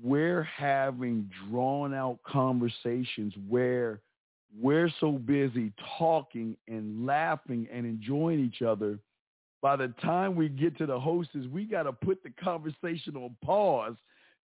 we're 0.00 0.42
having 0.42 1.28
drawn 1.48 1.92
out 1.94 2.18
conversations 2.26 3.34
where 3.48 4.00
we're 4.60 4.92
so 5.00 5.12
busy 5.12 5.72
talking 5.98 6.56
and 6.68 7.06
laughing 7.06 7.66
and 7.72 7.86
enjoying 7.86 8.40
each 8.40 8.62
other. 8.62 8.98
By 9.60 9.76
the 9.76 9.88
time 10.02 10.34
we 10.34 10.48
get 10.48 10.76
to 10.78 10.86
the 10.86 10.98
hostess, 10.98 11.46
we 11.50 11.64
got 11.64 11.84
to 11.84 11.92
put 11.92 12.22
the 12.22 12.30
conversation 12.30 13.16
on 13.16 13.36
pause 13.44 13.94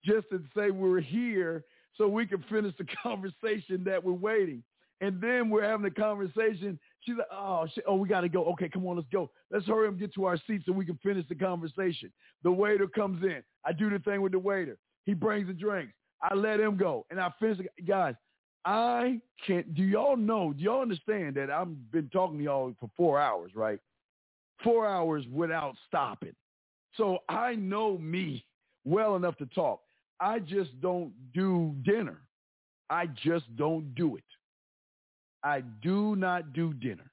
just 0.05 0.29
to 0.31 0.41
say 0.57 0.71
we're 0.71 1.01
here 1.01 1.65
so 1.97 2.09
we 2.09 2.27
can 2.27 2.43
finish 2.49 2.75
the 2.79 2.87
conversation 3.03 3.83
that 3.85 4.03
we're 4.03 4.13
waiting. 4.13 4.63
And 5.01 5.21
then 5.21 5.49
we're 5.49 5.63
having 5.63 5.87
a 5.87 5.91
conversation. 5.91 6.79
She's 7.01 7.17
like, 7.17 7.29
oh, 7.33 7.67
shit. 7.73 7.85
oh, 7.87 7.97
we 7.97 8.09
got 8.09 8.23
to 8.23 8.29
go. 8.29 8.45
Okay, 8.47 8.69
come 8.69 8.87
on, 8.87 8.97
let's 8.97 9.09
go. 9.13 9.31
Let's 9.51 9.67
hurry 9.67 9.87
up 9.87 9.93
and 9.93 10.01
get 10.01 10.13
to 10.15 10.25
our 10.25 10.39
seats 10.47 10.65
so 10.67 10.73
we 10.73 10.85
can 10.85 10.99
finish 11.03 11.25
the 11.29 11.37
conversation. 11.37 12.11
The 12.43 12.51
waiter 12.51 12.89
comes 12.89 13.23
in. 13.23 13.43
I 13.65 13.73
do 13.73 13.91
the 13.91 14.01
thing 14.01 14.23
with 14.23 14.33
the 14.33 14.39
waiter. 14.39 14.77
He 15.09 15.15
brings 15.15 15.47
the 15.47 15.55
drinks. 15.55 15.95
I 16.21 16.35
let 16.35 16.61
him 16.61 16.77
go. 16.77 17.07
And 17.11 17.19
I 17.19 17.33
finish. 17.41 17.67
Guys, 17.87 18.15
I 18.67 19.19
can't. 19.47 19.75
Do 19.75 19.83
y'all 19.83 20.19
know, 20.19 20.53
do 20.53 20.63
y'all 20.63 20.83
understand 20.83 21.35
that 21.37 21.51
I've 21.51 21.91
been 21.91 22.11
talking 22.13 22.37
to 22.37 22.45
y'all 22.45 22.75
for 22.79 22.91
four 22.95 23.19
hours, 23.19 23.53
right? 23.55 23.81
Four 24.63 24.87
hours 24.87 25.25
without 25.33 25.77
stopping. 25.87 26.35
So 26.99 27.21
I 27.31 27.55
know 27.55 27.97
me 27.97 28.45
well 28.85 29.17
enough 29.17 29.39
to 29.39 29.47
talk. 29.47 29.81
I 30.21 30.41
just 30.41 30.79
don't 30.83 31.15
do 31.33 31.75
dinner. 31.87 32.21
I 32.91 33.07
just 33.07 33.47
don't 33.57 33.95
do 33.95 34.17
it. 34.17 34.25
I 35.43 35.63
do 35.83 36.17
not 36.17 36.53
do 36.53 36.75
dinner 36.75 37.11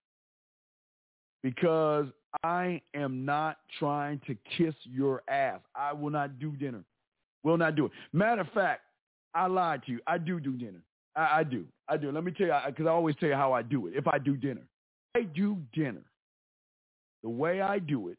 because 1.44 2.08
I 2.44 2.82
am 2.94 3.24
not 3.24 3.60
trying 3.80 4.20
to 4.28 4.36
kiss 4.58 4.76
your 4.84 5.24
ass. 5.30 5.62
I 5.74 5.94
will 5.94 6.10
not 6.10 6.40
do 6.40 6.52
dinner. 6.52 6.84
Will 7.46 7.58
not 7.58 7.76
do 7.76 7.86
it. 7.86 7.92
Matter 8.12 8.42
of 8.42 8.50
fact, 8.50 8.82
I 9.36 9.46
lied 9.46 9.84
to 9.86 9.92
you. 9.94 10.00
I 10.08 10.18
do 10.18 10.40
do 10.40 10.54
dinner. 10.54 10.82
I, 11.16 11.40
I 11.40 11.44
do. 11.44 11.66
I 11.88 11.96
do. 11.96 12.12
Let 12.12 12.24
me 12.24 12.32
tell 12.32 12.48
you, 12.48 12.54
because 12.66 12.88
I 12.88 12.90
always 12.90 13.16
tell 13.18 13.30
you 13.30 13.36
how 13.36 13.54
I 13.54 13.62
do 13.62 13.86
it. 13.86 13.94
If 13.96 14.08
I 14.08 14.18
do 14.18 14.36
dinner, 14.36 14.64
I 15.16 15.22
do 15.22 15.58
dinner. 15.72 16.02
The 17.22 17.30
way 17.30 17.62
I 17.62 17.78
do 17.78 18.10
it 18.10 18.18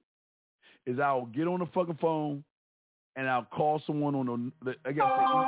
is 0.86 1.00
I'll 1.00 1.26
get 1.26 1.48
on 1.48 1.58
the 1.58 1.66
fucking 1.66 1.98
phone 2.00 2.44
and 3.16 3.28
I'll 3.28 3.44
call 3.44 3.82
someone 3.84 4.14
on 4.14 4.52
the, 4.62 4.76
I 4.84 4.92
guess 4.92 5.04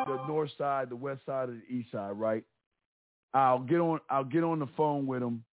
the, 0.07 0.17
the 0.17 0.27
north 0.27 0.51
side, 0.59 0.91
the 0.91 0.97
west 0.97 1.21
side, 1.25 1.49
or 1.49 1.53
the 1.53 1.75
east 1.75 1.93
side, 1.93 2.19
right? 2.19 2.43
I'll 3.33 3.61
get 3.61 3.79
on 3.79 4.01
I'll 4.11 4.25
get 4.25 4.43
on 4.43 4.59
the 4.59 4.69
phone 4.77 5.07
with 5.07 5.21
them 5.21 5.45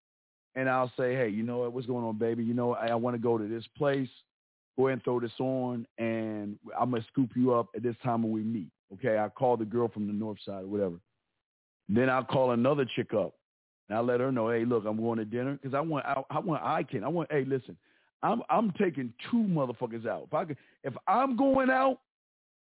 and 0.56 0.68
I'll 0.68 0.92
say, 0.98 1.14
hey, 1.14 1.30
you 1.30 1.44
know 1.44 1.60
what, 1.60 1.74
what's 1.74 1.86
going 1.86 2.06
on, 2.06 2.18
baby? 2.18 2.44
You 2.44 2.56
know, 2.56 2.74
I, 2.74 2.88
I 2.88 2.96
want 2.96 3.16
to 3.16 3.22
go 3.22 3.38
to 3.38 3.48
this 3.48 3.66
place. 3.78 4.10
Go 4.78 4.88
ahead 4.88 4.94
and 4.94 5.04
throw 5.04 5.20
this 5.20 5.32
on, 5.40 5.88
and 5.98 6.58
I'm 6.78 6.92
gonna 6.92 7.06
scoop 7.12 7.32
you 7.36 7.54
up 7.54 7.68
at 7.76 7.84
this 7.84 7.96
time 8.04 8.24
when 8.24 8.32
we 8.32 8.42
meet. 8.42 8.68
Okay, 8.94 9.18
I 9.18 9.30
call 9.30 9.58
the 9.58 9.66
girl 9.66 9.88
from 9.88 10.08
the 10.08 10.14
north 10.14 10.38
side 10.46 10.64
or 10.64 10.68
whatever. 10.68 10.96
Then 11.88 12.10
I'll 12.10 12.26
call 12.26 12.52
another 12.52 12.86
chick 12.96 13.14
up, 13.14 13.36
and 13.90 13.98
I 13.98 14.02
let 14.02 14.20
her 14.20 14.32
know, 14.32 14.50
hey, 14.50 14.66
look, 14.66 14.86
I'm 14.86 14.98
going 14.98 15.20
to 15.20 15.26
dinner 15.26 15.54
because 15.54 15.74
I 15.74 15.80
want 15.80 16.06
I, 16.06 16.22
I 16.30 16.40
want 16.40 16.64
I 16.64 16.84
can 16.84 17.04
I 17.04 17.08
want 17.08 17.32
hey, 17.32 17.46
listen, 17.46 17.78
I'm 18.22 18.42
I'm 18.50 18.72
taking 18.72 19.14
two 19.32 19.44
motherfuckers 19.44 20.06
out. 20.06 20.24
If 20.28 20.34
I 20.34 20.46
could, 20.46 20.58
if 20.84 20.94
I'm 21.08 21.38
going 21.38 21.70
out, 21.70 22.00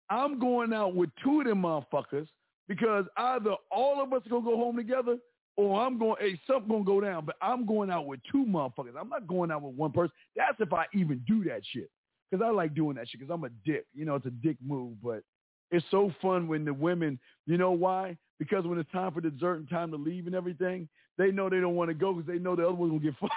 I'm 0.08 0.38
going 0.38 0.72
out 0.72 0.94
with 0.94 1.10
two 1.22 1.40
of 1.40 1.46
them 1.46 1.62
motherfuckers 1.62 2.28
because 2.66 3.04
either 3.16 3.54
all 3.70 4.02
of 4.02 4.12
us 4.12 4.22
are 4.26 4.30
gonna 4.30 4.44
go 4.44 4.56
home 4.56 4.76
together 4.76 5.18
or 5.56 5.80
I'm 5.80 5.98
going, 5.98 6.16
hey, 6.20 6.40
something 6.46 6.68
gonna 6.70 6.84
go 6.84 7.00
down. 7.00 7.26
But 7.26 7.36
I'm 7.42 7.66
going 7.66 7.90
out 7.90 8.06
with 8.06 8.20
two 8.30 8.46
motherfuckers. 8.46 8.94
I'm 8.98 9.08
not 9.08 9.26
going 9.26 9.50
out 9.50 9.62
with 9.62 9.74
one 9.74 9.92
person. 9.92 10.12
That's 10.34 10.58
if 10.60 10.72
I 10.72 10.86
even 10.94 11.22
do 11.26 11.44
that 11.44 11.60
shit. 11.72 11.90
Because 12.30 12.44
I 12.46 12.50
like 12.50 12.74
doing 12.74 12.96
that 12.96 13.08
shit. 13.08 13.20
Because 13.20 13.32
I'm 13.32 13.44
a 13.44 13.50
dick. 13.64 13.86
You 13.94 14.04
know, 14.04 14.14
it's 14.14 14.26
a 14.26 14.30
dick 14.30 14.56
move. 14.64 14.96
But 15.02 15.22
it's 15.70 15.84
so 15.90 16.12
fun 16.20 16.48
when 16.48 16.64
the 16.64 16.74
women, 16.74 17.18
you 17.46 17.58
know 17.58 17.72
why? 17.72 18.16
Because 18.38 18.64
when 18.64 18.78
it's 18.78 18.90
time 18.90 19.12
for 19.12 19.20
dessert 19.20 19.56
and 19.56 19.68
time 19.68 19.90
to 19.90 19.96
leave 19.96 20.26
and 20.26 20.34
everything, 20.34 20.88
they 21.18 21.30
know 21.30 21.48
they 21.48 21.60
don't 21.60 21.74
want 21.74 21.88
to 21.90 21.94
go 21.94 22.12
because 22.12 22.26
they 22.26 22.38
know 22.38 22.56
the 22.56 22.64
other 22.64 22.74
one's 22.74 22.92
gonna 22.92 23.02
get 23.02 23.14
fucked. 23.20 23.34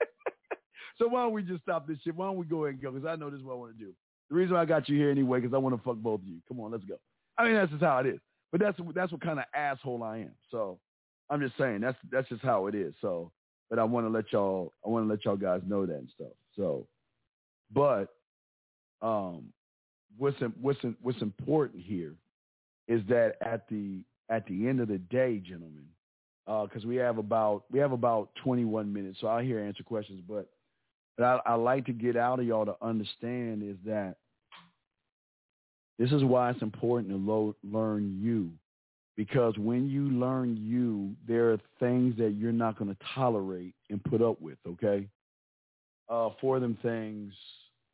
so 0.98 1.08
why 1.08 1.22
don't 1.22 1.32
we 1.32 1.42
just 1.42 1.62
stop 1.62 1.86
this 1.86 1.98
shit? 2.02 2.16
Why 2.16 2.26
don't 2.26 2.36
we 2.36 2.46
go 2.46 2.64
ahead 2.64 2.74
and 2.74 2.82
go? 2.82 2.90
Because 2.90 3.06
I 3.06 3.16
know 3.16 3.30
this 3.30 3.38
is 3.38 3.44
what 3.44 3.52
I 3.52 3.56
want 3.56 3.78
to 3.78 3.84
do. 3.84 3.92
The 4.28 4.36
reason 4.36 4.56
I 4.56 4.64
got 4.64 4.88
you 4.88 4.96
here 4.96 5.10
anyway, 5.10 5.40
because 5.40 5.54
I 5.54 5.58
want 5.58 5.76
to 5.76 5.82
fuck 5.82 5.96
both 5.96 6.20
of 6.20 6.26
you. 6.26 6.38
Come 6.48 6.60
on, 6.60 6.72
let's 6.72 6.84
go. 6.84 6.96
I 7.38 7.44
mean, 7.44 7.54
that's 7.54 7.70
just 7.70 7.82
how 7.82 7.98
it 7.98 8.06
is. 8.06 8.20
But 8.52 8.60
that's 8.60 8.78
that's 8.94 9.12
what 9.12 9.20
kind 9.20 9.38
of 9.38 9.44
asshole 9.54 10.02
I 10.02 10.18
am. 10.18 10.32
So 10.50 10.78
I'm 11.30 11.40
just 11.40 11.56
saying 11.56 11.80
that's 11.80 11.96
that's 12.10 12.28
just 12.28 12.42
how 12.42 12.66
it 12.66 12.74
is. 12.74 12.92
So, 13.00 13.30
but 13.68 13.78
I 13.78 13.84
want 13.84 14.06
to 14.06 14.10
let 14.10 14.32
y'all 14.32 14.72
I 14.84 14.88
want 14.88 15.06
to 15.06 15.08
let 15.08 15.24
y'all 15.24 15.36
guys 15.36 15.62
know 15.66 15.86
that 15.86 15.94
and 15.96 16.08
stuff. 16.14 16.32
So, 16.56 16.86
but 17.72 18.08
um, 19.02 19.52
what's 20.18 20.36
what's 20.60 20.80
what's 21.02 21.22
important 21.22 21.82
here 21.82 22.14
is 22.88 23.02
that 23.08 23.36
at 23.40 23.68
the 23.68 24.00
at 24.28 24.46
the 24.46 24.68
end 24.68 24.80
of 24.80 24.88
the 24.88 24.98
day, 24.98 25.38
gentlemen, 25.38 25.86
because 26.46 26.84
uh, 26.84 26.88
we 26.88 26.96
have 26.96 27.18
about 27.18 27.64
we 27.70 27.78
have 27.78 27.92
about 27.92 28.30
21 28.42 28.92
minutes, 28.92 29.18
so 29.20 29.26
I'll 29.26 29.42
hear 29.42 29.60
answer 29.60 29.82
questions. 29.82 30.22
But, 30.28 30.48
but 31.16 31.24
I, 31.24 31.40
I 31.52 31.54
like 31.54 31.86
to 31.86 31.92
get 31.92 32.16
out 32.16 32.40
of 32.40 32.46
y'all 32.46 32.66
to 32.66 32.76
understand 32.82 33.62
is 33.62 33.76
that 33.86 34.16
this 35.98 36.12
is 36.12 36.24
why 36.24 36.50
it's 36.50 36.62
important 36.62 37.10
to 37.10 37.16
lo- 37.16 37.56
learn 37.62 38.18
you. 38.22 38.52
Because 39.16 39.58
when 39.58 39.90
you 39.90 40.08
learn 40.10 40.56
you, 40.56 41.14
there 41.28 41.52
are 41.52 41.58
things 41.78 42.16
that 42.16 42.30
you're 42.30 42.52
not 42.52 42.78
going 42.78 42.90
to 42.90 42.96
tolerate 43.14 43.74
and 43.90 44.02
put 44.02 44.22
up 44.22 44.40
with, 44.40 44.56
okay? 44.66 45.06
Uh, 46.10 46.30
for 46.40 46.58
them 46.58 46.76
things, 46.82 47.32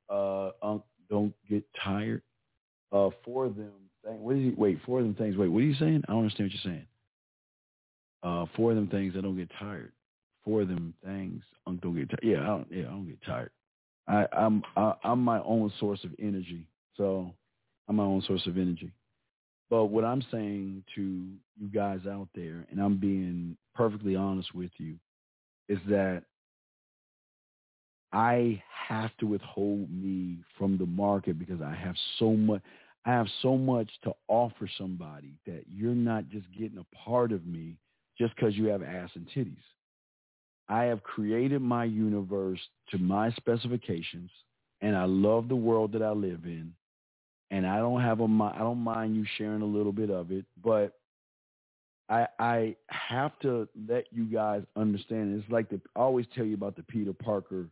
uh, 0.08 0.50
um, 0.62 0.82
don't 1.10 1.34
get 1.48 1.62
tired. 1.84 2.22
Uh, 2.90 3.10
for 3.24 3.48
them, 3.48 3.72
things. 4.04 4.18
what 4.20 4.36
is 4.36 4.42
he, 4.42 4.50
wait, 4.56 4.78
for 4.86 5.02
them 5.02 5.14
things, 5.14 5.36
wait, 5.36 5.48
what 5.48 5.58
are 5.58 5.66
you 5.66 5.74
saying? 5.74 6.02
I 6.08 6.12
don't 6.12 6.22
understand 6.22 6.50
what 6.50 6.64
you're 6.64 6.72
saying. 6.72 6.86
Uh, 8.22 8.46
for 8.56 8.74
them 8.74 8.88
things 8.88 9.14
I 9.16 9.20
don't 9.20 9.36
get 9.36 9.50
tired. 9.58 9.92
For 10.44 10.64
them 10.64 10.94
things, 11.04 11.42
um, 11.66 11.78
don't 11.82 11.94
get 11.94 12.08
tired. 12.08 12.20
Yeah, 12.22 12.42
I 12.42 12.46
don't, 12.46 12.66
yeah, 12.70 12.84
I 12.86 12.90
don't 12.90 13.06
get 13.06 13.22
tired. 13.22 13.50
I, 14.08 14.26
I'm, 14.32 14.62
I, 14.76 14.94
I'm 15.04 15.20
my 15.20 15.40
own 15.42 15.72
source 15.78 16.02
of 16.04 16.12
energy. 16.18 16.64
So 16.96 17.34
I'm 17.88 17.96
my 17.96 18.04
own 18.04 18.22
source 18.22 18.46
of 18.46 18.56
energy. 18.56 18.92
But 19.68 19.86
what 19.86 20.04
I'm 20.04 20.22
saying 20.30 20.84
to 20.94 21.02
you 21.02 21.68
guys 21.74 22.00
out 22.08 22.28
there, 22.34 22.66
and 22.70 22.80
I'm 22.80 22.98
being 22.98 23.56
perfectly 23.74 24.14
honest 24.16 24.54
with 24.54 24.70
you, 24.78 24.94
is 25.68 25.78
that 25.88 26.22
I 28.16 28.62
have 28.88 29.14
to 29.18 29.26
withhold 29.26 29.90
me 29.92 30.38
from 30.56 30.78
the 30.78 30.86
market 30.86 31.38
because 31.38 31.60
I 31.60 31.74
have 31.74 31.94
so 32.18 32.30
much. 32.32 32.62
I 33.04 33.10
have 33.10 33.26
so 33.42 33.58
much 33.58 33.90
to 34.04 34.14
offer 34.26 34.68
somebody 34.78 35.34
that 35.46 35.64
you're 35.70 35.94
not 35.94 36.30
just 36.30 36.46
getting 36.58 36.78
a 36.78 36.96
part 36.96 37.30
of 37.30 37.46
me 37.46 37.76
just 38.18 38.34
because 38.34 38.56
you 38.56 38.68
have 38.68 38.82
ass 38.82 39.10
and 39.16 39.28
titties. 39.36 39.58
I 40.66 40.84
have 40.84 41.02
created 41.02 41.60
my 41.60 41.84
universe 41.84 42.58
to 42.90 42.98
my 42.98 43.30
specifications, 43.32 44.30
and 44.80 44.96
I 44.96 45.04
love 45.04 45.48
the 45.48 45.54
world 45.54 45.92
that 45.92 46.02
I 46.02 46.10
live 46.12 46.46
in. 46.46 46.72
And 47.50 47.66
I 47.66 47.76
don't 47.76 48.00
have 48.00 48.20
a 48.20 48.24
I 48.24 48.60
don't 48.60 48.78
mind 48.78 49.14
you 49.14 49.26
sharing 49.36 49.60
a 49.60 49.66
little 49.66 49.92
bit 49.92 50.08
of 50.08 50.32
it, 50.32 50.46
but 50.64 50.94
I 52.08 52.26
I 52.38 52.76
have 52.88 53.38
to 53.40 53.68
let 53.86 54.06
you 54.10 54.24
guys 54.24 54.62
understand. 54.74 55.38
It's 55.38 55.52
like 55.52 55.68
the, 55.68 55.82
I 55.94 56.00
always 56.00 56.26
tell 56.34 56.46
you 56.46 56.54
about 56.54 56.76
the 56.76 56.82
Peter 56.82 57.12
Parker. 57.12 57.66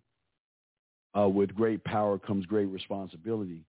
Uh, 1.17 1.29
with 1.29 1.55
great 1.55 1.83
power 1.85 2.19
comes 2.19 2.45
great 2.47 2.67
responsibility. 2.67 3.65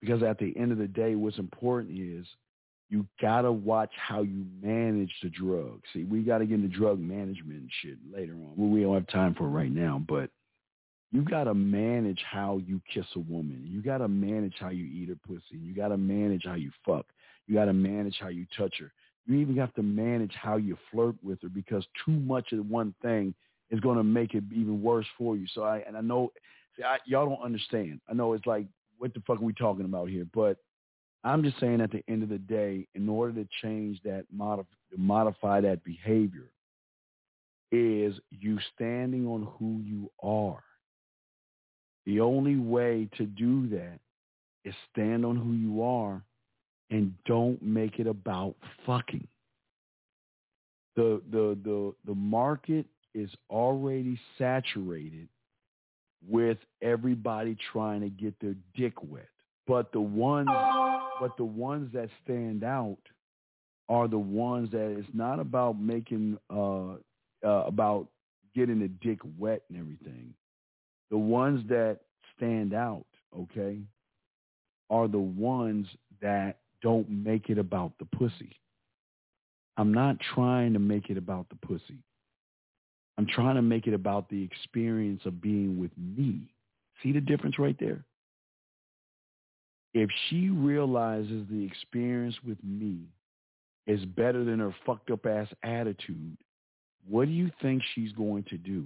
Because 0.00 0.22
at 0.22 0.38
the 0.38 0.56
end 0.56 0.72
of 0.72 0.78
the 0.78 0.86
day, 0.86 1.14
what's 1.14 1.38
important 1.38 1.98
is 1.98 2.26
you 2.88 3.06
gotta 3.20 3.50
watch 3.50 3.90
how 3.96 4.22
you 4.22 4.46
manage 4.62 5.12
the 5.22 5.28
drug. 5.30 5.80
See, 5.92 6.04
we 6.04 6.22
gotta 6.22 6.46
get 6.46 6.54
into 6.54 6.68
drug 6.68 7.00
management 7.00 7.68
shit 7.82 7.98
later 8.12 8.34
on. 8.34 8.52
Well, 8.56 8.68
we 8.68 8.82
don't 8.82 8.94
have 8.94 9.08
time 9.08 9.34
for 9.34 9.44
it 9.44 9.50
right 9.50 9.72
now, 9.72 10.00
but 10.08 10.30
you 11.10 11.22
gotta 11.22 11.54
manage 11.54 12.22
how 12.30 12.60
you 12.64 12.80
kiss 12.92 13.06
a 13.16 13.20
woman. 13.20 13.64
You 13.64 13.82
gotta 13.82 14.06
manage 14.06 14.54
how 14.60 14.68
you 14.68 14.84
eat 14.84 15.08
her 15.08 15.18
pussy. 15.26 15.58
You 15.58 15.74
gotta 15.74 15.96
manage 15.96 16.44
how 16.44 16.54
you 16.54 16.70
fuck. 16.84 17.06
You 17.48 17.54
gotta 17.54 17.72
manage 17.72 18.18
how 18.20 18.28
you 18.28 18.46
touch 18.56 18.76
her. 18.78 18.92
You 19.26 19.36
even 19.38 19.56
have 19.56 19.74
to 19.74 19.82
manage 19.82 20.34
how 20.34 20.56
you 20.56 20.76
flirt 20.92 21.16
with 21.22 21.42
her 21.42 21.48
because 21.48 21.84
too 22.04 22.12
much 22.12 22.52
of 22.52 22.68
one 22.68 22.94
thing 23.02 23.34
is 23.70 23.80
going 23.80 23.96
to 23.96 24.04
make 24.04 24.34
it 24.34 24.44
even 24.52 24.82
worse 24.82 25.06
for 25.18 25.36
you. 25.36 25.46
So 25.54 25.62
I 25.62 25.78
and 25.86 25.96
I 25.96 26.00
know 26.00 26.32
see, 26.76 26.84
I, 26.84 26.98
y'all 27.06 27.28
don't 27.28 27.44
understand. 27.44 28.00
I 28.08 28.14
know 28.14 28.32
it's 28.32 28.46
like 28.46 28.66
what 28.98 29.12
the 29.14 29.22
fuck 29.26 29.40
are 29.40 29.44
we 29.44 29.52
talking 29.52 29.84
about 29.84 30.08
here? 30.08 30.26
But 30.34 30.58
I'm 31.24 31.42
just 31.42 31.58
saying 31.60 31.80
at 31.80 31.90
the 31.90 32.04
end 32.08 32.22
of 32.22 32.28
the 32.28 32.38
day, 32.38 32.86
in 32.94 33.08
order 33.08 33.32
to 33.42 33.48
change 33.62 34.00
that, 34.04 34.24
modif- 34.34 34.66
modify 34.96 35.60
that 35.62 35.82
behavior, 35.84 36.50
is 37.72 38.14
you 38.30 38.58
standing 38.74 39.26
on 39.26 39.48
who 39.58 39.80
you 39.82 40.10
are. 40.22 40.62
The 42.06 42.20
only 42.20 42.56
way 42.56 43.08
to 43.16 43.26
do 43.26 43.68
that 43.70 43.98
is 44.64 44.74
stand 44.92 45.24
on 45.24 45.36
who 45.36 45.52
you 45.52 45.82
are 45.82 46.22
and 46.90 47.12
don't 47.26 47.60
make 47.60 47.98
it 47.98 48.06
about 48.06 48.54
fucking. 48.86 49.26
The 50.94 51.20
the 51.30 51.58
the 51.64 51.94
the 52.06 52.14
market 52.14 52.86
is 53.16 53.30
already 53.50 54.20
saturated 54.36 55.28
with 56.28 56.58
everybody 56.82 57.56
trying 57.72 58.02
to 58.02 58.10
get 58.10 58.38
their 58.40 58.54
dick 58.74 58.94
wet. 59.02 59.28
But 59.66 59.90
the 59.92 60.00
ones 60.00 60.48
but 61.18 61.36
the 61.38 61.44
ones 61.44 61.90
that 61.94 62.10
stand 62.22 62.62
out 62.62 62.98
are 63.88 64.06
the 64.06 64.18
ones 64.18 64.70
that 64.72 64.96
it's 64.98 65.08
not 65.14 65.40
about 65.40 65.80
making 65.80 66.38
uh, 66.50 66.94
uh 67.44 67.64
about 67.66 68.08
getting 68.54 68.80
the 68.80 68.88
dick 68.88 69.18
wet 69.38 69.62
and 69.68 69.78
everything. 69.78 70.34
The 71.10 71.18
ones 71.18 71.66
that 71.68 72.00
stand 72.36 72.74
out, 72.74 73.06
okay, 73.36 73.78
are 74.90 75.08
the 75.08 75.18
ones 75.18 75.86
that 76.20 76.58
don't 76.82 77.08
make 77.08 77.48
it 77.48 77.58
about 77.58 77.92
the 77.98 78.04
pussy. 78.16 78.56
I'm 79.76 79.92
not 79.92 80.16
trying 80.34 80.72
to 80.72 80.78
make 80.78 81.10
it 81.10 81.16
about 81.16 81.46
the 81.48 81.66
pussy. 81.66 82.02
I'm 83.18 83.26
trying 83.26 83.56
to 83.56 83.62
make 83.62 83.86
it 83.86 83.94
about 83.94 84.28
the 84.28 84.42
experience 84.42 85.22
of 85.24 85.40
being 85.40 85.78
with 85.78 85.92
me. 85.96 86.42
See 87.02 87.12
the 87.12 87.20
difference 87.20 87.58
right 87.58 87.76
there? 87.78 88.04
If 89.94 90.10
she 90.28 90.50
realizes 90.50 91.46
the 91.50 91.64
experience 91.64 92.36
with 92.46 92.58
me 92.62 92.98
is 93.86 94.04
better 94.04 94.44
than 94.44 94.58
her 94.58 94.74
fucked 94.84 95.10
up 95.10 95.24
ass 95.24 95.48
attitude, 95.62 96.36
what 97.08 97.26
do 97.26 97.30
you 97.32 97.50
think 97.62 97.82
she's 97.94 98.12
going 98.12 98.44
to 98.44 98.58
do? 98.58 98.84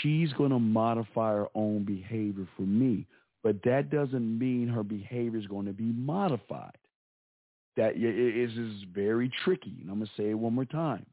She's 0.00 0.32
going 0.32 0.50
to 0.50 0.58
modify 0.58 1.32
her 1.32 1.48
own 1.54 1.84
behavior 1.84 2.48
for 2.56 2.62
me, 2.62 3.06
but 3.44 3.62
that 3.64 3.90
doesn't 3.90 4.38
mean 4.38 4.66
her 4.68 4.82
behavior 4.82 5.38
is 5.38 5.46
going 5.46 5.66
to 5.66 5.72
be 5.72 5.92
modified. 5.92 6.76
That 7.76 7.96
is, 7.96 8.52
is 8.52 8.84
very 8.92 9.30
tricky, 9.44 9.76
and 9.80 9.90
I'm 9.90 9.98
going 9.98 10.06
to 10.06 10.22
say 10.22 10.30
it 10.30 10.34
one 10.34 10.54
more 10.54 10.64
time 10.64 11.06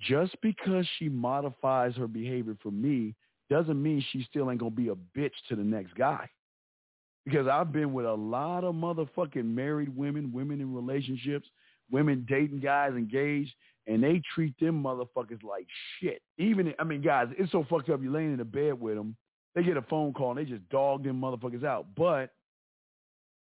just 0.00 0.34
because 0.42 0.86
she 0.98 1.08
modifies 1.08 1.94
her 1.96 2.06
behavior 2.06 2.56
for 2.62 2.70
me 2.70 3.14
doesn't 3.50 3.80
mean 3.80 4.04
she 4.10 4.24
still 4.28 4.50
ain't 4.50 4.60
gonna 4.60 4.70
be 4.70 4.88
a 4.88 4.94
bitch 5.16 5.32
to 5.48 5.56
the 5.56 5.62
next 5.62 5.94
guy. 5.94 6.28
Because 7.24 7.46
I've 7.46 7.72
been 7.72 7.92
with 7.92 8.06
a 8.06 8.12
lot 8.12 8.64
of 8.64 8.74
motherfucking 8.74 9.44
married 9.44 9.94
women, 9.96 10.32
women 10.32 10.60
in 10.60 10.74
relationships, 10.74 11.48
women 11.90 12.26
dating 12.28 12.60
guys 12.60 12.92
engaged, 12.94 13.52
and 13.86 14.02
they 14.02 14.20
treat 14.34 14.58
them 14.58 14.82
motherfuckers 14.82 15.42
like 15.42 15.66
shit. 16.00 16.20
Even, 16.38 16.74
I 16.78 16.84
mean, 16.84 17.02
guys, 17.02 17.28
it's 17.38 17.52
so 17.52 17.64
fucked 17.68 17.90
up. 17.90 18.02
You're 18.02 18.12
laying 18.12 18.32
in 18.32 18.38
the 18.38 18.44
bed 18.44 18.80
with 18.80 18.96
them, 18.96 19.16
they 19.54 19.62
get 19.62 19.76
a 19.76 19.82
phone 19.82 20.12
call 20.12 20.30
and 20.30 20.38
they 20.38 20.50
just 20.50 20.68
dog 20.70 21.04
them 21.04 21.20
motherfuckers 21.20 21.64
out. 21.64 21.86
But 21.96 22.30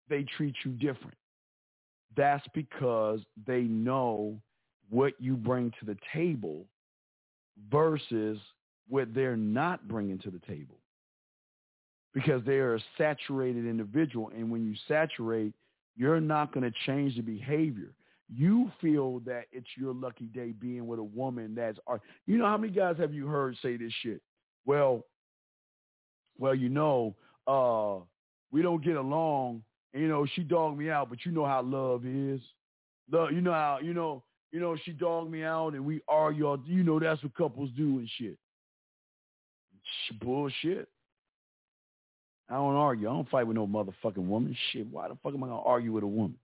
they 0.09 0.25
treat 0.37 0.55
you 0.65 0.71
different. 0.71 1.15
That's 2.15 2.45
because 2.53 3.21
they 3.47 3.61
know 3.61 4.39
what 4.93 5.13
you 5.19 5.35
bring 5.35 5.71
to 5.79 5.85
the 5.85 5.97
table 6.13 6.65
versus 7.71 8.37
what 8.87 9.11
they're 9.15 9.35
not 9.35 9.87
bringing 9.87 10.19
to 10.19 10.29
the 10.29 10.39
table. 10.39 10.75
Because 12.13 12.43
they 12.45 12.57
are 12.57 12.75
a 12.75 12.83
saturated 12.95 13.65
individual. 13.65 14.31
And 14.35 14.51
when 14.51 14.63
you 14.63 14.75
saturate, 14.87 15.53
you're 15.95 16.21
not 16.21 16.53
going 16.53 16.63
to 16.63 16.77
change 16.85 17.15
the 17.15 17.23
behavior. 17.23 17.91
You 18.31 18.71
feel 18.79 19.19
that 19.21 19.45
it's 19.51 19.67
your 19.75 19.95
lucky 19.95 20.25
day 20.25 20.51
being 20.51 20.85
with 20.85 20.99
a 20.99 21.03
woman 21.03 21.55
that's, 21.55 21.79
you 22.27 22.37
know, 22.37 22.45
how 22.45 22.57
many 22.57 22.71
guys 22.71 22.97
have 22.99 23.15
you 23.15 23.25
heard 23.25 23.57
say 23.63 23.77
this 23.77 23.91
shit? 24.03 24.21
Well, 24.63 25.03
well, 26.37 26.53
you 26.53 26.69
know, 26.69 27.15
uh, 27.47 28.03
we 28.51 28.61
don't 28.61 28.83
get 28.83 28.95
along. 28.95 29.63
And, 29.93 30.03
you 30.03 30.07
know, 30.07 30.27
she 30.35 30.43
dogged 30.43 30.77
me 30.77 30.91
out, 30.91 31.09
but 31.09 31.25
you 31.25 31.31
know 31.31 31.45
how 31.45 31.63
love 31.63 32.05
is. 32.05 32.41
Love, 33.11 33.31
you 33.31 33.41
know 33.41 33.53
how, 33.53 33.79
you 33.81 33.95
know, 33.95 34.23
you 34.53 34.59
know, 34.59 34.77
she 34.85 34.91
dogged 34.91 35.31
me 35.31 35.43
out 35.43 35.73
and 35.73 35.83
we 35.83 36.01
argue. 36.07 36.55
You 36.65 36.83
know, 36.83 36.99
that's 36.99 37.21
what 37.23 37.35
couples 37.35 37.71
do 37.75 37.97
and 37.97 38.09
shit. 38.17 38.37
Bullshit. 40.21 40.87
I 42.49 42.53
don't 42.53 42.75
argue. 42.75 43.09
I 43.09 43.13
don't 43.13 43.29
fight 43.29 43.47
with 43.47 43.55
no 43.55 43.65
motherfucking 43.65 44.17
woman. 44.17 44.55
Shit, 44.71 44.85
why 44.87 45.07
the 45.07 45.17
fuck 45.23 45.33
am 45.33 45.43
I 45.43 45.47
going 45.47 45.59
to 45.59 45.67
argue 45.67 45.91
with 45.91 46.03
a 46.03 46.07
woman? 46.07 46.37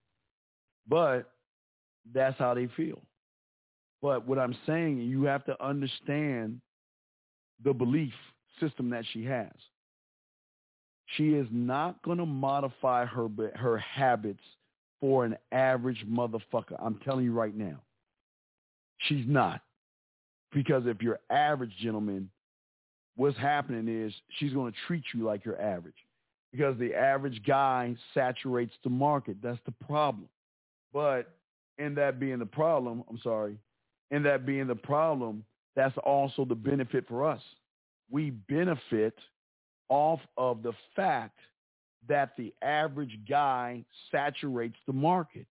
But 0.88 1.31
that's 2.11 2.38
how 2.40 2.56
they 2.56 2.68
feel. 2.76 2.99
But 4.02 4.27
what 4.27 4.40
I'm 4.40 4.57
saying, 4.65 4.98
you 4.98 5.23
have 5.26 5.45
to 5.45 5.64
understand 5.64 6.61
the 7.64 7.73
belief 7.73 8.14
system 8.60 8.90
that 8.90 9.03
she 9.14 9.23
has. 9.26 9.52
She 11.15 11.30
is 11.30 11.48
not 11.52 12.02
going 12.02 12.18
to 12.18 12.26
modify 12.26 13.06
her 13.06 13.27
her 13.56 13.77
habits 13.77 14.44
for 14.99 15.26
an 15.26 15.38
average 15.52 16.03
motherfucker. 16.10 16.76
I'm 16.80 16.99
telling 17.06 17.26
you 17.26 17.34
right 17.34 17.56
now. 17.56 17.81
She's 19.08 19.26
not. 19.28 19.62
Because 20.52 20.84
if 20.86 21.02
you're 21.02 21.20
average 21.30 21.74
gentleman, 21.82 22.30
what's 23.16 23.38
happening 23.38 23.88
is 23.88 24.14
she's 24.38 24.54
going 24.54 24.72
to 24.72 24.78
treat 24.88 25.04
you 25.14 25.24
like 25.24 25.46
you're 25.46 25.62
average. 25.62 25.96
Because 26.52 26.78
the 26.80 26.96
average 26.96 27.42
guy 27.46 27.96
saturates 28.14 28.74
the 28.84 28.90
market. 28.90 29.38
That's 29.44 29.60
the 29.66 29.74
problem. 29.86 30.28
But 30.92 31.32
in 31.78 31.94
that 31.96 32.20
being 32.20 32.40
the 32.40 32.46
problem, 32.46 33.04
I'm 33.10 33.20
sorry, 33.24 33.58
in 34.10 34.24
that 34.24 34.46
being 34.46 34.66
the 34.66 34.76
problem, 34.76 35.44
that's 35.76 35.96
also 36.04 36.46
the 36.46 36.56
benefit 36.56 37.08
for 37.08 37.30
us. 37.30 37.42
We 38.10 38.32
benefit 38.32 39.14
off 39.90 40.20
of 40.38 40.64
the 40.64 40.74
fact 40.96 41.38
that 42.08 42.32
the 42.38 42.54
average 42.64 43.20
guy 43.30 43.84
saturates 44.12 44.78
the 44.88 44.94
market 44.94 45.46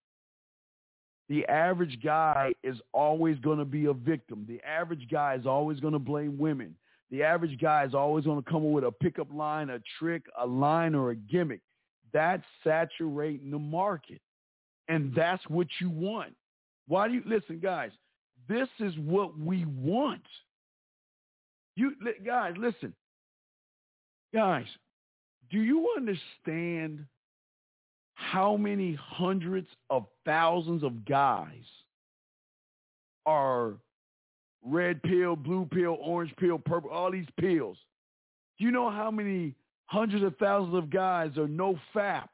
the 1.28 1.44
average 1.46 1.98
guy 2.02 2.54
is 2.62 2.76
always 2.92 3.38
going 3.40 3.58
to 3.58 3.64
be 3.64 3.86
a 3.86 3.92
victim. 3.92 4.46
The 4.48 4.60
average 4.66 5.08
guy 5.10 5.34
is 5.34 5.46
always 5.46 5.78
going 5.78 5.92
to 5.92 5.98
blame 5.98 6.38
women. 6.38 6.74
The 7.10 7.22
average 7.22 7.58
guy 7.60 7.84
is 7.84 7.94
always 7.94 8.24
going 8.24 8.42
to 8.42 8.50
come 8.50 8.64
up 8.64 8.72
with 8.72 8.84
a 8.84 8.92
pickup 8.92 9.28
line, 9.32 9.70
a 9.70 9.80
trick, 9.98 10.22
a 10.38 10.46
line, 10.46 10.94
or 10.94 11.10
a 11.10 11.16
gimmick. 11.16 11.60
That's 12.12 12.44
saturating 12.64 13.50
the 13.50 13.58
market. 13.58 14.20
And 14.88 15.14
that's 15.14 15.42
what 15.48 15.66
you 15.80 15.90
want. 15.90 16.34
Why 16.86 17.08
do 17.08 17.14
you 17.14 17.22
listen, 17.26 17.60
guys? 17.60 17.90
This 18.48 18.68
is 18.80 18.94
what 18.98 19.38
we 19.38 19.66
want. 19.66 20.22
You 21.76 21.92
guys, 22.24 22.54
listen. 22.56 22.94
Guys, 24.34 24.66
do 25.50 25.60
you 25.60 25.92
understand 25.96 27.04
how 28.18 28.56
many 28.56 28.94
hundreds 29.00 29.68
of 29.90 30.04
thousands 30.24 30.82
of 30.82 31.04
guys 31.04 31.62
are 33.24 33.74
red 34.64 35.00
pill, 35.04 35.36
blue 35.36 35.68
pill, 35.70 35.96
orange 36.00 36.34
pill, 36.36 36.58
purple, 36.58 36.90
all 36.90 37.12
these 37.12 37.28
pills. 37.38 37.78
Do 38.58 38.64
you 38.64 38.72
know 38.72 38.90
how 38.90 39.12
many 39.12 39.54
hundreds 39.86 40.24
of 40.24 40.36
thousands 40.36 40.74
of 40.74 40.90
guys 40.90 41.38
are 41.38 41.46
no 41.46 41.78
fap? 41.94 42.30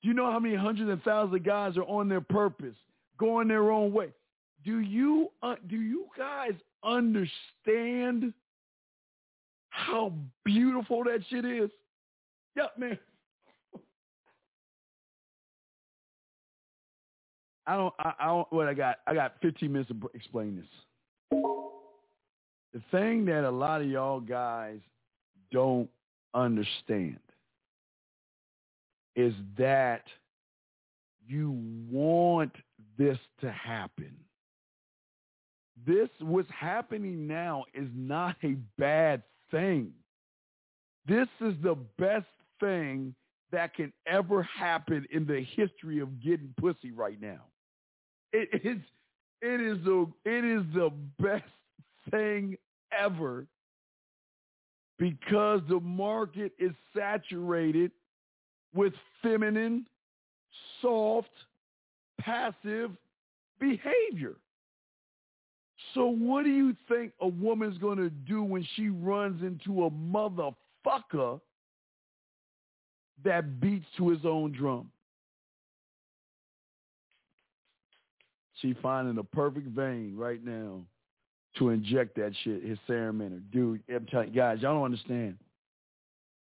Do 0.00 0.08
you 0.08 0.14
know 0.14 0.30
how 0.30 0.38
many 0.38 0.54
hundreds 0.54 0.88
and 0.88 1.02
thousands 1.02 1.34
of 1.34 1.44
guys 1.44 1.76
are 1.76 1.82
on 1.82 2.08
their 2.08 2.20
purpose, 2.20 2.76
going 3.18 3.48
their 3.48 3.72
own 3.72 3.92
way? 3.92 4.10
Do 4.64 4.78
you 4.78 5.28
uh, 5.42 5.56
do 5.66 5.76
you 5.76 6.06
guys 6.16 6.52
understand 6.84 8.32
how 9.70 10.12
beautiful 10.44 11.02
that 11.04 11.18
shit 11.28 11.44
is? 11.44 11.70
Yeah, 12.56 12.66
man. 12.78 12.96
I 17.66 17.76
don't. 17.76 17.94
I, 17.98 18.12
I 18.20 18.26
don't. 18.26 18.52
What 18.52 18.68
I 18.68 18.74
got? 18.74 18.96
I 19.06 19.14
got 19.14 19.34
15 19.42 19.72
minutes 19.72 19.90
to 19.90 20.10
explain 20.14 20.56
this. 20.56 21.40
The 22.74 22.82
thing 22.90 23.24
that 23.26 23.44
a 23.44 23.50
lot 23.50 23.80
of 23.80 23.88
y'all 23.88 24.20
guys 24.20 24.80
don't 25.52 25.88
understand 26.34 27.18
is 29.14 29.32
that 29.56 30.02
you 31.26 31.56
want 31.90 32.52
this 32.98 33.18
to 33.40 33.50
happen. 33.50 34.12
This, 35.86 36.08
what's 36.20 36.50
happening 36.50 37.26
now 37.26 37.64
is 37.74 37.88
not 37.94 38.36
a 38.42 38.56
bad 38.78 39.22
thing. 39.50 39.92
This 41.06 41.28
is 41.40 41.54
the 41.62 41.76
best 41.98 42.26
thing 42.58 43.14
that 43.52 43.74
can 43.74 43.92
ever 44.06 44.42
happen 44.42 45.06
in 45.12 45.26
the 45.26 45.44
history 45.54 46.00
of 46.00 46.20
getting 46.20 46.54
pussy 46.58 46.90
right 46.90 47.20
now. 47.20 47.42
It 48.36 48.62
is, 48.64 48.78
it 49.42 49.60
is 49.60 49.78
the, 49.84 50.06
it 50.24 50.44
is 50.44 50.64
the 50.74 50.90
best 51.20 51.44
thing 52.10 52.56
ever 52.90 53.46
because 54.98 55.60
the 55.68 55.78
market 55.78 56.52
is 56.58 56.72
saturated 56.96 57.92
with 58.74 58.92
feminine, 59.22 59.86
soft, 60.82 61.30
passive 62.20 62.90
behavior. 63.60 64.34
So 65.94 66.06
what 66.06 66.44
do 66.44 66.50
you 66.50 66.74
think 66.88 67.12
a 67.20 67.28
woman's 67.28 67.78
going 67.78 67.98
to 67.98 68.10
do 68.10 68.42
when 68.42 68.66
she 68.74 68.88
runs 68.88 69.42
into 69.42 69.84
a 69.84 69.90
motherfucker 69.90 71.40
that 73.24 73.60
beats 73.60 73.86
to 73.98 74.08
his 74.08 74.24
own 74.24 74.50
drum? 74.50 74.90
She 78.64 78.74
finding 78.80 79.14
the 79.14 79.22
perfect 79.22 79.68
vein 79.68 80.14
right 80.16 80.42
now 80.42 80.80
to 81.58 81.68
inject 81.68 82.16
that 82.16 82.32
shit, 82.42 82.64
his 82.64 82.78
ceremony. 82.86 83.40
Dude, 83.52 83.82
I'm 83.94 84.06
telling 84.06 84.28
you, 84.28 84.34
guys, 84.34 84.60
y'all 84.62 84.72
don't 84.72 84.86
understand. 84.86 85.36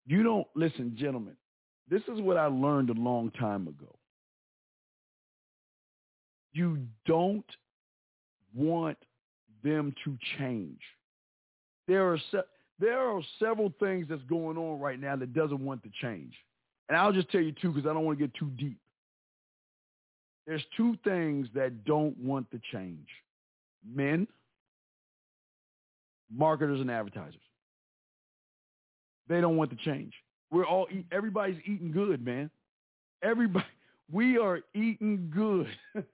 You 0.06 0.22
don't, 0.22 0.45
listen, 0.53 0.95
gentlemen, 0.99 1.35
this 1.89 2.03
is 2.03 2.22
what 2.22 2.38
I 2.38 2.45
learned 2.45 2.91
a 2.91 2.93
long 2.93 3.31
time 3.31 3.68
ago. 3.68 3.95
You 6.53 6.77
don't 7.07 7.43
want 8.53 8.99
them 9.64 9.95
to 10.03 10.15
change. 10.38 10.80
There 11.88 12.07
are 12.07 12.19
se- 12.31 12.43
there 12.77 12.99
are 12.99 13.22
several 13.39 13.73
things 13.80 14.06
that's 14.07 14.22
going 14.23 14.60
on 14.60 14.80
right 14.80 14.99
now 14.99 15.15
that 15.15 15.34
doesn't 15.34 15.60
want 15.60 15.81
to 15.84 15.89
change. 16.03 16.34
And 16.88 16.95
I'll 16.95 17.14
just 17.14 17.31
tell 17.31 17.41
you 17.41 17.52
two 17.52 17.72
because 17.72 17.89
I 17.89 17.93
don't 17.93 18.06
want 18.06 18.19
to 18.19 18.27
get 18.27 18.35
too 18.35 18.52
deep. 18.57 18.77
There's 20.47 20.63
two 20.76 20.97
things 21.03 21.47
that 21.53 21.85
don't 21.85 22.18
want 22.18 22.49
to 22.51 22.59
change. 22.72 23.07
Men 23.88 24.27
marketers 26.35 26.80
and 26.80 26.89
advertisers. 26.89 27.41
They 29.27 29.41
don't 29.41 29.57
want 29.57 29.69
to 29.72 29.77
change. 29.77 30.13
We're 30.51 30.65
all 30.65 30.88
eat, 30.91 31.05
everybody's 31.11 31.59
eating 31.65 31.91
good, 31.91 32.26
man. 32.26 32.49
Everybody 33.23 33.65
we 34.11 34.38
are 34.38 34.61
eating 34.73 35.31
good. 35.34 35.68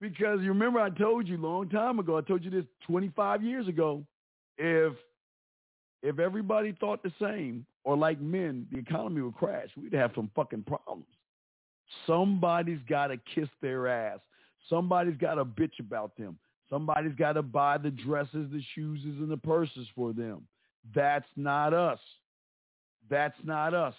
because 0.00 0.40
you 0.40 0.48
remember 0.48 0.80
I 0.80 0.90
told 0.90 1.28
you 1.28 1.36
long 1.36 1.68
time 1.68 1.98
ago, 1.98 2.16
I 2.16 2.22
told 2.22 2.44
you 2.44 2.50
this 2.50 2.64
25 2.86 3.42
years 3.42 3.68
ago, 3.68 4.04
if 4.56 4.92
if 6.02 6.18
everybody 6.18 6.72
thought 6.78 7.02
the 7.02 7.12
same 7.20 7.66
or 7.84 7.96
like 7.96 8.20
men, 8.20 8.66
the 8.70 8.78
economy 8.78 9.22
would 9.22 9.34
crash. 9.34 9.68
We'd 9.76 9.92
have 9.92 10.12
some 10.14 10.30
fucking 10.36 10.62
problems. 10.64 11.06
Somebody's 12.06 12.80
got 12.88 13.08
to 13.08 13.16
kiss 13.34 13.48
their 13.60 13.88
ass. 13.88 14.20
Somebody's 14.68 15.16
got 15.16 15.34
to 15.34 15.44
bitch 15.44 15.78
about 15.80 16.16
them. 16.16 16.38
Somebody's 16.68 17.14
got 17.14 17.34
to 17.34 17.42
buy 17.42 17.78
the 17.78 17.90
dresses, 17.90 18.50
the 18.50 18.62
shoes, 18.74 19.00
and 19.04 19.30
the 19.30 19.36
purses 19.36 19.86
for 19.94 20.12
them. 20.12 20.46
That's 20.94 21.28
not 21.36 21.72
us. 21.72 22.00
That's 23.08 23.36
not 23.44 23.74
us. 23.74 23.94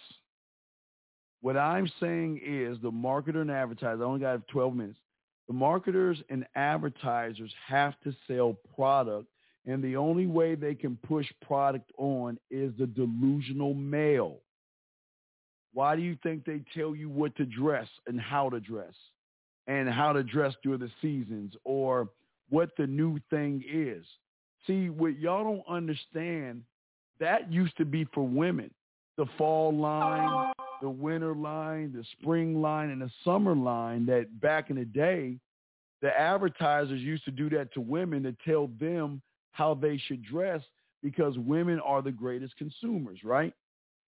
What 1.41 1.55
I'm 1.55 1.89
saying 1.99 2.41
is 2.43 2.77
the 2.81 2.91
marketer 2.91 3.41
and 3.41 3.51
advertiser, 3.51 4.03
I 4.03 4.05
only 4.05 4.19
got 4.19 4.45
12 4.49 4.75
minutes. 4.75 4.99
The 5.47 5.53
marketers 5.53 6.21
and 6.29 6.45
advertisers 6.55 7.53
have 7.67 7.93
to 8.03 8.13
sell 8.27 8.57
product, 8.75 9.27
and 9.65 9.81
the 9.81 9.95
only 9.95 10.27
way 10.27 10.55
they 10.55 10.75
can 10.75 10.97
push 11.07 11.25
product 11.41 11.89
on 11.97 12.37
is 12.51 12.73
the 12.77 12.87
delusional 12.87 13.73
male. 13.73 14.39
Why 15.77 15.95
do 15.95 16.01
you 16.01 16.17
think 16.23 16.43
they 16.43 16.63
tell 16.73 16.95
you 16.95 17.07
what 17.07 17.35
to 17.35 17.45
dress 17.45 17.87
and 18.07 18.19
how 18.19 18.49
to 18.49 18.59
dress 18.59 18.95
and 19.67 19.87
how 19.87 20.11
to 20.11 20.23
dress 20.23 20.55
during 20.63 20.79
the 20.79 20.89
seasons 21.03 21.53
or 21.65 22.09
what 22.49 22.71
the 22.79 22.87
new 22.87 23.19
thing 23.29 23.63
is. 23.71 24.03
See, 24.65 24.89
what 24.89 25.19
y'all 25.19 25.43
don't 25.43 25.63
understand, 25.69 26.63
that 27.19 27.53
used 27.53 27.77
to 27.77 27.85
be 27.85 28.05
for 28.05 28.27
women. 28.27 28.71
The 29.17 29.27
fall 29.37 29.71
line, 29.71 30.51
the 30.81 30.89
winter 30.89 31.35
line, 31.35 31.93
the 31.95 32.03
spring 32.19 32.59
line, 32.59 32.89
and 32.89 32.99
the 32.99 33.11
summer 33.23 33.55
line 33.55 34.07
that 34.07 34.41
back 34.41 34.71
in 34.71 34.77
the 34.77 34.85
day, 34.85 35.37
the 36.01 36.09
advertisers 36.19 37.01
used 37.01 37.25
to 37.25 37.31
do 37.31 37.51
that 37.51 37.71
to 37.75 37.81
women 37.81 38.23
to 38.23 38.35
tell 38.43 38.71
them 38.79 39.21
how 39.51 39.75
they 39.75 40.01
should 40.07 40.23
dress 40.23 40.63
because 41.03 41.37
women 41.37 41.79
are 41.81 42.01
the 42.01 42.11
greatest 42.11 42.57
consumers, 42.57 43.19
right? 43.23 43.53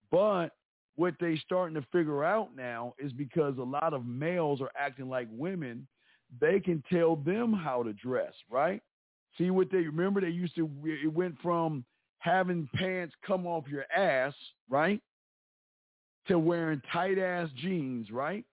But 0.10 0.54
what 1.00 1.14
they 1.22 1.38
starting 1.38 1.76
to 1.76 1.88
figure 1.94 2.26
out 2.26 2.50
now 2.58 2.94
is 3.00 3.14
because 3.14 3.58
a 3.58 3.64
lot 3.64 3.94
of 3.94 4.06
males 4.06 4.60
are 4.60 4.72
acting 4.78 5.08
like 5.08 5.30
women 5.32 5.88
they 6.42 6.60
can 6.60 6.84
tell 6.92 7.16
them 7.16 7.54
how 7.54 7.82
to 7.82 7.94
dress, 7.94 8.34
right? 8.50 8.84
See 9.38 9.50
what 9.50 9.72
they 9.72 9.78
remember 9.78 10.20
they 10.20 10.28
used 10.28 10.56
to 10.56 10.70
it 10.84 11.12
went 11.12 11.36
from 11.42 11.86
having 12.18 12.68
pants 12.76 13.16
come 13.26 13.48
off 13.48 13.64
your 13.70 13.86
ass, 13.96 14.34
right? 14.70 15.02
To 16.28 16.38
wearing 16.38 16.82
tight 16.92 17.18
ass 17.18 17.48
jeans, 17.56 18.12
right? 18.12 18.44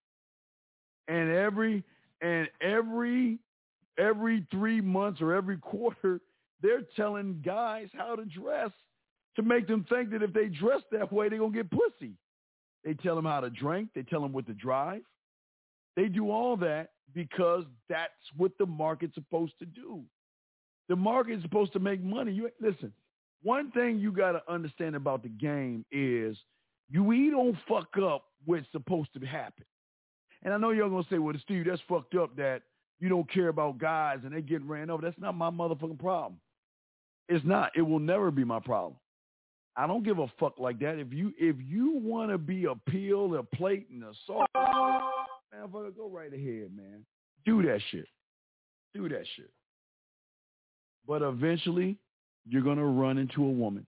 And 1.09 1.31
every 1.31 1.83
and 2.23 2.49
every 2.61 3.41
every 3.99 4.47
3 4.53 4.81
months 4.83 5.21
or 5.21 5.35
every 5.35 5.57
quarter 5.73 6.21
they're 6.63 6.85
telling 6.95 7.43
guys 7.45 7.89
how 7.93 8.15
to 8.15 8.25
dress 8.25 8.71
to 9.35 9.43
make 9.43 9.67
them 9.67 9.85
think 9.89 10.11
that 10.11 10.23
if 10.23 10.33
they 10.33 10.47
dress 10.47 10.83
that 10.93 11.13
way 11.13 11.29
they're 11.29 11.41
going 11.41 11.53
to 11.53 11.63
get 11.65 11.71
pussy. 11.71 12.15
They 12.87 12.95
tell 12.95 13.17
them 13.17 13.25
how 13.25 13.41
to 13.41 13.51
drink, 13.51 13.91
they 13.95 14.03
tell 14.05 14.23
them 14.23 14.33
what 14.33 14.47
to 14.47 14.55
drive. 14.55 15.03
They 15.97 16.07
do 16.07 16.31
all 16.31 16.57
that 16.59 16.91
because 17.15 17.65
that's 17.89 18.13
what 18.37 18.53
the 18.59 18.67
market's 18.67 19.15
supposed 19.15 19.59
to 19.59 19.67
do. 19.67 20.03
The 20.89 20.95
market's 20.95 21.43
supposed 21.43 21.73
to 21.73 21.81
make 21.81 22.03
money. 22.03 22.33
You 22.33 22.49
listen. 22.61 22.93
One 23.43 23.71
thing 23.73 23.99
you 23.99 24.13
got 24.13 24.33
to 24.33 24.43
understand 24.49 24.95
about 24.95 25.23
the 25.23 25.29
game 25.29 25.85
is 25.91 26.37
you 26.89 27.03
we 27.03 27.29
don't 27.31 27.57
fuck 27.69 27.89
up 28.03 28.25
what's 28.45 28.67
supposed 28.71 29.11
to 29.15 29.27
happen. 29.27 29.65
And 30.45 30.55
I 30.55 30.59
know 30.59 30.71
y'all 30.71 30.89
gonna 30.89 31.07
say, 31.11 31.19
"Well, 31.19 31.35
Steve, 31.43 31.65
that's 31.67 31.83
fucked 31.89 32.15
up 32.15 32.37
that 32.37 32.63
you 33.01 33.09
don't 33.09 33.29
care 33.29 33.49
about 33.49 33.79
guys 33.79 34.21
and 34.23 34.33
they 34.33 34.43
getting 34.43 34.69
ran 34.69 34.91
over." 34.91 35.03
That's 35.03 35.19
not 35.19 35.35
my 35.35 35.51
motherfucking 35.51 35.99
problem. 35.99 36.41
It's 37.29 37.45
not. 37.45 37.73
It 37.75 37.83
will 37.83 37.99
never 37.99 38.31
be 38.31 38.45
my 38.45 38.61
problem. 38.61 38.97
I 39.77 39.87
don't 39.87 40.05
give 40.05 40.19
a 40.19 40.27
fuck 40.41 40.59
like 40.59 40.79
that. 40.81 40.99
If 40.99 41.13
you 41.13 41.33
if 41.39 41.57
you 41.61 41.99
want 41.99 42.31
to 42.31 42.39
be 42.39 42.65
a 42.65 42.75
peel, 42.91 43.35
a 43.37 43.43
plate, 43.43 43.89
and 43.91 44.03
a 44.05 44.13
salt, 44.27 44.49
Man, 44.55 45.93
go 45.97 46.09
right 46.09 46.33
ahead, 46.33 46.71
man. 46.75 47.05
Do 47.45 47.63
that 47.63 47.81
shit. 47.91 48.07
Do 48.95 49.09
that 49.09 49.25
shit. 49.37 49.51
But 51.07 51.23
eventually, 51.23 51.97
you're 52.49 52.63
to 52.79 52.85
run 52.85 53.19
into 53.19 53.45
a 53.45 53.51
woman. 53.51 53.87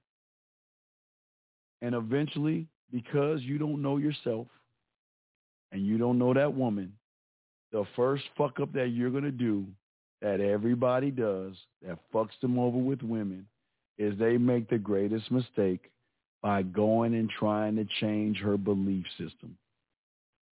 And 1.83 1.95
eventually, 1.95 2.67
because 2.93 3.43
you 3.43 3.59
don't 3.59 3.83
know 3.83 3.97
yourself 3.97 4.47
and 5.73 5.87
you 5.87 5.99
don't 5.99 6.19
know 6.19 6.35
that 6.35 6.55
woman, 6.55 6.93
the 7.73 7.85
first 7.97 8.25
fuck 8.37 8.61
up 8.61 8.73
that 8.73 8.89
you're 8.89 9.11
to 9.25 9.31
do 9.31 9.65
that 10.21 10.41
everybody 10.41 11.11
does 11.11 11.55
that 11.87 11.99
fucks 12.13 12.39
them 12.43 12.59
over 12.59 12.79
with 12.79 13.03
women 13.03 13.47
is 13.99 14.19
they 14.19 14.39
make 14.39 14.69
the 14.69 14.79
greatest 14.79 15.31
mistake 15.31 15.91
by 16.43 16.63
going 16.63 17.15
and 17.15 17.31
trying 17.31 17.77
to 17.77 17.87
change 18.01 18.39
her 18.39 18.57
belief 18.57 19.05
system. 19.19 19.57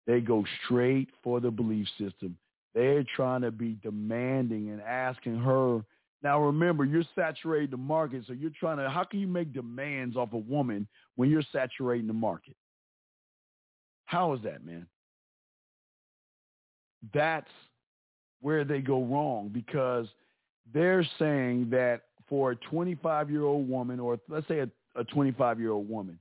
They 0.07 0.21
go 0.21 0.45
straight 0.65 1.09
for 1.23 1.41
the 1.41 1.51
belief 1.51 1.87
system. 1.99 2.37
They're 2.75 3.05
trying 3.17 3.43
to 3.43 3.51
be 3.51 3.79
demanding 3.83 4.71
and 4.71 4.81
asking 4.81 5.39
her. 5.39 5.81
Now 6.23 6.41
remember, 6.41 6.85
you're 6.85 7.05
saturating 7.15 7.71
the 7.71 7.77
market, 7.77 8.25
so 8.27 8.33
you're 8.33 8.51
trying 8.59 8.79
to. 8.79 8.89
How 8.89 9.05
can 9.05 9.21
you 9.21 9.27
make 9.27 9.53
demands 9.53 10.17
off 10.17 10.33
a 10.33 10.39
woman 10.39 10.87
when 11.17 11.29
you're 11.29 11.43
saturating 11.53 12.07
the 12.07 12.13
market? 12.13 12.57
How 14.07 14.33
is 14.35 14.43
that, 14.43 14.65
man? 14.65 14.87
that's 17.13 17.51
where 18.41 18.65
they 18.65 18.81
go 18.81 19.03
wrong 19.03 19.51
because 19.53 20.07
they're 20.73 21.07
saying 21.19 21.69
that 21.71 22.03
for 22.33 22.53
a 22.53 22.57
25 22.57 23.31
year 23.31 23.45
old 23.45 23.69
woman, 23.69 24.01
or 24.01 24.19
let's 24.27 24.49
say 24.49 24.61
a 24.97 25.05
25 25.05 25.61
year 25.61 25.73
old 25.73 25.87
woman, 25.87 26.19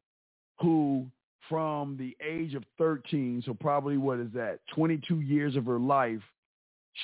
who 0.59 1.05
from 1.47 1.95
the 1.97 2.17
age 2.21 2.53
of 2.53 2.65
13, 2.77 3.41
so 3.45 3.53
probably 3.53 3.95
what 3.95 4.19
is 4.19 4.27
that, 4.33 4.59
22 4.75 5.21
years 5.21 5.55
of 5.55 5.65
her 5.65 5.79
life, 5.79 6.19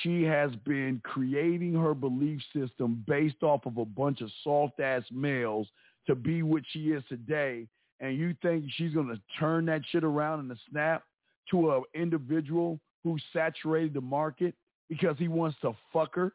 she 0.02 0.24
has 0.24 0.50
been 0.66 1.00
creating 1.04 1.72
her 1.72 1.94
belief 1.94 2.38
system 2.54 3.02
based 3.08 3.42
off 3.42 3.64
of 3.64 3.78
a 3.78 3.84
bunch 3.86 4.20
of 4.20 4.30
soft 4.44 4.78
ass 4.78 5.04
males 5.10 5.66
to 6.06 6.14
be 6.14 6.42
what 6.42 6.62
she 6.70 6.90
is 6.90 7.02
today. 7.08 7.66
And 8.00 8.14
you 8.18 8.36
think 8.42 8.66
she's 8.76 8.92
going 8.92 9.08
to 9.08 9.18
turn 9.40 9.64
that 9.66 9.80
shit 9.90 10.04
around 10.04 10.40
in 10.40 10.50
a 10.50 10.56
snap 10.70 11.02
to 11.50 11.70
an 11.72 11.82
individual 11.94 12.78
who 13.04 13.16
saturated 13.32 13.94
the 13.94 14.02
market 14.02 14.54
because 14.90 15.16
he 15.18 15.28
wants 15.28 15.56
to 15.62 15.74
fuck 15.94 16.14
her? 16.14 16.34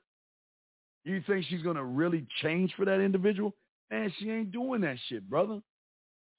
You 1.06 1.22
think 1.28 1.46
she's 1.46 1.62
going 1.62 1.76
to 1.76 1.84
really 1.84 2.26
change 2.42 2.74
for 2.76 2.86
that 2.86 3.00
individual? 3.00 3.54
Man, 3.92 4.12
she 4.18 4.30
ain't 4.30 4.52
doing 4.52 4.82
that 4.82 4.98
shit, 5.08 5.30
brother. 5.30 5.60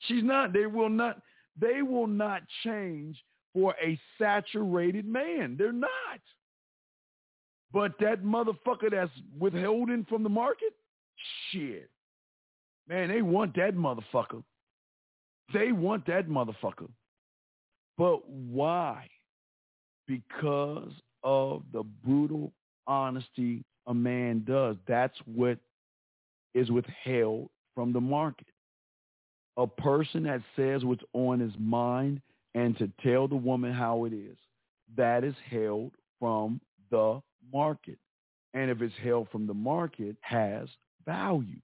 She's 0.00 0.24
not. 0.24 0.52
They 0.52 0.66
will 0.66 0.88
not. 0.88 1.20
They 1.60 1.82
will 1.82 2.06
not 2.06 2.42
change 2.64 3.16
for 3.52 3.74
a 3.82 3.98
saturated 4.18 5.06
man. 5.06 5.56
They're 5.58 5.72
not. 5.72 5.90
But 7.72 7.92
that 8.00 8.22
motherfucker 8.24 8.90
that's 8.90 9.10
withholding 9.38 10.06
from 10.08 10.22
the 10.22 10.28
market, 10.28 10.72
shit. 11.50 11.90
Man, 12.88 13.08
they 13.08 13.22
want 13.22 13.54
that 13.56 13.74
motherfucker. 13.74 14.42
They 15.52 15.72
want 15.72 16.06
that 16.06 16.28
motherfucker. 16.28 16.88
But 17.96 18.28
why? 18.28 19.08
Because 20.06 20.92
of 21.22 21.62
the 21.72 21.82
brutal 22.04 22.52
honesty 22.86 23.64
a 23.86 23.94
man 23.94 24.44
does. 24.46 24.76
That's 24.86 25.16
what 25.26 25.58
is 26.54 26.70
withheld 26.70 27.50
from 27.74 27.92
the 27.92 28.00
market. 28.00 28.46
A 29.56 29.66
person 29.66 30.24
that 30.24 30.40
says 30.56 30.84
what's 30.84 31.02
on 31.12 31.40
his 31.40 31.52
mind 31.58 32.20
and 32.54 32.76
to 32.78 32.90
tell 33.02 33.28
the 33.28 33.36
woman 33.36 33.72
how 33.72 34.04
it 34.04 34.12
is, 34.12 34.36
that 34.96 35.24
is 35.24 35.34
held 35.50 35.92
from 36.18 36.60
the 36.90 37.20
market. 37.52 37.98
And 38.52 38.70
if 38.70 38.80
it's 38.80 38.94
held 39.02 39.28
from 39.30 39.46
the 39.46 39.54
market, 39.54 40.16
has 40.20 40.68
value. 41.04 41.60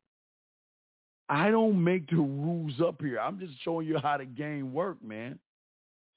I 1.28 1.51
don't 1.51 1.82
make 1.82 2.10
the 2.10 2.16
rules 2.16 2.80
up 2.84 3.01
here. 3.01 3.20
I'm 3.20 3.38
just 3.38 3.52
showing 3.62 3.86
you 3.86 3.98
how 3.98 4.18
the 4.18 4.24
game 4.24 4.72
works, 4.72 5.01
man. 5.02 5.38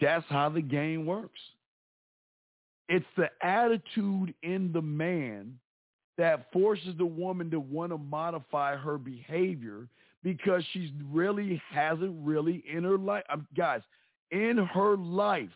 That's 0.01 0.25
how 0.27 0.49
the 0.49 0.61
game 0.61 1.05
works. 1.05 1.39
It's 2.89 3.05
the 3.15 3.29
attitude 3.41 4.33
in 4.41 4.71
the 4.73 4.81
man 4.81 5.59
that 6.17 6.51
forces 6.51 6.95
the 6.97 7.05
woman 7.05 7.49
to 7.51 7.59
want 7.59 7.91
to 7.91 7.97
modify 7.97 8.75
her 8.75 8.97
behavior 8.97 9.87
because 10.23 10.63
she 10.71 10.93
really 11.11 11.61
hasn't 11.69 12.15
really 12.23 12.63
in 12.71 12.83
her 12.83 12.97
life. 12.97 13.23
Um, 13.29 13.47
guys, 13.55 13.81
in 14.31 14.57
her 14.57 14.95
life, 14.95 15.49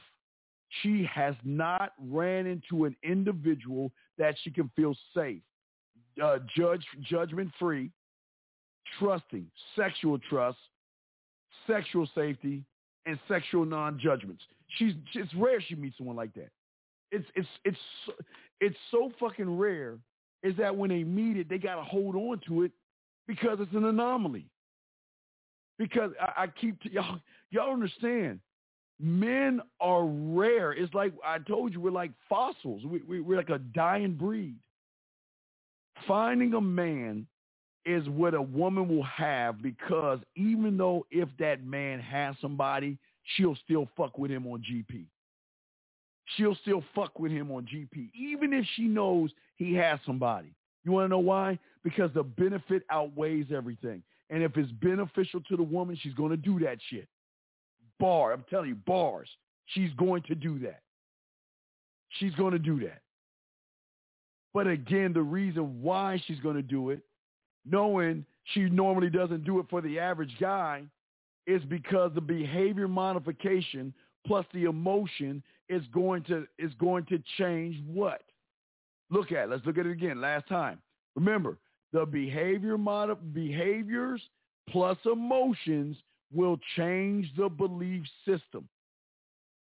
she 0.81 1.07
has 1.13 1.35
not 1.43 1.93
ran 1.99 2.45
into 2.45 2.85
an 2.85 2.95
individual 3.03 3.91
that 4.17 4.35
she 4.43 4.51
can 4.51 4.69
feel 4.75 4.95
safe, 5.15 5.41
uh, 6.21 6.39
judge, 6.55 6.83
judgment 7.09 7.51
free, 7.57 7.91
trusting, 8.99 9.47
sexual 9.75 10.19
trust, 10.29 10.57
sexual 11.65 12.07
safety, 12.13 12.63
and 13.05 13.17
sexual 13.27 13.65
non-judgments. 13.65 14.43
She's 14.77 14.93
it's 15.15 15.33
rare 15.35 15.61
she 15.61 15.75
meets 15.75 15.97
someone 15.97 16.17
like 16.17 16.33
that. 16.33 16.49
It's 17.11 17.25
it's 17.35 17.47
it's 17.63 17.77
it's 18.59 18.75
so 18.91 19.11
fucking 19.19 19.57
rare 19.57 19.97
is 20.43 20.55
that 20.57 20.75
when 20.75 20.89
they 20.89 21.03
meet 21.03 21.37
it, 21.37 21.49
they 21.49 21.57
got 21.57 21.75
to 21.75 21.83
hold 21.83 22.15
on 22.15 22.41
to 22.47 22.63
it 22.63 22.71
because 23.27 23.57
it's 23.59 23.73
an 23.73 23.85
anomaly. 23.85 24.45
Because 25.77 26.11
I, 26.21 26.43
I 26.43 26.47
keep 26.47 26.81
t- 26.81 26.89
y'all 26.93 27.19
y'all 27.51 27.73
understand, 27.73 28.39
men 28.99 29.61
are 29.79 30.05
rare. 30.05 30.73
It's 30.73 30.93
like 30.93 31.13
I 31.25 31.39
told 31.39 31.73
you, 31.73 31.81
we're 31.81 31.91
like 31.91 32.11
fossils. 32.29 32.83
We, 32.85 33.01
we, 33.07 33.21
we're 33.21 33.37
like 33.37 33.49
a 33.49 33.59
dying 33.59 34.13
breed. 34.13 34.55
Finding 36.07 36.53
a 36.53 36.61
man 36.61 37.25
is 37.85 38.07
what 38.09 38.33
a 38.33 38.41
woman 38.41 38.87
will 38.89 39.03
have 39.03 39.61
because 39.61 40.19
even 40.35 40.77
though 40.77 41.05
if 41.09 41.29
that 41.39 41.65
man 41.65 41.99
has 41.99 42.35
somebody, 42.41 42.97
she'll 43.35 43.57
still 43.63 43.87
fuck 43.95 44.17
with 44.17 44.29
him 44.29 44.45
on 44.45 44.61
GP. 44.61 45.05
She'll 46.35 46.57
still 46.61 46.83
fuck 46.93 47.17
with 47.17 47.31
him 47.31 47.49
on 47.51 47.65
GP, 47.65 48.09
even 48.13 48.51
if 48.51 48.65
she 48.75 48.83
knows 48.83 49.31
he 49.57 49.73
has 49.75 49.99
somebody. 50.05 50.53
You 50.83 50.93
want 50.93 51.05
to 51.05 51.09
know 51.09 51.19
why? 51.19 51.59
Because 51.83 52.11
the 52.13 52.23
benefit 52.23 52.83
outweighs 52.89 53.47
everything. 53.53 54.01
And 54.29 54.41
if 54.41 54.55
it's 54.57 54.71
beneficial 54.73 55.41
to 55.41 55.57
the 55.57 55.63
woman, 55.63 55.97
she's 56.01 56.13
going 56.13 56.31
to 56.31 56.37
do 56.37 56.59
that 56.59 56.77
shit. 56.89 57.07
Bar, 57.99 58.31
I'm 58.31 58.45
telling 58.49 58.69
you, 58.69 58.75
bars. 58.75 59.29
She's 59.67 59.91
going 59.97 60.21
to 60.23 60.35
do 60.35 60.59
that. 60.59 60.81
She's 62.09 62.33
going 62.35 62.53
to 62.53 62.59
do 62.59 62.79
that. 62.81 63.01
But 64.53 64.67
again, 64.67 65.13
the 65.13 65.21
reason 65.21 65.81
why 65.81 66.21
she's 66.25 66.39
going 66.39 66.55
to 66.55 66.61
do 66.61 66.89
it 66.89 67.01
knowing 67.69 68.25
she 68.53 68.61
normally 68.61 69.09
doesn't 69.09 69.43
do 69.43 69.59
it 69.59 69.65
for 69.69 69.81
the 69.81 69.99
average 69.99 70.33
guy 70.39 70.83
is 71.45 71.61
because 71.65 72.11
the 72.15 72.21
behavior 72.21 72.87
modification 72.87 73.93
plus 74.25 74.45
the 74.53 74.63
emotion 74.65 75.43
is 75.69 75.81
going 75.93 76.23
to 76.23 76.47
is 76.57 76.71
going 76.79 77.05
to 77.05 77.21
change 77.37 77.81
what? 77.85 78.21
Look 79.09 79.31
at. 79.31 79.49
Let's 79.49 79.65
look 79.65 79.77
at 79.77 79.85
it 79.85 79.91
again. 79.91 80.21
Last 80.21 80.47
time. 80.47 80.79
Remember, 81.15 81.57
the 81.93 82.05
behavior 82.05 82.77
mod 82.77 83.33
behaviors 83.33 84.21
plus 84.69 84.97
emotions 85.05 85.97
will 86.33 86.57
change 86.75 87.31
the 87.37 87.49
belief 87.49 88.03
system. 88.25 88.67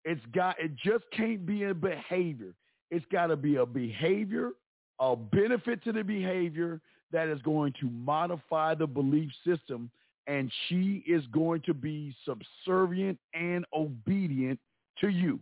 It's 0.04 0.24
got 0.34 0.56
it 0.58 0.72
just 0.76 1.04
can't 1.16 1.44
be 1.46 1.64
a 1.64 1.74
behavior. 1.74 2.54
It's 2.90 3.06
got 3.12 3.28
to 3.28 3.36
be 3.36 3.56
a 3.56 3.66
behavior, 3.66 4.50
a 4.98 5.16
benefit 5.16 5.82
to 5.84 5.92
the 5.92 6.02
behavior 6.02 6.80
that 7.12 7.28
is 7.28 7.40
going 7.42 7.74
to 7.80 7.90
modify 7.90 8.74
the 8.74 8.86
belief 8.86 9.30
system 9.44 9.90
and 10.26 10.50
she 10.68 11.02
is 11.06 11.24
going 11.32 11.60
to 11.62 11.74
be 11.74 12.14
subservient 12.24 13.18
and 13.34 13.64
obedient 13.74 14.58
to 15.00 15.08
you. 15.08 15.40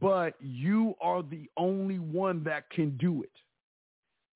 But 0.00 0.34
you 0.40 0.94
are 1.00 1.22
the 1.22 1.48
only 1.56 1.98
one 1.98 2.42
that 2.44 2.70
can 2.70 2.96
do 2.96 3.22
it. 3.22 3.30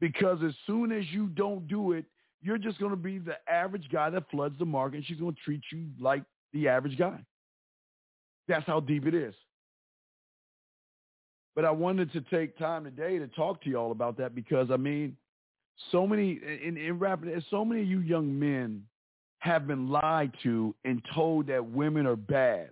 Because 0.01 0.39
as 0.45 0.53
soon 0.67 0.93
as 0.93 1.05
you 1.11 1.29
don't 1.29 1.67
do 1.67 1.93
it, 1.93 2.05
you're 2.43 2.59
just 2.59 2.79
going 2.79 2.91
to 2.91 2.97
be 2.97 3.19
the 3.19 3.37
average 3.51 3.89
guy 3.91 4.11
that 4.11 4.31
floods 4.31 4.59
the 4.59 4.67
market 4.67 4.97
and 4.97 5.07
she's 5.07 5.19
going 5.19 5.35
to 5.35 5.41
treat 5.41 5.63
you 5.73 5.87
like 5.99 6.23
the 6.53 6.69
average 6.69 6.99
guy. 6.99 7.19
That's 8.47 8.67
how 8.67 8.81
deep 8.81 9.07
it 9.07 9.15
is. 9.15 9.35
But 11.55 11.65
I 11.65 11.71
wanted 11.71 12.13
to 12.13 12.21
take 12.21 12.59
time 12.59 12.85
today 12.85 13.19
to 13.19 13.29
talk 13.29 13.63
to 13.63 13.71
y'all 13.71 13.93
about 13.93 14.19
that 14.19 14.35
because, 14.35 14.71
I 14.71 14.77
mean, 14.77 15.17
so 15.93 16.07
many 16.07 16.41
in, 16.63 16.77
in 16.77 16.99
rapping, 16.99 17.43
so 17.51 17.65
many 17.65 17.83
of 17.83 17.89
you 17.89 18.01
young 18.01 18.39
men 18.39 18.83
have 19.39 19.67
been 19.67 19.89
lied 19.89 20.33
to 20.43 20.75
and 20.85 21.03
told 21.15 21.47
that 21.47 21.65
women 21.65 22.07
are 22.07 22.17
bad. 22.17 22.71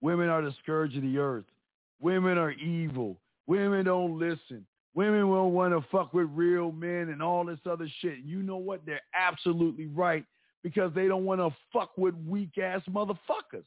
Women 0.00 0.28
are 0.28 0.42
the 0.42 0.54
scourge 0.62 0.96
of 0.96 1.02
the 1.02 1.18
earth. 1.18 1.44
Women 2.02 2.36
are 2.36 2.50
evil. 2.50 3.16
Women 3.46 3.86
don't 3.86 4.18
listen. 4.18 4.66
Women 4.94 5.28
won't 5.30 5.54
want 5.54 5.72
to 5.72 5.88
fuck 5.90 6.12
with 6.12 6.28
real 6.34 6.70
men 6.70 7.08
and 7.08 7.22
all 7.22 7.46
this 7.46 7.60
other 7.64 7.88
shit. 8.00 8.18
You 8.24 8.42
know 8.42 8.58
what? 8.58 8.84
They're 8.84 9.00
absolutely 9.14 9.86
right 9.86 10.24
because 10.62 10.92
they 10.94 11.08
don't 11.08 11.24
want 11.24 11.40
to 11.40 11.50
fuck 11.72 11.96
with 11.96 12.14
weak 12.26 12.58
ass 12.58 12.82
motherfuckers. 12.90 13.64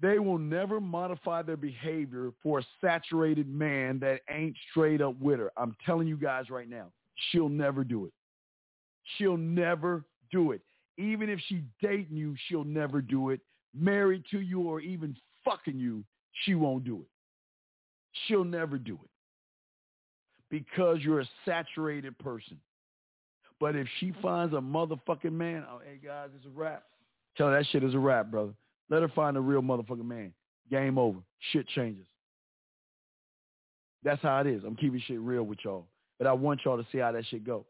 They 0.00 0.18
will 0.18 0.36
never 0.36 0.80
modify 0.80 1.42
their 1.42 1.56
behavior 1.56 2.32
for 2.42 2.58
a 2.58 2.66
saturated 2.82 3.48
man 3.48 3.98
that 4.00 4.20
ain't 4.28 4.56
straight 4.70 5.00
up 5.00 5.18
with 5.18 5.38
her. 5.38 5.50
I'm 5.56 5.74
telling 5.86 6.06
you 6.06 6.16
guys 6.16 6.50
right 6.50 6.68
now. 6.68 6.88
She'll 7.30 7.48
never 7.48 7.82
do 7.82 8.04
it. 8.04 8.12
She'll 9.16 9.38
never 9.38 10.04
do 10.30 10.52
it. 10.52 10.60
Even 10.98 11.30
if 11.30 11.40
she 11.46 11.62
dating 11.80 12.16
you, 12.16 12.34
she'll 12.46 12.64
never 12.64 13.00
do 13.00 13.30
it. 13.30 13.40
Married 13.74 14.24
to 14.32 14.40
you 14.40 14.62
or 14.62 14.80
even 14.80 15.16
fucking 15.44 15.78
you, 15.78 16.04
she 16.44 16.54
won't 16.54 16.84
do 16.84 17.00
it. 17.00 17.08
She'll 18.26 18.44
never 18.44 18.78
do 18.78 18.94
it. 18.94 19.10
Because 20.50 20.98
you're 21.00 21.20
a 21.20 21.28
saturated 21.44 22.16
person. 22.18 22.58
But 23.58 23.74
if 23.74 23.86
she 23.98 24.06
mm-hmm. 24.06 24.22
finds 24.22 24.54
a 24.54 24.58
motherfucking 24.58 25.32
man, 25.32 25.64
oh, 25.70 25.80
hey 25.84 25.98
guys, 26.04 26.28
it's 26.36 26.46
a 26.46 26.50
rap. 26.50 26.84
Tell 27.36 27.48
her 27.48 27.58
that 27.58 27.66
shit 27.70 27.82
is 27.82 27.94
a 27.94 27.98
rap, 27.98 28.30
brother. 28.30 28.52
Let 28.88 29.02
her 29.02 29.08
find 29.08 29.36
a 29.36 29.40
real 29.40 29.62
motherfucking 29.62 30.04
man. 30.04 30.32
Game 30.70 30.98
over. 30.98 31.18
Shit 31.52 31.66
changes. 31.68 32.06
That's 34.04 34.22
how 34.22 34.40
it 34.40 34.46
is. 34.46 34.62
I'm 34.64 34.76
keeping 34.76 35.02
shit 35.06 35.18
real 35.18 35.42
with 35.42 35.58
y'all. 35.64 35.86
But 36.18 36.26
I 36.26 36.32
want 36.32 36.60
y'all 36.64 36.76
to 36.76 36.86
see 36.92 36.98
how 36.98 37.12
that 37.12 37.26
shit 37.26 37.44
go. 37.44 37.66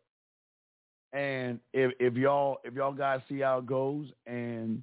And 1.12 1.60
if 1.72 1.92
if 1.98 2.14
y'all 2.14 2.58
if 2.64 2.74
y'all 2.74 2.92
guys 2.92 3.20
see 3.28 3.40
how 3.40 3.58
it 3.58 3.66
goes 3.66 4.08
and 4.26 4.82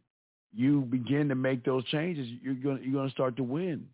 you 0.53 0.81
begin 0.81 1.29
to 1.29 1.35
make 1.35 1.63
those 1.65 1.83
changes, 1.85 2.27
you're 2.41 2.53
gonna 2.53 2.79
you're 2.81 2.93
gonna 2.93 3.09
start 3.09 3.35
to 3.37 3.43
win. 3.43 3.87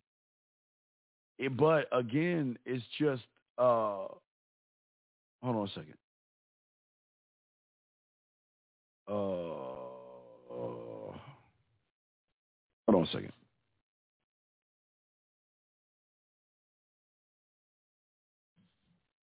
it, 1.38 1.56
but 1.56 1.86
again, 1.92 2.58
it's 2.66 2.84
just 2.98 3.22
uh, 3.58 4.06
hold 5.42 5.56
on 5.56 5.66
a 5.66 5.68
second. 5.68 5.94
Uh, 9.08 9.12
hold 12.86 12.94
on 12.94 13.02
a 13.02 13.06
second. 13.06 13.32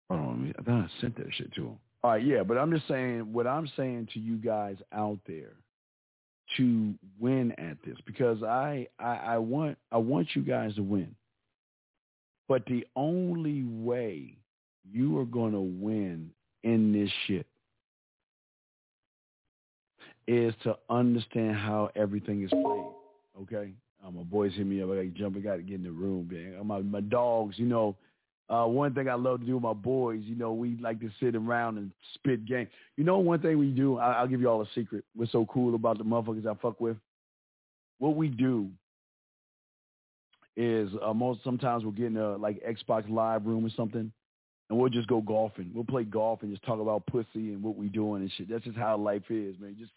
Hold 0.09 0.21
on, 0.21 0.53
I 0.59 0.61
thought 0.63 0.73
I 0.73 1.01
sent 1.01 1.15
that 1.17 1.27
shit 1.33 1.53
to 1.53 1.61
him. 1.61 1.77
All 2.03 2.11
right, 2.11 2.25
yeah, 2.25 2.43
but 2.43 2.57
I'm 2.57 2.71
just 2.71 2.87
saying 2.87 3.31
what 3.31 3.47
I'm 3.47 3.69
saying 3.77 4.09
to 4.13 4.19
you 4.19 4.35
guys 4.37 4.75
out 4.91 5.19
there 5.25 5.53
to 6.57 6.93
win 7.19 7.51
at 7.53 7.77
this 7.85 7.97
because 8.05 8.43
I, 8.43 8.87
I 8.99 9.15
I 9.15 9.37
want 9.37 9.77
I 9.91 9.97
want 9.97 10.29
you 10.35 10.41
guys 10.41 10.75
to 10.75 10.83
win. 10.83 11.15
But 12.47 12.65
the 12.65 12.85
only 12.95 13.63
way 13.63 14.37
you 14.91 15.17
are 15.19 15.25
going 15.25 15.53
to 15.53 15.61
win 15.61 16.31
in 16.63 16.91
this 16.91 17.09
shit 17.27 17.47
is 20.27 20.53
to 20.63 20.77
understand 20.89 21.55
how 21.55 21.89
everything 21.95 22.43
is 22.43 22.49
played. 22.49 22.85
Okay, 23.41 23.71
uh, 24.05 24.11
my 24.11 24.23
boys 24.23 24.53
hit 24.55 24.67
me 24.67 24.81
up. 24.81 24.89
I 24.91 24.95
got 24.95 25.01
to 25.01 25.07
jump. 25.09 25.37
I 25.37 25.39
got 25.39 25.55
to 25.55 25.61
get 25.61 25.75
in 25.75 25.83
the 25.83 25.91
room. 25.91 26.29
My 26.65 26.79
my 26.79 27.01
dogs, 27.01 27.57
you 27.57 27.65
know. 27.65 27.95
Uh, 28.51 28.65
one 28.65 28.93
thing 28.93 29.07
I 29.07 29.13
love 29.13 29.39
to 29.39 29.45
do 29.45 29.53
with 29.53 29.63
my 29.63 29.71
boys, 29.71 30.19
you 30.25 30.35
know, 30.35 30.51
we 30.51 30.77
like 30.81 30.99
to 30.99 31.09
sit 31.21 31.37
around 31.37 31.77
and 31.77 31.89
spit 32.15 32.45
game. 32.45 32.67
You 32.97 33.05
know, 33.05 33.17
one 33.19 33.39
thing 33.39 33.57
we 33.57 33.69
do, 33.69 33.97
I, 33.97 34.11
I'll 34.13 34.27
give 34.27 34.41
you 34.41 34.49
all 34.49 34.61
a 34.61 34.67
secret. 34.75 35.05
What's 35.15 35.31
so 35.31 35.45
cool 35.45 35.73
about 35.73 35.97
the 35.97 36.03
motherfuckers 36.03 36.45
I 36.45 36.53
fuck 36.61 36.81
with? 36.81 36.97
What 37.99 38.17
we 38.17 38.27
do 38.27 38.69
is 40.57 40.89
uh, 41.01 41.13
most 41.13 41.45
sometimes 41.45 41.83
we'll 41.83 41.93
get 41.93 42.07
in 42.07 42.17
a 42.17 42.35
like 42.35 42.61
Xbox 42.61 43.09
Live 43.09 43.45
room 43.45 43.65
or 43.65 43.69
something, 43.77 44.11
and 44.69 44.79
we'll 44.79 44.89
just 44.89 45.07
go 45.07 45.21
golfing. 45.21 45.71
We'll 45.73 45.85
play 45.85 46.03
golf 46.03 46.41
and 46.41 46.51
just 46.51 46.65
talk 46.65 46.81
about 46.81 47.05
pussy 47.05 47.53
and 47.53 47.63
what 47.63 47.77
we 47.77 47.87
doing 47.87 48.21
and 48.21 48.31
shit. 48.33 48.49
That's 48.49 48.65
just 48.65 48.77
how 48.77 48.97
life 48.97 49.23
is, 49.29 49.55
man. 49.61 49.77
Just 49.79 49.91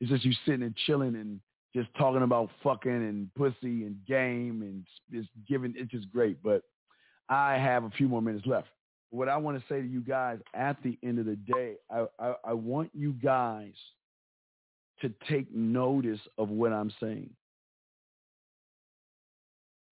it's 0.00 0.10
just 0.10 0.24
you 0.24 0.32
sitting 0.44 0.62
and 0.62 0.74
chilling 0.84 1.14
and 1.14 1.38
just 1.76 1.88
talking 1.96 2.22
about 2.22 2.50
fucking 2.64 2.90
and 2.90 3.32
pussy 3.36 3.84
and 3.84 3.96
game 4.08 4.62
and 4.62 4.84
just 5.12 5.28
giving. 5.48 5.74
It's 5.76 5.92
just 5.92 6.10
great, 6.10 6.42
but 6.42 6.64
I 7.30 7.54
have 7.54 7.84
a 7.84 7.90
few 7.90 8.08
more 8.08 8.20
minutes 8.20 8.46
left. 8.46 8.68
What 9.10 9.28
I 9.28 9.36
want 9.36 9.58
to 9.58 9.64
say 9.68 9.80
to 9.80 9.86
you 9.86 10.00
guys 10.00 10.38
at 10.52 10.76
the 10.82 10.98
end 11.02 11.18
of 11.18 11.26
the 11.26 11.36
day, 11.36 11.74
I, 11.90 12.06
I, 12.18 12.34
I 12.44 12.52
want 12.52 12.90
you 12.92 13.12
guys 13.12 13.72
to 15.00 15.12
take 15.28 15.52
notice 15.54 16.20
of 16.36 16.50
what 16.50 16.72
I'm 16.72 16.92
saying. 17.00 17.30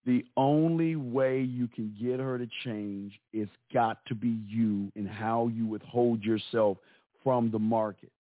The 0.05 0.25
only 0.37 0.97
way 0.97 1.41
you 1.41 1.69
can 1.69 1.95
get 2.01 2.21
her 2.21 2.39
to 2.39 2.49
change 2.65 3.19
is 3.33 3.49
got 3.73 3.99
to 4.07 4.15
be 4.15 4.39
you 4.47 4.91
and 4.97 5.09
how 5.09 5.49
you 5.49 5.67
withhold 5.67 6.23
yourself 6.23 6.79
from 7.23 7.51
the 7.51 7.59
market. 7.59 8.11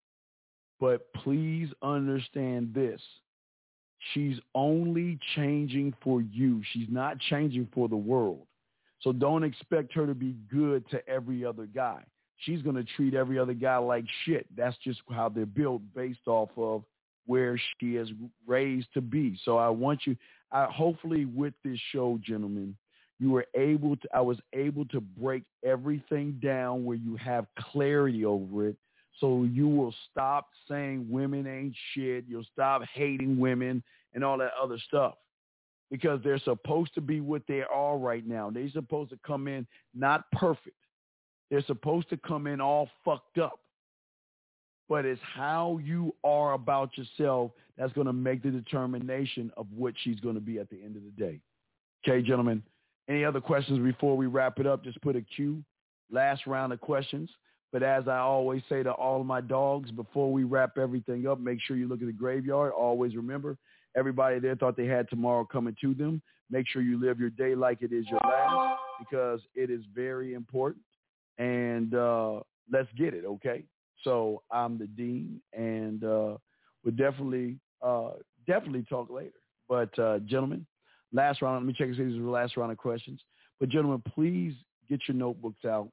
But 0.80 1.12
please 1.14 1.68
understand 1.82 2.72
this. 2.74 3.00
She's 4.12 4.36
only 4.54 5.18
changing 5.34 5.94
for 6.02 6.20
you. 6.20 6.62
She's 6.72 6.88
not 6.90 7.18
changing 7.18 7.68
for 7.74 7.88
the 7.88 7.96
world. 7.96 8.46
So 9.00 9.12
don't 9.12 9.44
expect 9.44 9.92
her 9.94 10.06
to 10.06 10.14
be 10.14 10.34
good 10.50 10.88
to 10.90 11.06
every 11.08 11.44
other 11.44 11.66
guy. 11.66 12.02
She's 12.38 12.62
going 12.62 12.76
to 12.76 12.84
treat 12.84 13.14
every 13.14 13.38
other 13.38 13.54
guy 13.54 13.76
like 13.78 14.04
shit. 14.24 14.46
That's 14.56 14.76
just 14.78 15.00
how 15.10 15.28
they're 15.28 15.46
built 15.46 15.82
based 15.94 16.26
off 16.26 16.50
of 16.56 16.84
where 17.26 17.60
she 17.78 17.96
is 17.96 18.10
raised 18.46 18.88
to 18.94 19.00
be. 19.00 19.38
So 19.44 19.58
I 19.58 19.68
want 19.68 20.06
you, 20.06 20.16
I, 20.50 20.64
hopefully 20.64 21.24
with 21.26 21.54
this 21.64 21.78
show, 21.92 22.18
gentlemen, 22.24 22.76
you 23.20 23.30
were 23.30 23.46
able 23.56 23.96
to, 23.96 24.08
I 24.14 24.20
was 24.20 24.38
able 24.52 24.84
to 24.86 25.00
break 25.00 25.42
everything 25.64 26.38
down 26.42 26.84
where 26.84 26.96
you 26.96 27.16
have 27.16 27.46
clarity 27.58 28.24
over 28.24 28.68
it. 28.68 28.76
So 29.20 29.42
you 29.42 29.68
will 29.68 29.94
stop 30.10 30.46
saying 30.68 31.06
women 31.10 31.46
ain't 31.46 31.74
shit. 31.92 32.24
You'll 32.28 32.46
stop 32.52 32.82
hating 32.94 33.38
women 33.38 33.82
and 34.14 34.22
all 34.22 34.38
that 34.38 34.52
other 34.60 34.78
stuff 34.86 35.14
because 35.90 36.20
they're 36.22 36.38
supposed 36.40 36.94
to 36.94 37.00
be 37.00 37.20
what 37.20 37.42
they 37.48 37.62
are 37.62 37.96
right 37.96 38.26
now. 38.26 38.50
They're 38.50 38.70
supposed 38.70 39.10
to 39.10 39.18
come 39.26 39.48
in 39.48 39.66
not 39.94 40.30
perfect. 40.32 40.76
They're 41.50 41.64
supposed 41.64 42.10
to 42.10 42.16
come 42.16 42.46
in 42.46 42.60
all 42.60 42.88
fucked 43.04 43.38
up. 43.38 43.60
But 44.88 45.04
it's 45.04 45.20
how 45.34 45.78
you 45.82 46.14
are 46.24 46.54
about 46.54 46.96
yourself 46.96 47.52
that's 47.76 47.92
going 47.92 48.06
to 48.06 48.12
make 48.12 48.42
the 48.42 48.50
determination 48.50 49.50
of 49.56 49.66
what 49.74 49.94
she's 50.02 50.20
going 50.20 50.34
to 50.34 50.40
be 50.40 50.58
at 50.58 50.70
the 50.70 50.82
end 50.82 50.96
of 50.96 51.02
the 51.04 51.10
day. 51.10 51.40
Okay, 52.06 52.26
gentlemen. 52.26 52.62
Any 53.08 53.24
other 53.24 53.40
questions 53.40 53.78
before 53.78 54.16
we 54.16 54.26
wrap 54.26 54.58
it 54.58 54.66
up? 54.66 54.84
Just 54.84 55.00
put 55.00 55.16
a 55.16 55.22
Q. 55.22 55.62
Last 56.10 56.46
round 56.46 56.72
of 56.72 56.80
questions. 56.80 57.30
But 57.72 57.82
as 57.82 58.08
I 58.08 58.18
always 58.18 58.62
say 58.68 58.82
to 58.82 58.90
all 58.92 59.20
of 59.20 59.26
my 59.26 59.40
dogs, 59.40 59.90
before 59.90 60.32
we 60.32 60.44
wrap 60.44 60.78
everything 60.78 61.26
up, 61.26 61.38
make 61.38 61.60
sure 61.60 61.76
you 61.76 61.86
look 61.86 62.00
at 62.00 62.06
the 62.06 62.12
graveyard. 62.12 62.72
Always 62.72 63.14
remember, 63.14 63.58
Everybody 63.98 64.38
there 64.38 64.54
thought 64.54 64.76
they 64.76 64.86
had 64.86 65.08
tomorrow 65.10 65.44
coming 65.44 65.76
to 65.80 65.92
them. 65.92 66.22
Make 66.50 66.68
sure 66.68 66.82
you 66.82 67.00
live 67.00 67.18
your 67.18 67.30
day 67.30 67.56
like 67.56 67.82
it 67.82 67.92
is 67.92 68.06
your 68.08 68.20
last 68.24 68.78
because 68.98 69.40
it 69.56 69.70
is 69.70 69.82
very 69.92 70.34
important. 70.34 70.84
And 71.38 71.94
uh, 71.94 72.40
let's 72.70 72.88
get 72.96 73.12
it, 73.12 73.24
okay? 73.24 73.64
So 74.04 74.42
I'm 74.52 74.78
the 74.78 74.86
dean, 74.86 75.40
and 75.52 76.04
uh, 76.04 76.36
we'll 76.84 76.94
definitely 76.96 77.58
uh, 77.82 78.10
definitely 78.46 78.84
talk 78.88 79.10
later. 79.10 79.32
But 79.68 79.96
uh, 79.98 80.20
gentlemen, 80.20 80.64
last 81.12 81.42
round. 81.42 81.56
Let 81.56 81.66
me 81.66 81.74
check 81.76 81.88
and 81.88 81.96
see 81.96 82.04
this 82.04 82.12
is 82.12 82.20
the 82.20 82.28
last 82.28 82.56
round 82.56 82.70
of 82.70 82.78
questions. 82.78 83.20
But 83.58 83.68
gentlemen, 83.68 84.02
please 84.14 84.54
get 84.88 85.00
your 85.08 85.16
notebooks 85.16 85.64
out 85.64 85.88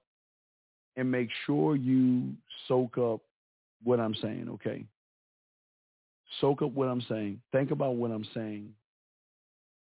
and 0.96 1.12
make 1.12 1.30
sure 1.46 1.76
you 1.76 2.34
soak 2.68 2.98
up 2.98 3.22
what 3.84 4.00
I'm 4.00 4.16
saying. 4.22 4.48
Okay, 4.54 4.86
soak 6.42 6.62
up 6.62 6.72
what 6.72 6.88
I'm 6.88 7.04
saying, 7.10 7.42
think 7.52 7.72
about 7.72 7.96
what 7.96 8.12
I'm 8.12 8.26
saying, 8.34 8.70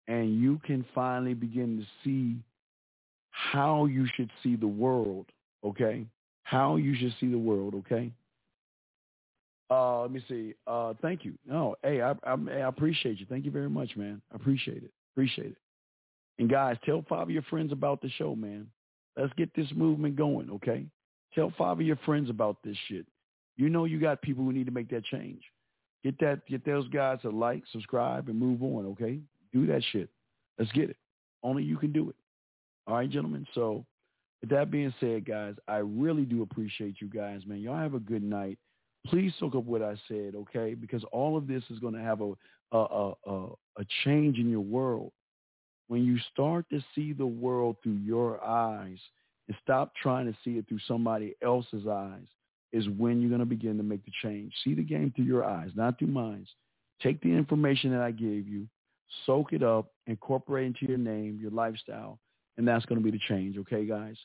and 0.07 0.39
you 0.41 0.59
can 0.65 0.85
finally 0.93 1.33
begin 1.33 1.77
to 1.77 1.85
see 2.03 2.37
how 3.29 3.85
you 3.85 4.07
should 4.15 4.29
see 4.43 4.55
the 4.55 4.67
world, 4.67 5.27
okay? 5.63 6.05
How 6.43 6.75
you 6.75 6.95
should 6.95 7.13
see 7.19 7.29
the 7.29 7.37
world, 7.37 7.75
okay? 7.75 8.11
Uh, 9.69 10.01
let 10.01 10.11
me 10.11 10.23
see. 10.27 10.53
Uh, 10.67 10.93
thank 11.01 11.23
you. 11.23 11.33
No, 11.47 11.75
hey, 11.81 12.01
I, 12.01 12.11
I, 12.25 12.35
I 12.35 12.67
appreciate 12.67 13.19
you. 13.19 13.25
Thank 13.29 13.45
you 13.45 13.51
very 13.51 13.69
much, 13.69 13.95
man. 13.95 14.21
I 14.31 14.35
appreciate 14.35 14.83
it. 14.83 14.91
Appreciate 15.13 15.51
it. 15.51 15.57
And 16.39 16.49
guys, 16.49 16.75
tell 16.85 17.05
five 17.07 17.23
of 17.23 17.31
your 17.31 17.43
friends 17.43 17.71
about 17.71 18.01
the 18.01 18.09
show, 18.09 18.35
man. 18.35 18.67
Let's 19.15 19.31
get 19.37 19.53
this 19.55 19.67
movement 19.73 20.17
going, 20.17 20.49
okay? 20.49 20.85
Tell 21.33 21.53
five 21.57 21.79
of 21.79 21.85
your 21.85 21.99
friends 22.05 22.29
about 22.29 22.57
this 22.63 22.75
shit. 22.87 23.05
You 23.55 23.69
know 23.69 23.85
you 23.85 23.99
got 23.99 24.21
people 24.21 24.43
who 24.43 24.51
need 24.51 24.65
to 24.65 24.71
make 24.71 24.89
that 24.89 25.05
change. 25.05 25.41
Get 26.03 26.19
that, 26.19 26.45
get 26.47 26.65
those 26.65 26.87
guys 26.89 27.19
to 27.21 27.29
like, 27.29 27.63
subscribe, 27.71 28.27
and 28.27 28.39
move 28.39 28.63
on. 28.63 28.85
Okay, 28.87 29.19
do 29.53 29.65
that 29.67 29.83
shit. 29.91 30.09
Let's 30.57 30.71
get 30.71 30.89
it. 30.89 30.97
Only 31.43 31.63
you 31.63 31.77
can 31.77 31.91
do 31.91 32.09
it. 32.09 32.15
All 32.87 32.95
right, 32.95 33.09
gentlemen. 33.09 33.45
So, 33.53 33.85
with 34.41 34.49
that 34.49 34.71
being 34.71 34.93
said, 34.99 35.25
guys, 35.25 35.55
I 35.67 35.77
really 35.77 36.23
do 36.23 36.41
appreciate 36.41 36.95
you 36.99 37.07
guys, 37.07 37.41
man. 37.45 37.59
Y'all 37.59 37.77
have 37.77 37.93
a 37.93 37.99
good 37.99 38.23
night. 38.23 38.57
Please 39.07 39.33
soak 39.39 39.55
up 39.55 39.63
what 39.63 39.81
I 39.81 39.95
said, 40.07 40.33
okay? 40.35 40.73
Because 40.73 41.03
all 41.11 41.37
of 41.37 41.47
this 41.47 41.63
is 41.69 41.79
going 41.79 41.93
to 41.93 42.01
have 42.01 42.21
a 42.21 42.33
a, 42.71 42.77
a 42.77 43.13
a 43.27 43.47
a 43.77 43.85
change 44.03 44.37
in 44.37 44.49
your 44.49 44.61
world 44.61 45.11
when 45.87 46.05
you 46.05 46.17
start 46.31 46.65
to 46.69 46.81
see 46.95 47.11
the 47.13 47.25
world 47.25 47.75
through 47.83 47.97
your 47.97 48.43
eyes 48.43 48.97
and 49.47 49.57
stop 49.61 49.91
trying 50.01 50.25
to 50.25 50.37
see 50.43 50.51
it 50.51 50.65
through 50.69 50.79
somebody 50.87 51.35
else's 51.41 51.85
eyes 51.85 52.27
is 52.71 52.87
when 52.89 53.19
you're 53.19 53.29
going 53.29 53.39
to 53.39 53.45
begin 53.45 53.77
to 53.77 53.83
make 53.83 54.03
the 54.05 54.11
change. 54.21 54.53
See 54.63 54.73
the 54.73 54.83
game 54.83 55.11
through 55.15 55.25
your 55.25 55.43
eyes, 55.43 55.71
not 55.75 55.99
through 55.99 56.07
mine. 56.07 56.45
Take 57.01 57.21
the 57.21 57.29
information 57.29 57.91
that 57.91 58.01
I 58.01 58.11
gave 58.11 58.47
you, 58.47 58.67
soak 59.25 59.53
it 59.53 59.63
up, 59.63 59.91
incorporate 60.07 60.67
into 60.67 60.85
your 60.85 60.97
name, 60.97 61.39
your 61.41 61.51
lifestyle, 61.51 62.19
and 62.57 62.67
that's 62.67 62.85
going 62.85 62.99
to 62.99 63.03
be 63.03 63.11
the 63.11 63.23
change. 63.27 63.57
Okay, 63.57 63.85
guys? 63.85 64.15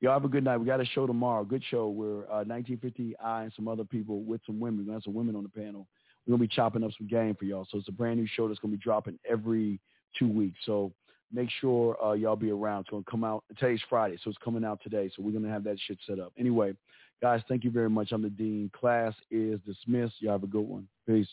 Y'all 0.00 0.12
have 0.12 0.24
a 0.24 0.28
good 0.28 0.44
night. 0.44 0.58
We 0.58 0.66
got 0.66 0.80
a 0.80 0.84
show 0.84 1.06
tomorrow. 1.06 1.44
Good 1.44 1.62
show. 1.70 1.88
We're 1.88 2.24
uh, 2.24 2.44
1950 2.44 3.16
I 3.18 3.44
and 3.44 3.52
some 3.54 3.68
other 3.68 3.84
people 3.84 4.22
with 4.22 4.40
some 4.44 4.60
women. 4.60 4.80
We're 4.80 4.92
going 4.92 5.00
to 5.00 5.04
have 5.04 5.04
some 5.04 5.14
women 5.14 5.36
on 5.36 5.44
the 5.44 5.48
panel. 5.48 5.86
We're 6.26 6.32
going 6.32 6.46
to 6.46 6.48
be 6.48 6.54
chopping 6.54 6.82
up 6.84 6.90
some 6.98 7.06
game 7.06 7.34
for 7.38 7.44
y'all. 7.44 7.66
So 7.70 7.78
it's 7.78 7.88
a 7.88 7.92
brand 7.92 8.18
new 8.18 8.26
show 8.26 8.48
that's 8.48 8.60
going 8.60 8.72
to 8.72 8.76
be 8.76 8.82
dropping 8.82 9.18
every 9.28 9.80
two 10.18 10.28
weeks. 10.28 10.58
So 10.66 10.92
make 11.32 11.48
sure 11.60 11.96
uh, 12.04 12.12
y'all 12.12 12.36
be 12.36 12.50
around. 12.50 12.82
It's 12.82 12.90
going 12.90 13.04
to 13.04 13.10
come 13.10 13.24
out. 13.24 13.44
Today's 13.58 13.80
Friday, 13.88 14.18
so 14.22 14.30
it's 14.30 14.38
coming 14.44 14.64
out 14.64 14.80
today. 14.82 15.10
So 15.14 15.22
we're 15.22 15.32
going 15.32 15.44
to 15.44 15.50
have 15.50 15.64
that 15.64 15.78
shit 15.86 15.98
set 16.06 16.18
up. 16.18 16.32
Anyway, 16.38 16.74
Guys, 17.22 17.40
thank 17.48 17.64
you 17.64 17.70
very 17.70 17.90
much. 17.90 18.12
I'm 18.12 18.22
the 18.22 18.30
Dean. 18.30 18.70
Class 18.74 19.14
is 19.30 19.60
dismissed. 19.66 20.14
Y'all 20.20 20.32
have 20.32 20.42
a 20.42 20.46
good 20.46 20.66
one. 20.66 20.86
Peace. 21.06 21.28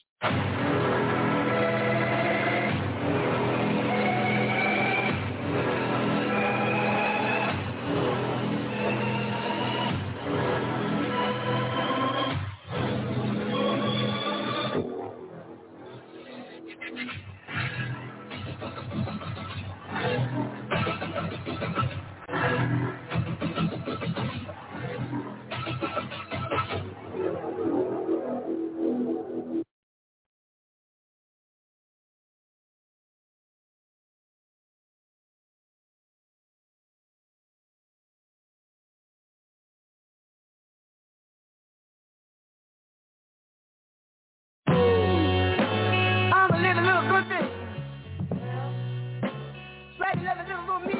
Mama 50.14 50.24
living 50.24 50.66
for 50.66 50.80
me. 50.80 50.94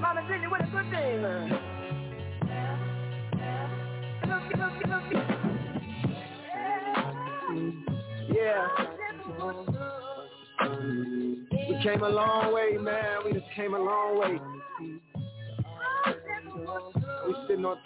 Mama 0.00 0.20
did 0.28 0.42
it 0.42 0.50
with 0.50 0.60
a 0.60 0.66
good 0.70 0.88
thing. 0.90 1.22
Yeah. 8.32 8.68
We 11.68 11.82
came 11.82 12.02
a 12.02 12.08
long 12.08 12.54
way, 12.54 12.78
man. 12.80 13.18
We 13.24 13.32
just 13.32 13.50
came 13.56 13.74
a 13.74 13.78
long 13.78 14.18
way. 14.20 14.40
We 17.26 17.34
sitting 17.48 17.64
on 17.64 17.78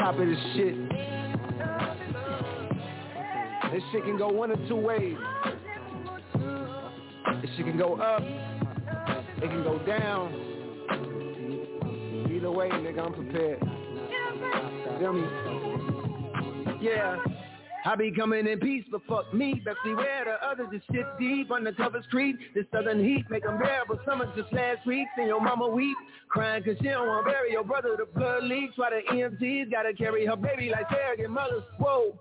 top. 0.00 0.18
of 0.18 0.26
this 0.26 0.38
shit. 0.54 0.88
This 3.72 3.82
shit 3.92 4.04
can 4.04 4.18
go 4.18 4.28
one 4.28 4.50
or 4.50 4.68
two 4.68 4.76
ways. 4.76 5.16
This 7.42 7.50
shit 7.56 7.66
can 7.66 7.78
go 7.78 7.96
up. 7.96 8.22
It 8.22 9.48
can 9.48 9.62
go 9.62 9.78
down. 9.86 10.34
Either 12.34 12.50
way, 12.50 12.68
nigga, 12.70 13.06
I'm 13.06 13.12
prepared. 13.12 13.60
Feel 14.98 15.12
me? 15.12 15.26
Yeah. 16.80 17.16
I 17.84 17.96
be 17.96 18.10
coming 18.10 18.46
in 18.46 18.60
peace, 18.60 18.84
but 18.90 19.00
fuck 19.08 19.32
me. 19.32 19.54
Best 19.64 19.78
beware 19.84 20.24
the 20.24 20.46
others 20.46 20.68
just 20.72 20.84
shit 20.92 21.06
deep. 21.18 21.50
on 21.50 21.64
the 21.64 21.70
Undercovers 21.70 22.08
creep. 22.10 22.38
This 22.54 22.66
southern 22.72 23.02
heat 23.02 23.24
make 23.30 23.44
them 23.44 23.58
bearable. 23.58 23.98
Summer 24.04 24.30
just 24.36 24.52
last 24.52 24.86
week. 24.86 25.06
Seen 25.16 25.26
your 25.26 25.40
mama 25.40 25.66
weep. 25.68 25.96
Crying 26.28 26.62
cause 26.62 26.76
she 26.78 26.88
don't 26.88 27.06
want 27.06 27.26
to 27.26 27.32
bury 27.32 27.52
your 27.52 27.64
brother. 27.64 27.96
The 27.96 28.06
blood 28.06 28.44
leaks. 28.44 28.74
Why 28.76 28.90
the 28.90 29.14
EMTs 29.14 29.70
gotta 29.70 29.94
carry 29.94 30.26
her 30.26 30.36
baby 30.36 30.70
like 30.70 30.86
surrogate 30.90 31.30
mothers. 31.30 31.62
Whoa. 31.78 32.18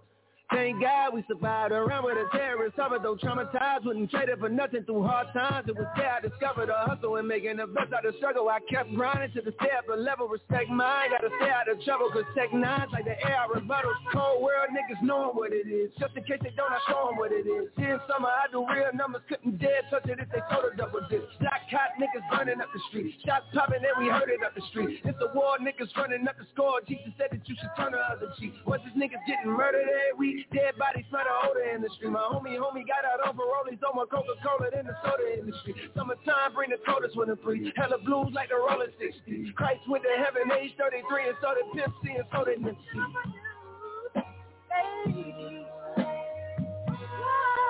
Thank 0.51 0.81
God 0.81 1.13
we 1.13 1.23
survived 1.27 1.71
around 1.71 2.05
with 2.05 2.17
a 2.17 2.25
terrorist. 2.35 2.75
Suffered 2.75 3.03
though 3.03 3.15
traumatized, 3.15 3.85
wouldn't 3.85 4.09
trade 4.09 4.29
it 4.29 4.39
for 4.39 4.49
nothing 4.49 4.83
through 4.83 5.03
hard 5.03 5.27
times. 5.33 5.69
It 5.69 5.75
was 5.75 5.85
there 5.95 6.09
I 6.09 6.21
discovered 6.21 6.69
a 6.69 6.89
hustle 6.89 7.17
and 7.17 7.27
making 7.27 7.57
the 7.57 7.67
best 7.67 7.93
out 7.93 8.05
of 8.05 8.15
struggle. 8.17 8.49
I 8.49 8.59
kept 8.65 8.93
grinding 8.95 9.31
to 9.35 9.41
the 9.41 9.53
stay 9.61 9.69
up 9.77 9.85
a 9.93 9.95
level, 9.95 10.27
respect 10.27 10.69
mine. 10.69 11.11
Gotta 11.11 11.29
stay 11.37 11.51
out 11.51 11.69
of 11.69 11.81
trouble, 11.83 12.09
cause 12.09 12.25
tech 12.35 12.51
nines 12.51 12.89
like 12.91 13.05
the 13.05 13.13
air 13.21 13.37
I 13.37 13.45
rebuttal. 13.45 13.93
Cold 14.11 14.41
world 14.41 14.73
niggas 14.73 15.03
knowing 15.05 15.37
what 15.37 15.53
it 15.53 15.69
is. 15.69 15.91
Just 15.99 16.17
in 16.17 16.23
case 16.23 16.41
they 16.41 16.53
don't, 16.57 16.73
I 16.73 16.79
show 16.89 17.09
them 17.09 17.17
what 17.17 17.31
it 17.31 17.45
is. 17.45 17.69
In 17.77 17.99
summer, 18.09 18.29
I 18.33 18.49
do 18.51 18.65
real 18.65 18.89
numbers, 18.93 19.21
couldn't 19.29 19.61
dare 19.61 19.85
touch 19.89 20.09
it 20.09 20.17
if 20.17 20.33
they 20.33 20.41
told 20.49 20.65
a 20.65 20.75
double 20.75 21.05
dip. 21.09 21.29
Black 21.39 21.69
hot 21.69 21.93
niggas 22.01 22.25
burning 22.33 22.59
up 22.61 22.73
the 22.73 22.81
street. 22.89 23.13
Shots 23.25 23.45
popping 23.53 23.85
and 23.85 23.97
we 24.01 24.09
heard 24.09 24.29
it 24.29 24.41
up 24.43 24.55
the 24.55 24.65
street. 24.69 24.99
It's 25.05 25.17
a 25.21 25.29
war, 25.37 25.57
niggas 25.61 25.93
running 25.95 26.27
up 26.27 26.37
the 26.37 26.45
score. 26.53 26.81
Jesus 26.87 27.13
said 27.17 27.29
that 27.31 27.47
you 27.47 27.55
should 27.59 27.73
turn 27.77 27.93
the 27.93 27.99
other 27.99 28.33
cheek. 28.39 28.53
What's 28.65 28.83
this 28.83 28.93
niggas 28.97 29.21
getting 29.27 29.51
murdered 29.51 29.85
every 29.85 30.17
week? 30.17 30.38
Dead 30.51 30.77
bodies 30.77 31.05
smell 31.09 31.23
the 31.23 31.49
odor 31.49 31.75
industry. 31.75 32.09
My 32.09 32.19
homie, 32.19 32.57
homie 32.57 32.85
got 32.87 33.03
out 33.03 33.19
on 33.27 33.35
parolees 33.35 33.79
on 33.83 33.95
my 33.95 34.05
Coca-Cola 34.09 34.69
in 34.79 34.87
the 34.87 34.95
soda 35.03 35.39
industry. 35.39 35.75
Summertime 35.95 36.53
bring 36.53 36.69
the 36.69 36.77
coldest 36.87 37.15
winter 37.17 37.37
free. 37.43 37.71
Hella 37.75 37.97
blues 37.99 38.31
like 38.33 38.49
the 38.49 38.55
Rolling 38.55 38.93
60s. 39.01 39.53
Christ 39.55 39.81
went 39.87 40.03
to 40.03 40.09
heaven 40.23 40.51
age 40.59 40.71
33 40.77 41.27
and 41.29 41.37
started 41.39 41.63
Pimp 41.73 41.93
C 42.03 42.11
and 42.15 42.25
so 42.31 42.45
did 42.45 42.59
Nipsey. 42.61 42.75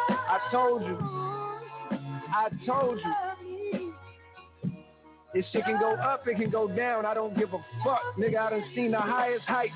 I 0.09 0.39
told 0.51 0.83
you. 0.83 0.97
I 2.31 2.49
told 2.65 2.99
you. 2.99 3.93
This 5.33 5.45
shit 5.51 5.63
can 5.63 5.79
go 5.79 5.93
up, 5.93 6.27
it 6.27 6.37
can 6.37 6.49
go 6.49 6.67
down. 6.67 7.05
I 7.05 7.13
don't 7.13 7.37
give 7.37 7.53
a 7.53 7.59
fuck, 7.83 8.01
nigga. 8.17 8.37
I 8.39 8.49
done 8.49 8.63
seen 8.75 8.91
the 8.91 8.99
highest 8.99 9.45
heights. 9.45 9.73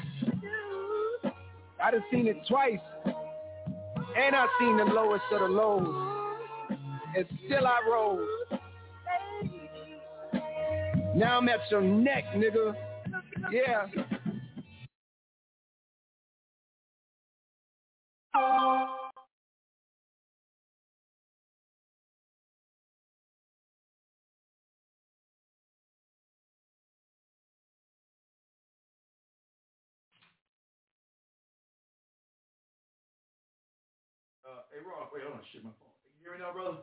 I 1.83 1.91
done 1.91 2.03
seen 2.11 2.27
it 2.27 2.37
twice. 2.47 2.79
And 3.05 4.35
I 4.35 4.47
seen 4.57 4.77
the 4.77 4.85
lowest 4.85 5.25
of 5.33 5.41
the 5.41 5.47
lows. 5.47 6.29
And 7.15 7.25
still 7.45 7.67
I 7.67 7.79
rose. 7.91 8.27
Now 11.15 11.39
I'm 11.39 11.49
at 11.49 11.59
your 11.69 11.81
neck, 11.81 12.23
nigga. 12.35 12.73
Yeah. 13.51 13.87
Uh, 18.33 18.85
wait, 35.13 35.21
hold 35.21 35.37
on, 35.37 35.45
shit, 35.53 35.63
my 35.63 35.69
phone. 35.77 35.93
You 36.17 36.25
hear 36.25 36.33
me 36.33 36.41
now, 36.41 36.51
brother? 36.51 36.81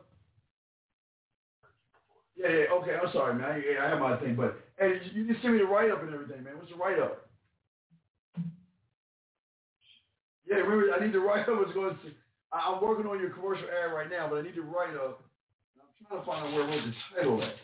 Yeah, 2.39 2.47
yeah, 2.47 2.75
okay, 2.79 2.95
I'm 2.95 3.11
sorry, 3.11 3.35
man. 3.35 3.51
I, 3.51 3.59
I 3.83 3.89
have 3.91 3.99
my 3.99 4.15
thing, 4.17 4.39
but 4.39 4.55
hey, 4.79 5.03
you 5.13 5.27
just 5.27 5.43
send 5.43 5.53
me 5.53 5.59
the 5.59 5.67
write-up 5.67 6.01
and 6.01 6.13
everything, 6.13 6.43
man. 6.43 6.55
What's 6.55 6.71
the 6.71 6.79
write-up? 6.79 7.27
Yeah, 10.47 10.63
remember, 10.63 10.95
I 10.95 11.03
need 11.03 11.13
the 11.13 11.19
write-up. 11.19 11.59
What's 11.59 11.75
going 11.75 11.93
to, 11.93 12.09
I, 12.55 12.71
I'm 12.71 12.81
working 12.81 13.05
on 13.05 13.19
your 13.19 13.29
commercial 13.31 13.67
ad 13.67 13.93
right 13.93 14.09
now, 14.09 14.31
but 14.31 14.39
I 14.39 14.41
need 14.43 14.55
the 14.55 14.63
write-up. 14.63 15.21
I'm 15.77 15.91
trying 16.07 16.19
to 16.19 16.25
find 16.25 16.47
out 16.47 16.53
where 16.55 16.65
wrote 16.65 16.87
the 16.87 16.95
title 17.15 17.43
at. 17.43 17.55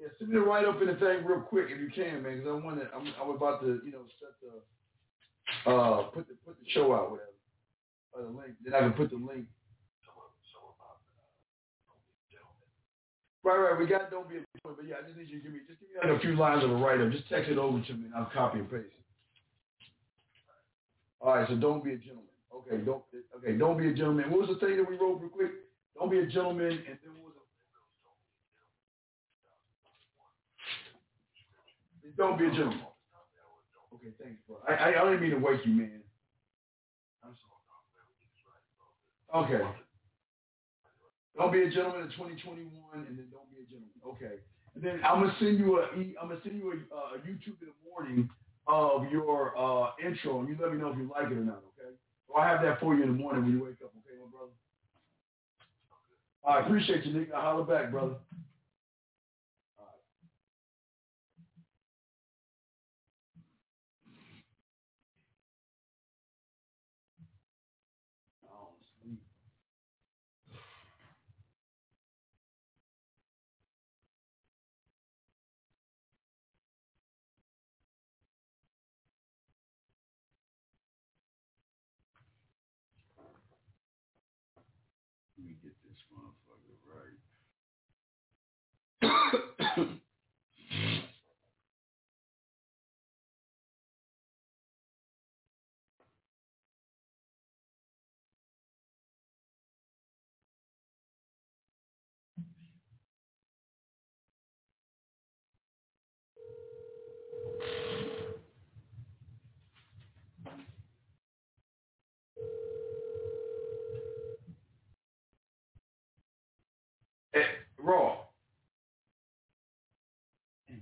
Yeah, 0.00 0.08
send 0.18 0.30
me 0.30 0.40
the 0.40 0.46
write-up 0.46 0.80
in 0.80 0.88
the 0.88 0.96
thing 0.96 1.24
real 1.24 1.40
quick 1.40 1.66
if 1.68 1.78
you 1.78 1.90
can, 1.94 2.22
man, 2.22 2.38
because 2.40 2.48
I 2.48 2.64
want 2.64 2.80
to, 2.80 2.88
I'm, 2.94 3.06
I'm 3.20 3.36
about 3.36 3.60
to, 3.60 3.80
you 3.84 3.92
know, 3.92 4.08
set 4.18 4.32
the, 4.40 5.70
uh, 5.70 6.02
put 6.14 6.26
the, 6.28 6.34
put 6.46 6.56
the 6.58 6.70
show 6.70 6.94
out, 6.94 7.10
whatever. 7.10 7.37
Or 8.18 8.24
the 8.24 8.30
link. 8.30 8.54
Then 8.64 8.74
I 8.74 8.80
can 8.80 8.92
put 8.92 9.10
the 9.10 9.16
link. 9.16 9.46
Right, 13.44 13.56
right. 13.56 13.78
We 13.78 13.86
got 13.86 14.10
don't 14.10 14.28
be 14.28 14.36
a 14.36 14.44
gentleman, 14.58 14.76
but 14.76 14.86
yeah, 14.86 14.96
I 15.00 15.06
just 15.06 15.16
need 15.16 15.28
you 15.28 15.38
to 15.38 15.42
give 15.44 15.52
me 15.52 15.60
just 15.66 15.80
give 15.80 15.88
me 15.88 16.16
a 16.16 16.18
few 16.20 16.34
lines 16.36 16.64
of 16.64 16.70
a 16.70 16.74
write 16.76 17.00
up. 17.00 17.10
Just 17.12 17.28
text 17.28 17.48
it 17.48 17.56
over 17.58 17.80
to 17.80 17.92
me 17.94 18.06
and 18.06 18.14
I'll 18.14 18.30
copy 18.34 18.58
and 18.58 18.70
paste 18.70 18.90
it. 18.90 19.04
All 21.20 21.34
right, 21.34 21.48
so 21.48 21.56
don't 21.56 21.82
be 21.84 21.92
a 21.94 21.96
gentleman. 21.96 22.26
Okay, 22.52 22.84
don't 22.84 23.02
okay, 23.38 23.56
don't 23.56 23.78
be 23.78 23.88
a 23.88 23.94
gentleman. 23.94 24.30
What 24.30 24.40
was 24.40 24.50
the 24.50 24.66
thing 24.66 24.76
that 24.76 24.88
we 24.88 24.96
wrote 24.98 25.20
real 25.20 25.30
quick? 25.30 25.52
Don't 25.96 26.10
be 26.10 26.18
a 26.18 26.26
gentleman 26.26 26.72
and 26.84 26.98
then 27.00 27.14
what 27.22 27.32
was 27.32 27.34
it? 32.04 32.16
Don't 32.16 32.38
be 32.38 32.46
a 32.46 32.50
gentleman. 32.50 32.80
Okay, 33.94 34.12
thanks, 34.22 34.40
bro. 34.46 34.58
I 34.68 34.74
I, 34.74 34.88
I 34.90 35.04
don't 35.04 35.22
mean 35.22 35.30
to 35.30 35.38
wake 35.38 35.64
you, 35.64 35.72
man. 35.72 36.02
I'm 37.24 37.34
sorry. 37.38 37.54
Okay. 39.34 39.62
Don't 41.36 41.52
be 41.52 41.62
a 41.62 41.70
gentleman 41.70 42.02
in 42.02 42.08
2021, 42.10 43.06
and 43.06 43.18
then 43.18 43.26
don't 43.30 43.48
be 43.50 43.62
a 43.62 43.66
gentleman. 43.70 43.94
Okay. 44.06 44.40
And 44.74 44.82
then 44.82 45.00
I'm 45.04 45.20
gonna 45.20 45.36
send 45.38 45.58
you 45.58 45.78
a 45.78 45.86
I'm 46.20 46.28
gonna 46.28 46.40
send 46.42 46.58
you 46.58 46.72
a, 46.72 46.94
uh, 46.94 47.18
YouTube 47.26 47.60
in 47.62 47.68
the 47.68 47.78
morning 47.90 48.28
of 48.66 49.10
your 49.10 49.56
uh, 49.56 49.92
intro, 50.04 50.40
and 50.40 50.48
you 50.48 50.56
let 50.60 50.72
me 50.72 50.78
know 50.78 50.88
if 50.88 50.98
you 50.98 51.10
like 51.14 51.30
it 51.30 51.38
or 51.38 51.44
not. 51.44 51.62
Okay. 51.78 51.94
So 52.26 52.36
I 52.36 52.46
have 52.48 52.62
that 52.62 52.80
for 52.80 52.94
you 52.94 53.02
in 53.02 53.08
the 53.08 53.14
morning 53.14 53.42
when 53.44 53.52
you 53.52 53.64
wake 53.64 53.80
up. 53.82 53.92
Okay, 53.98 54.18
my 54.18 54.30
brother. 54.30 54.52
I 56.46 56.66
appreciate 56.66 57.04
you, 57.04 57.12
Nick. 57.18 57.32
I 57.32 57.40
holler 57.40 57.64
back, 57.64 57.90
brother. 57.90 58.16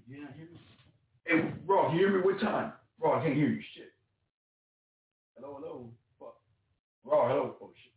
Yeah, 0.09 0.19
hear 0.37 0.47
me? 0.47 0.59
Hey, 1.27 1.53
Raw, 1.67 1.93
you 1.93 1.99
hear 1.99 2.17
me? 2.17 2.23
What 2.23 2.41
time? 2.41 2.73
bro? 2.99 3.15
I 3.15 3.23
can't 3.25 3.35
hear 3.35 3.49
you. 3.49 3.61
Shit. 3.75 3.93
Hello, 5.37 5.59
hello. 5.61 5.91
Fuck. 6.19 6.37
bro. 7.05 7.29
hello. 7.29 7.57
Oh, 7.61 7.71
shit. 7.83 7.93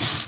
Let 0.00 0.12
me 0.12 0.25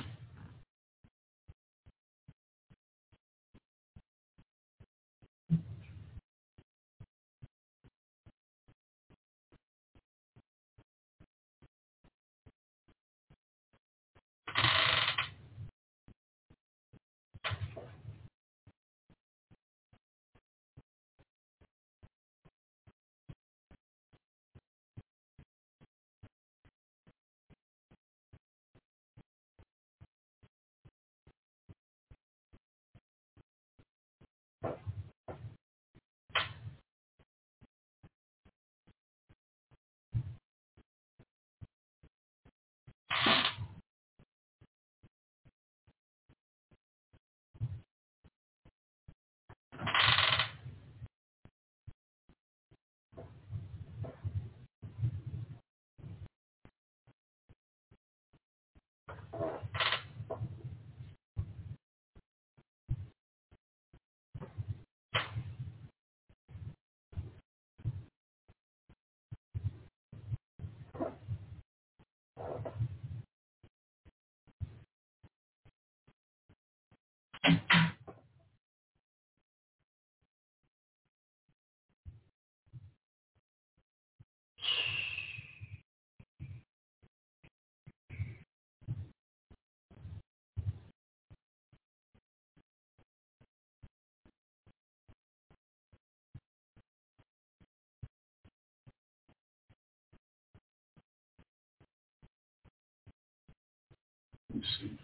see. 104.80 104.98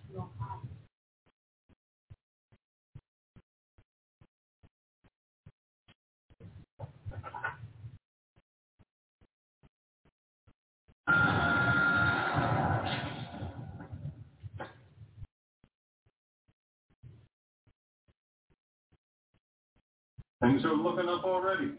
Things 20.41 20.65
are 20.65 20.73
looking 20.73 21.07
up 21.07 21.23
already. 21.23 21.77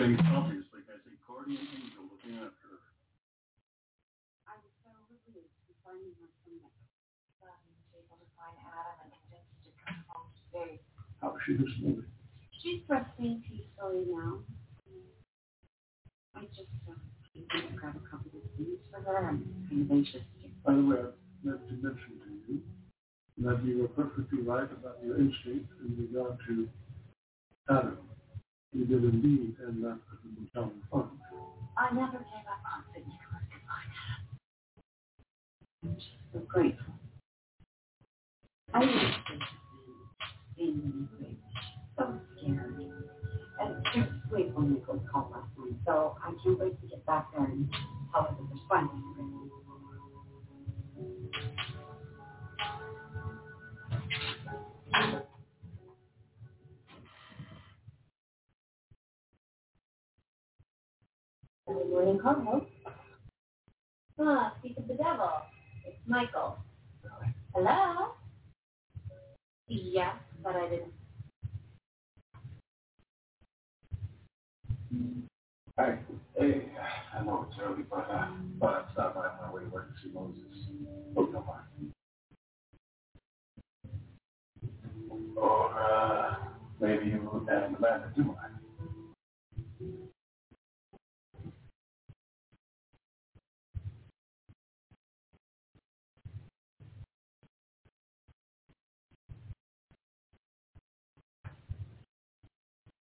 Faith 0.00 0.16
obviously 0.32 0.80
has 0.88 1.04
a 1.04 1.12
guardian 1.28 1.60
angel 1.60 2.08
looking 2.08 2.40
after 2.40 2.72
her. 2.72 2.80
I 4.48 4.56
was 4.56 4.72
so 4.80 4.88
relieved 5.12 5.52
to 5.68 5.72
finding 5.84 6.16
her 6.16 6.32
tonight. 6.40 6.72
Glad 7.36 7.60
he 7.68 7.76
was 7.76 7.92
able 8.00 8.16
to 8.16 8.28
find 8.32 8.56
Adam 8.64 8.96
and 9.04 9.12
convince 9.12 9.44
to 9.60 9.70
come 9.84 10.00
home 10.08 10.32
today. 10.48 10.80
How 11.20 11.36
is 11.36 11.42
she 11.44 11.52
this 11.60 11.68
morning? 11.84 12.08
She's 12.64 12.80
resting 12.88 13.44
peacefully 13.44 14.08
now. 14.08 14.40
I 16.34 16.48
just 16.56 16.72
don't 16.88 17.11
grab 17.76 17.96
a 17.96 18.10
couple 18.10 18.40
of 18.40 18.44
things 18.56 18.78
for 18.92 19.00
her. 19.02 19.28
I'm 19.28 19.66
kind 19.70 19.82
of 19.82 19.90
anxious 19.92 20.22
By 20.64 20.74
the 20.74 20.82
way, 20.82 20.96
I 20.98 21.46
meant 21.46 21.68
to 21.68 21.74
mention 21.74 22.20
to 22.24 22.52
you 22.52 22.62
that 23.38 23.64
you 23.64 23.82
were 23.82 23.88
perfectly 23.88 24.42
right 24.42 24.70
about 24.72 25.02
your 25.04 25.18
instinct 25.18 25.70
in 25.80 25.96
regard 25.98 26.38
to 26.48 26.68
Adam. 27.70 27.98
You 28.72 28.86
did 28.86 29.04
indeed 29.04 29.56
end 29.66 29.86
up 29.86 30.00
the 30.24 30.30
motel 30.40 30.72
fund. 30.90 31.20
I 31.78 31.94
never 31.94 32.18
gave 32.18 32.46
up 32.48 32.62
on 32.74 32.84
I 33.32 33.40
could 33.52 33.62
find 33.68 33.92
Adam. 33.96 34.28
I'm 35.84 35.94
just 35.96 36.08
so 36.32 36.40
grateful. 36.40 36.94
I 38.74 38.80
be 38.86 40.64
in 40.64 41.08
the 41.20 41.36
so 41.98 42.20
scared. 42.38 42.91
Just 43.94 44.10
sleep 44.30 44.52
when 44.54 44.74
Nicholas 44.74 45.00
called 45.12 45.32
last 45.32 45.48
night, 45.58 45.78
so 45.86 46.16
I 46.22 46.32
can't 46.44 46.58
wait 46.60 46.80
to 46.82 46.88
get 46.88 47.06
back 47.06 47.28
there 47.32 47.46
and 47.46 47.70
tell 48.12 48.22
her 48.24 48.36
that 48.36 48.48
there's. 48.48 48.60
Good 61.68 61.90
morning, 61.90 62.18
Carlos. 62.22 62.64
Ah, 64.20 64.54
speak 64.60 64.76
of 64.78 64.88
the 64.88 64.94
devil. 64.94 65.30
It's 65.86 65.98
Michael. 66.06 66.58
Hello? 67.54 68.14
Yes, 69.68 70.16
but 70.44 70.56
I 70.56 70.68
didn't. 70.70 70.92
Hi. 75.78 75.98
Hey, 76.38 76.66
I 77.18 77.24
know 77.24 77.46
it's 77.50 77.58
early, 77.62 77.84
but 77.90 78.06
I 78.10 78.84
stopped 78.92 79.16
by 79.16 79.22
on 79.26 79.38
my 79.42 79.54
way 79.54 79.62
to 79.64 79.68
work 79.70 79.88
to 79.88 80.02
see 80.02 80.12
Moses. 80.14 80.42
You 80.70 80.86
don't 81.32 81.46
mind. 81.46 81.92
Or 85.36 85.70
uh, 85.80 86.34
maybe 86.80 87.06
you 87.06 87.46
and 87.50 87.76
Amanda 87.76 88.12
do 88.16 88.24
mind. 88.24 88.38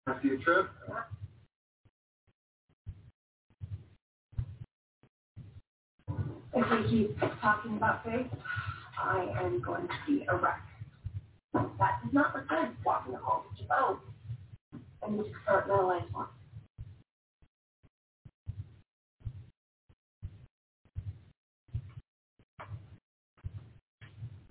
After 0.08 0.28
your 0.28 0.38
trip? 0.38 0.70
If 6.56 6.70
we 6.70 6.88
keep 6.88 7.20
talking 7.42 7.76
about 7.76 8.02
faith, 8.02 8.28
I 8.98 9.26
am 9.42 9.60
going 9.60 9.86
to 9.88 9.94
be 10.06 10.24
a 10.26 10.36
wreck. 10.36 10.62
That 11.52 12.00
does 12.02 12.14
not 12.14 12.34
look 12.34 12.48
good 12.48 12.70
walking 12.82 13.12
home 13.12 13.42
to 13.58 13.64
boat. 13.64 14.00
I 15.06 15.10
need 15.10 15.24
to 15.24 15.32
start 15.42 15.68
my 15.68 15.82
life 15.82 16.04
on. 16.14 16.28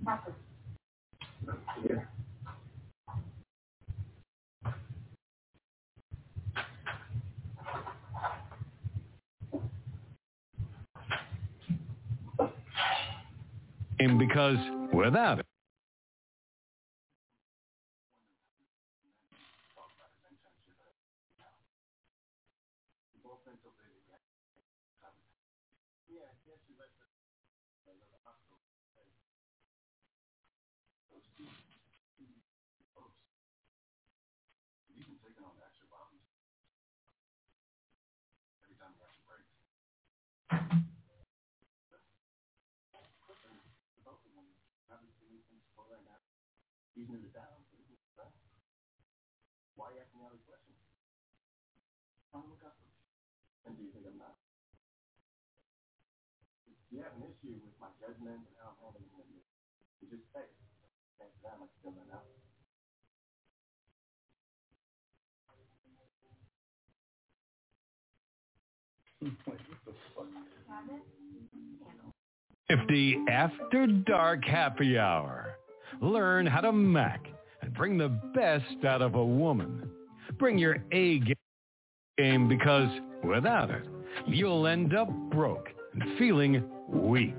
That's 0.05 0.27
And 13.97 14.19
because 14.19 14.57
without 14.93 15.39
it, 15.39 15.45
He's 46.95 47.11
in 47.11 47.19
the 47.19 47.27
down. 47.35 47.59
Why 49.75 49.91
are 49.91 49.99
you 49.99 49.99
asking 49.99 50.23
all 50.23 50.31
these 50.31 50.47
questions? 50.47 50.79
I'm 52.31 52.47
look 52.47 52.63
up. 52.63 52.79
And 53.67 53.75
do 53.75 53.83
you 53.83 53.91
think 53.91 54.07
I'm 54.07 54.15
not? 54.15 54.39
If 56.71 56.79
you 56.87 57.03
have 57.03 57.19
an 57.19 57.27
issue 57.27 57.59
handling 58.25 59.29
it, 59.37 59.45
you 60.01 60.07
just 60.09 60.23
say 60.33 60.45
still 61.79 61.93
not 61.95 62.09
out. 62.13 62.25
the? 62.29 62.45
Fifty 72.67 73.17
After 73.29 73.87
Dark 73.87 74.43
Happy 74.43 74.97
Hour. 74.97 75.57
Learn 76.01 76.45
how 76.45 76.61
to 76.61 76.71
Mac 76.71 77.25
and 77.61 77.73
bring 77.73 77.97
the 77.97 78.09
best 78.33 78.85
out 78.85 79.01
of 79.01 79.15
a 79.15 79.25
woman. 79.25 79.89
Bring 80.37 80.57
your 80.57 80.77
A 80.91 81.21
game 82.17 82.47
because 82.47 82.89
without 83.23 83.69
it, 83.69 83.87
you'll 84.27 84.67
end 84.67 84.95
up 84.95 85.09
broke 85.31 85.69
and 85.93 86.17
feeling 86.17 86.63
weak. 86.89 87.35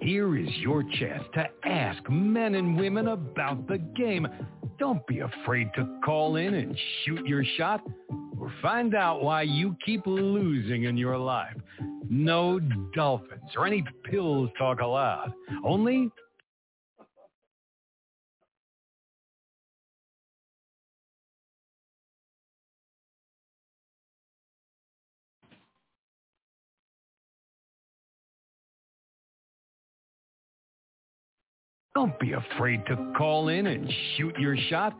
Here 0.00 0.38
is 0.38 0.48
your 0.58 0.82
chance 0.82 1.24
to 1.34 1.48
ask 1.64 2.02
men 2.08 2.54
and 2.54 2.78
women 2.78 3.08
about 3.08 3.66
the 3.66 3.78
game. 3.78 4.26
Don't 4.78 5.04
be 5.06 5.20
afraid 5.20 5.70
to 5.74 5.98
call 6.04 6.36
in 6.36 6.54
and 6.54 6.78
shoot 7.04 7.26
your 7.26 7.44
shot 7.56 7.82
or 8.38 8.52
find 8.62 8.94
out 8.94 9.22
why 9.22 9.42
you 9.42 9.76
keep 9.84 10.06
losing 10.06 10.84
in 10.84 10.96
your 10.96 11.18
life. 11.18 11.56
No 12.08 12.60
dolphins 12.94 13.50
or 13.56 13.66
any 13.66 13.84
pills 14.04 14.50
talk 14.56 14.80
allowed. 14.80 15.32
Only 15.64 16.10
Don't 31.98 32.20
be 32.20 32.30
afraid 32.30 32.86
to 32.86 33.12
call 33.18 33.48
in 33.48 33.66
and 33.66 33.92
shoot 34.16 34.32
your 34.38 34.56
shot 34.70 34.96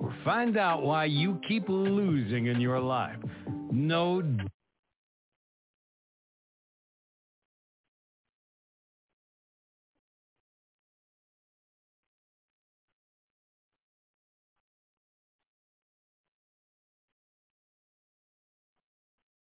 or 0.00 0.14
find 0.24 0.56
out 0.56 0.82
why 0.82 1.04
you 1.04 1.38
keep 1.46 1.68
losing 1.68 2.46
in 2.46 2.58
your 2.58 2.80
life. 2.80 3.18
No 3.70 4.22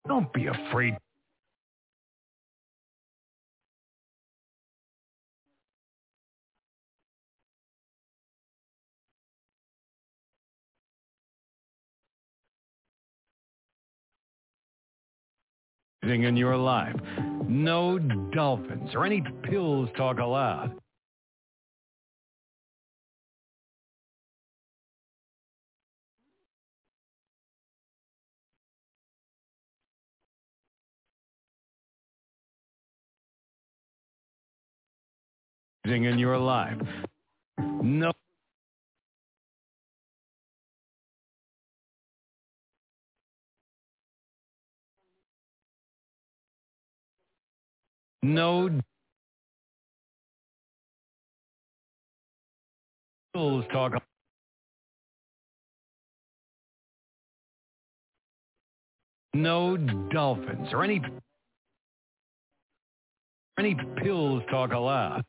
Don't 0.05 0.33
be 0.33 0.47
afraid 0.47 0.97
in 16.03 16.37
your 16.37 16.55
life. 16.55 16.95
No 17.47 17.99
dolphins 17.99 18.91
or 18.93 19.05
any 19.05 19.23
pills 19.43 19.89
talk 19.97 20.19
allowed. 20.19 20.75
in 35.85 36.19
your 36.19 36.37
life. 36.37 36.77
No. 37.57 38.13
No 48.23 48.69
talk 53.71 53.93
no 59.33 59.77
dolphins 60.11 60.69
or 60.73 60.83
any 60.83 61.01
any 63.59 63.75
pills 64.01 64.41
talk 64.49 64.71
allowed. 64.71 65.23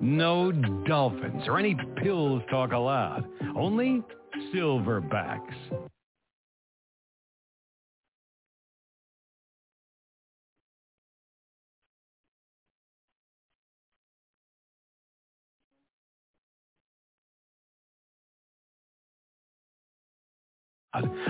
No 0.00 0.50
dolphins 0.50 1.44
or 1.46 1.58
any 1.58 1.76
pills 2.02 2.42
talk 2.50 2.72
allowed. 2.72 3.26
Only 3.56 4.02
silverbacks. 4.54 5.54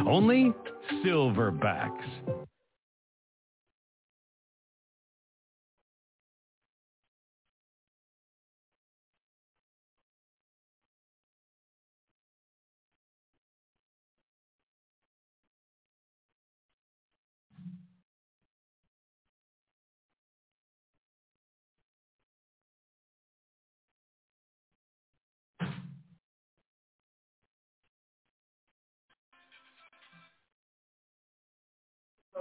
Only 0.06 0.52
silverbacks. 1.04 2.04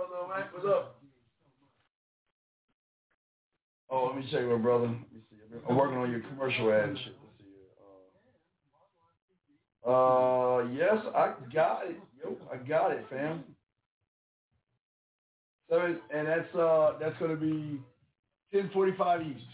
Hello, 0.09 0.27
man. 0.27 0.45
What's 0.53 0.65
up? 0.67 1.01
Oh, 3.91 4.07
let 4.07 4.17
me 4.17 4.29
check 4.31 4.43
my 4.45 4.57
brother. 4.57 4.95
I'm 5.69 5.75
working 5.77 5.97
on 5.97 6.11
your 6.11 6.21
commercial 6.21 6.71
ad 6.71 6.89
and 6.89 6.97
shit. 6.99 7.15
Uh, 9.87 9.91
uh, 9.91 10.59
yes, 10.73 10.97
I 11.15 11.33
got 11.53 11.87
it. 11.87 11.97
Yo, 12.23 12.37
I 12.51 12.57
got 12.57 12.91
it, 12.91 13.05
fam. 13.09 13.43
So, 15.69 15.95
and 16.13 16.27
that's 16.27 16.55
uh, 16.55 16.93
that's 16.99 17.17
gonna 17.19 17.35
be 17.37 17.79
10:45 18.53 19.31
East. 19.31 19.45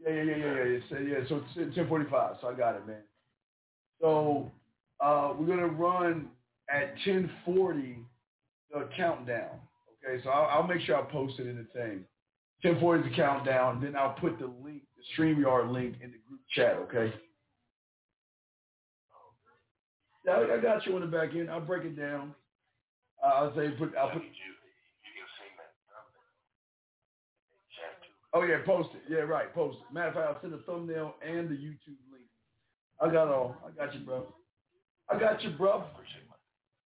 Yeah, 0.00 0.12
yeah, 0.12 0.22
yeah, 0.22 0.36
yeah, 0.36 0.64
yeah. 0.64 0.78
So, 0.90 0.98
yeah, 0.98 1.16
so 1.28 1.42
it's 1.56 1.76
10:45. 1.76 2.40
So 2.40 2.48
I 2.48 2.54
got 2.54 2.76
it, 2.76 2.86
man. 2.86 3.02
So 4.00 4.52
uh, 5.00 5.34
we're 5.38 5.46
gonna 5.46 5.66
run 5.66 6.28
at 6.70 6.94
10:40 7.06 8.04
the 8.72 8.88
countdown. 8.96 9.60
Okay, 10.04 10.22
so 10.22 10.30
I'll, 10.30 10.60
I'll 10.60 10.66
make 10.66 10.80
sure 10.82 10.96
I 10.96 11.02
post 11.10 11.38
it 11.38 11.46
in 11.46 11.56
the 11.56 11.64
thing. 11.78 12.04
10:40 12.64 13.04
is 13.04 13.10
the 13.10 13.16
countdown. 13.16 13.80
Then 13.80 13.96
I'll 13.96 14.14
put 14.14 14.38
the 14.38 14.46
link, 14.46 14.82
the 14.96 15.22
Streamyard 15.22 15.70
link, 15.72 15.96
in 16.02 16.10
the 16.10 16.18
group 16.28 16.40
chat. 16.54 16.76
Okay. 16.76 17.14
I, 20.28 20.54
I 20.54 20.60
got 20.60 20.84
you 20.86 20.94
on 20.96 21.02
the 21.02 21.06
back 21.06 21.30
end. 21.34 21.50
I'll 21.50 21.60
break 21.60 21.84
it 21.84 21.96
down. 21.96 22.34
Uh, 23.22 23.28
I'll 23.28 23.54
say 23.54 23.70
put. 23.78 23.94
I'll 23.96 24.10
put. 24.10 24.22
Oh 28.34 28.42
yeah, 28.42 28.56
post 28.66 28.90
it. 28.94 29.02
Yeah, 29.08 29.20
right. 29.20 29.54
Post 29.54 29.78
it. 29.88 29.94
Matter 29.94 30.08
of 30.08 30.14
fact, 30.14 30.26
I'll 30.28 30.40
send 30.42 30.54
a 30.54 30.58
thumbnail 30.64 31.14
and 31.26 31.48
the 31.48 31.54
YouTube 31.54 32.02
link. 32.12 32.26
I 33.00 33.10
got 33.10 33.28
all. 33.28 33.56
I 33.66 33.70
got 33.70 33.94
you, 33.94 34.00
bro. 34.00 34.26
I 35.10 35.18
got 35.18 35.42
you, 35.42 35.50
bro. 35.50 35.84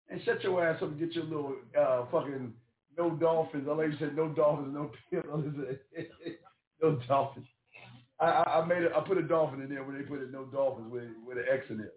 And 0.08 0.20
shut 0.24 0.42
your 0.42 0.66
ass 0.66 0.82
up 0.82 0.90
and 0.90 0.98
get 0.98 1.12
your 1.12 1.24
little 1.24 1.56
uh, 1.78 2.06
fucking 2.10 2.52
no 2.98 3.10
dolphins. 3.10 3.66
I 3.70 3.74
like 3.74 3.92
you 3.92 3.98
said 3.98 4.16
no 4.16 4.28
dolphins, 4.28 4.74
no 4.74 4.90
pillows. 5.10 5.54
no 6.82 7.00
dolphins. 7.08 7.46
I, 8.18 8.26
I, 8.26 8.60
I 8.60 8.66
made 8.66 8.82
it. 8.82 8.92
I 8.94 9.00
put 9.00 9.18
a 9.18 9.22
dolphin 9.22 9.62
in 9.62 9.70
there 9.70 9.84
when 9.84 9.96
they 9.96 10.02
put 10.02 10.20
it 10.20 10.32
no 10.32 10.44
dolphins 10.46 10.90
with 10.92 11.04
with 11.26 11.38
an 11.38 11.44
X 11.50 11.64
in 11.70 11.80
it. 11.80 11.94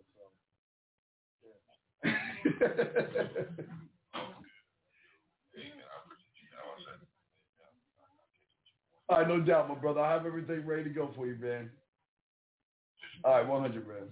So. 2.03 2.11
All 9.09 9.19
right, 9.19 9.27
no 9.27 9.41
doubt, 9.41 9.69
my 9.69 9.75
brother. 9.75 9.99
I 9.99 10.13
have 10.13 10.25
everything 10.25 10.65
ready 10.65 10.83
to 10.85 10.89
go 10.89 11.11
for 11.15 11.27
you, 11.27 11.35
man. 11.35 11.69
All 13.23 13.33
right, 13.33 13.47
100, 13.47 13.87
man. 13.87 14.09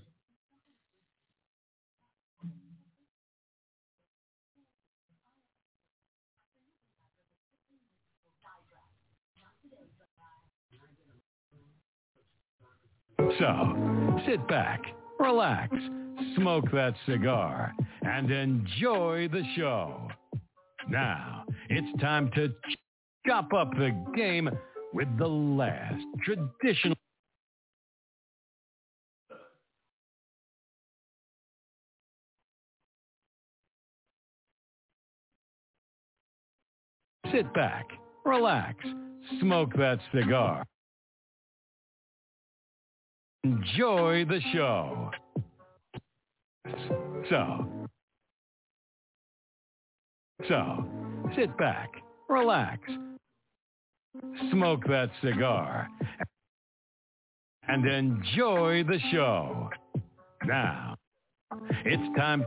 So, 13.40 14.20
sit 14.26 14.45
back, 14.48 14.82
relax, 15.20 15.76
smoke 16.36 16.66
that 16.72 16.94
cigar, 17.06 17.74
and 18.02 18.32
enjoy 18.32 19.30
the 19.32 19.44
show. 19.56 20.08
Now, 20.90 21.45
it's 21.70 22.02
time 22.02 22.30
to 22.36 22.53
chop 23.26 23.53
up 23.53 23.72
the 23.72 23.91
game 24.16 24.49
with 24.94 25.08
the 25.18 25.28
last 25.28 26.03
traditional 26.24 26.98
Sit 37.32 37.53
back, 37.53 37.86
relax, 38.26 38.76
smoke 39.40 39.74
that 39.78 39.99
cigar. 40.14 40.66
Enjoy 43.43 44.23
the 44.26 44.39
show. 44.53 45.11
So, 47.30 47.68
so, 50.47 50.85
sit 51.35 51.57
back, 51.57 51.89
relax, 52.30 52.80
smoke 54.51 54.84
that 54.88 55.09
cigar, 55.23 55.88
and 57.68 57.85
enjoy 57.88 58.84
the 58.84 58.99
show. 59.11 59.69
Now, 60.45 60.95
it's 61.85 62.18
time 62.18 62.45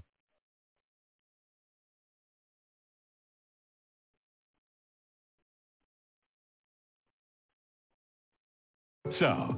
So, 9.20 9.54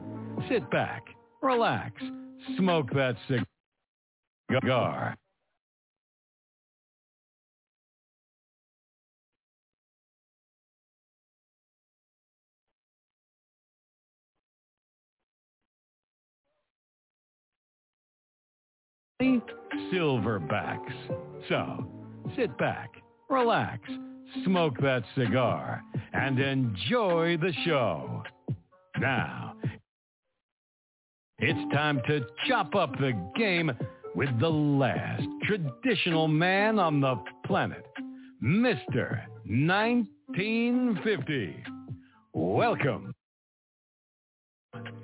sit 0.51 0.69
back, 0.71 1.03
relax, 1.47 2.03
smoke 2.57 2.91
that 2.93 3.17
cigar. 3.29 5.17
Silverbacks. 19.93 20.93
So, 21.49 21.87
sit 22.37 22.57
back, 22.59 22.91
relax, 23.31 23.81
smoke 24.45 24.79
that 24.81 25.05
cigar, 25.17 25.83
and 26.13 26.39
enjoy 26.39 27.37
the 27.37 27.53
show. 27.65 28.23
Now, 28.99 29.55
it's 31.39 31.75
time 31.75 32.01
to 32.07 32.25
chop 32.49 32.75
up 32.75 32.99
the 32.99 33.13
game 33.37 33.71
with 34.15 34.31
the 34.41 34.49
last 34.49 35.23
traditional 35.45 36.29
man 36.29 36.79
on 36.79 37.03
the 37.03 37.23
planet, 37.47 37.85
Mr. 38.43 39.21
1950. 39.45 41.63
Welcome 42.33 43.15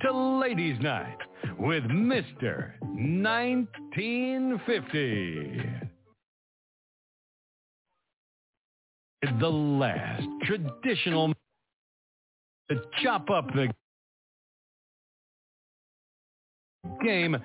to 0.00 0.12
Ladies 0.38 0.80
Night 0.80 1.18
with 1.58 1.84
Mr. 1.84 2.70
1950. 2.80 5.62
The 9.38 9.48
last 9.48 10.26
traditional 10.44 11.34
to 12.70 12.82
chop 13.02 13.28
up 13.30 13.46
the 13.54 13.68
game 17.02 17.36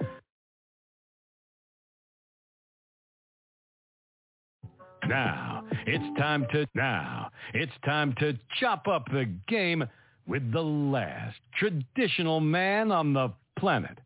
Now, 5.08 5.64
it's 5.86 6.20
time 6.20 6.46
to 6.52 6.68
now, 6.76 7.30
it's 7.54 7.72
time 7.86 8.14
to 8.20 8.38
chop 8.60 8.90
up 8.90 9.06
the 9.06 9.34
game 9.48 9.86
with 10.28 10.52
the 10.52 10.62
last 10.62 11.38
traditional 11.58 12.42
man 12.42 12.92
on 12.92 13.14
the 13.14 13.32
planet, 13.58 14.00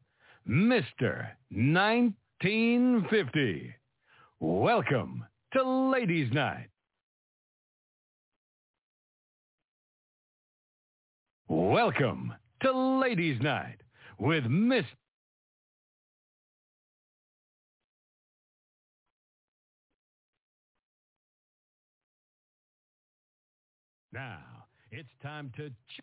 Mr. 0.47 1.29
1950. 1.49 3.73
Welcome 4.39 5.25
to 5.53 5.63
Ladies 5.63 6.31
Night. 6.31 6.67
Welcome 11.47 12.31
to 12.61 12.71
Ladies 12.99 13.41
Night 13.41 13.81
with 14.19 14.45
Miss 14.45 14.85
Now, 24.13 24.39
it's 24.91 25.09
time 25.23 25.53
to... 25.55 25.69
Ch- 25.69 26.01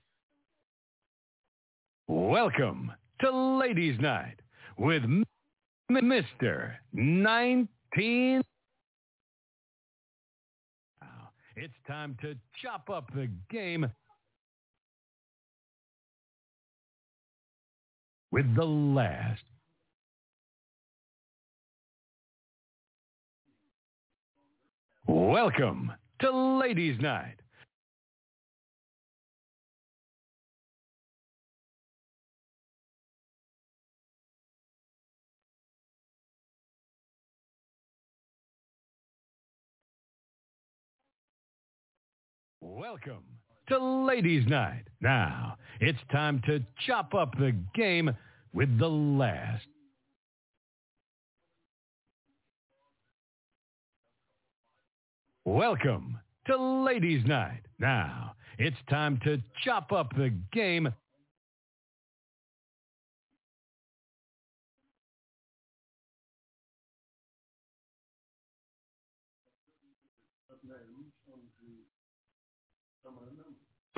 Welcome 2.07 2.91
to 3.21 3.31
Ladies 3.59 4.01
Night 4.01 4.41
with 4.79 5.03
M- 5.03 5.25
Mr. 5.91 6.73
19... 6.95 8.43
Now, 11.03 11.09
it's 11.55 11.75
time 11.87 12.17
to 12.23 12.35
chop 12.63 12.89
up 12.89 13.13
the 13.15 13.29
game 13.51 13.91
with 18.31 18.55
the 18.57 18.65
last 18.65 19.43
Welcome 25.07 25.93
to 26.21 26.59
Ladies 26.59 26.99
Night 27.01 27.37
Welcome 42.79 43.25
to 43.71 44.05
Ladies 44.05 44.47
Night. 44.47 44.85
Now, 45.01 45.57
it's 45.81 45.99
time 46.13 46.41
to 46.47 46.65
chop 46.87 47.13
up 47.13 47.37
the 47.37 47.53
game 47.75 48.09
with 48.53 48.79
the 48.79 48.87
last. 48.87 49.67
Welcome 55.45 56.21
to 56.47 56.57
Ladies 56.57 57.27
Night. 57.27 57.63
Now, 57.81 58.37
it's 58.59 58.77
time 58.89 59.19
to 59.25 59.43
chop 59.65 59.91
up 59.91 60.15
the 60.17 60.33
game 60.53 60.89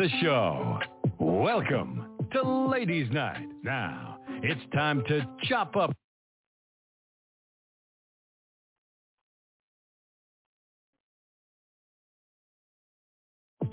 the 0.00 0.08
show. 0.22 0.78
Welcome 1.18 2.06
to 2.32 2.42
Ladies 2.42 3.10
Night. 3.12 3.46
Now, 3.62 4.18
it's 4.42 4.60
time 4.72 5.04
to 5.08 5.28
chop 5.42 5.76
up 5.76 5.92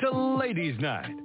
to 0.01 0.11
Ladies 0.11 0.77
Night. 0.81 1.15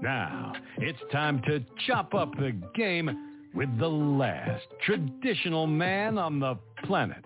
Now, 0.00 0.52
it's 0.78 1.00
time 1.10 1.42
to 1.46 1.64
chop 1.88 2.14
up 2.14 2.30
the 2.36 2.52
game 2.76 3.50
with 3.56 3.76
the 3.80 3.88
last 3.88 4.66
traditional 4.86 5.66
man 5.66 6.18
on 6.18 6.38
the 6.38 6.56
planet, 6.84 7.24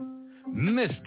Mr. 0.48 1.06